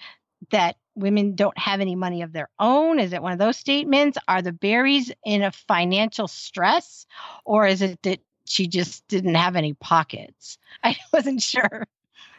that 0.51 0.75
women 0.95 1.35
don't 1.35 1.57
have 1.57 1.81
any 1.81 1.95
money 1.95 2.21
of 2.21 2.33
their 2.33 2.49
own? 2.59 2.99
Is 2.99 3.13
it 3.13 3.21
one 3.21 3.31
of 3.33 3.39
those 3.39 3.57
statements? 3.57 4.17
Are 4.27 4.41
the 4.41 4.51
Barrys 4.51 5.11
in 5.25 5.41
a 5.41 5.51
financial 5.51 6.27
stress? 6.27 7.05
Or 7.45 7.65
is 7.67 7.81
it 7.81 8.01
that 8.03 8.19
she 8.45 8.67
just 8.67 9.07
didn't 9.07 9.35
have 9.35 9.55
any 9.55 9.73
pockets? 9.73 10.57
I 10.83 10.95
wasn't 11.11 11.41
sure. 11.41 11.85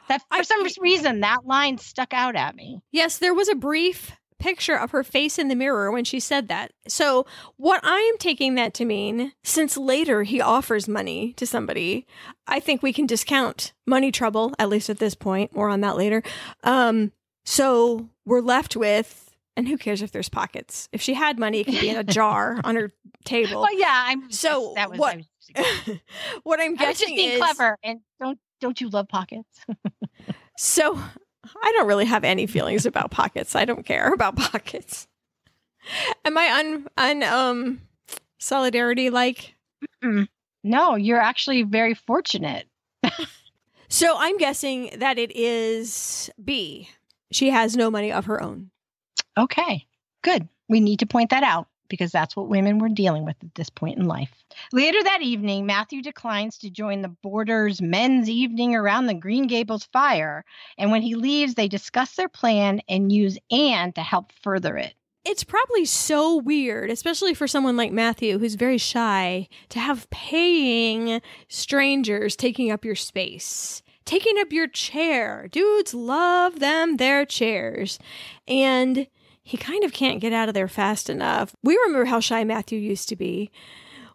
That 0.09 0.21
for 0.23 0.27
I- 0.39 0.43
some 0.43 0.67
reason 0.81 1.21
that 1.21 1.47
line 1.47 1.79
stuck 1.79 2.13
out 2.13 2.37
at 2.37 2.55
me. 2.55 2.83
Yes, 2.93 3.19
there 3.19 3.35
was 3.35 3.49
a 3.49 3.55
brief 3.55 4.13
picture 4.39 4.77
of 4.77 4.91
her 4.91 5.03
face 5.03 5.39
in 5.39 5.49
the 5.49 5.55
mirror 5.55 5.91
when 5.91 6.05
she 6.05 6.21
said 6.21 6.49
that. 6.49 6.71
So, 6.87 7.25
what 7.57 7.81
I 7.83 7.99
am 8.13 8.19
taking 8.19 8.57
that 8.57 8.75
to 8.75 8.85
mean, 8.85 9.33
since 9.43 9.77
later 9.79 10.23
he 10.25 10.41
offers 10.41 10.87
money 10.87 11.33
to 11.35 11.47
somebody, 11.47 12.07
I 12.47 12.61
think 12.61 12.83
we 12.83 12.93
can 12.93 13.07
discount 13.07 13.73
money 13.87 14.13
trouble, 14.13 14.53
at 14.59 14.69
least 14.69 14.91
at 14.91 14.99
this 14.99 15.15
point. 15.15 15.55
More 15.55 15.71
on 15.71 15.81
that 15.81 15.97
later. 15.97 16.23
Um, 16.63 17.13
so, 17.45 18.11
we're 18.27 18.41
left 18.41 18.77
with, 18.77 19.31
and 19.57 19.69
who 19.69 19.77
cares 19.79 20.03
if 20.03 20.13
there's 20.13 20.29
pockets? 20.29 20.89
If 20.93 21.01
she 21.01 21.15
had 21.15 21.39
money, 21.39 21.61
it 21.61 21.65
could 21.65 21.81
be 21.81 21.89
in 21.91 21.97
a 21.97 22.05
jar 22.19 22.61
on 22.65 22.77
her 22.77 22.91
table. 23.25 23.63
Well, 23.63 23.79
yeah, 23.79 24.05
I'm 24.09 24.31
So 24.31 24.73
that 24.77 24.91
was, 24.91 24.99
what- 24.99 25.17
I 25.17 26.01
what 26.43 26.61
I'm 26.61 26.77
I 26.79 26.89
was 26.89 26.99
just 26.99 27.15
being 27.15 27.33
is 27.33 27.39
clever 27.39 27.77
and 27.85 28.01
don't 28.19 28.39
don't 28.61 28.81
you 28.81 28.89
love 28.89 29.09
pockets? 29.09 29.61
So 30.57 30.97
I 31.63 31.73
don't 31.73 31.87
really 31.87 32.07
have 32.07 32.25
any 32.25 32.47
feelings 32.47 32.87
about 32.87 33.11
pockets. 33.11 33.55
I 33.55 33.65
don't 33.67 33.85
care 33.85 34.13
about 34.13 34.37
pockets. 34.53 35.07
Am 36.25 36.39
I 36.39 36.59
un 36.61 36.89
un 36.97 37.23
um 37.23 37.81
solidarity 38.39 39.11
like? 39.11 39.55
no, 40.63 40.95
you're 40.97 41.21
actually 41.21 41.63
very 41.63 41.93
fortunate. 41.95 42.67
So 43.89 44.17
I'm 44.19 44.39
guessing 44.39 44.91
that 44.99 45.19
it 45.19 45.31
is 45.37 46.31
B. 46.43 46.89
She 47.35 47.51
has 47.51 47.77
no 47.77 47.91
money 47.91 48.13
of 48.13 48.27
her 48.27 48.41
own. 48.41 48.71
Okay, 49.37 49.87
good. 50.23 50.49
We 50.69 50.79
need 50.79 51.01
to 51.01 51.07
point 51.07 51.31
that 51.31 51.43
out 51.43 51.67
because 51.89 52.13
that's 52.13 52.37
what 52.37 52.49
women 52.49 52.79
were 52.79 52.89
dealing 52.89 53.25
with 53.25 53.35
at 53.43 53.57
this 53.57 53.69
point 53.69 53.99
in 53.99 54.07
life. 54.07 54.31
Later 54.73 55.03
that 55.03 55.21
evening, 55.21 55.67
Matthew 55.67 56.01
declines 56.01 56.57
to 56.59 56.71
join 56.71 57.03
the 57.03 57.09
boarders' 57.09 57.83
men's 57.83 58.31
evening 58.31 58.77
around 58.77 59.07
the 59.07 59.15
Green 59.15 59.49
Gables 59.49 59.85
fire. 59.93 60.45
And 60.79 60.93
when 60.93 61.03
he 61.03 61.17
leaves, 61.17 61.55
they 61.55 61.67
discuss 61.67 62.15
their 62.15 62.29
plan 62.29 62.81
and 62.89 63.11
use 63.11 63.37
Anne 63.51 63.93
to 63.95 64.01
help 64.01 64.31
further 64.41 64.77
it. 64.77 64.95
It's 65.25 65.43
probably 65.43 65.87
so 65.87 66.37
weird, 66.37 66.89
especially 66.89 67.35
for 67.35 67.49
someone 67.49 67.77
like 67.77 67.91
Matthew 67.91 68.39
who's 68.39 68.55
very 68.55 68.79
shy, 68.79 69.49
to 69.71 69.81
have 69.81 70.09
paying 70.11 71.21
strangers 71.49 72.37
taking 72.37 72.71
up 72.71 72.85
your 72.85 72.95
space, 72.95 73.83
taking 74.05 74.39
up 74.39 74.53
your 74.53 74.67
chair. 74.67 75.49
Dudes 75.51 75.95
love 75.95 76.61
them 76.61 76.97
their 76.97 77.25
chairs. 77.25 77.99
And 78.47 79.07
he 79.43 79.57
kind 79.57 79.85
of 79.85 79.93
can't 79.93 80.21
get 80.21 80.33
out 80.33 80.49
of 80.49 80.55
there 80.55 80.69
fast 80.69 81.11
enough. 81.11 81.55
We 81.63 81.77
remember 81.77 82.07
how 82.07 82.21
shy 82.21 82.45
Matthew 82.45 82.79
used 82.79 83.09
to 83.11 83.17
be. 83.17 83.51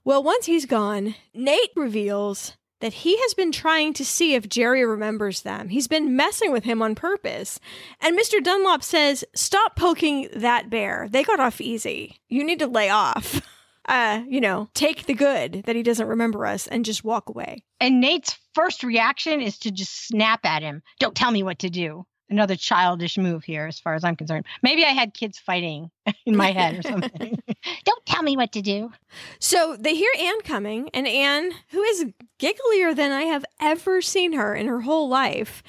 Well, 0.03 0.23
once 0.23 0.47
he's 0.47 0.65
gone, 0.65 1.15
Nate 1.33 1.71
reveals 1.75 2.57
that 2.79 2.93
he 2.93 3.17
has 3.17 3.33
been 3.33 3.51
trying 3.51 3.93
to 3.93 4.05
see 4.05 4.33
if 4.33 4.49
Jerry 4.49 4.85
remembers 4.85 5.41
them. 5.41 5.69
He's 5.69 5.87
been 5.87 6.15
messing 6.15 6.51
with 6.51 6.63
him 6.63 6.81
on 6.81 6.95
purpose. 6.95 7.59
And 8.01 8.17
Mr. 8.17 8.43
Dunlop 8.43 8.83
says, 8.83 9.23
Stop 9.35 9.75
poking 9.75 10.29
that 10.33 10.69
bear. 10.69 11.07
They 11.09 11.23
got 11.23 11.39
off 11.39 11.61
easy. 11.61 12.21
You 12.29 12.43
need 12.43 12.59
to 12.59 12.67
lay 12.67 12.89
off. 12.89 13.41
Uh, 13.89 14.21
you 14.29 14.39
know, 14.39 14.69
take 14.75 15.07
the 15.07 15.15
good 15.15 15.63
that 15.65 15.75
he 15.75 15.81
doesn't 15.81 16.07
remember 16.07 16.45
us 16.45 16.67
and 16.67 16.85
just 16.85 17.03
walk 17.03 17.27
away. 17.27 17.63
And 17.79 17.99
Nate's 17.99 18.37
first 18.53 18.83
reaction 18.83 19.41
is 19.41 19.57
to 19.59 19.71
just 19.71 20.07
snap 20.07 20.45
at 20.45 20.61
him. 20.61 20.83
Don't 20.99 21.15
tell 21.15 21.31
me 21.31 21.41
what 21.41 21.57
to 21.59 21.71
do. 21.71 22.05
Another 22.29 22.55
childish 22.55 23.17
move 23.17 23.43
here, 23.43 23.65
as 23.65 23.79
far 23.79 23.95
as 23.95 24.03
I'm 24.03 24.15
concerned. 24.15 24.45
Maybe 24.61 24.85
I 24.85 24.89
had 24.89 25.15
kids 25.15 25.39
fighting 25.39 25.89
in 26.27 26.35
my 26.35 26.51
head 26.51 26.77
or 26.77 26.81
something. 26.87 27.39
Don't 27.83 28.05
tell 28.05 28.21
me 28.21 28.37
what 28.37 28.51
to 28.51 28.61
do. 28.61 28.91
So 29.39 29.75
they 29.79 29.95
hear 29.95 30.11
Anne 30.19 30.41
coming, 30.41 30.91
and 30.93 31.07
Anne, 31.07 31.51
who 31.71 31.81
is 31.81 32.05
gigglier 32.37 32.95
than 32.95 33.11
I 33.11 33.23
have 33.23 33.43
ever 33.59 34.03
seen 34.03 34.33
her 34.33 34.53
in 34.53 34.67
her 34.67 34.81
whole 34.81 35.09
life, 35.09 35.63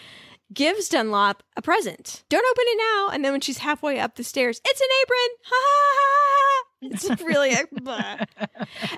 gives 0.52 0.90
Dunlop 0.90 1.42
a 1.56 1.62
present. 1.62 2.24
Don't 2.28 2.44
open 2.44 2.64
it 2.66 2.78
now. 2.78 3.14
And 3.14 3.24
then 3.24 3.32
when 3.32 3.40
she's 3.40 3.58
halfway 3.58 3.98
up 3.98 4.16
the 4.16 4.24
stairs, 4.24 4.60
it's 4.62 4.80
an 4.82 4.88
apron. 5.02 5.36
Ha 5.46 5.56
ha 5.56 5.94
ha 5.96 6.64
ha. 6.64 6.69
It's 6.82 7.08
really 7.22 7.54
blah. 7.72 8.18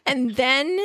And 0.06 0.34
then 0.36 0.78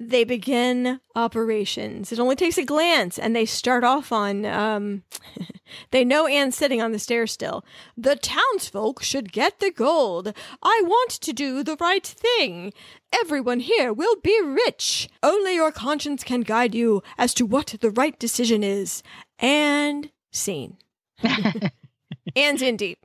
they 0.00 0.24
begin 0.24 0.98
operations. 1.14 2.10
It 2.10 2.18
only 2.18 2.34
takes 2.34 2.56
a 2.56 2.64
glance, 2.64 3.18
and 3.18 3.36
they 3.36 3.44
start 3.44 3.84
off 3.84 4.10
on. 4.10 4.46
Um, 4.46 5.02
they 5.90 6.04
know 6.04 6.26
Anne's 6.26 6.56
sitting 6.56 6.80
on 6.80 6.92
the 6.92 6.98
stairs 6.98 7.32
still. 7.32 7.64
The 7.98 8.16
townsfolk 8.16 9.02
should 9.02 9.30
get 9.30 9.60
the 9.60 9.70
gold. 9.70 10.32
I 10.62 10.82
want 10.84 11.10
to 11.10 11.34
do 11.34 11.62
the 11.62 11.76
right 11.78 12.06
thing. 12.06 12.72
Everyone 13.12 13.60
here 13.60 13.92
will 13.92 14.16
be 14.22 14.40
rich. 14.42 15.10
Only 15.22 15.54
your 15.56 15.70
conscience 15.70 16.24
can 16.24 16.40
guide 16.40 16.74
you 16.74 17.02
as 17.18 17.34
to 17.34 17.44
what 17.44 17.76
the 17.80 17.90
right 17.90 18.18
decision 18.18 18.64
is. 18.64 19.02
And 19.38 20.10
scene. 20.32 20.78
Anne's 22.36 22.62
in 22.62 22.76
deep. 22.76 23.04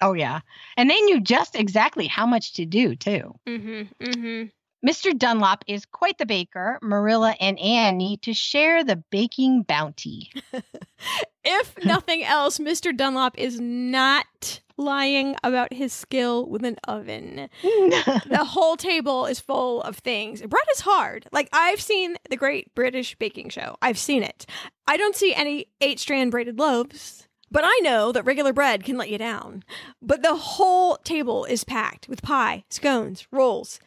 Oh 0.00 0.12
yeah, 0.12 0.40
and 0.76 0.88
they 0.88 1.00
knew 1.00 1.20
just 1.20 1.56
exactly 1.56 2.06
how 2.06 2.26
much 2.26 2.52
to 2.54 2.66
do 2.66 2.94
too. 2.94 3.34
Mm-hmm. 3.46 4.04
Mm-hmm. 4.04 4.44
Mr. 4.84 5.16
Dunlop 5.16 5.64
is 5.66 5.86
quite 5.86 6.18
the 6.18 6.26
baker. 6.26 6.78
Marilla 6.82 7.34
and 7.40 7.58
Anne 7.58 7.96
need 7.96 8.20
to 8.22 8.34
share 8.34 8.84
the 8.84 9.02
baking 9.10 9.62
bounty. 9.62 10.30
if 11.44 11.74
nothing 11.84 12.22
else, 12.24 12.58
Mr. 12.58 12.94
Dunlop 12.94 13.38
is 13.38 13.58
not 13.58 14.60
lying 14.76 15.36
about 15.42 15.72
his 15.72 15.92
skill 15.92 16.46
with 16.46 16.64
an 16.64 16.76
oven. 16.86 17.48
the 17.62 18.46
whole 18.46 18.76
table 18.76 19.24
is 19.24 19.40
full 19.40 19.80
of 19.82 19.96
things. 19.96 20.42
Bread 20.42 20.66
is 20.72 20.80
hard. 20.80 21.26
Like 21.32 21.48
I've 21.52 21.80
seen 21.80 22.16
the 22.28 22.36
Great 22.36 22.74
British 22.74 23.14
Baking 23.16 23.48
Show. 23.48 23.76
I've 23.80 23.98
seen 23.98 24.22
it. 24.22 24.44
I 24.86 24.98
don't 24.98 25.16
see 25.16 25.32
any 25.34 25.68
eight 25.80 25.98
strand 25.98 26.30
braided 26.30 26.58
loaves. 26.58 27.23
But 27.50 27.64
I 27.64 27.78
know 27.82 28.10
that 28.12 28.24
regular 28.24 28.52
bread 28.52 28.84
can 28.84 28.96
let 28.96 29.10
you 29.10 29.18
down. 29.18 29.64
But 30.00 30.22
the 30.22 30.34
whole 30.34 30.96
table 30.96 31.44
is 31.44 31.64
packed 31.64 32.08
with 32.08 32.22
pie, 32.22 32.64
scones, 32.70 33.26
rolls, 33.30 33.80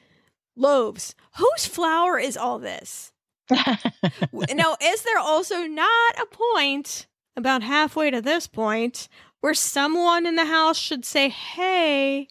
loaves. 0.55 1.15
Whose 1.37 1.65
flour 1.65 2.17
is 2.19 2.37
all 2.37 2.59
this? 2.59 3.11
now, 3.49 4.75
is 4.81 5.03
there 5.03 5.19
also 5.19 5.63
not 5.63 6.19
a 6.19 6.25
point 6.25 7.07
about 7.35 7.63
halfway 7.63 8.11
to 8.11 8.21
this 8.21 8.47
point 8.47 9.07
where 9.41 9.53
someone 9.53 10.25
in 10.25 10.35
the 10.35 10.45
house 10.45 10.77
should 10.77 11.05
say, 11.05 11.29
hey, 11.29 12.27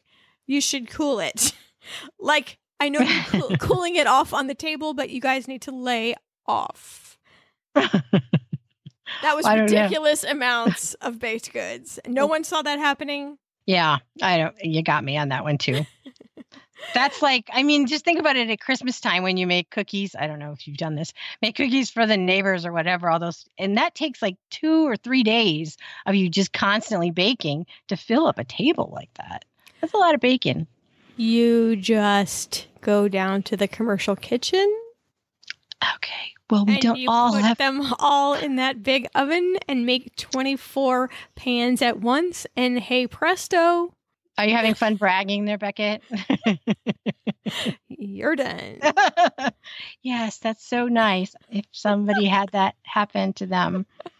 you 0.46 0.60
should 0.60 0.90
cool 0.90 1.20
it? 1.20 1.52
like, 2.18 2.58
I 2.78 2.88
know 2.88 3.00
you're 3.00 3.24
cool- 3.24 3.56
cooling 3.60 3.96
it 3.96 4.06
off 4.06 4.34
on 4.34 4.46
the 4.46 4.54
table, 4.54 4.94
but 4.94 5.10
you 5.10 5.20
guys 5.20 5.48
need 5.48 5.62
to 5.62 5.72
lay 5.72 6.14
off. 6.46 7.18
That 9.26 9.34
was 9.34 9.44
ridiculous 9.44 10.22
amounts 10.22 10.94
of 11.00 11.18
baked 11.18 11.52
goods. 11.52 11.98
No 12.06 12.26
one 12.26 12.44
saw 12.44 12.62
that 12.62 12.78
happening. 12.78 13.38
Yeah, 13.66 13.98
I 14.22 14.38
don't. 14.38 14.54
You 14.62 14.84
got 14.84 15.02
me 15.02 15.16
on 15.16 15.30
that 15.30 15.42
one 15.42 15.58
too. 15.58 15.84
That's 16.94 17.22
like, 17.22 17.50
I 17.52 17.64
mean, 17.64 17.88
just 17.88 18.04
think 18.04 18.20
about 18.20 18.36
it 18.36 18.48
at 18.50 18.60
Christmas 18.60 19.00
time 19.00 19.24
when 19.24 19.36
you 19.36 19.48
make 19.48 19.70
cookies. 19.70 20.14
I 20.16 20.28
don't 20.28 20.38
know 20.38 20.52
if 20.52 20.68
you've 20.68 20.76
done 20.76 20.94
this, 20.94 21.12
make 21.42 21.56
cookies 21.56 21.90
for 21.90 22.06
the 22.06 22.16
neighbors 22.16 22.64
or 22.64 22.72
whatever, 22.72 23.10
all 23.10 23.18
those. 23.18 23.48
And 23.58 23.76
that 23.78 23.96
takes 23.96 24.22
like 24.22 24.36
two 24.50 24.86
or 24.86 24.96
three 24.96 25.24
days 25.24 25.76
of 26.04 26.14
you 26.14 26.28
just 26.28 26.52
constantly 26.52 27.10
baking 27.10 27.66
to 27.88 27.96
fill 27.96 28.28
up 28.28 28.38
a 28.38 28.44
table 28.44 28.92
like 28.94 29.12
that. 29.14 29.44
That's 29.80 29.94
a 29.94 29.98
lot 29.98 30.14
of 30.14 30.20
bacon. 30.20 30.68
You 31.16 31.74
just 31.74 32.68
go 32.80 33.08
down 33.08 33.42
to 33.44 33.56
the 33.56 33.66
commercial 33.66 34.14
kitchen. 34.14 34.72
Okay. 35.96 36.32
Well, 36.50 36.64
we 36.64 36.74
and 36.74 36.82
don't 36.82 36.98
you 36.98 37.08
all 37.10 37.32
put 37.32 37.42
have. 37.42 37.58
them 37.58 37.82
all 37.98 38.34
in 38.34 38.56
that 38.56 38.82
big 38.82 39.08
oven 39.14 39.56
and 39.68 39.84
make 39.84 40.14
24 40.16 41.10
pans 41.34 41.82
at 41.82 41.98
once. 42.00 42.46
And 42.56 42.78
hey, 42.78 43.06
presto, 43.06 43.92
Are 44.38 44.44
you 44.46 44.54
having 44.54 44.74
fun 44.74 44.94
bragging 44.96 45.44
there, 45.44 45.58
Beckett? 45.58 46.02
you're 47.88 48.36
done. 48.36 48.78
yes, 50.02 50.38
that's 50.38 50.64
so 50.66 50.86
nice. 50.86 51.34
If 51.50 51.64
somebody 51.72 52.26
had 52.26 52.50
that 52.52 52.76
happen 52.84 53.32
to 53.34 53.46
them, 53.46 53.86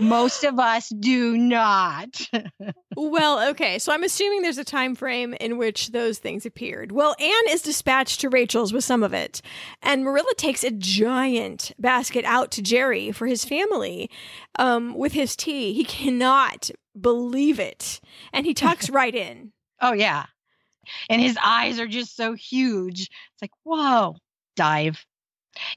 most 0.00 0.44
of 0.44 0.58
us 0.58 0.88
do 0.88 1.36
not. 1.36 2.20
well, 2.96 3.48
okay. 3.50 3.78
So 3.78 3.92
I'm 3.92 4.04
assuming 4.04 4.42
there's 4.42 4.58
a 4.58 4.64
time 4.64 4.94
frame 4.94 5.34
in 5.34 5.58
which 5.58 5.88
those 5.88 6.18
things 6.18 6.46
appeared. 6.46 6.92
Well, 6.92 7.16
Anne 7.18 7.50
is 7.50 7.62
dispatched 7.62 8.20
to 8.20 8.28
Rachel's 8.28 8.72
with 8.72 8.84
some 8.84 9.02
of 9.02 9.12
it, 9.12 9.42
and 9.82 10.04
Marilla 10.04 10.32
takes 10.36 10.64
a 10.64 10.70
giant 10.70 11.72
basket 11.78 12.24
out 12.24 12.50
to 12.52 12.62
Jerry 12.62 13.12
for 13.12 13.26
his 13.26 13.44
family 13.44 14.10
um, 14.58 14.94
with 14.96 15.12
his 15.12 15.34
tea. 15.36 15.72
He 15.72 15.84
cannot 15.84 16.70
believe 16.98 17.58
it, 17.58 18.00
and 18.32 18.46
he 18.46 18.54
tucks 18.54 18.90
right 18.90 19.14
in. 19.14 19.52
oh, 19.80 19.92
yeah. 19.92 20.26
And 21.10 21.20
his 21.20 21.36
eyes 21.44 21.78
are 21.78 21.86
just 21.86 22.16
so 22.16 22.32
huge. 22.32 23.02
It's 23.02 23.42
like, 23.42 23.50
whoa, 23.62 24.16
dive. 24.56 25.04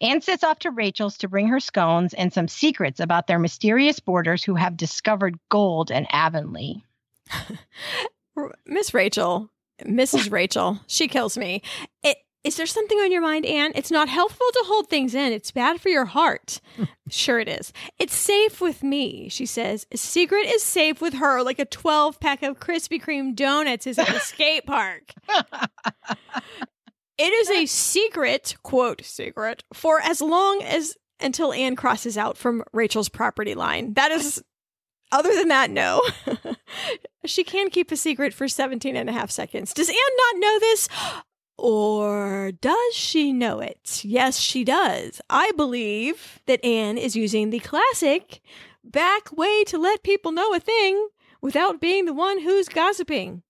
Anne 0.01 0.21
sets 0.21 0.43
off 0.43 0.59
to 0.59 0.71
Rachel's 0.71 1.17
to 1.17 1.27
bring 1.27 1.47
her 1.47 1.59
scones 1.59 2.13
and 2.13 2.33
some 2.33 2.47
secrets 2.47 2.99
about 2.99 3.27
their 3.27 3.39
mysterious 3.39 3.99
boarders 3.99 4.43
who 4.43 4.55
have 4.55 4.77
discovered 4.77 5.39
gold 5.49 5.91
in 5.91 6.07
Avonlea. 6.11 6.83
Miss 8.65 8.93
Rachel, 8.93 9.49
Mrs. 9.83 10.31
Rachel, 10.31 10.79
she 10.87 11.07
kills 11.07 11.37
me. 11.37 11.61
It, 12.03 12.17
is 12.43 12.57
there 12.57 12.65
something 12.65 12.97
on 12.97 13.11
your 13.11 13.21
mind, 13.21 13.45
Anne? 13.45 13.71
It's 13.75 13.91
not 13.91 14.09
helpful 14.09 14.47
to 14.53 14.63
hold 14.65 14.89
things 14.89 15.13
in. 15.13 15.31
It's 15.31 15.51
bad 15.51 15.79
for 15.79 15.89
your 15.89 16.05
heart. 16.05 16.59
sure, 17.09 17.39
it 17.39 17.47
is. 17.47 17.71
It's 17.99 18.15
safe 18.15 18.59
with 18.59 18.81
me, 18.81 19.29
she 19.29 19.45
says. 19.45 19.85
A 19.91 19.97
secret 19.97 20.47
is 20.47 20.63
safe 20.63 21.01
with 21.01 21.15
her, 21.15 21.43
like 21.43 21.59
a 21.59 21.65
12 21.65 22.19
pack 22.19 22.41
of 22.41 22.59
Krispy 22.59 23.01
Kreme 23.01 23.35
donuts 23.35 23.85
is 23.85 23.99
at 23.99 24.07
the 24.07 24.19
skate 24.19 24.65
park. 24.65 25.13
It 27.21 27.33
is 27.33 27.51
a 27.51 27.65
secret, 27.67 28.55
quote, 28.63 29.05
secret, 29.05 29.63
for 29.73 29.99
as 30.01 30.21
long 30.21 30.63
as 30.63 30.97
until 31.19 31.53
Anne 31.53 31.75
crosses 31.75 32.17
out 32.17 32.35
from 32.35 32.63
Rachel's 32.73 33.09
property 33.09 33.53
line. 33.53 33.93
That 33.93 34.11
is, 34.11 34.43
other 35.11 35.31
than 35.35 35.49
that, 35.49 35.69
no. 35.69 36.01
she 37.25 37.43
can 37.43 37.69
keep 37.69 37.91
a 37.91 37.95
secret 37.95 38.33
for 38.33 38.47
17 38.47 38.95
and 38.95 39.07
a 39.07 39.13
half 39.13 39.29
seconds. 39.29 39.71
Does 39.71 39.89
Anne 39.89 39.95
not 39.95 40.39
know 40.39 40.59
this? 40.61 40.89
Or 41.59 42.53
does 42.59 42.95
she 42.95 43.31
know 43.31 43.59
it? 43.59 44.03
Yes, 44.03 44.39
she 44.39 44.63
does. 44.63 45.21
I 45.29 45.51
believe 45.51 46.39
that 46.47 46.65
Anne 46.65 46.97
is 46.97 47.15
using 47.15 47.51
the 47.51 47.59
classic 47.59 48.41
back 48.83 49.31
way 49.31 49.63
to 49.65 49.77
let 49.77 50.01
people 50.01 50.31
know 50.31 50.55
a 50.55 50.59
thing 50.59 51.09
without 51.39 51.79
being 51.79 52.05
the 52.05 52.15
one 52.15 52.41
who's 52.41 52.67
gossiping. 52.67 53.43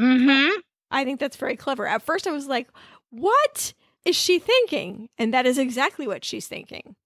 Mm-hmm. 0.00 0.58
I 0.90 1.04
think 1.04 1.20
that's 1.20 1.36
very 1.36 1.56
clever. 1.56 1.86
At 1.86 2.02
first, 2.02 2.26
I 2.26 2.32
was 2.32 2.46
like, 2.46 2.68
what 3.10 3.74
is 4.04 4.16
she 4.16 4.38
thinking? 4.38 5.08
And 5.18 5.34
that 5.34 5.46
is 5.46 5.58
exactly 5.58 6.06
what 6.06 6.24
she's 6.24 6.46
thinking. 6.46 6.96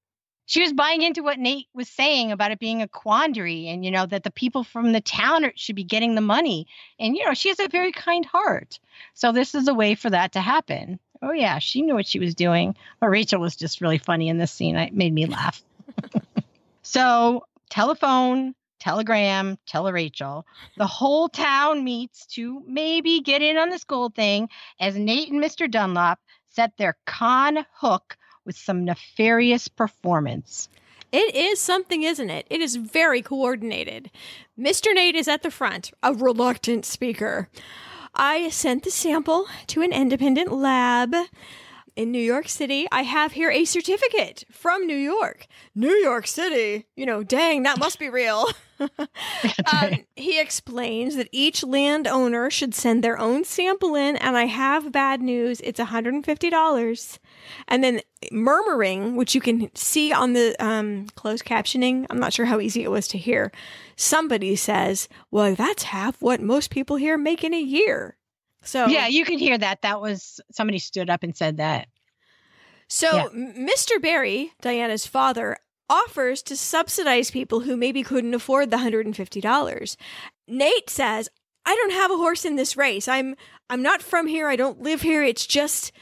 she 0.47 0.61
was 0.61 0.73
buying 0.73 1.03
into 1.03 1.23
what 1.23 1.39
Nate 1.39 1.69
was 1.73 1.89
saying 1.89 2.31
about 2.31 2.51
it 2.51 2.59
being 2.59 2.83
a 2.83 2.89
quandary 2.89 3.69
and, 3.69 3.85
you 3.85 3.91
know, 3.91 4.07
that 4.07 4.23
the 4.23 4.31
people 4.31 4.65
from 4.65 4.93
the 4.93 5.01
town 5.01 5.51
should 5.55 5.77
be 5.77 5.85
getting 5.85 6.15
the 6.15 6.21
money. 6.21 6.67
And, 6.99 7.17
you 7.17 7.25
know, 7.25 7.35
she 7.35 7.49
has 7.49 7.59
a 7.61 7.69
very 7.69 7.93
kind 7.93 8.25
heart. 8.27 8.79
So 9.15 9.33
this 9.33 9.55
is 9.55 9.69
a 9.69 9.75
way 9.75 9.95
for 9.95 10.11
that 10.11 10.33
to 10.33 10.41
happen. 10.41 10.99
Oh, 11.23 11.33
yeah, 11.33 11.59
she 11.59 11.83
knew 11.83 11.95
what 11.95 12.07
she 12.07 12.19
was 12.19 12.35
doing. 12.35 12.75
But 13.01 13.09
Rachel 13.09 13.41
was 13.41 13.57
just 13.57 13.81
really 13.81 13.99
funny 13.99 14.29
in 14.29 14.39
this 14.39 14.53
scene. 14.53 14.77
It 14.77 14.93
made 14.93 15.15
me 15.15 15.27
laugh. 15.27 15.63
so, 16.83 17.47
telephone, 17.71 18.55
telegram, 18.83 19.57
tell 19.67 19.91
Rachel. 19.91 20.45
The 20.77 20.87
whole 20.87 21.29
town 21.29 21.85
meets 21.85 22.27
to 22.35 22.63
maybe 22.67 23.21
get 23.21 23.41
in 23.41 23.57
on 23.57 23.71
this 23.71 23.85
gold 23.85 24.15
thing 24.15 24.49
as 24.81 24.97
Nate 24.97 25.31
and 25.31 25.43
Mr. 25.43 25.71
Dunlop 25.71 26.19
set 26.51 26.77
their 26.77 26.97
con 27.07 27.65
hook 27.73 28.17
with 28.45 28.57
some 28.57 28.85
nefarious 28.85 29.69
performance. 29.69 30.69
It 31.13 31.35
is 31.35 31.61
something, 31.61 32.03
isn't 32.03 32.31
it? 32.31 32.47
It 32.51 32.61
is 32.61 32.77
very 32.77 33.23
coordinated. 33.23 34.11
Mr. 34.59 34.93
Nate 34.95 35.15
is 35.15 35.29
at 35.29 35.43
the 35.43 35.51
front, 35.51 35.93
a 36.03 36.13
reluctant 36.13 36.85
speaker. 36.85 37.49
I 38.15 38.49
sent 38.49 38.83
the 38.83 38.91
sample 38.91 39.47
to 39.69 39.83
an 39.83 39.93
independent 39.93 40.53
lab 40.53 41.15
in 41.97 42.11
New 42.11 42.23
York 42.23 42.49
City. 42.49 42.87
I 42.91 43.03
have 43.03 43.33
here 43.33 43.51
a 43.51 43.65
certificate 43.65 44.45
from 44.51 44.87
New 44.87 44.97
York. 44.97 45.47
New 45.75 45.93
York 45.93 46.27
City? 46.27 46.87
You 46.97 47.07
know, 47.07 47.23
dang, 47.23 47.63
that 47.65 47.79
must 47.79 47.99
be 47.99 48.09
real. 48.09 48.49
um, 48.81 50.05
he 50.17 50.41
explains 50.41 51.17
that 51.17 51.29
each 51.33 51.63
landowner 51.63 52.51
should 52.51 52.75
send 52.75 53.03
their 53.03 53.19
own 53.19 53.45
sample 53.45 53.95
in, 53.95 54.17
and 54.17 54.37
I 54.37 54.47
have 54.47 54.93
bad 54.93 55.21
news. 55.21 55.61
It's 55.63 55.81
$150. 55.81 57.19
And 57.69 57.85
then 57.85 58.01
murmuring, 58.31 59.17
which 59.17 59.35
you 59.35 59.41
can 59.41 59.71
see 59.75 60.13
on 60.13 60.33
the 60.33 60.55
um, 60.65 61.07
closed 61.15 61.45
captioning, 61.45 62.07
I'm 62.11 62.21
not 62.21 62.33
sure 62.33 62.47
how 62.47 62.61
easy 62.61 62.83
it 62.83 62.91
was 62.91 63.09
to 63.09 63.19
hear. 63.19 63.53
Somebody 63.97 64.57
says, 64.57 65.09
Well, 65.31 65.55
that's 65.55 65.85
half 65.85 66.21
what 66.21 66.41
most 66.41 66.71
people 66.71 66.97
here 66.97 67.19
make 67.19 67.45
in 67.45 67.55
a 67.55 67.61
year. 67.61 68.17
So, 68.65 68.87
Yeah, 68.87 69.07
you 69.09 69.25
can 69.25 69.39
hear 69.39 69.59
that. 69.59 69.83
That 69.83 70.01
was 70.01 70.41
somebody 70.51 70.79
stood 70.79 71.11
up 71.11 71.23
and 71.23 71.37
said 71.37 71.57
that. 71.57 71.89
So, 72.89 73.15
Yeah. 73.15 73.29
Mr. 73.29 74.01
Barry, 74.01 74.53
Diana's 74.61 75.07
father, 75.07 75.59
offers 75.89 76.43
to 76.45 76.57
subsidize 76.57 77.31
people 77.31 77.61
who 77.61 77.77
maybe 77.77 78.03
couldn't 78.03 78.35
afford 78.35 78.71
the 78.71 78.79
$150. 78.79 79.97
Nate 80.47 80.89
says, 80.91 81.29
"I 81.67 81.75
don't 81.75 81.93
have 81.93 82.11
a 82.11 82.17
horse 82.17 82.45
in 82.45 82.57
this 82.57 82.77
race. 82.77 83.09
I'm 83.09 83.37
I'm 83.69 83.83
not 83.83 84.03
from 84.03 84.27
here. 84.27 84.49
I 84.49 84.57
don't 84.57 84.81
live 84.81 85.03
here. 85.03 85.23
It's 85.23 85.47
just..." 85.47 85.93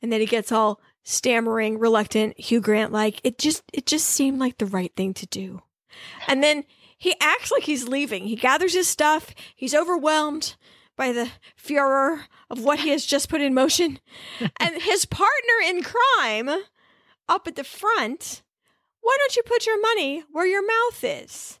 And 0.00 0.12
then 0.12 0.20
he 0.20 0.26
gets 0.26 0.52
all 0.52 0.80
stammering, 1.02 1.78
reluctant 1.78 2.38
Hugh 2.38 2.60
Grant 2.60 2.92
like. 2.92 3.20
It 3.24 3.38
just 3.38 3.62
it 3.72 3.86
just 3.86 4.08
seemed 4.08 4.38
like 4.38 4.58
the 4.58 4.66
right 4.66 4.92
thing 4.96 5.14
to 5.14 5.26
do. 5.26 5.62
And 6.26 6.42
then 6.42 6.64
he 6.96 7.14
acts 7.20 7.50
like 7.50 7.62
he's 7.64 7.88
leaving. 7.88 8.26
He 8.26 8.36
gathers 8.36 8.74
his 8.74 8.88
stuff. 8.88 9.34
He's 9.54 9.74
overwhelmed 9.74 10.56
by 10.98 11.12
the 11.12 11.30
furor 11.56 12.26
of 12.50 12.62
what 12.62 12.80
he 12.80 12.90
has 12.90 13.06
just 13.06 13.30
put 13.30 13.40
in 13.40 13.54
motion. 13.54 14.00
and 14.60 14.82
his 14.82 15.06
partner 15.06 15.54
in 15.64 15.82
crime 15.82 16.50
up 17.28 17.48
at 17.48 17.56
the 17.56 17.64
front, 17.64 18.42
why 19.00 19.16
don't 19.18 19.36
you 19.36 19.42
put 19.46 19.64
your 19.64 19.80
money 19.80 20.24
where 20.30 20.46
your 20.46 20.66
mouth 20.66 21.02
is? 21.02 21.58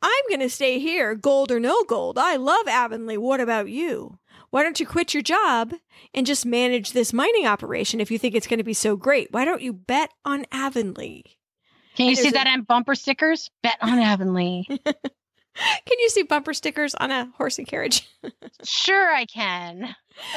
I'm 0.00 0.24
going 0.28 0.40
to 0.40 0.48
stay 0.48 0.78
here, 0.78 1.14
gold 1.14 1.50
or 1.50 1.60
no 1.60 1.82
gold. 1.84 2.16
I 2.16 2.36
love 2.36 2.66
Avonlea. 2.68 3.18
What 3.18 3.40
about 3.40 3.68
you? 3.68 4.18
Why 4.50 4.62
don't 4.62 4.78
you 4.78 4.86
quit 4.86 5.12
your 5.12 5.22
job 5.22 5.74
and 6.14 6.26
just 6.26 6.46
manage 6.46 6.92
this 6.92 7.12
mining 7.12 7.46
operation 7.46 8.00
if 8.00 8.10
you 8.10 8.18
think 8.18 8.34
it's 8.34 8.46
going 8.46 8.58
to 8.58 8.64
be 8.64 8.74
so 8.74 8.96
great? 8.96 9.28
Why 9.32 9.44
don't 9.44 9.62
you 9.62 9.72
bet 9.72 10.10
on 10.24 10.46
Avonlea? 10.52 11.24
Can 11.96 12.08
you 12.08 12.14
see 12.14 12.30
that 12.30 12.46
on 12.46 12.62
bumper 12.62 12.94
stickers? 12.94 13.50
Bet 13.62 13.78
on 13.80 13.98
Avonlea. 13.98 14.64
can 15.56 15.98
you 15.98 16.08
see 16.08 16.22
bumper 16.22 16.54
stickers 16.54 16.94
on 16.94 17.10
a 17.10 17.26
horse 17.36 17.58
and 17.58 17.66
carriage? 17.66 18.08
sure, 18.64 19.12
I 19.12 19.24
can. 19.24 19.94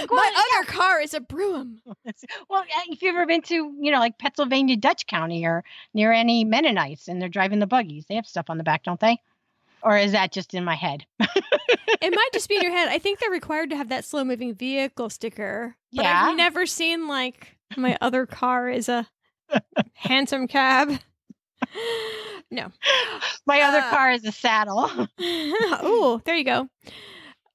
Go 0.08 0.16
My 0.16 0.32
other 0.36 0.66
yeah. 0.68 0.74
car 0.74 1.02
is 1.02 1.14
a 1.14 1.20
Brougham. 1.20 1.82
well, 2.50 2.64
if 2.90 3.02
you've 3.02 3.16
ever 3.16 3.26
been 3.26 3.42
to, 3.44 3.56
you 3.80 3.92
know, 3.92 4.00
like 4.00 4.18
Pennsylvania 4.18 4.76
Dutch 4.76 5.08
County 5.08 5.46
or 5.46 5.64
near 5.94 6.12
any 6.12 6.44
Mennonites 6.44 7.08
and 7.08 7.22
they're 7.22 7.30
driving 7.30 7.60
the 7.60 7.68
buggies, 7.68 8.06
they 8.08 8.16
have 8.16 8.26
stuff 8.26 8.50
on 8.50 8.58
the 8.58 8.64
back, 8.64 8.84
don't 8.84 9.00
they? 9.00 9.18
Or 9.82 9.98
is 9.98 10.12
that 10.12 10.34
just 10.34 10.54
in 10.54 10.66
my 10.66 10.76
head? 10.76 11.06
it 11.20 12.14
might 12.14 12.30
just 12.34 12.50
be 12.50 12.58
in 12.58 12.62
your 12.62 12.72
head. 12.72 12.90
I 12.90 13.00
think 13.00 13.20
they're 13.20 13.30
required 13.30 13.70
to 13.70 13.78
have 13.78 13.90
that 13.90 14.04
slow 14.04 14.26
moving 14.26 14.54
vehicle 14.54 15.10
sticker. 15.10 15.76
But 15.94 16.04
yeah. 16.04 16.26
I've 16.26 16.38
never 16.38 16.66
seen 16.66 17.08
like 17.08 17.56
my 17.78 17.98
other 18.02 18.26
car 18.26 18.70
is 18.70 18.90
a 18.90 19.08
hansom 19.94 20.48
cab. 20.48 21.00
No. 22.52 22.72
My 23.46 23.62
other 23.62 23.80
uh, 23.80 23.90
car 23.90 24.12
is 24.12 24.26
a 24.26 24.32
saddle. 24.32 24.90
oh, 25.20 26.22
there 26.26 26.36
you 26.36 26.44
go. 26.44 26.68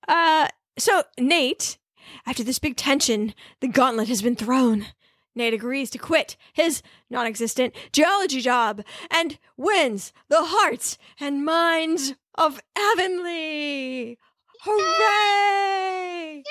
Uh 0.07 0.49
so 0.79 1.03
Nate, 1.19 1.79
after 2.27 2.43
this 2.43 2.59
big 2.59 2.77
tension, 2.77 3.35
the 3.61 3.69
gauntlet 3.69 4.09
has 4.09 4.23
been 4.23 4.37
thrown. 4.37 4.87
Nate 5.35 5.55
agrees 5.55 5.91
to 5.91 5.99
quit 5.99 6.37
his 6.53 6.83
non 7.11 7.27
existent 7.27 7.75
geology 7.93 8.41
job 8.41 8.83
and 9.11 9.39
wins 9.57 10.13
the 10.29 10.45
hearts 10.45 10.97
and 11.19 11.45
minds 11.45 12.15
of 12.37 12.61
Avonlea. 12.77 14.17
Hooray! 14.63 16.43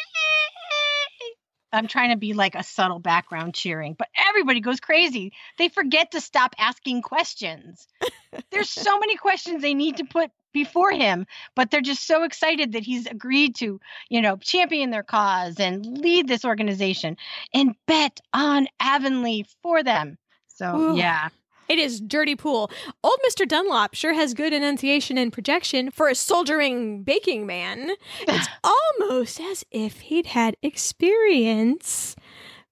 I'm 1.74 1.88
trying 1.88 2.12
to 2.12 2.18
be 2.18 2.34
like 2.34 2.56
a 2.56 2.64
subtle 2.64 3.00
background 3.00 3.56
cheering, 3.56 3.96
but 3.98 4.08
everybody 4.30 4.62
goes 4.62 4.80
crazy. 4.80 5.34
They 5.58 5.70
forget 5.70 6.12
to 6.12 6.22
stop 6.22 6.56
asking 6.60 7.02
questions. 7.02 7.88
There's 8.52 8.70
so 8.70 9.00
many 9.00 9.18
questions 9.18 9.62
they 9.62 9.74
need 9.74 9.98
to 9.98 10.06
put 10.06 10.32
before 10.54 10.92
him, 10.92 11.26
but 11.56 11.72
they're 11.72 11.82
just 11.82 12.06
so 12.06 12.24
excited 12.24 12.74
that 12.74 12.84
he's 12.84 13.08
agreed 13.08 13.56
to, 13.56 13.82
you 14.08 14.22
know, 14.22 14.38
champion 14.38 14.92
their 14.92 15.04
cause 15.04 15.60
and 15.60 15.86
lead 15.98 16.28
this 16.28 16.46
organization 16.46 17.18
and 17.54 17.76
bet 17.88 18.22
on 18.34 18.68
Avonlea 18.80 19.46
for 19.64 19.84
them. 19.84 20.18
So, 20.48 20.78
Ooh. 20.78 20.96
yeah. 20.96 21.30
It 21.70 21.80
is 21.80 22.02
dirty 22.02 22.36
pool. 22.36 22.70
Old 23.04 23.20
Mr. 23.28 23.48
Dunlop 23.48 23.94
sure 23.94 24.14
has 24.14 24.34
good 24.34 24.54
enunciation 24.54 25.18
and 25.18 25.32
projection 25.32 25.92
for 25.92 26.10
a 26.10 26.16
soldiering 26.16 27.04
baking 27.04 27.46
man. 27.46 27.92
It's 28.22 28.48
almost 29.00 29.40
as 29.40 29.64
if 29.72 30.02
he'd 30.02 30.28
had 30.28 30.58
experience 30.62 32.16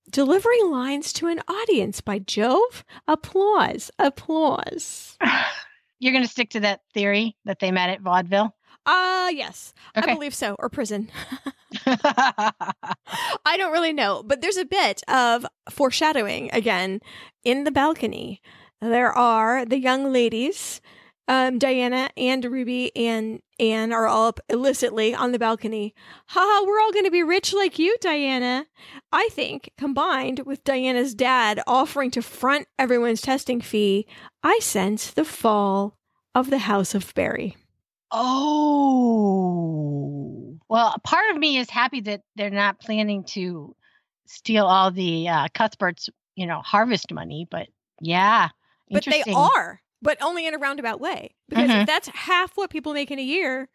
delivering 0.09 0.69
lines 0.69 1.13
to 1.13 1.27
an 1.27 1.39
audience 1.47 2.01
by 2.01 2.19
Jove. 2.19 2.83
Applause, 3.07 3.91
applause. 3.97 5.17
You're 5.99 6.13
going 6.13 6.25
to 6.25 6.29
stick 6.29 6.49
to 6.51 6.59
that 6.61 6.81
theory 6.93 7.37
that 7.45 7.59
they 7.59 7.71
met 7.71 7.89
at 7.89 8.01
vaudeville? 8.01 8.55
Uh, 8.85 9.29
yes. 9.33 9.73
Okay. 9.95 10.11
I 10.11 10.13
believe 10.15 10.33
so. 10.33 10.55
Or 10.57 10.69
prison. 10.69 11.11
I 11.85 13.55
don't 13.55 13.71
really 13.71 13.93
know, 13.93 14.23
but 14.25 14.41
there's 14.41 14.57
a 14.57 14.65
bit 14.65 15.01
of 15.07 15.45
foreshadowing 15.69 16.49
again 16.51 16.99
in 17.43 17.63
the 17.63 17.71
balcony 17.71 18.41
there 18.81 19.11
are 19.11 19.65
the 19.65 19.79
young 19.79 20.11
ladies. 20.11 20.81
Um, 21.27 21.59
Diana 21.59 22.09
and 22.17 22.43
Ruby 22.43 22.91
and 22.95 23.41
Anne 23.59 23.93
are 23.93 24.07
all 24.07 24.27
up 24.27 24.39
illicitly 24.49 25.13
on 25.13 25.31
the 25.31 25.39
balcony. 25.39 25.93
Haha, 26.25 26.65
we're 26.65 26.81
all 26.81 26.91
going 26.91 27.05
to 27.05 27.11
be 27.11 27.23
rich 27.23 27.53
like 27.53 27.79
you, 27.79 27.95
Diana. 28.01 28.65
I 29.11 29.29
think, 29.31 29.71
combined 29.77 30.41
with 30.45 30.63
Diana's 30.63 31.13
dad 31.15 31.61
offering 31.67 32.11
to 32.11 32.21
front 32.21 32.67
everyone's 32.77 33.21
testing 33.21 33.61
fee, 33.61 34.07
I 34.43 34.59
sense 34.59 35.11
the 35.11 35.23
fall 35.23 35.97
of 36.33 36.49
the 36.49 36.57
House 36.57 36.95
of 36.95 37.13
Barry. 37.13 37.55
Oh. 38.11 39.51
Well, 40.67 40.95
part 41.03 41.29
of 41.29 41.37
me 41.37 41.57
is 41.57 41.69
happy 41.69 42.01
that 42.01 42.23
they're 42.35 42.49
not 42.49 42.81
planning 42.81 43.23
to 43.25 43.75
steal 44.27 44.65
all 44.65 44.91
the 44.91 45.29
uh, 45.29 45.47
Cuthbert's, 45.53 46.09
you 46.35 46.47
know, 46.47 46.61
harvest 46.61 47.13
money, 47.13 47.47
but 47.49 47.67
yeah. 48.01 48.49
But 48.91 49.05
they 49.05 49.23
are, 49.33 49.81
but 50.01 50.21
only 50.21 50.45
in 50.45 50.53
a 50.53 50.57
roundabout 50.57 50.99
way. 50.99 51.35
Because 51.49 51.69
mm-hmm. 51.69 51.81
if 51.81 51.87
that's 51.87 52.09
half 52.09 52.55
what 52.55 52.69
people 52.69 52.93
make 52.93 53.11
in 53.11 53.19
a 53.19 53.23
year, 53.23 53.69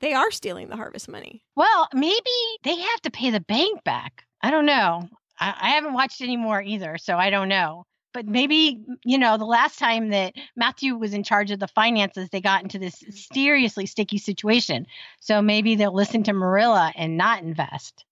they 0.00 0.12
are 0.12 0.30
stealing 0.30 0.68
the 0.68 0.76
harvest 0.76 1.08
money. 1.08 1.44
Well, 1.56 1.88
maybe 1.92 2.30
they 2.62 2.76
have 2.76 3.00
to 3.02 3.10
pay 3.10 3.30
the 3.30 3.40
bank 3.40 3.84
back. 3.84 4.24
I 4.42 4.50
don't 4.50 4.66
know. 4.66 5.08
I, 5.38 5.54
I 5.60 5.70
haven't 5.70 5.94
watched 5.94 6.20
any 6.20 6.36
more 6.36 6.60
either, 6.62 6.98
so 6.98 7.16
I 7.16 7.30
don't 7.30 7.48
know. 7.48 7.86
But 8.12 8.26
maybe, 8.26 8.84
you 9.04 9.18
know, 9.18 9.36
the 9.36 9.44
last 9.44 9.78
time 9.78 10.10
that 10.10 10.34
Matthew 10.54 10.94
was 10.94 11.14
in 11.14 11.24
charge 11.24 11.50
of 11.50 11.58
the 11.58 11.66
finances, 11.66 12.28
they 12.30 12.40
got 12.40 12.62
into 12.62 12.78
this 12.78 13.02
seriously 13.32 13.86
sticky 13.86 14.18
situation. 14.18 14.86
So 15.18 15.42
maybe 15.42 15.74
they'll 15.74 15.92
listen 15.92 16.22
to 16.24 16.32
Marilla 16.32 16.92
and 16.94 17.16
not 17.16 17.42
invest. 17.42 18.04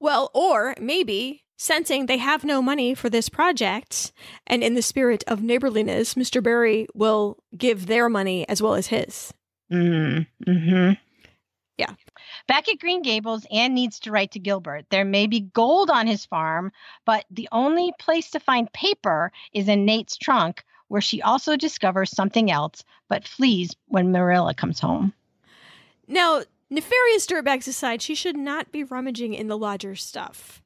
Well, 0.00 0.30
or 0.32 0.74
maybe 0.80 1.43
Sensing 1.56 2.06
they 2.06 2.18
have 2.18 2.44
no 2.44 2.60
money 2.60 2.94
for 2.94 3.08
this 3.08 3.28
project, 3.28 4.12
and 4.46 4.64
in 4.64 4.74
the 4.74 4.82
spirit 4.82 5.22
of 5.28 5.42
neighborliness, 5.42 6.14
Mr. 6.14 6.42
Barry 6.42 6.86
will 6.94 7.38
give 7.56 7.86
their 7.86 8.08
money 8.08 8.48
as 8.48 8.60
well 8.60 8.74
as 8.74 8.88
his. 8.88 9.32
Mm, 9.72 10.26
hmm 10.44 10.90
Yeah. 11.78 11.94
Back 12.48 12.68
at 12.68 12.80
Green 12.80 13.02
Gables, 13.02 13.46
Anne 13.50 13.72
needs 13.74 14.00
to 14.00 14.10
write 14.10 14.32
to 14.32 14.38
Gilbert. 14.38 14.86
There 14.90 15.04
may 15.04 15.26
be 15.26 15.40
gold 15.40 15.90
on 15.90 16.06
his 16.06 16.26
farm, 16.26 16.72
but 17.04 17.24
the 17.30 17.48
only 17.52 17.92
place 17.98 18.30
to 18.30 18.40
find 18.40 18.72
paper 18.72 19.30
is 19.52 19.68
in 19.68 19.84
Nate's 19.84 20.16
trunk, 20.16 20.64
where 20.88 21.00
she 21.00 21.22
also 21.22 21.56
discovers 21.56 22.10
something 22.10 22.50
else, 22.50 22.84
but 23.08 23.26
flees 23.26 23.74
when 23.86 24.12
Marilla 24.12 24.54
comes 24.54 24.80
home. 24.80 25.12
Now, 26.06 26.42
nefarious 26.68 27.26
dirtbags 27.26 27.68
aside, 27.68 28.02
she 28.02 28.14
should 28.14 28.36
not 28.36 28.72
be 28.72 28.84
rummaging 28.84 29.34
in 29.34 29.46
the 29.48 29.58
lodger's 29.58 30.02
stuff. 30.02 30.60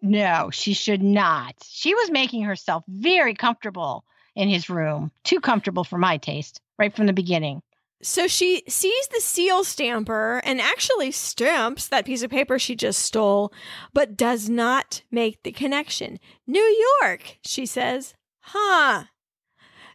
No, 0.00 0.50
she 0.52 0.74
should 0.74 1.02
not. 1.02 1.54
She 1.64 1.94
was 1.94 2.10
making 2.10 2.42
herself 2.42 2.84
very 2.88 3.34
comfortable 3.34 4.04
in 4.36 4.48
his 4.48 4.70
room, 4.70 5.10
too 5.24 5.40
comfortable 5.40 5.84
for 5.84 5.98
my 5.98 6.16
taste, 6.16 6.60
right 6.78 6.94
from 6.94 7.06
the 7.06 7.12
beginning. 7.12 7.62
So 8.00 8.28
she 8.28 8.62
sees 8.68 9.08
the 9.08 9.20
seal 9.20 9.64
stamper 9.64 10.40
and 10.44 10.60
actually 10.60 11.10
stamps 11.10 11.88
that 11.88 12.06
piece 12.06 12.22
of 12.22 12.30
paper 12.30 12.58
she 12.58 12.76
just 12.76 13.00
stole, 13.00 13.52
but 13.92 14.16
does 14.16 14.48
not 14.48 15.02
make 15.10 15.42
the 15.42 15.50
connection. 15.50 16.20
New 16.46 16.86
York, 17.02 17.38
she 17.44 17.66
says. 17.66 18.14
Huh. 18.40 19.04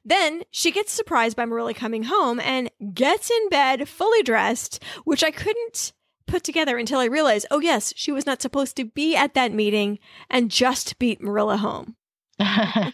Then 0.04 0.44
she 0.52 0.72
gets 0.72 0.92
surprised 0.92 1.38
by 1.38 1.46
Marilla 1.46 1.74
coming 1.74 2.04
home 2.04 2.42
and 2.42 2.70
gets 2.94 3.32
in 3.32 3.48
bed 3.48 3.88
fully 3.88 4.22
dressed, 4.22 4.84
which 5.06 5.24
I 5.24 5.32
couldn't 5.32 5.94
put 6.28 6.44
together 6.44 6.78
until 6.78 7.00
I 7.00 7.06
realized, 7.06 7.46
oh, 7.52 7.60
yes, 7.60 7.94
she 7.96 8.12
was 8.12 8.26
not 8.26 8.42
supposed 8.42 8.76
to 8.78 8.86
be 8.86 9.16
at 9.16 9.34
that 9.34 9.52
meeting 9.52 10.00
and 10.30 10.52
just 10.52 11.00
beat 11.00 11.22
Marilla 11.22 11.58
home. 11.58 11.96
yeah, 12.40 12.92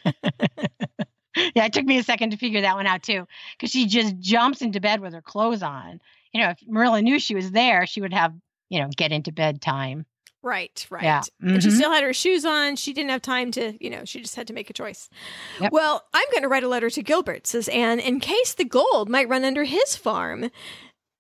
it 1.36 1.74
took 1.74 1.86
me 1.86 1.98
a 1.98 2.04
second 2.04 2.32
to 2.32 2.38
figure 2.38 2.62
that 2.62 2.76
one 2.76 2.88
out 2.88 3.04
too, 3.04 3.28
because 3.58 3.72
she 3.72 3.88
just 3.88 4.20
jumps 4.20 4.62
into 4.62 4.80
bed 4.80 5.00
with 5.00 5.14
her 5.14 5.22
clothes 5.22 5.64
on. 5.64 6.02
You 6.34 6.42
know, 6.42 6.50
if 6.50 6.60
Marilla 6.68 7.02
knew 7.02 7.20
she 7.20 7.36
was 7.36 7.52
there, 7.52 7.86
she 7.88 8.02
would 8.02 8.14
have, 8.14 8.34
you 8.70 8.80
know, 8.80 8.90
get 8.96 9.12
into 9.12 9.32
bed 9.32 9.62
time. 9.62 10.06
Right, 10.42 10.88
right. 10.90 11.04
Yeah. 11.04 11.20
Mm-hmm. 11.20 11.50
And 11.50 11.64
she 11.64 11.70
mm-hmm. 11.70 11.78
still 11.78 11.92
had 11.92 12.04
her 12.04 12.14
shoes 12.14 12.46
on. 12.46 12.78
She 12.78 12.94
didn't 12.94 13.10
have 13.10 13.22
time 13.22 13.52
to, 13.52 13.74
you 13.84 13.90
know, 13.90 14.06
she 14.06 14.22
just 14.22 14.36
had 14.36 14.48
to 14.48 14.54
make 14.54 14.70
a 14.70 14.74
choice. 14.74 15.10
Yep. 15.60 15.74
Well, 15.74 16.06
I'm 16.14 16.28
going 16.32 16.44
to 16.44 16.48
write 16.48 16.64
a 16.64 16.70
letter 16.70 16.90
to 16.90 17.04
Gilbert, 17.04 17.46
says 17.46 17.68
Anne, 17.68 18.00
in 18.00 18.20
case 18.20 18.54
the 18.54 18.64
gold 18.64 19.10
might 19.10 19.28
run 19.28 19.44
under 19.44 19.66
his 19.66 19.98
farm. 19.98 20.50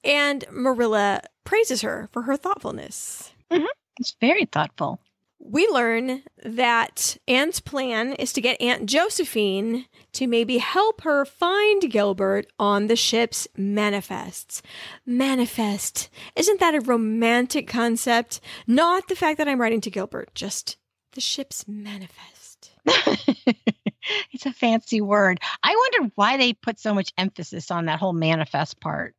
And 0.03 0.45
Marilla 0.51 1.21
praises 1.43 1.81
her 1.81 2.09
for 2.11 2.23
her 2.23 2.37
thoughtfulness. 2.37 3.31
Mm-hmm. 3.51 3.65
It's 3.99 4.15
very 4.21 4.45
thoughtful. 4.45 4.99
We 5.41 5.67
learn 5.69 6.23
that 6.43 7.17
Anne's 7.27 7.61
plan 7.61 8.13
is 8.13 8.33
to 8.33 8.41
get 8.41 8.61
Aunt 8.61 8.87
Josephine 8.87 9.85
to 10.13 10.27
maybe 10.27 10.57
help 10.57 11.01
her 11.01 11.23
find 11.23 11.89
Gilbert 11.89 12.47
on 12.59 12.87
the 12.87 12.97
ship's 12.97 13.47
manifests. 13.55 14.61
Manifest. 15.05 16.09
Isn't 16.35 16.59
that 16.59 16.75
a 16.75 16.81
romantic 16.81 17.67
concept? 17.67 18.41
Not 18.67 19.07
the 19.07 19.15
fact 19.15 19.37
that 19.37 19.47
I'm 19.47 19.61
writing 19.61 19.81
to 19.81 19.89
Gilbert, 19.89 20.35
just 20.35 20.77
The 21.13 21.21
ship's 21.21 21.65
manifest. 21.67 22.71
it's 22.85 24.45
a 24.45 24.53
fancy 24.53 24.99
word. 24.99 25.39
I 25.63 25.75
wonder 25.75 26.11
why 26.15 26.37
they 26.37 26.53
put 26.53 26.79
so 26.79 26.93
much 26.93 27.13
emphasis 27.17 27.71
on 27.71 27.85
that 27.85 27.99
whole 27.99 28.13
manifest 28.13 28.79
part. 28.81 29.15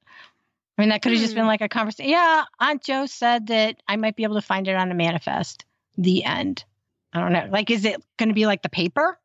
I 0.80 0.82
mean, 0.82 0.88
that 0.88 1.02
could 1.02 1.12
have 1.12 1.20
just 1.20 1.34
been 1.34 1.44
Hmm. 1.44 1.48
like 1.48 1.60
a 1.60 1.68
conversation. 1.68 2.10
Yeah, 2.10 2.44
Aunt 2.58 2.82
Jo 2.82 3.04
said 3.04 3.48
that 3.48 3.76
I 3.86 3.96
might 3.96 4.16
be 4.16 4.22
able 4.22 4.36
to 4.36 4.40
find 4.42 4.66
it 4.66 4.76
on 4.76 4.90
a 4.90 4.94
manifest. 4.94 5.66
The 5.98 6.24
end. 6.24 6.64
I 7.12 7.20
don't 7.20 7.32
know. 7.32 7.48
Like, 7.50 7.70
is 7.70 7.84
it 7.84 8.02
going 8.16 8.30
to 8.30 8.34
be 8.34 8.46
like 8.46 8.62
the 8.62 8.70
paper? 8.70 9.18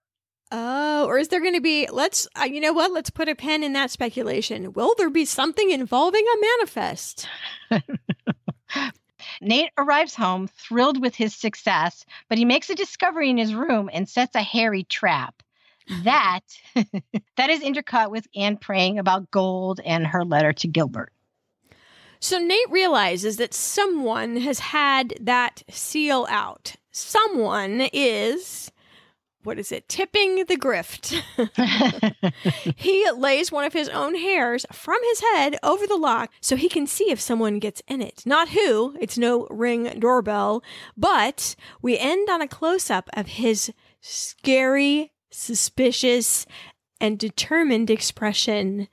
Oh, 0.52 1.06
or 1.06 1.18
is 1.18 1.30
there 1.30 1.40
going 1.40 1.54
to 1.54 1.62
be, 1.62 1.88
let's, 1.92 2.28
uh, 2.40 2.44
you 2.44 2.60
know 2.60 2.74
what? 2.74 2.92
Let's 2.92 3.10
put 3.10 3.30
a 3.30 3.36
pen 3.36 3.64
in 3.64 3.72
that 3.74 3.90
speculation. 3.90 4.74
Will 4.74 4.94
there 4.98 5.10
be 5.10 5.24
something 5.24 5.72
involving 5.72 6.26
a 6.26 6.42
manifest? 6.42 7.28
Nate 9.42 9.72
arrives 9.78 10.16
home 10.16 10.48
thrilled 10.48 11.02
with 11.02 11.16
his 11.16 11.34
success, 11.34 12.06
but 12.28 12.38
he 12.38 12.46
makes 12.46 12.70
a 12.70 12.76
discovery 12.76 13.30
in 13.30 13.38
his 13.38 13.56
room 13.56 13.90
and 13.94 14.10
sets 14.10 14.36
a 14.36 14.42
hairy 14.42 14.84
trap. 14.84 15.42
That 16.04 16.40
that 17.38 17.50
is 17.52 17.62
intercut 17.62 18.10
with 18.10 18.26
Anne 18.36 18.58
praying 18.58 18.98
about 18.98 19.30
gold 19.30 19.80
and 19.86 20.08
her 20.08 20.26
letter 20.26 20.52
to 20.52 20.68
Gilbert. 20.68 21.14
So 22.26 22.40
Nate 22.40 22.72
realizes 22.72 23.38
that 23.38 23.54
someone 23.54 24.38
has 24.38 24.58
had 24.58 25.14
that 25.22 25.62
seal 25.70 26.26
out. 26.28 26.76
Someone 26.90 27.82
is, 27.94 28.72
what 29.44 29.60
is 29.60 29.72
it, 29.72 29.88
tipping 29.88 30.38
the 30.46 30.58
grift. 30.58 31.22
he 32.78 33.08
lays 33.12 33.52
one 33.52 33.64
of 33.64 33.74
his 33.74 33.90
own 33.90 34.16
hairs 34.16 34.66
from 34.72 34.98
his 35.04 35.20
head 35.20 35.58
over 35.62 35.86
the 35.86 35.98
lock 35.98 36.32
so 36.42 36.56
he 36.56 36.68
can 36.68 36.88
see 36.88 37.12
if 37.12 37.22
someone 37.22 37.60
gets 37.60 37.84
in 37.88 38.02
it. 38.02 38.24
Not 38.26 38.50
who, 38.50 38.98
it's 39.00 39.20
no 39.20 39.46
ring 39.52 40.00
doorbell, 40.00 40.64
but 40.98 41.56
we 41.84 41.96
end 41.96 42.28
on 42.28 42.42
a 42.42 42.48
close 42.48 42.90
up 42.90 43.08
of 43.14 43.28
his 43.28 43.72
scary, 44.02 45.12
suspicious, 45.30 46.48
and 47.00 47.20
determined 47.20 47.92
expression. 47.92 48.88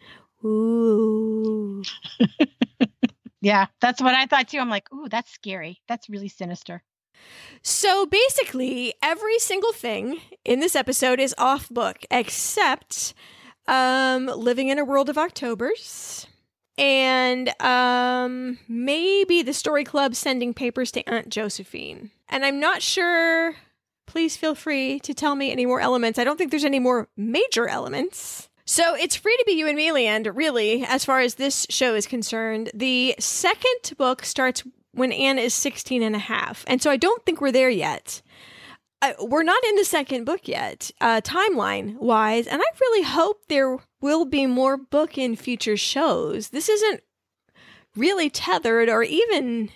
Ooh. 0.45 1.83
yeah, 3.43 3.67
that's 3.81 4.01
what 4.01 4.15
I 4.15 4.27
thought 4.27 4.49
too. 4.49 4.59
I'm 4.59 4.71
like, 4.71 4.91
ooh, 4.93 5.09
that's 5.09 5.31
scary. 5.33 5.83
That's 5.89 6.09
really 6.09 6.29
sinister. 6.29 6.83
So 7.61 8.07
basically, 8.07 8.95
every 9.03 9.39
single 9.39 9.73
thing 9.73 10.21
in 10.45 10.61
this 10.61 10.75
episode 10.75 11.21
is 11.21 11.35
off 11.37 11.69
book 11.69 11.99
except 12.11 13.15
um, 13.67 14.27
living 14.27 14.69
in 14.69 14.79
a 14.79 14.85
world 14.85 15.11
of 15.11 15.19
Octobers 15.19 16.27
and 16.79 17.53
um, 17.61 18.59
maybe 18.69 19.43
the 19.43 19.53
story 19.53 19.85
club 19.85 20.15
sending 20.15 20.55
papers 20.55 20.91
to 20.93 21.09
Aunt 21.09 21.29
Josephine. 21.29 22.11
And 22.29 22.45
I'm 22.45 22.61
not 22.61 22.81
sure. 22.81 23.57
Please 24.07 24.37
feel 24.37 24.55
free 24.55 25.01
to 25.01 25.15
tell 25.15 25.35
me 25.35 25.53
any 25.53 25.67
more 25.67 25.81
elements. 25.81 26.19
I 26.19 26.25
don't 26.25 26.37
think 26.37 26.51
there's 26.51 26.65
any 26.65 26.81
more 26.81 27.09
major 27.17 27.69
elements. 27.69 28.49
So 28.65 28.95
it's 28.95 29.17
free 29.17 29.37
to 29.37 29.45
be 29.47 29.53
you 29.53 29.67
and 29.67 29.77
me, 29.77 29.91
land, 29.93 30.29
really, 30.35 30.85
as 30.85 31.05
far 31.05 31.21
as 31.21 31.35
this 31.35 31.67
show 31.69 31.95
is 31.95 32.07
concerned. 32.07 32.71
The 32.75 33.17
second 33.19 33.97
book 33.97 34.25
starts 34.25 34.63
when 34.93 35.13
Anne 35.13 35.39
is 35.39 35.55
16 35.55 36.03
and 36.03 36.15
a 36.15 36.21
half. 36.21 36.65
And 36.67 36.81
so 36.81 36.91
I 36.91 36.97
don't 36.97 37.25
think 37.25 37.41
we're 37.41 37.53
there 37.53 37.71
yet. 37.71 38.23
Uh, 39.01 39.15
we're 39.21 39.43
not 39.43 39.63
in 39.65 39.77
the 39.77 39.85
second 39.85 40.25
book 40.25 40.47
yet, 40.47 40.91
uh, 41.01 41.21
timeline 41.23 41.97
wise. 41.99 42.47
And 42.47 42.63
I 42.63 42.67
really 42.81 43.03
hope 43.03 43.43
there 43.49 43.79
will 44.01 44.25
be 44.25 44.47
more 44.47 44.77
book 44.77 45.19
in 45.19 45.35
future 45.35 45.77
shows. 45.77 46.51
This 46.51 46.69
isn't 46.69 47.03
really 47.97 48.31
tethered 48.31 48.89
or 48.89 49.03
even 49.03 49.71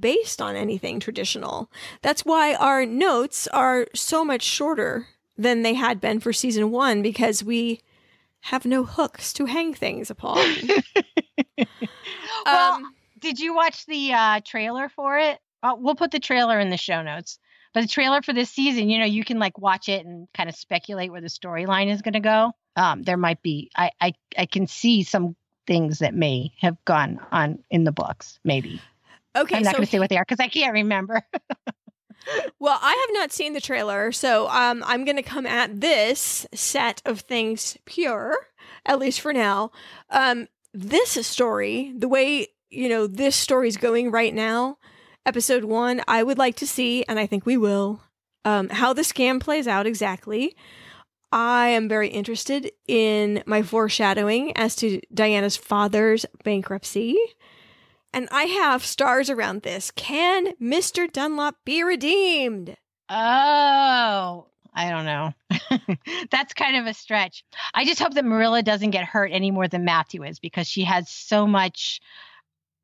based 0.00 0.40
on 0.40 0.56
anything 0.56 1.00
traditional. 1.00 1.70
That's 2.02 2.24
why 2.24 2.54
our 2.54 2.86
notes 2.86 3.46
are 3.48 3.86
so 3.94 4.24
much 4.24 4.42
shorter 4.42 5.06
than 5.36 5.62
they 5.62 5.74
had 5.74 6.00
been 6.00 6.18
for 6.18 6.32
season 6.32 6.70
one 6.70 7.02
because 7.02 7.44
we 7.44 7.82
have 8.46 8.64
no 8.64 8.84
hooks 8.84 9.32
to 9.34 9.44
hang 9.44 9.74
things 9.74 10.10
upon. 10.10 10.38
well, 12.46 12.74
Um, 12.74 12.94
did 13.18 13.40
you 13.40 13.54
watch 13.54 13.86
the 13.86 14.12
uh, 14.12 14.40
trailer 14.44 14.88
for 14.88 15.18
it? 15.18 15.38
Uh, 15.62 15.74
we'll 15.76 15.96
put 15.96 16.12
the 16.12 16.20
trailer 16.20 16.60
in 16.60 16.70
the 16.70 16.76
show 16.76 17.02
notes. 17.02 17.38
But 17.74 17.82
the 17.82 17.88
trailer 17.88 18.22
for 18.22 18.32
this 18.32 18.50
season, 18.50 18.88
you 18.88 18.98
know, 18.98 19.04
you 19.04 19.24
can 19.24 19.38
like 19.38 19.58
watch 19.58 19.88
it 19.88 20.06
and 20.06 20.28
kind 20.32 20.48
of 20.48 20.54
speculate 20.54 21.10
where 21.10 21.20
the 21.20 21.26
storyline 21.26 21.90
is 21.90 22.02
going 22.02 22.14
to 22.14 22.20
go. 22.20 22.52
Um, 22.76 23.02
there 23.02 23.16
might 23.16 23.42
be, 23.42 23.70
I, 23.76 23.90
I, 24.00 24.12
I 24.38 24.46
can 24.46 24.66
see 24.66 25.02
some 25.02 25.34
things 25.66 25.98
that 25.98 26.14
may 26.14 26.52
have 26.60 26.76
gone 26.84 27.20
on 27.32 27.58
in 27.70 27.84
the 27.84 27.92
books. 27.92 28.38
Maybe 28.44 28.80
okay, 29.36 29.56
I'm 29.56 29.62
not 29.62 29.72
so 29.72 29.78
going 29.78 29.86
to 29.86 29.90
say 29.90 29.98
what 29.98 30.10
they 30.10 30.16
are 30.16 30.24
because 30.24 30.40
I 30.40 30.48
can't 30.48 30.72
remember. 30.72 31.22
Well, 32.58 32.78
I 32.80 33.06
have 33.06 33.14
not 33.14 33.32
seen 33.32 33.52
the 33.52 33.60
trailer, 33.60 34.12
so 34.12 34.48
um, 34.48 34.82
I'm 34.86 35.04
going 35.04 35.16
to 35.16 35.22
come 35.22 35.46
at 35.46 35.80
this 35.80 36.46
set 36.54 37.02
of 37.04 37.20
things 37.20 37.76
pure, 37.84 38.36
at 38.84 38.98
least 38.98 39.20
for 39.20 39.32
now. 39.32 39.70
Um, 40.10 40.48
this 40.72 41.10
story, 41.26 41.92
the 41.96 42.08
way 42.08 42.48
you 42.70 42.88
know 42.88 43.06
this 43.06 43.36
story 43.36 43.68
is 43.68 43.76
going 43.76 44.10
right 44.10 44.34
now, 44.34 44.78
episode 45.24 45.64
one, 45.64 46.02
I 46.08 46.22
would 46.22 46.38
like 46.38 46.56
to 46.56 46.66
see, 46.66 47.04
and 47.08 47.18
I 47.18 47.26
think 47.26 47.46
we 47.46 47.56
will, 47.56 48.02
um, 48.44 48.68
how 48.68 48.92
the 48.92 49.02
scam 49.02 49.40
plays 49.40 49.68
out 49.68 49.86
exactly. 49.86 50.56
I 51.32 51.68
am 51.68 51.88
very 51.88 52.08
interested 52.08 52.70
in 52.86 53.42
my 53.46 53.62
foreshadowing 53.62 54.56
as 54.56 54.76
to 54.76 55.00
Diana's 55.12 55.56
father's 55.56 56.24
bankruptcy. 56.44 57.16
And 58.16 58.28
I 58.32 58.44
have 58.44 58.82
stars 58.82 59.28
around 59.28 59.60
this. 59.60 59.90
Can 59.90 60.54
Mr. 60.56 61.06
Dunlop 61.06 61.56
be 61.66 61.82
redeemed? 61.82 62.70
Oh, 63.10 64.46
I 64.74 64.90
don't 64.90 65.04
know. 65.04 65.34
That's 66.30 66.54
kind 66.54 66.78
of 66.78 66.86
a 66.86 66.94
stretch. 66.94 67.44
I 67.74 67.84
just 67.84 68.00
hope 68.00 68.14
that 68.14 68.24
Marilla 68.24 68.62
doesn't 68.62 68.92
get 68.92 69.04
hurt 69.04 69.32
any 69.34 69.50
more 69.50 69.68
than 69.68 69.84
Matthew 69.84 70.22
is 70.24 70.38
because 70.38 70.66
she 70.66 70.84
has 70.84 71.10
so 71.10 71.46
much. 71.46 72.00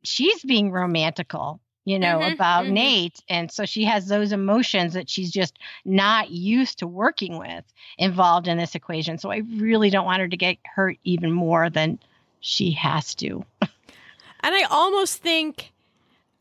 She's 0.04 0.42
being 0.42 0.70
romantical, 0.70 1.60
you 1.86 1.98
know, 1.98 2.18
Mhm, 2.18 2.34
about 2.34 2.66
mhm. 2.66 2.72
Nate. 2.72 3.20
And 3.26 3.50
so 3.50 3.64
she 3.64 3.84
has 3.84 4.08
those 4.08 4.32
emotions 4.32 4.92
that 4.92 5.08
she's 5.08 5.30
just 5.30 5.58
not 5.86 6.30
used 6.30 6.80
to 6.80 6.86
working 6.86 7.38
with 7.38 7.64
involved 7.96 8.48
in 8.48 8.58
this 8.58 8.74
equation. 8.74 9.16
So 9.16 9.30
I 9.30 9.38
really 9.56 9.88
don't 9.88 10.04
want 10.04 10.20
her 10.20 10.28
to 10.28 10.36
get 10.36 10.58
hurt 10.64 10.98
even 11.04 11.32
more 11.32 11.70
than 11.70 11.98
she 12.40 12.72
has 12.72 13.14
to. 13.14 13.46
And 14.42 14.54
I 14.54 14.62
almost 14.62 15.18
think, 15.18 15.72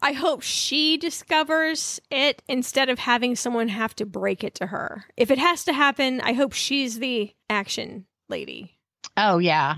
I 0.02 0.14
hope 0.14 0.42
she 0.42 0.98
discovers 0.98 2.00
it 2.10 2.42
instead 2.48 2.90
of 2.90 3.00
having 3.00 3.36
someone 3.36 3.68
have 3.68 3.96
to 3.98 4.06
break 4.06 4.44
it 4.44 4.56
to 4.56 4.68
her. 4.68 5.06
If 5.16 5.30
it 5.30 5.38
has 5.38 5.64
to 5.66 5.74
happen, 5.74 6.22
I 6.22 6.34
hope 6.34 6.54
she's 6.54 7.00
the 7.00 7.34
action 7.50 8.06
lady. 8.28 8.78
Oh, 9.16 9.38
yeah. 9.38 9.76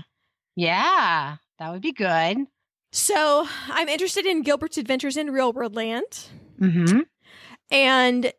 Yeah. 0.56 1.36
That 1.58 1.72
would 1.72 1.82
be 1.82 1.92
good. 1.92 2.38
So 2.92 3.46
I'm 3.68 3.88
interested 3.88 4.24
in 4.24 4.42
Gilbert's 4.42 4.78
adventures 4.78 5.16
in 5.16 5.30
real 5.30 5.52
world 5.52 5.74
land. 5.74 6.28
Mm-hmm. 6.60 7.00
And 7.70 8.32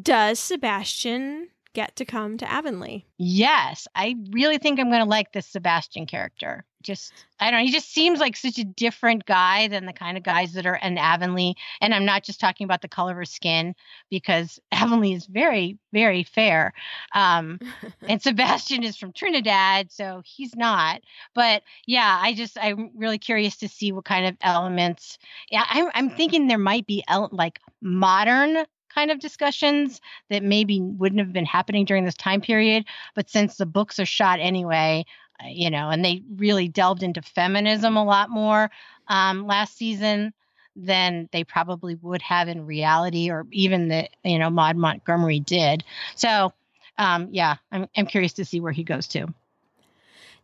does 0.00 0.38
Sebastian 0.38 1.48
get 1.72 1.96
to 1.96 2.04
come 2.04 2.36
to 2.38 2.50
Avonlea? 2.50 3.06
Yes, 3.18 3.88
I 3.94 4.16
really 4.30 4.58
think 4.58 4.78
I'm 4.78 4.90
going 4.90 5.02
to 5.02 5.08
like 5.08 5.32
this 5.32 5.46
Sebastian 5.46 6.06
character. 6.06 6.64
Just, 6.86 7.12
I 7.40 7.50
don't 7.50 7.60
know, 7.60 7.66
he 7.66 7.72
just 7.72 7.92
seems 7.92 8.20
like 8.20 8.36
such 8.36 8.58
a 8.58 8.64
different 8.64 9.26
guy 9.26 9.66
than 9.68 9.86
the 9.86 9.92
kind 9.92 10.16
of 10.16 10.22
guys 10.22 10.52
that 10.52 10.66
are 10.66 10.76
in 10.76 10.96
Avonlea. 10.96 11.54
And 11.80 11.92
I'm 11.92 12.04
not 12.04 12.22
just 12.22 12.38
talking 12.38 12.64
about 12.64 12.80
the 12.80 12.88
color 12.88 13.10
of 13.10 13.16
her 13.16 13.24
skin 13.24 13.74
because 14.08 14.60
Avonlea 14.72 15.14
is 15.14 15.26
very, 15.26 15.78
very 15.92 16.22
fair. 16.22 16.72
Um, 17.12 17.58
and 18.08 18.22
Sebastian 18.22 18.84
is 18.84 18.96
from 18.96 19.12
Trinidad, 19.12 19.90
so 19.90 20.22
he's 20.24 20.54
not. 20.54 21.00
But 21.34 21.62
yeah, 21.86 22.18
I 22.22 22.32
just, 22.32 22.56
I'm 22.60 22.90
really 22.94 23.18
curious 23.18 23.56
to 23.58 23.68
see 23.68 23.90
what 23.90 24.04
kind 24.04 24.26
of 24.26 24.36
elements. 24.40 25.18
Yeah, 25.50 25.64
I'm, 25.68 25.88
I'm 25.94 26.10
thinking 26.10 26.46
there 26.46 26.58
might 26.58 26.86
be 26.86 27.02
el- 27.08 27.30
like 27.32 27.60
modern 27.82 28.64
kind 28.96 29.10
of 29.10 29.20
discussions 29.20 30.00
that 30.30 30.42
maybe 30.42 30.80
wouldn't 30.80 31.20
have 31.20 31.32
been 31.32 31.44
happening 31.44 31.84
during 31.84 32.04
this 32.04 32.14
time 32.14 32.40
period. 32.40 32.84
But 33.14 33.28
since 33.28 33.56
the 33.56 33.66
books 33.66 33.98
are 33.98 34.06
shot 34.06 34.40
anyway, 34.40 35.04
you 35.44 35.70
know, 35.70 35.90
and 35.90 36.04
they 36.04 36.22
really 36.36 36.68
delved 36.68 37.02
into 37.02 37.22
feminism 37.22 37.96
a 37.96 38.04
lot 38.04 38.30
more 38.30 38.70
um, 39.08 39.46
last 39.46 39.76
season 39.76 40.32
than 40.74 41.28
they 41.32 41.42
probably 41.42 41.94
would 41.96 42.22
have 42.22 42.48
in 42.48 42.66
reality, 42.66 43.30
or 43.30 43.46
even 43.50 43.88
that 43.88 44.10
you 44.24 44.38
know 44.38 44.50
Maud 44.50 44.76
Montgomery 44.76 45.40
did. 45.40 45.84
So, 46.14 46.52
um, 46.98 47.28
yeah, 47.30 47.56
I'm 47.72 47.88
I'm 47.96 48.06
curious 48.06 48.32
to 48.34 48.44
see 48.44 48.60
where 48.60 48.72
he 48.72 48.84
goes 48.84 49.06
to. 49.08 49.26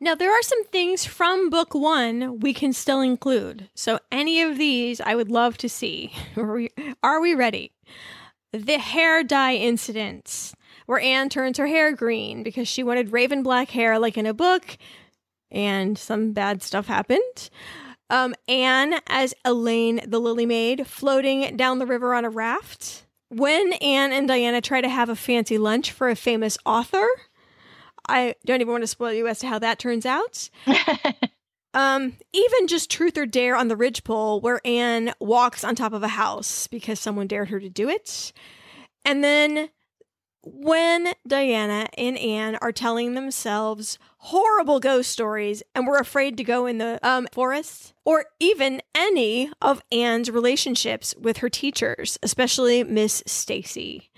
Now, 0.03 0.17
there 0.17 0.37
are 0.37 0.43
some 0.43 0.65
things 0.65 1.05
from 1.05 1.49
book 1.49 1.75
one 1.75 2.41
we 2.41 2.53
can 2.53 2.73
still 2.73 3.01
include. 3.01 3.69
So, 3.77 4.01
any 4.11 4.43
of 4.43 4.59
these 4.59 5.01
I 5.01 5.15
would 5.15 5.31
love 5.31 5.57
to 5.59 5.69
see. 5.69 6.13
Are 7.05 7.21
we, 7.21 7.35
ready? 7.37 7.71
The 8.51 8.79
hair 8.79 9.23
dye 9.23 9.55
incident, 9.55 10.55
where 10.93 11.01
Anne 11.01 11.31
turns 11.31 11.57
her 11.57 11.67
hair 11.67 11.91
green 11.93 12.43
because 12.43 12.69
she 12.69 12.83
wanted 12.83 13.13
raven 13.13 13.43
black 13.43 13.71
hair 13.71 13.99
like 13.99 14.19
in 14.19 14.27
a 14.27 14.35
book, 14.35 14.77
and 15.51 15.97
some 15.97 16.33
bad 16.33 16.63
stuff 16.63 16.87
happened. 16.87 17.49
Um, 18.11 18.35
Anne 18.47 19.01
as 19.07 19.33
Elaine 19.43 20.03
the 20.07 20.21
Lily 20.21 20.45
Maid 20.45 20.87
floating 20.87 21.57
down 21.57 21.79
the 21.79 21.87
river 21.87 22.13
on 22.13 22.27
a 22.27 22.31
raft 22.31 23.07
when 23.31 23.73
Anne 23.75 24.13
and 24.13 24.29
Diana 24.29 24.61
try 24.61 24.83
to 24.83 24.89
have 24.91 25.09
a 25.09 25.17
fancy 25.17 25.57
lunch 25.57 25.93
for 25.93 26.11
a 26.11 26.15
famous 26.15 26.59
author. 26.67 27.07
I 28.07 28.35
don't 28.45 28.61
even 28.61 28.73
want 28.73 28.83
to 28.83 28.87
spoil 28.89 29.15
you 29.15 29.27
as 29.29 29.39
to 29.39 29.47
how 29.47 29.59
that 29.61 29.79
turns 29.79 30.05
out. 30.05 30.51
Um, 31.75 32.19
even 32.35 32.67
just 32.67 32.91
truth 32.91 33.17
or 33.17 33.25
dare 33.25 33.57
on 33.57 33.69
the 33.69 33.77
ridgepole 33.77 34.43
where 34.43 34.61
Anne 34.63 35.15
walks 35.21 35.65
on 35.65 35.75
top 35.75 35.95
of 35.95 36.03
a 36.03 36.09
house 36.09 36.67
because 36.67 37.01
someone 37.01 37.27
dared 37.27 37.49
her 37.49 37.61
to 37.61 37.71
do 37.71 37.89
it. 37.89 38.35
And 39.07 39.25
then 39.25 39.71
when 40.45 41.15
Diana 41.27 41.89
and 41.97 42.19
Anne 42.19 42.57
are 42.61 42.73
telling 42.73 43.15
themselves 43.15 43.99
horrible 44.19 44.81
ghost 44.81 45.11
stories 45.11 45.63
and 45.75 45.87
we're 45.87 45.99
afraid 45.99 46.37
to 46.37 46.45
go 46.45 46.67
in 46.67 46.79
the 46.79 46.99
um, 47.03 47.27
forest, 47.33 47.93
or 48.05 48.27
even 48.41 48.83
any 48.95 49.51
of 49.61 49.83
Anne's 49.91 50.31
relationships 50.31 51.15
with 51.21 51.39
her 51.39 51.49
teachers, 51.49 52.19
especially 52.23 52.85
Miss 52.85 53.23
Stacy. 53.27 54.11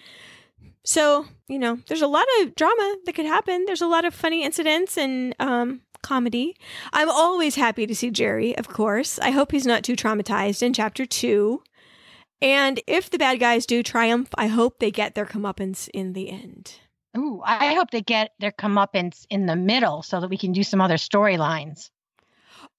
So, 0.84 1.26
you 1.48 1.58
know, 1.58 1.78
there's 1.86 2.02
a 2.02 2.06
lot 2.06 2.26
of 2.40 2.54
drama 2.54 2.96
that 3.04 3.14
could 3.14 3.26
happen. 3.26 3.64
There's 3.64 3.82
a 3.82 3.86
lot 3.86 4.04
of 4.04 4.14
funny 4.14 4.44
incidents 4.44 4.98
and 4.98 5.34
um, 5.38 5.80
comedy. 6.02 6.56
I'm 6.92 7.10
always 7.10 7.54
happy 7.54 7.86
to 7.86 7.94
see 7.94 8.10
Jerry, 8.10 8.56
of 8.56 8.68
course. 8.68 9.18
I 9.18 9.30
hope 9.30 9.50
he's 9.50 9.66
not 9.66 9.82
too 9.82 9.96
traumatized 9.96 10.62
in 10.62 10.74
chapter 10.74 11.06
two. 11.06 11.62
And 12.44 12.78
if 12.86 13.08
the 13.08 13.16
bad 13.16 13.40
guys 13.40 13.64
do 13.64 13.82
triumph, 13.82 14.28
I 14.34 14.48
hope 14.48 14.78
they 14.78 14.90
get 14.90 15.14
their 15.14 15.24
comeuppance 15.24 15.88
in 15.94 16.12
the 16.12 16.28
end. 16.28 16.78
Ooh, 17.16 17.40
I 17.42 17.72
hope 17.72 17.90
they 17.90 18.02
get 18.02 18.32
their 18.38 18.52
comeuppance 18.52 19.24
in 19.30 19.46
the 19.46 19.56
middle 19.56 20.02
so 20.02 20.20
that 20.20 20.28
we 20.28 20.36
can 20.36 20.52
do 20.52 20.62
some 20.62 20.82
other 20.82 20.96
storylines. 20.96 21.88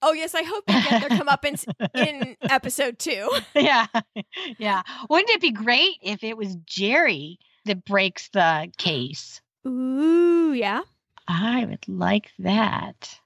Oh 0.04 0.14
yes, 0.14 0.36
I 0.36 0.44
hope 0.44 0.66
they 0.68 0.74
get 0.74 1.10
their 1.10 1.18
comeuppance 1.20 1.66
in 1.96 2.38
episode 2.44 3.00
two. 3.00 3.28
Yeah, 3.56 3.88
yeah. 4.60 4.84
Wouldn't 5.10 5.32
it 5.32 5.42
be 5.42 5.52
great 5.52 5.96
if 6.04 6.24
it 6.24 6.38
was 6.38 6.56
Jerry 6.68 7.40
that 7.66 7.86
breaks 7.86 8.30
the 8.30 8.72
case? 8.78 9.42
Ooh, 9.66 10.54
yeah. 10.54 10.82
I 11.28 11.66
would 11.66 11.88
like 11.88 12.32
that. 12.38 13.20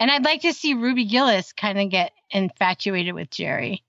And 0.00 0.10
I'd 0.10 0.24
like 0.24 0.40
to 0.42 0.54
see 0.54 0.72
Ruby 0.72 1.04
Gillis 1.04 1.52
kind 1.52 1.78
of 1.78 1.90
get 1.90 2.12
infatuated 2.30 3.14
with 3.14 3.28
Jerry. 3.28 3.84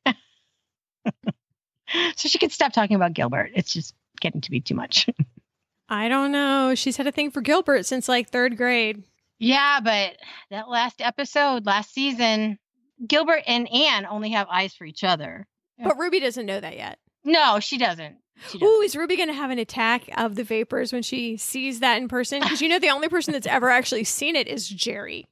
so 2.15 2.29
she 2.29 2.37
could 2.37 2.51
stop 2.51 2.73
talking 2.73 2.95
about 2.95 3.13
Gilbert. 3.13 3.51
It's 3.55 3.73
just 3.73 3.93
getting 4.19 4.41
to 4.41 4.51
be 4.51 4.61
too 4.61 4.75
much. 4.75 5.09
I 5.89 6.09
don't 6.09 6.31
know. 6.31 6.73
She's 6.75 6.97
had 6.97 7.07
a 7.07 7.11
thing 7.11 7.31
for 7.31 7.41
Gilbert 7.41 7.85
since 7.85 8.09
like 8.09 8.29
third 8.29 8.57
grade. 8.57 9.03
Yeah, 9.37 9.79
but 9.83 10.17
that 10.49 10.69
last 10.69 11.01
episode, 11.01 11.65
last 11.65 11.93
season, 11.93 12.57
Gilbert 13.05 13.43
and 13.45 13.71
Anne 13.71 14.05
only 14.05 14.31
have 14.31 14.47
eyes 14.49 14.73
for 14.73 14.85
each 14.85 15.03
other. 15.03 15.45
But 15.77 15.99
Ruby 15.99 16.19
doesn't 16.21 16.45
know 16.45 16.59
that 16.59 16.77
yet. 16.77 16.99
No, 17.23 17.59
she 17.59 17.77
doesn't. 17.77 18.17
Ooh, 18.61 18.81
is 18.81 18.95
Ruby 18.95 19.17
going 19.17 19.29
to 19.29 19.33
have 19.33 19.51
an 19.51 19.59
attack 19.59 20.09
of 20.17 20.35
the 20.35 20.43
vapors 20.43 20.91
when 20.91 21.03
she 21.03 21.37
sees 21.37 21.79
that 21.79 22.01
in 22.01 22.07
person? 22.07 22.41
Because 22.41 22.61
you 22.61 22.69
know, 22.69 22.79
the 22.79 22.89
only 22.89 23.09
person 23.09 23.33
that's 23.33 23.47
ever 23.47 23.69
actually 23.69 24.03
seen 24.03 24.35
it 24.35 24.47
is 24.47 24.67
Jerry. 24.67 25.25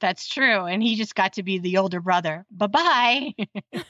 That's 0.00 0.26
true. 0.28 0.64
And 0.64 0.82
he 0.82 0.96
just 0.96 1.14
got 1.14 1.34
to 1.34 1.42
be 1.42 1.58
the 1.58 1.76
older 1.76 2.00
brother. 2.00 2.46
Bye 2.50 2.66
bye. 2.66 3.34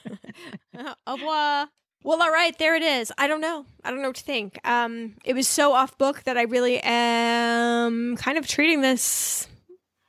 Au 1.07 1.13
revoir. 1.15 1.67
Well, 2.03 2.21
all 2.21 2.31
right, 2.31 2.57
there 2.57 2.75
it 2.75 2.81
is. 2.81 3.11
I 3.17 3.27
don't 3.27 3.41
know. 3.41 3.65
I 3.83 3.91
don't 3.91 4.01
know 4.01 4.09
what 4.09 4.15
to 4.17 4.23
think. 4.23 4.59
Um, 4.67 5.15
it 5.23 5.35
was 5.35 5.47
so 5.47 5.73
off 5.73 5.97
book 5.97 6.23
that 6.23 6.37
I 6.37 6.43
really 6.43 6.79
am 6.81 8.17
kind 8.17 8.37
of 8.39 8.47
treating 8.47 8.81
this 8.81 9.47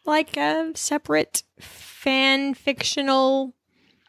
like 0.06 0.36
a 0.36 0.72
separate 0.74 1.42
fan 1.60 2.54
fictional 2.54 3.54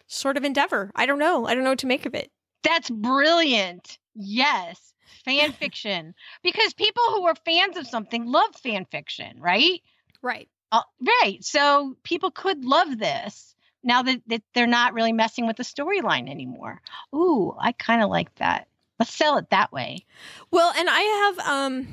sort 0.07 0.37
of 0.37 0.45
endeavor. 0.45 0.91
I 0.95 1.05
don't 1.05 1.19
know. 1.19 1.45
I 1.45 1.53
don't 1.53 1.63
know 1.63 1.71
what 1.71 1.79
to 1.79 1.87
make 1.87 2.05
of 2.05 2.15
it. 2.15 2.31
That's 2.63 2.89
brilliant. 2.89 3.97
Yes, 4.15 4.93
fan 5.25 5.51
fiction. 5.59 6.13
Because 6.41 6.73
people 6.73 7.03
who 7.09 7.25
are 7.25 7.35
fans 7.35 7.75
of 7.75 7.87
something 7.87 8.25
love 8.25 8.55
fan 8.55 8.85
fiction, 8.85 9.39
right? 9.41 9.81
Right. 10.21 10.47
Uh, 10.73 10.81
right. 11.21 11.37
So 11.43 11.95
people 12.01 12.31
could 12.31 12.65
love 12.65 12.97
this 12.97 13.53
now 13.83 14.01
that, 14.01 14.21
that 14.25 14.41
they're 14.55 14.65
not 14.65 14.95
really 14.95 15.13
messing 15.13 15.45
with 15.45 15.57
the 15.57 15.63
storyline 15.63 16.27
anymore. 16.27 16.81
Ooh, 17.13 17.55
I 17.59 17.73
kind 17.73 18.01
of 18.01 18.09
like 18.09 18.33
that. 18.35 18.67
Let's 18.97 19.13
sell 19.13 19.37
it 19.37 19.51
that 19.51 19.71
way. 19.71 20.05
Well, 20.49 20.73
and 20.75 20.89
I 20.89 21.01
have 21.01 21.47
um 21.47 21.87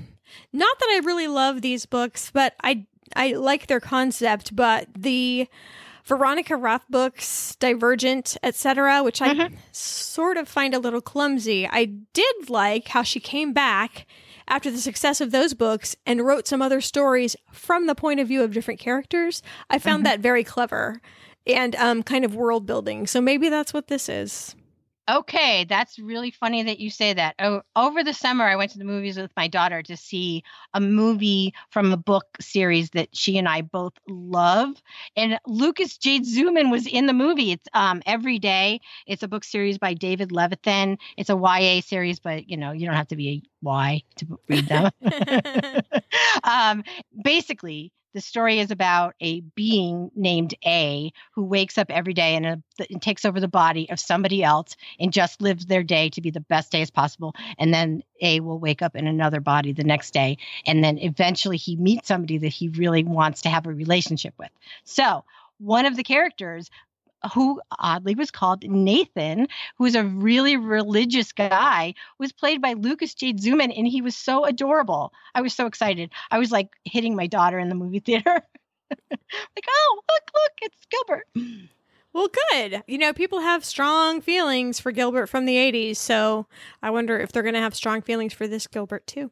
not 0.55 0.79
that 0.79 0.89
I 0.93 1.03
really 1.05 1.29
love 1.29 1.61
these 1.61 1.85
books, 1.85 2.31
but 2.33 2.55
I 2.65 2.87
I 3.15 3.33
like 3.33 3.67
their 3.67 3.81
concept, 3.81 4.57
but 4.57 4.89
the 4.97 5.47
Veronica 6.05 6.57
Roth 6.57 6.89
books, 6.89 7.57
Divergent, 7.61 8.39
etc., 8.43 9.03
which 9.03 9.21
I 9.21 9.35
mm-hmm. 9.35 9.55
sort 9.73 10.39
of 10.39 10.49
find 10.49 10.73
a 10.73 10.79
little 10.79 11.03
clumsy. 11.03 11.69
I 11.71 11.85
did 11.85 12.49
like 12.49 12.89
how 12.89 13.03
she 13.03 13.21
came 13.21 13.53
back 13.53 14.07
after 14.51 14.71
the 14.71 14.79
success 14.79 15.21
of 15.21 15.31
those 15.31 15.55
books 15.55 15.97
and 16.05 16.27
wrote 16.27 16.47
some 16.47 16.61
other 16.61 16.81
stories 16.81 17.37
from 17.53 17.87
the 17.87 17.95
point 17.95 18.21
of 18.21 18.29
view 18.29 18.43
of 18.43 18.53
different 18.53 18.81
characters. 18.81 19.43
I 19.71 19.79
found 19.79 20.05
mm-hmm. 20.05 20.11
that 20.11 20.21
very 20.21 20.45
clever 20.45 21.01
and 21.47 21.75
um, 21.77 22.03
kind 22.03 22.25
of 22.25 22.35
world 22.35 22.67
building. 22.67 23.07
So 23.07 23.21
maybe 23.21 23.49
that's 23.49 23.73
what 23.73 23.87
this 23.87 24.09
is. 24.09 24.55
Okay, 25.11 25.65
that's 25.65 25.99
really 25.99 26.31
funny 26.31 26.63
that 26.63 26.79
you 26.79 26.89
say 26.89 27.13
that. 27.13 27.35
Oh, 27.41 27.63
over 27.75 28.05
the 28.05 28.15
summer, 28.15 28.45
I 28.45 28.55
went 28.55 28.71
to 28.73 28.79
the 28.79 28.85
movies 28.85 29.17
with 29.17 29.33
my 29.37 29.49
daughter 29.49 29.83
to 29.83 29.97
see 29.97 30.45
a 30.73 30.81
movie 30.81 31.53
from 31.71 31.93
a 31.93 31.97
book 31.97 32.27
series 32.41 32.91
that 32.91 33.09
she 33.13 33.37
and 33.37 33.49
I 33.49 33.63
both 33.63 33.95
love. 34.09 34.81
And 35.17 35.41
Lucas 35.47 35.99
Jade 35.99 36.25
Zumann 36.25 36.71
was 36.71 36.87
in 36.87 37.07
the 37.07 37.13
movie. 37.13 37.51
It's 37.51 37.67
um, 37.75 38.03
Every 38.07 38.39
Day. 38.39 38.81
It's 39.05 39.25
a 39.25 39.29
book 39.29 39.43
series 39.43 39.79
by 39.79 39.95
David 39.95 40.31
Levithan. 40.31 40.97
It's 41.17 41.31
a 41.31 41.37
YA 41.37 41.81
series, 41.81 42.21
but 42.21 42.49
you 42.49 42.57
know, 42.57 42.71
you 42.71 42.87
don't 42.87 42.95
have 42.95 43.09
to 43.09 43.17
be 43.17 43.29
a 43.29 43.43
Y 43.63 44.03
to 44.17 44.39
read 44.49 44.69
them. 44.69 44.91
um, 46.45 46.85
basically, 47.25 47.93
the 48.13 48.21
story 48.21 48.59
is 48.59 48.71
about 48.71 49.15
a 49.21 49.41
being 49.55 50.11
named 50.15 50.55
A 50.65 51.13
who 51.35 51.45
wakes 51.45 51.79
up 51.79 51.91
every 51.91 52.15
day 52.15 52.35
and, 52.35 52.47
uh, 52.47 52.57
a, 52.81 52.87
and, 52.91 53.01
takes 53.01 53.25
over 53.25 53.41
the 53.41 53.49
body 53.49 53.89
of 53.91 54.01
somebody 54.01 54.43
else 54.43 54.77
and 54.99 55.13
just 55.13 55.41
lives 55.41 55.67
their 55.67 55.83
day 55.83 56.09
to 56.11 56.21
be 56.21 56.31
the 56.31 56.41
best 56.41 56.73
day 56.73 56.83
as 56.83 56.91
possible. 56.91 57.35
And 57.59 57.73
then 57.73 58.03
A 58.21 58.41
will 58.41 58.59
wake 58.59 58.83
up 58.83 58.97
in 58.97 59.07
another 59.07 59.41
body 59.41 59.73
the 59.73 59.85
next 59.85 60.13
day. 60.13 60.39
And 60.67 60.83
then 60.83 60.99
eventually 60.99 61.57
he 61.57 61.77
meets 61.77 62.09
somebody 62.09 62.39
that 62.39 62.49
he 62.49 62.69
really 62.69 63.05
wants 63.05 63.43
to 63.43 63.49
have 63.49 63.67
a 63.67 63.73
relationship 63.73 64.35
with. 64.39 64.51
So, 64.85 65.25
one 65.59 65.85
of 65.85 65.95
the 65.95 66.03
characters 66.03 66.71
who 67.35 67.61
oddly 67.79 68.15
was 68.15 68.31
called 68.31 68.65
Nathan, 68.65 69.49
who 69.77 69.85
was 69.85 69.95
a 69.95 70.05
really 70.05 70.57
religious 70.57 71.33
guy, 71.33 71.95
was 72.19 72.33
played 72.33 72.63
by 72.63 72.75
Lucas 72.75 73.15
Jade 73.15 73.41
Zumann, 73.41 73.77
and 73.77 73.87
he 73.87 74.03
was 74.03 74.17
so 74.17 74.45
adorable. 74.45 75.13
I 75.35 75.43
was 75.43 75.55
so 75.55 75.67
excited. 75.67 76.11
I 76.31 76.39
was 76.39 76.51
like 76.51 76.69
hitting 76.85 77.17
my 77.17 77.27
daughter 77.27 77.59
in 77.59 77.69
the 77.69 77.75
movie 77.75 78.01
theater. 78.01 78.43
like, 79.11 79.67
oh, 79.69 80.01
look, 80.11 80.31
look, 80.35 80.53
it's 80.63 80.87
Gilbert. 80.91 81.27
Well, 82.13 82.29
good. 82.51 82.83
You 82.89 82.99
know, 82.99 83.13
people 83.13 83.41
have 83.41 83.65
strong 83.65 84.21
feelings 84.21 84.81
for 84.81 84.91
Gilbert 84.91 85.29
from 85.29 85.45
the 85.45 85.57
80s, 85.57 85.97
so 85.97 86.47
I 86.83 86.91
wonder 86.91 87.19
if 87.19 87.31
they're 87.31 87.45
going 87.45 87.55
to 87.55 87.61
have 87.61 87.75
strong 87.75 88.03
feelings 88.03 88.33
for 88.33 88.49
this 88.49 88.67
Gilbert 88.67 89.07
too. 89.07 89.31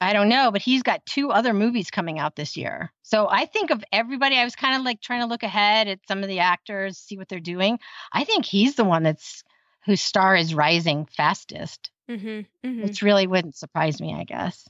I 0.00 0.12
don't 0.12 0.28
know, 0.28 0.50
but 0.52 0.62
he's 0.62 0.82
got 0.82 1.04
two 1.06 1.30
other 1.30 1.52
movies 1.52 1.90
coming 1.90 2.18
out 2.18 2.36
this 2.36 2.56
year. 2.56 2.92
So 3.02 3.28
I 3.28 3.46
think 3.46 3.70
of 3.70 3.82
everybody, 3.92 4.36
I 4.36 4.44
was 4.44 4.54
kind 4.54 4.76
of 4.76 4.82
like 4.82 5.00
trying 5.00 5.22
to 5.22 5.26
look 5.26 5.42
ahead 5.42 5.88
at 5.88 6.06
some 6.06 6.22
of 6.22 6.28
the 6.28 6.38
actors, 6.38 6.98
see 6.98 7.16
what 7.16 7.28
they're 7.28 7.40
doing. 7.40 7.78
I 8.12 8.24
think 8.24 8.44
he's 8.44 8.76
the 8.76 8.84
one 8.84 9.02
that's 9.02 9.42
whose 9.84 10.00
star 10.00 10.36
is 10.36 10.54
rising 10.54 11.06
fastest. 11.06 11.90
Mm-hmm, 12.08 12.28
mm-hmm. 12.66 12.82
Which 12.82 13.02
really 13.02 13.26
wouldn't 13.26 13.56
surprise 13.56 14.00
me, 14.00 14.14
I 14.14 14.24
guess. 14.24 14.68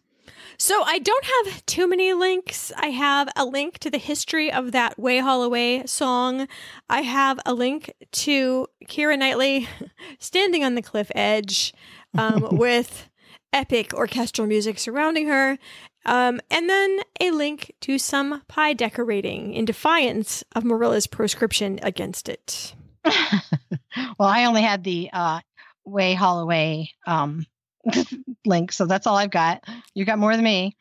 So 0.56 0.82
I 0.84 0.98
don't 0.98 1.24
have 1.24 1.64
too 1.66 1.88
many 1.88 2.12
links. 2.12 2.72
I 2.76 2.88
have 2.88 3.28
a 3.36 3.44
link 3.44 3.78
to 3.80 3.90
the 3.90 3.98
history 3.98 4.52
of 4.52 4.72
that 4.72 4.98
Way 4.98 5.18
Holloway 5.18 5.86
song. 5.86 6.48
I 6.88 7.02
have 7.02 7.38
a 7.46 7.54
link 7.54 7.92
to 8.12 8.66
Keira 8.86 9.18
Knightley 9.18 9.68
standing 10.18 10.64
on 10.64 10.74
the 10.74 10.82
cliff 10.82 11.10
edge 11.14 11.72
um, 12.16 12.48
with 12.52 13.08
epic 13.52 13.94
orchestral 13.94 14.46
music 14.46 14.78
surrounding 14.78 15.28
her, 15.28 15.58
um, 16.04 16.40
and 16.50 16.68
then 16.68 17.00
a 17.20 17.30
link 17.30 17.74
to 17.80 17.98
some 17.98 18.42
pie 18.48 18.72
decorating 18.72 19.52
in 19.52 19.64
defiance 19.64 20.44
of 20.54 20.64
Marilla's 20.64 21.06
proscription 21.06 21.78
against 21.82 22.28
it. 22.28 22.74
well, 23.04 24.28
I 24.28 24.44
only 24.44 24.62
had 24.62 24.84
the 24.84 25.10
uh, 25.12 25.40
Way 25.84 26.14
Holloway 26.14 26.90
um, 27.06 27.46
link, 28.46 28.72
so 28.72 28.86
that's 28.86 29.06
all 29.06 29.16
I've 29.16 29.30
got. 29.30 29.64
You 29.94 30.04
got 30.04 30.18
more 30.18 30.34
than 30.34 30.44
me. 30.44 30.76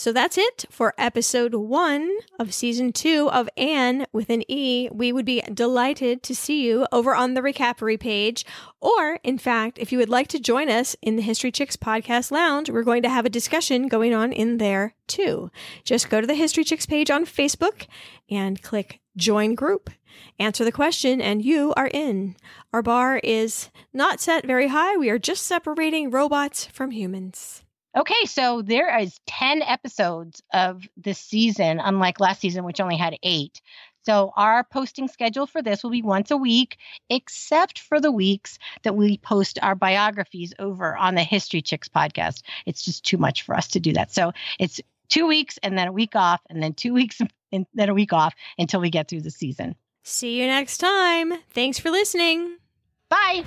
So 0.00 0.14
that's 0.14 0.38
it 0.38 0.64
for 0.70 0.94
episode 0.96 1.54
one 1.54 2.10
of 2.38 2.54
season 2.54 2.90
two 2.90 3.28
of 3.30 3.50
Anne 3.58 4.06
with 4.14 4.30
an 4.30 4.50
E. 4.50 4.88
We 4.90 5.12
would 5.12 5.26
be 5.26 5.42
delighted 5.52 6.22
to 6.22 6.34
see 6.34 6.66
you 6.66 6.86
over 6.90 7.14
on 7.14 7.34
the 7.34 7.42
Recapery 7.42 8.00
page. 8.00 8.46
Or, 8.80 9.18
in 9.22 9.36
fact, 9.36 9.76
if 9.76 9.92
you 9.92 9.98
would 9.98 10.08
like 10.08 10.28
to 10.28 10.40
join 10.40 10.70
us 10.70 10.96
in 11.02 11.16
the 11.16 11.22
History 11.22 11.52
Chicks 11.52 11.76
podcast 11.76 12.30
lounge, 12.30 12.70
we're 12.70 12.82
going 12.82 13.02
to 13.02 13.10
have 13.10 13.26
a 13.26 13.28
discussion 13.28 13.88
going 13.88 14.14
on 14.14 14.32
in 14.32 14.56
there 14.56 14.94
too. 15.06 15.50
Just 15.84 16.08
go 16.08 16.22
to 16.22 16.26
the 16.26 16.34
History 16.34 16.64
Chicks 16.64 16.86
page 16.86 17.10
on 17.10 17.26
Facebook 17.26 17.86
and 18.30 18.62
click 18.62 19.00
join 19.18 19.54
group. 19.54 19.90
Answer 20.38 20.64
the 20.64 20.72
question, 20.72 21.20
and 21.20 21.44
you 21.44 21.74
are 21.76 21.88
in. 21.92 22.36
Our 22.72 22.80
bar 22.80 23.18
is 23.18 23.68
not 23.92 24.22
set 24.22 24.46
very 24.46 24.68
high. 24.68 24.96
We 24.96 25.10
are 25.10 25.18
just 25.18 25.42
separating 25.42 26.10
robots 26.10 26.64
from 26.64 26.90
humans. 26.90 27.64
Okay, 27.96 28.24
so 28.26 28.62
there 28.62 28.96
is 29.00 29.18
10 29.26 29.62
episodes 29.62 30.42
of 30.52 30.88
this 30.96 31.18
season, 31.18 31.80
unlike 31.80 32.20
last 32.20 32.40
season, 32.40 32.64
which 32.64 32.80
only 32.80 32.96
had 32.96 33.18
eight. 33.22 33.60
So 34.02 34.32
our 34.36 34.64
posting 34.64 35.08
schedule 35.08 35.46
for 35.46 35.60
this 35.60 35.82
will 35.82 35.90
be 35.90 36.02
once 36.02 36.30
a 36.30 36.36
week, 36.36 36.78
except 37.10 37.80
for 37.80 38.00
the 38.00 38.12
weeks 38.12 38.58
that 38.82 38.96
we 38.96 39.18
post 39.18 39.58
our 39.60 39.74
biographies 39.74 40.54
over 40.58 40.96
on 40.96 41.16
the 41.16 41.22
History 41.22 41.60
Chicks 41.62 41.88
podcast. 41.88 42.42
It's 42.64 42.84
just 42.84 43.04
too 43.04 43.18
much 43.18 43.42
for 43.42 43.54
us 43.54 43.68
to 43.68 43.80
do 43.80 43.92
that. 43.94 44.12
So 44.12 44.32
it's 44.58 44.80
two 45.08 45.26
weeks 45.26 45.58
and 45.62 45.76
then 45.76 45.88
a 45.88 45.92
week 45.92 46.14
off, 46.14 46.40
and 46.48 46.62
then 46.62 46.72
two 46.72 46.94
weeks 47.00 47.20
and 47.52 47.66
then 47.74 47.88
a 47.88 47.94
week 47.94 48.12
off 48.12 48.34
until 48.56 48.80
we 48.80 48.90
get 48.90 49.08
through 49.08 49.22
the 49.22 49.30
season. 49.30 49.74
See 50.04 50.40
you 50.40 50.46
next 50.46 50.78
time. 50.78 51.34
Thanks 51.50 51.78
for 51.78 51.90
listening. 51.90 52.56
Bye. 53.08 53.44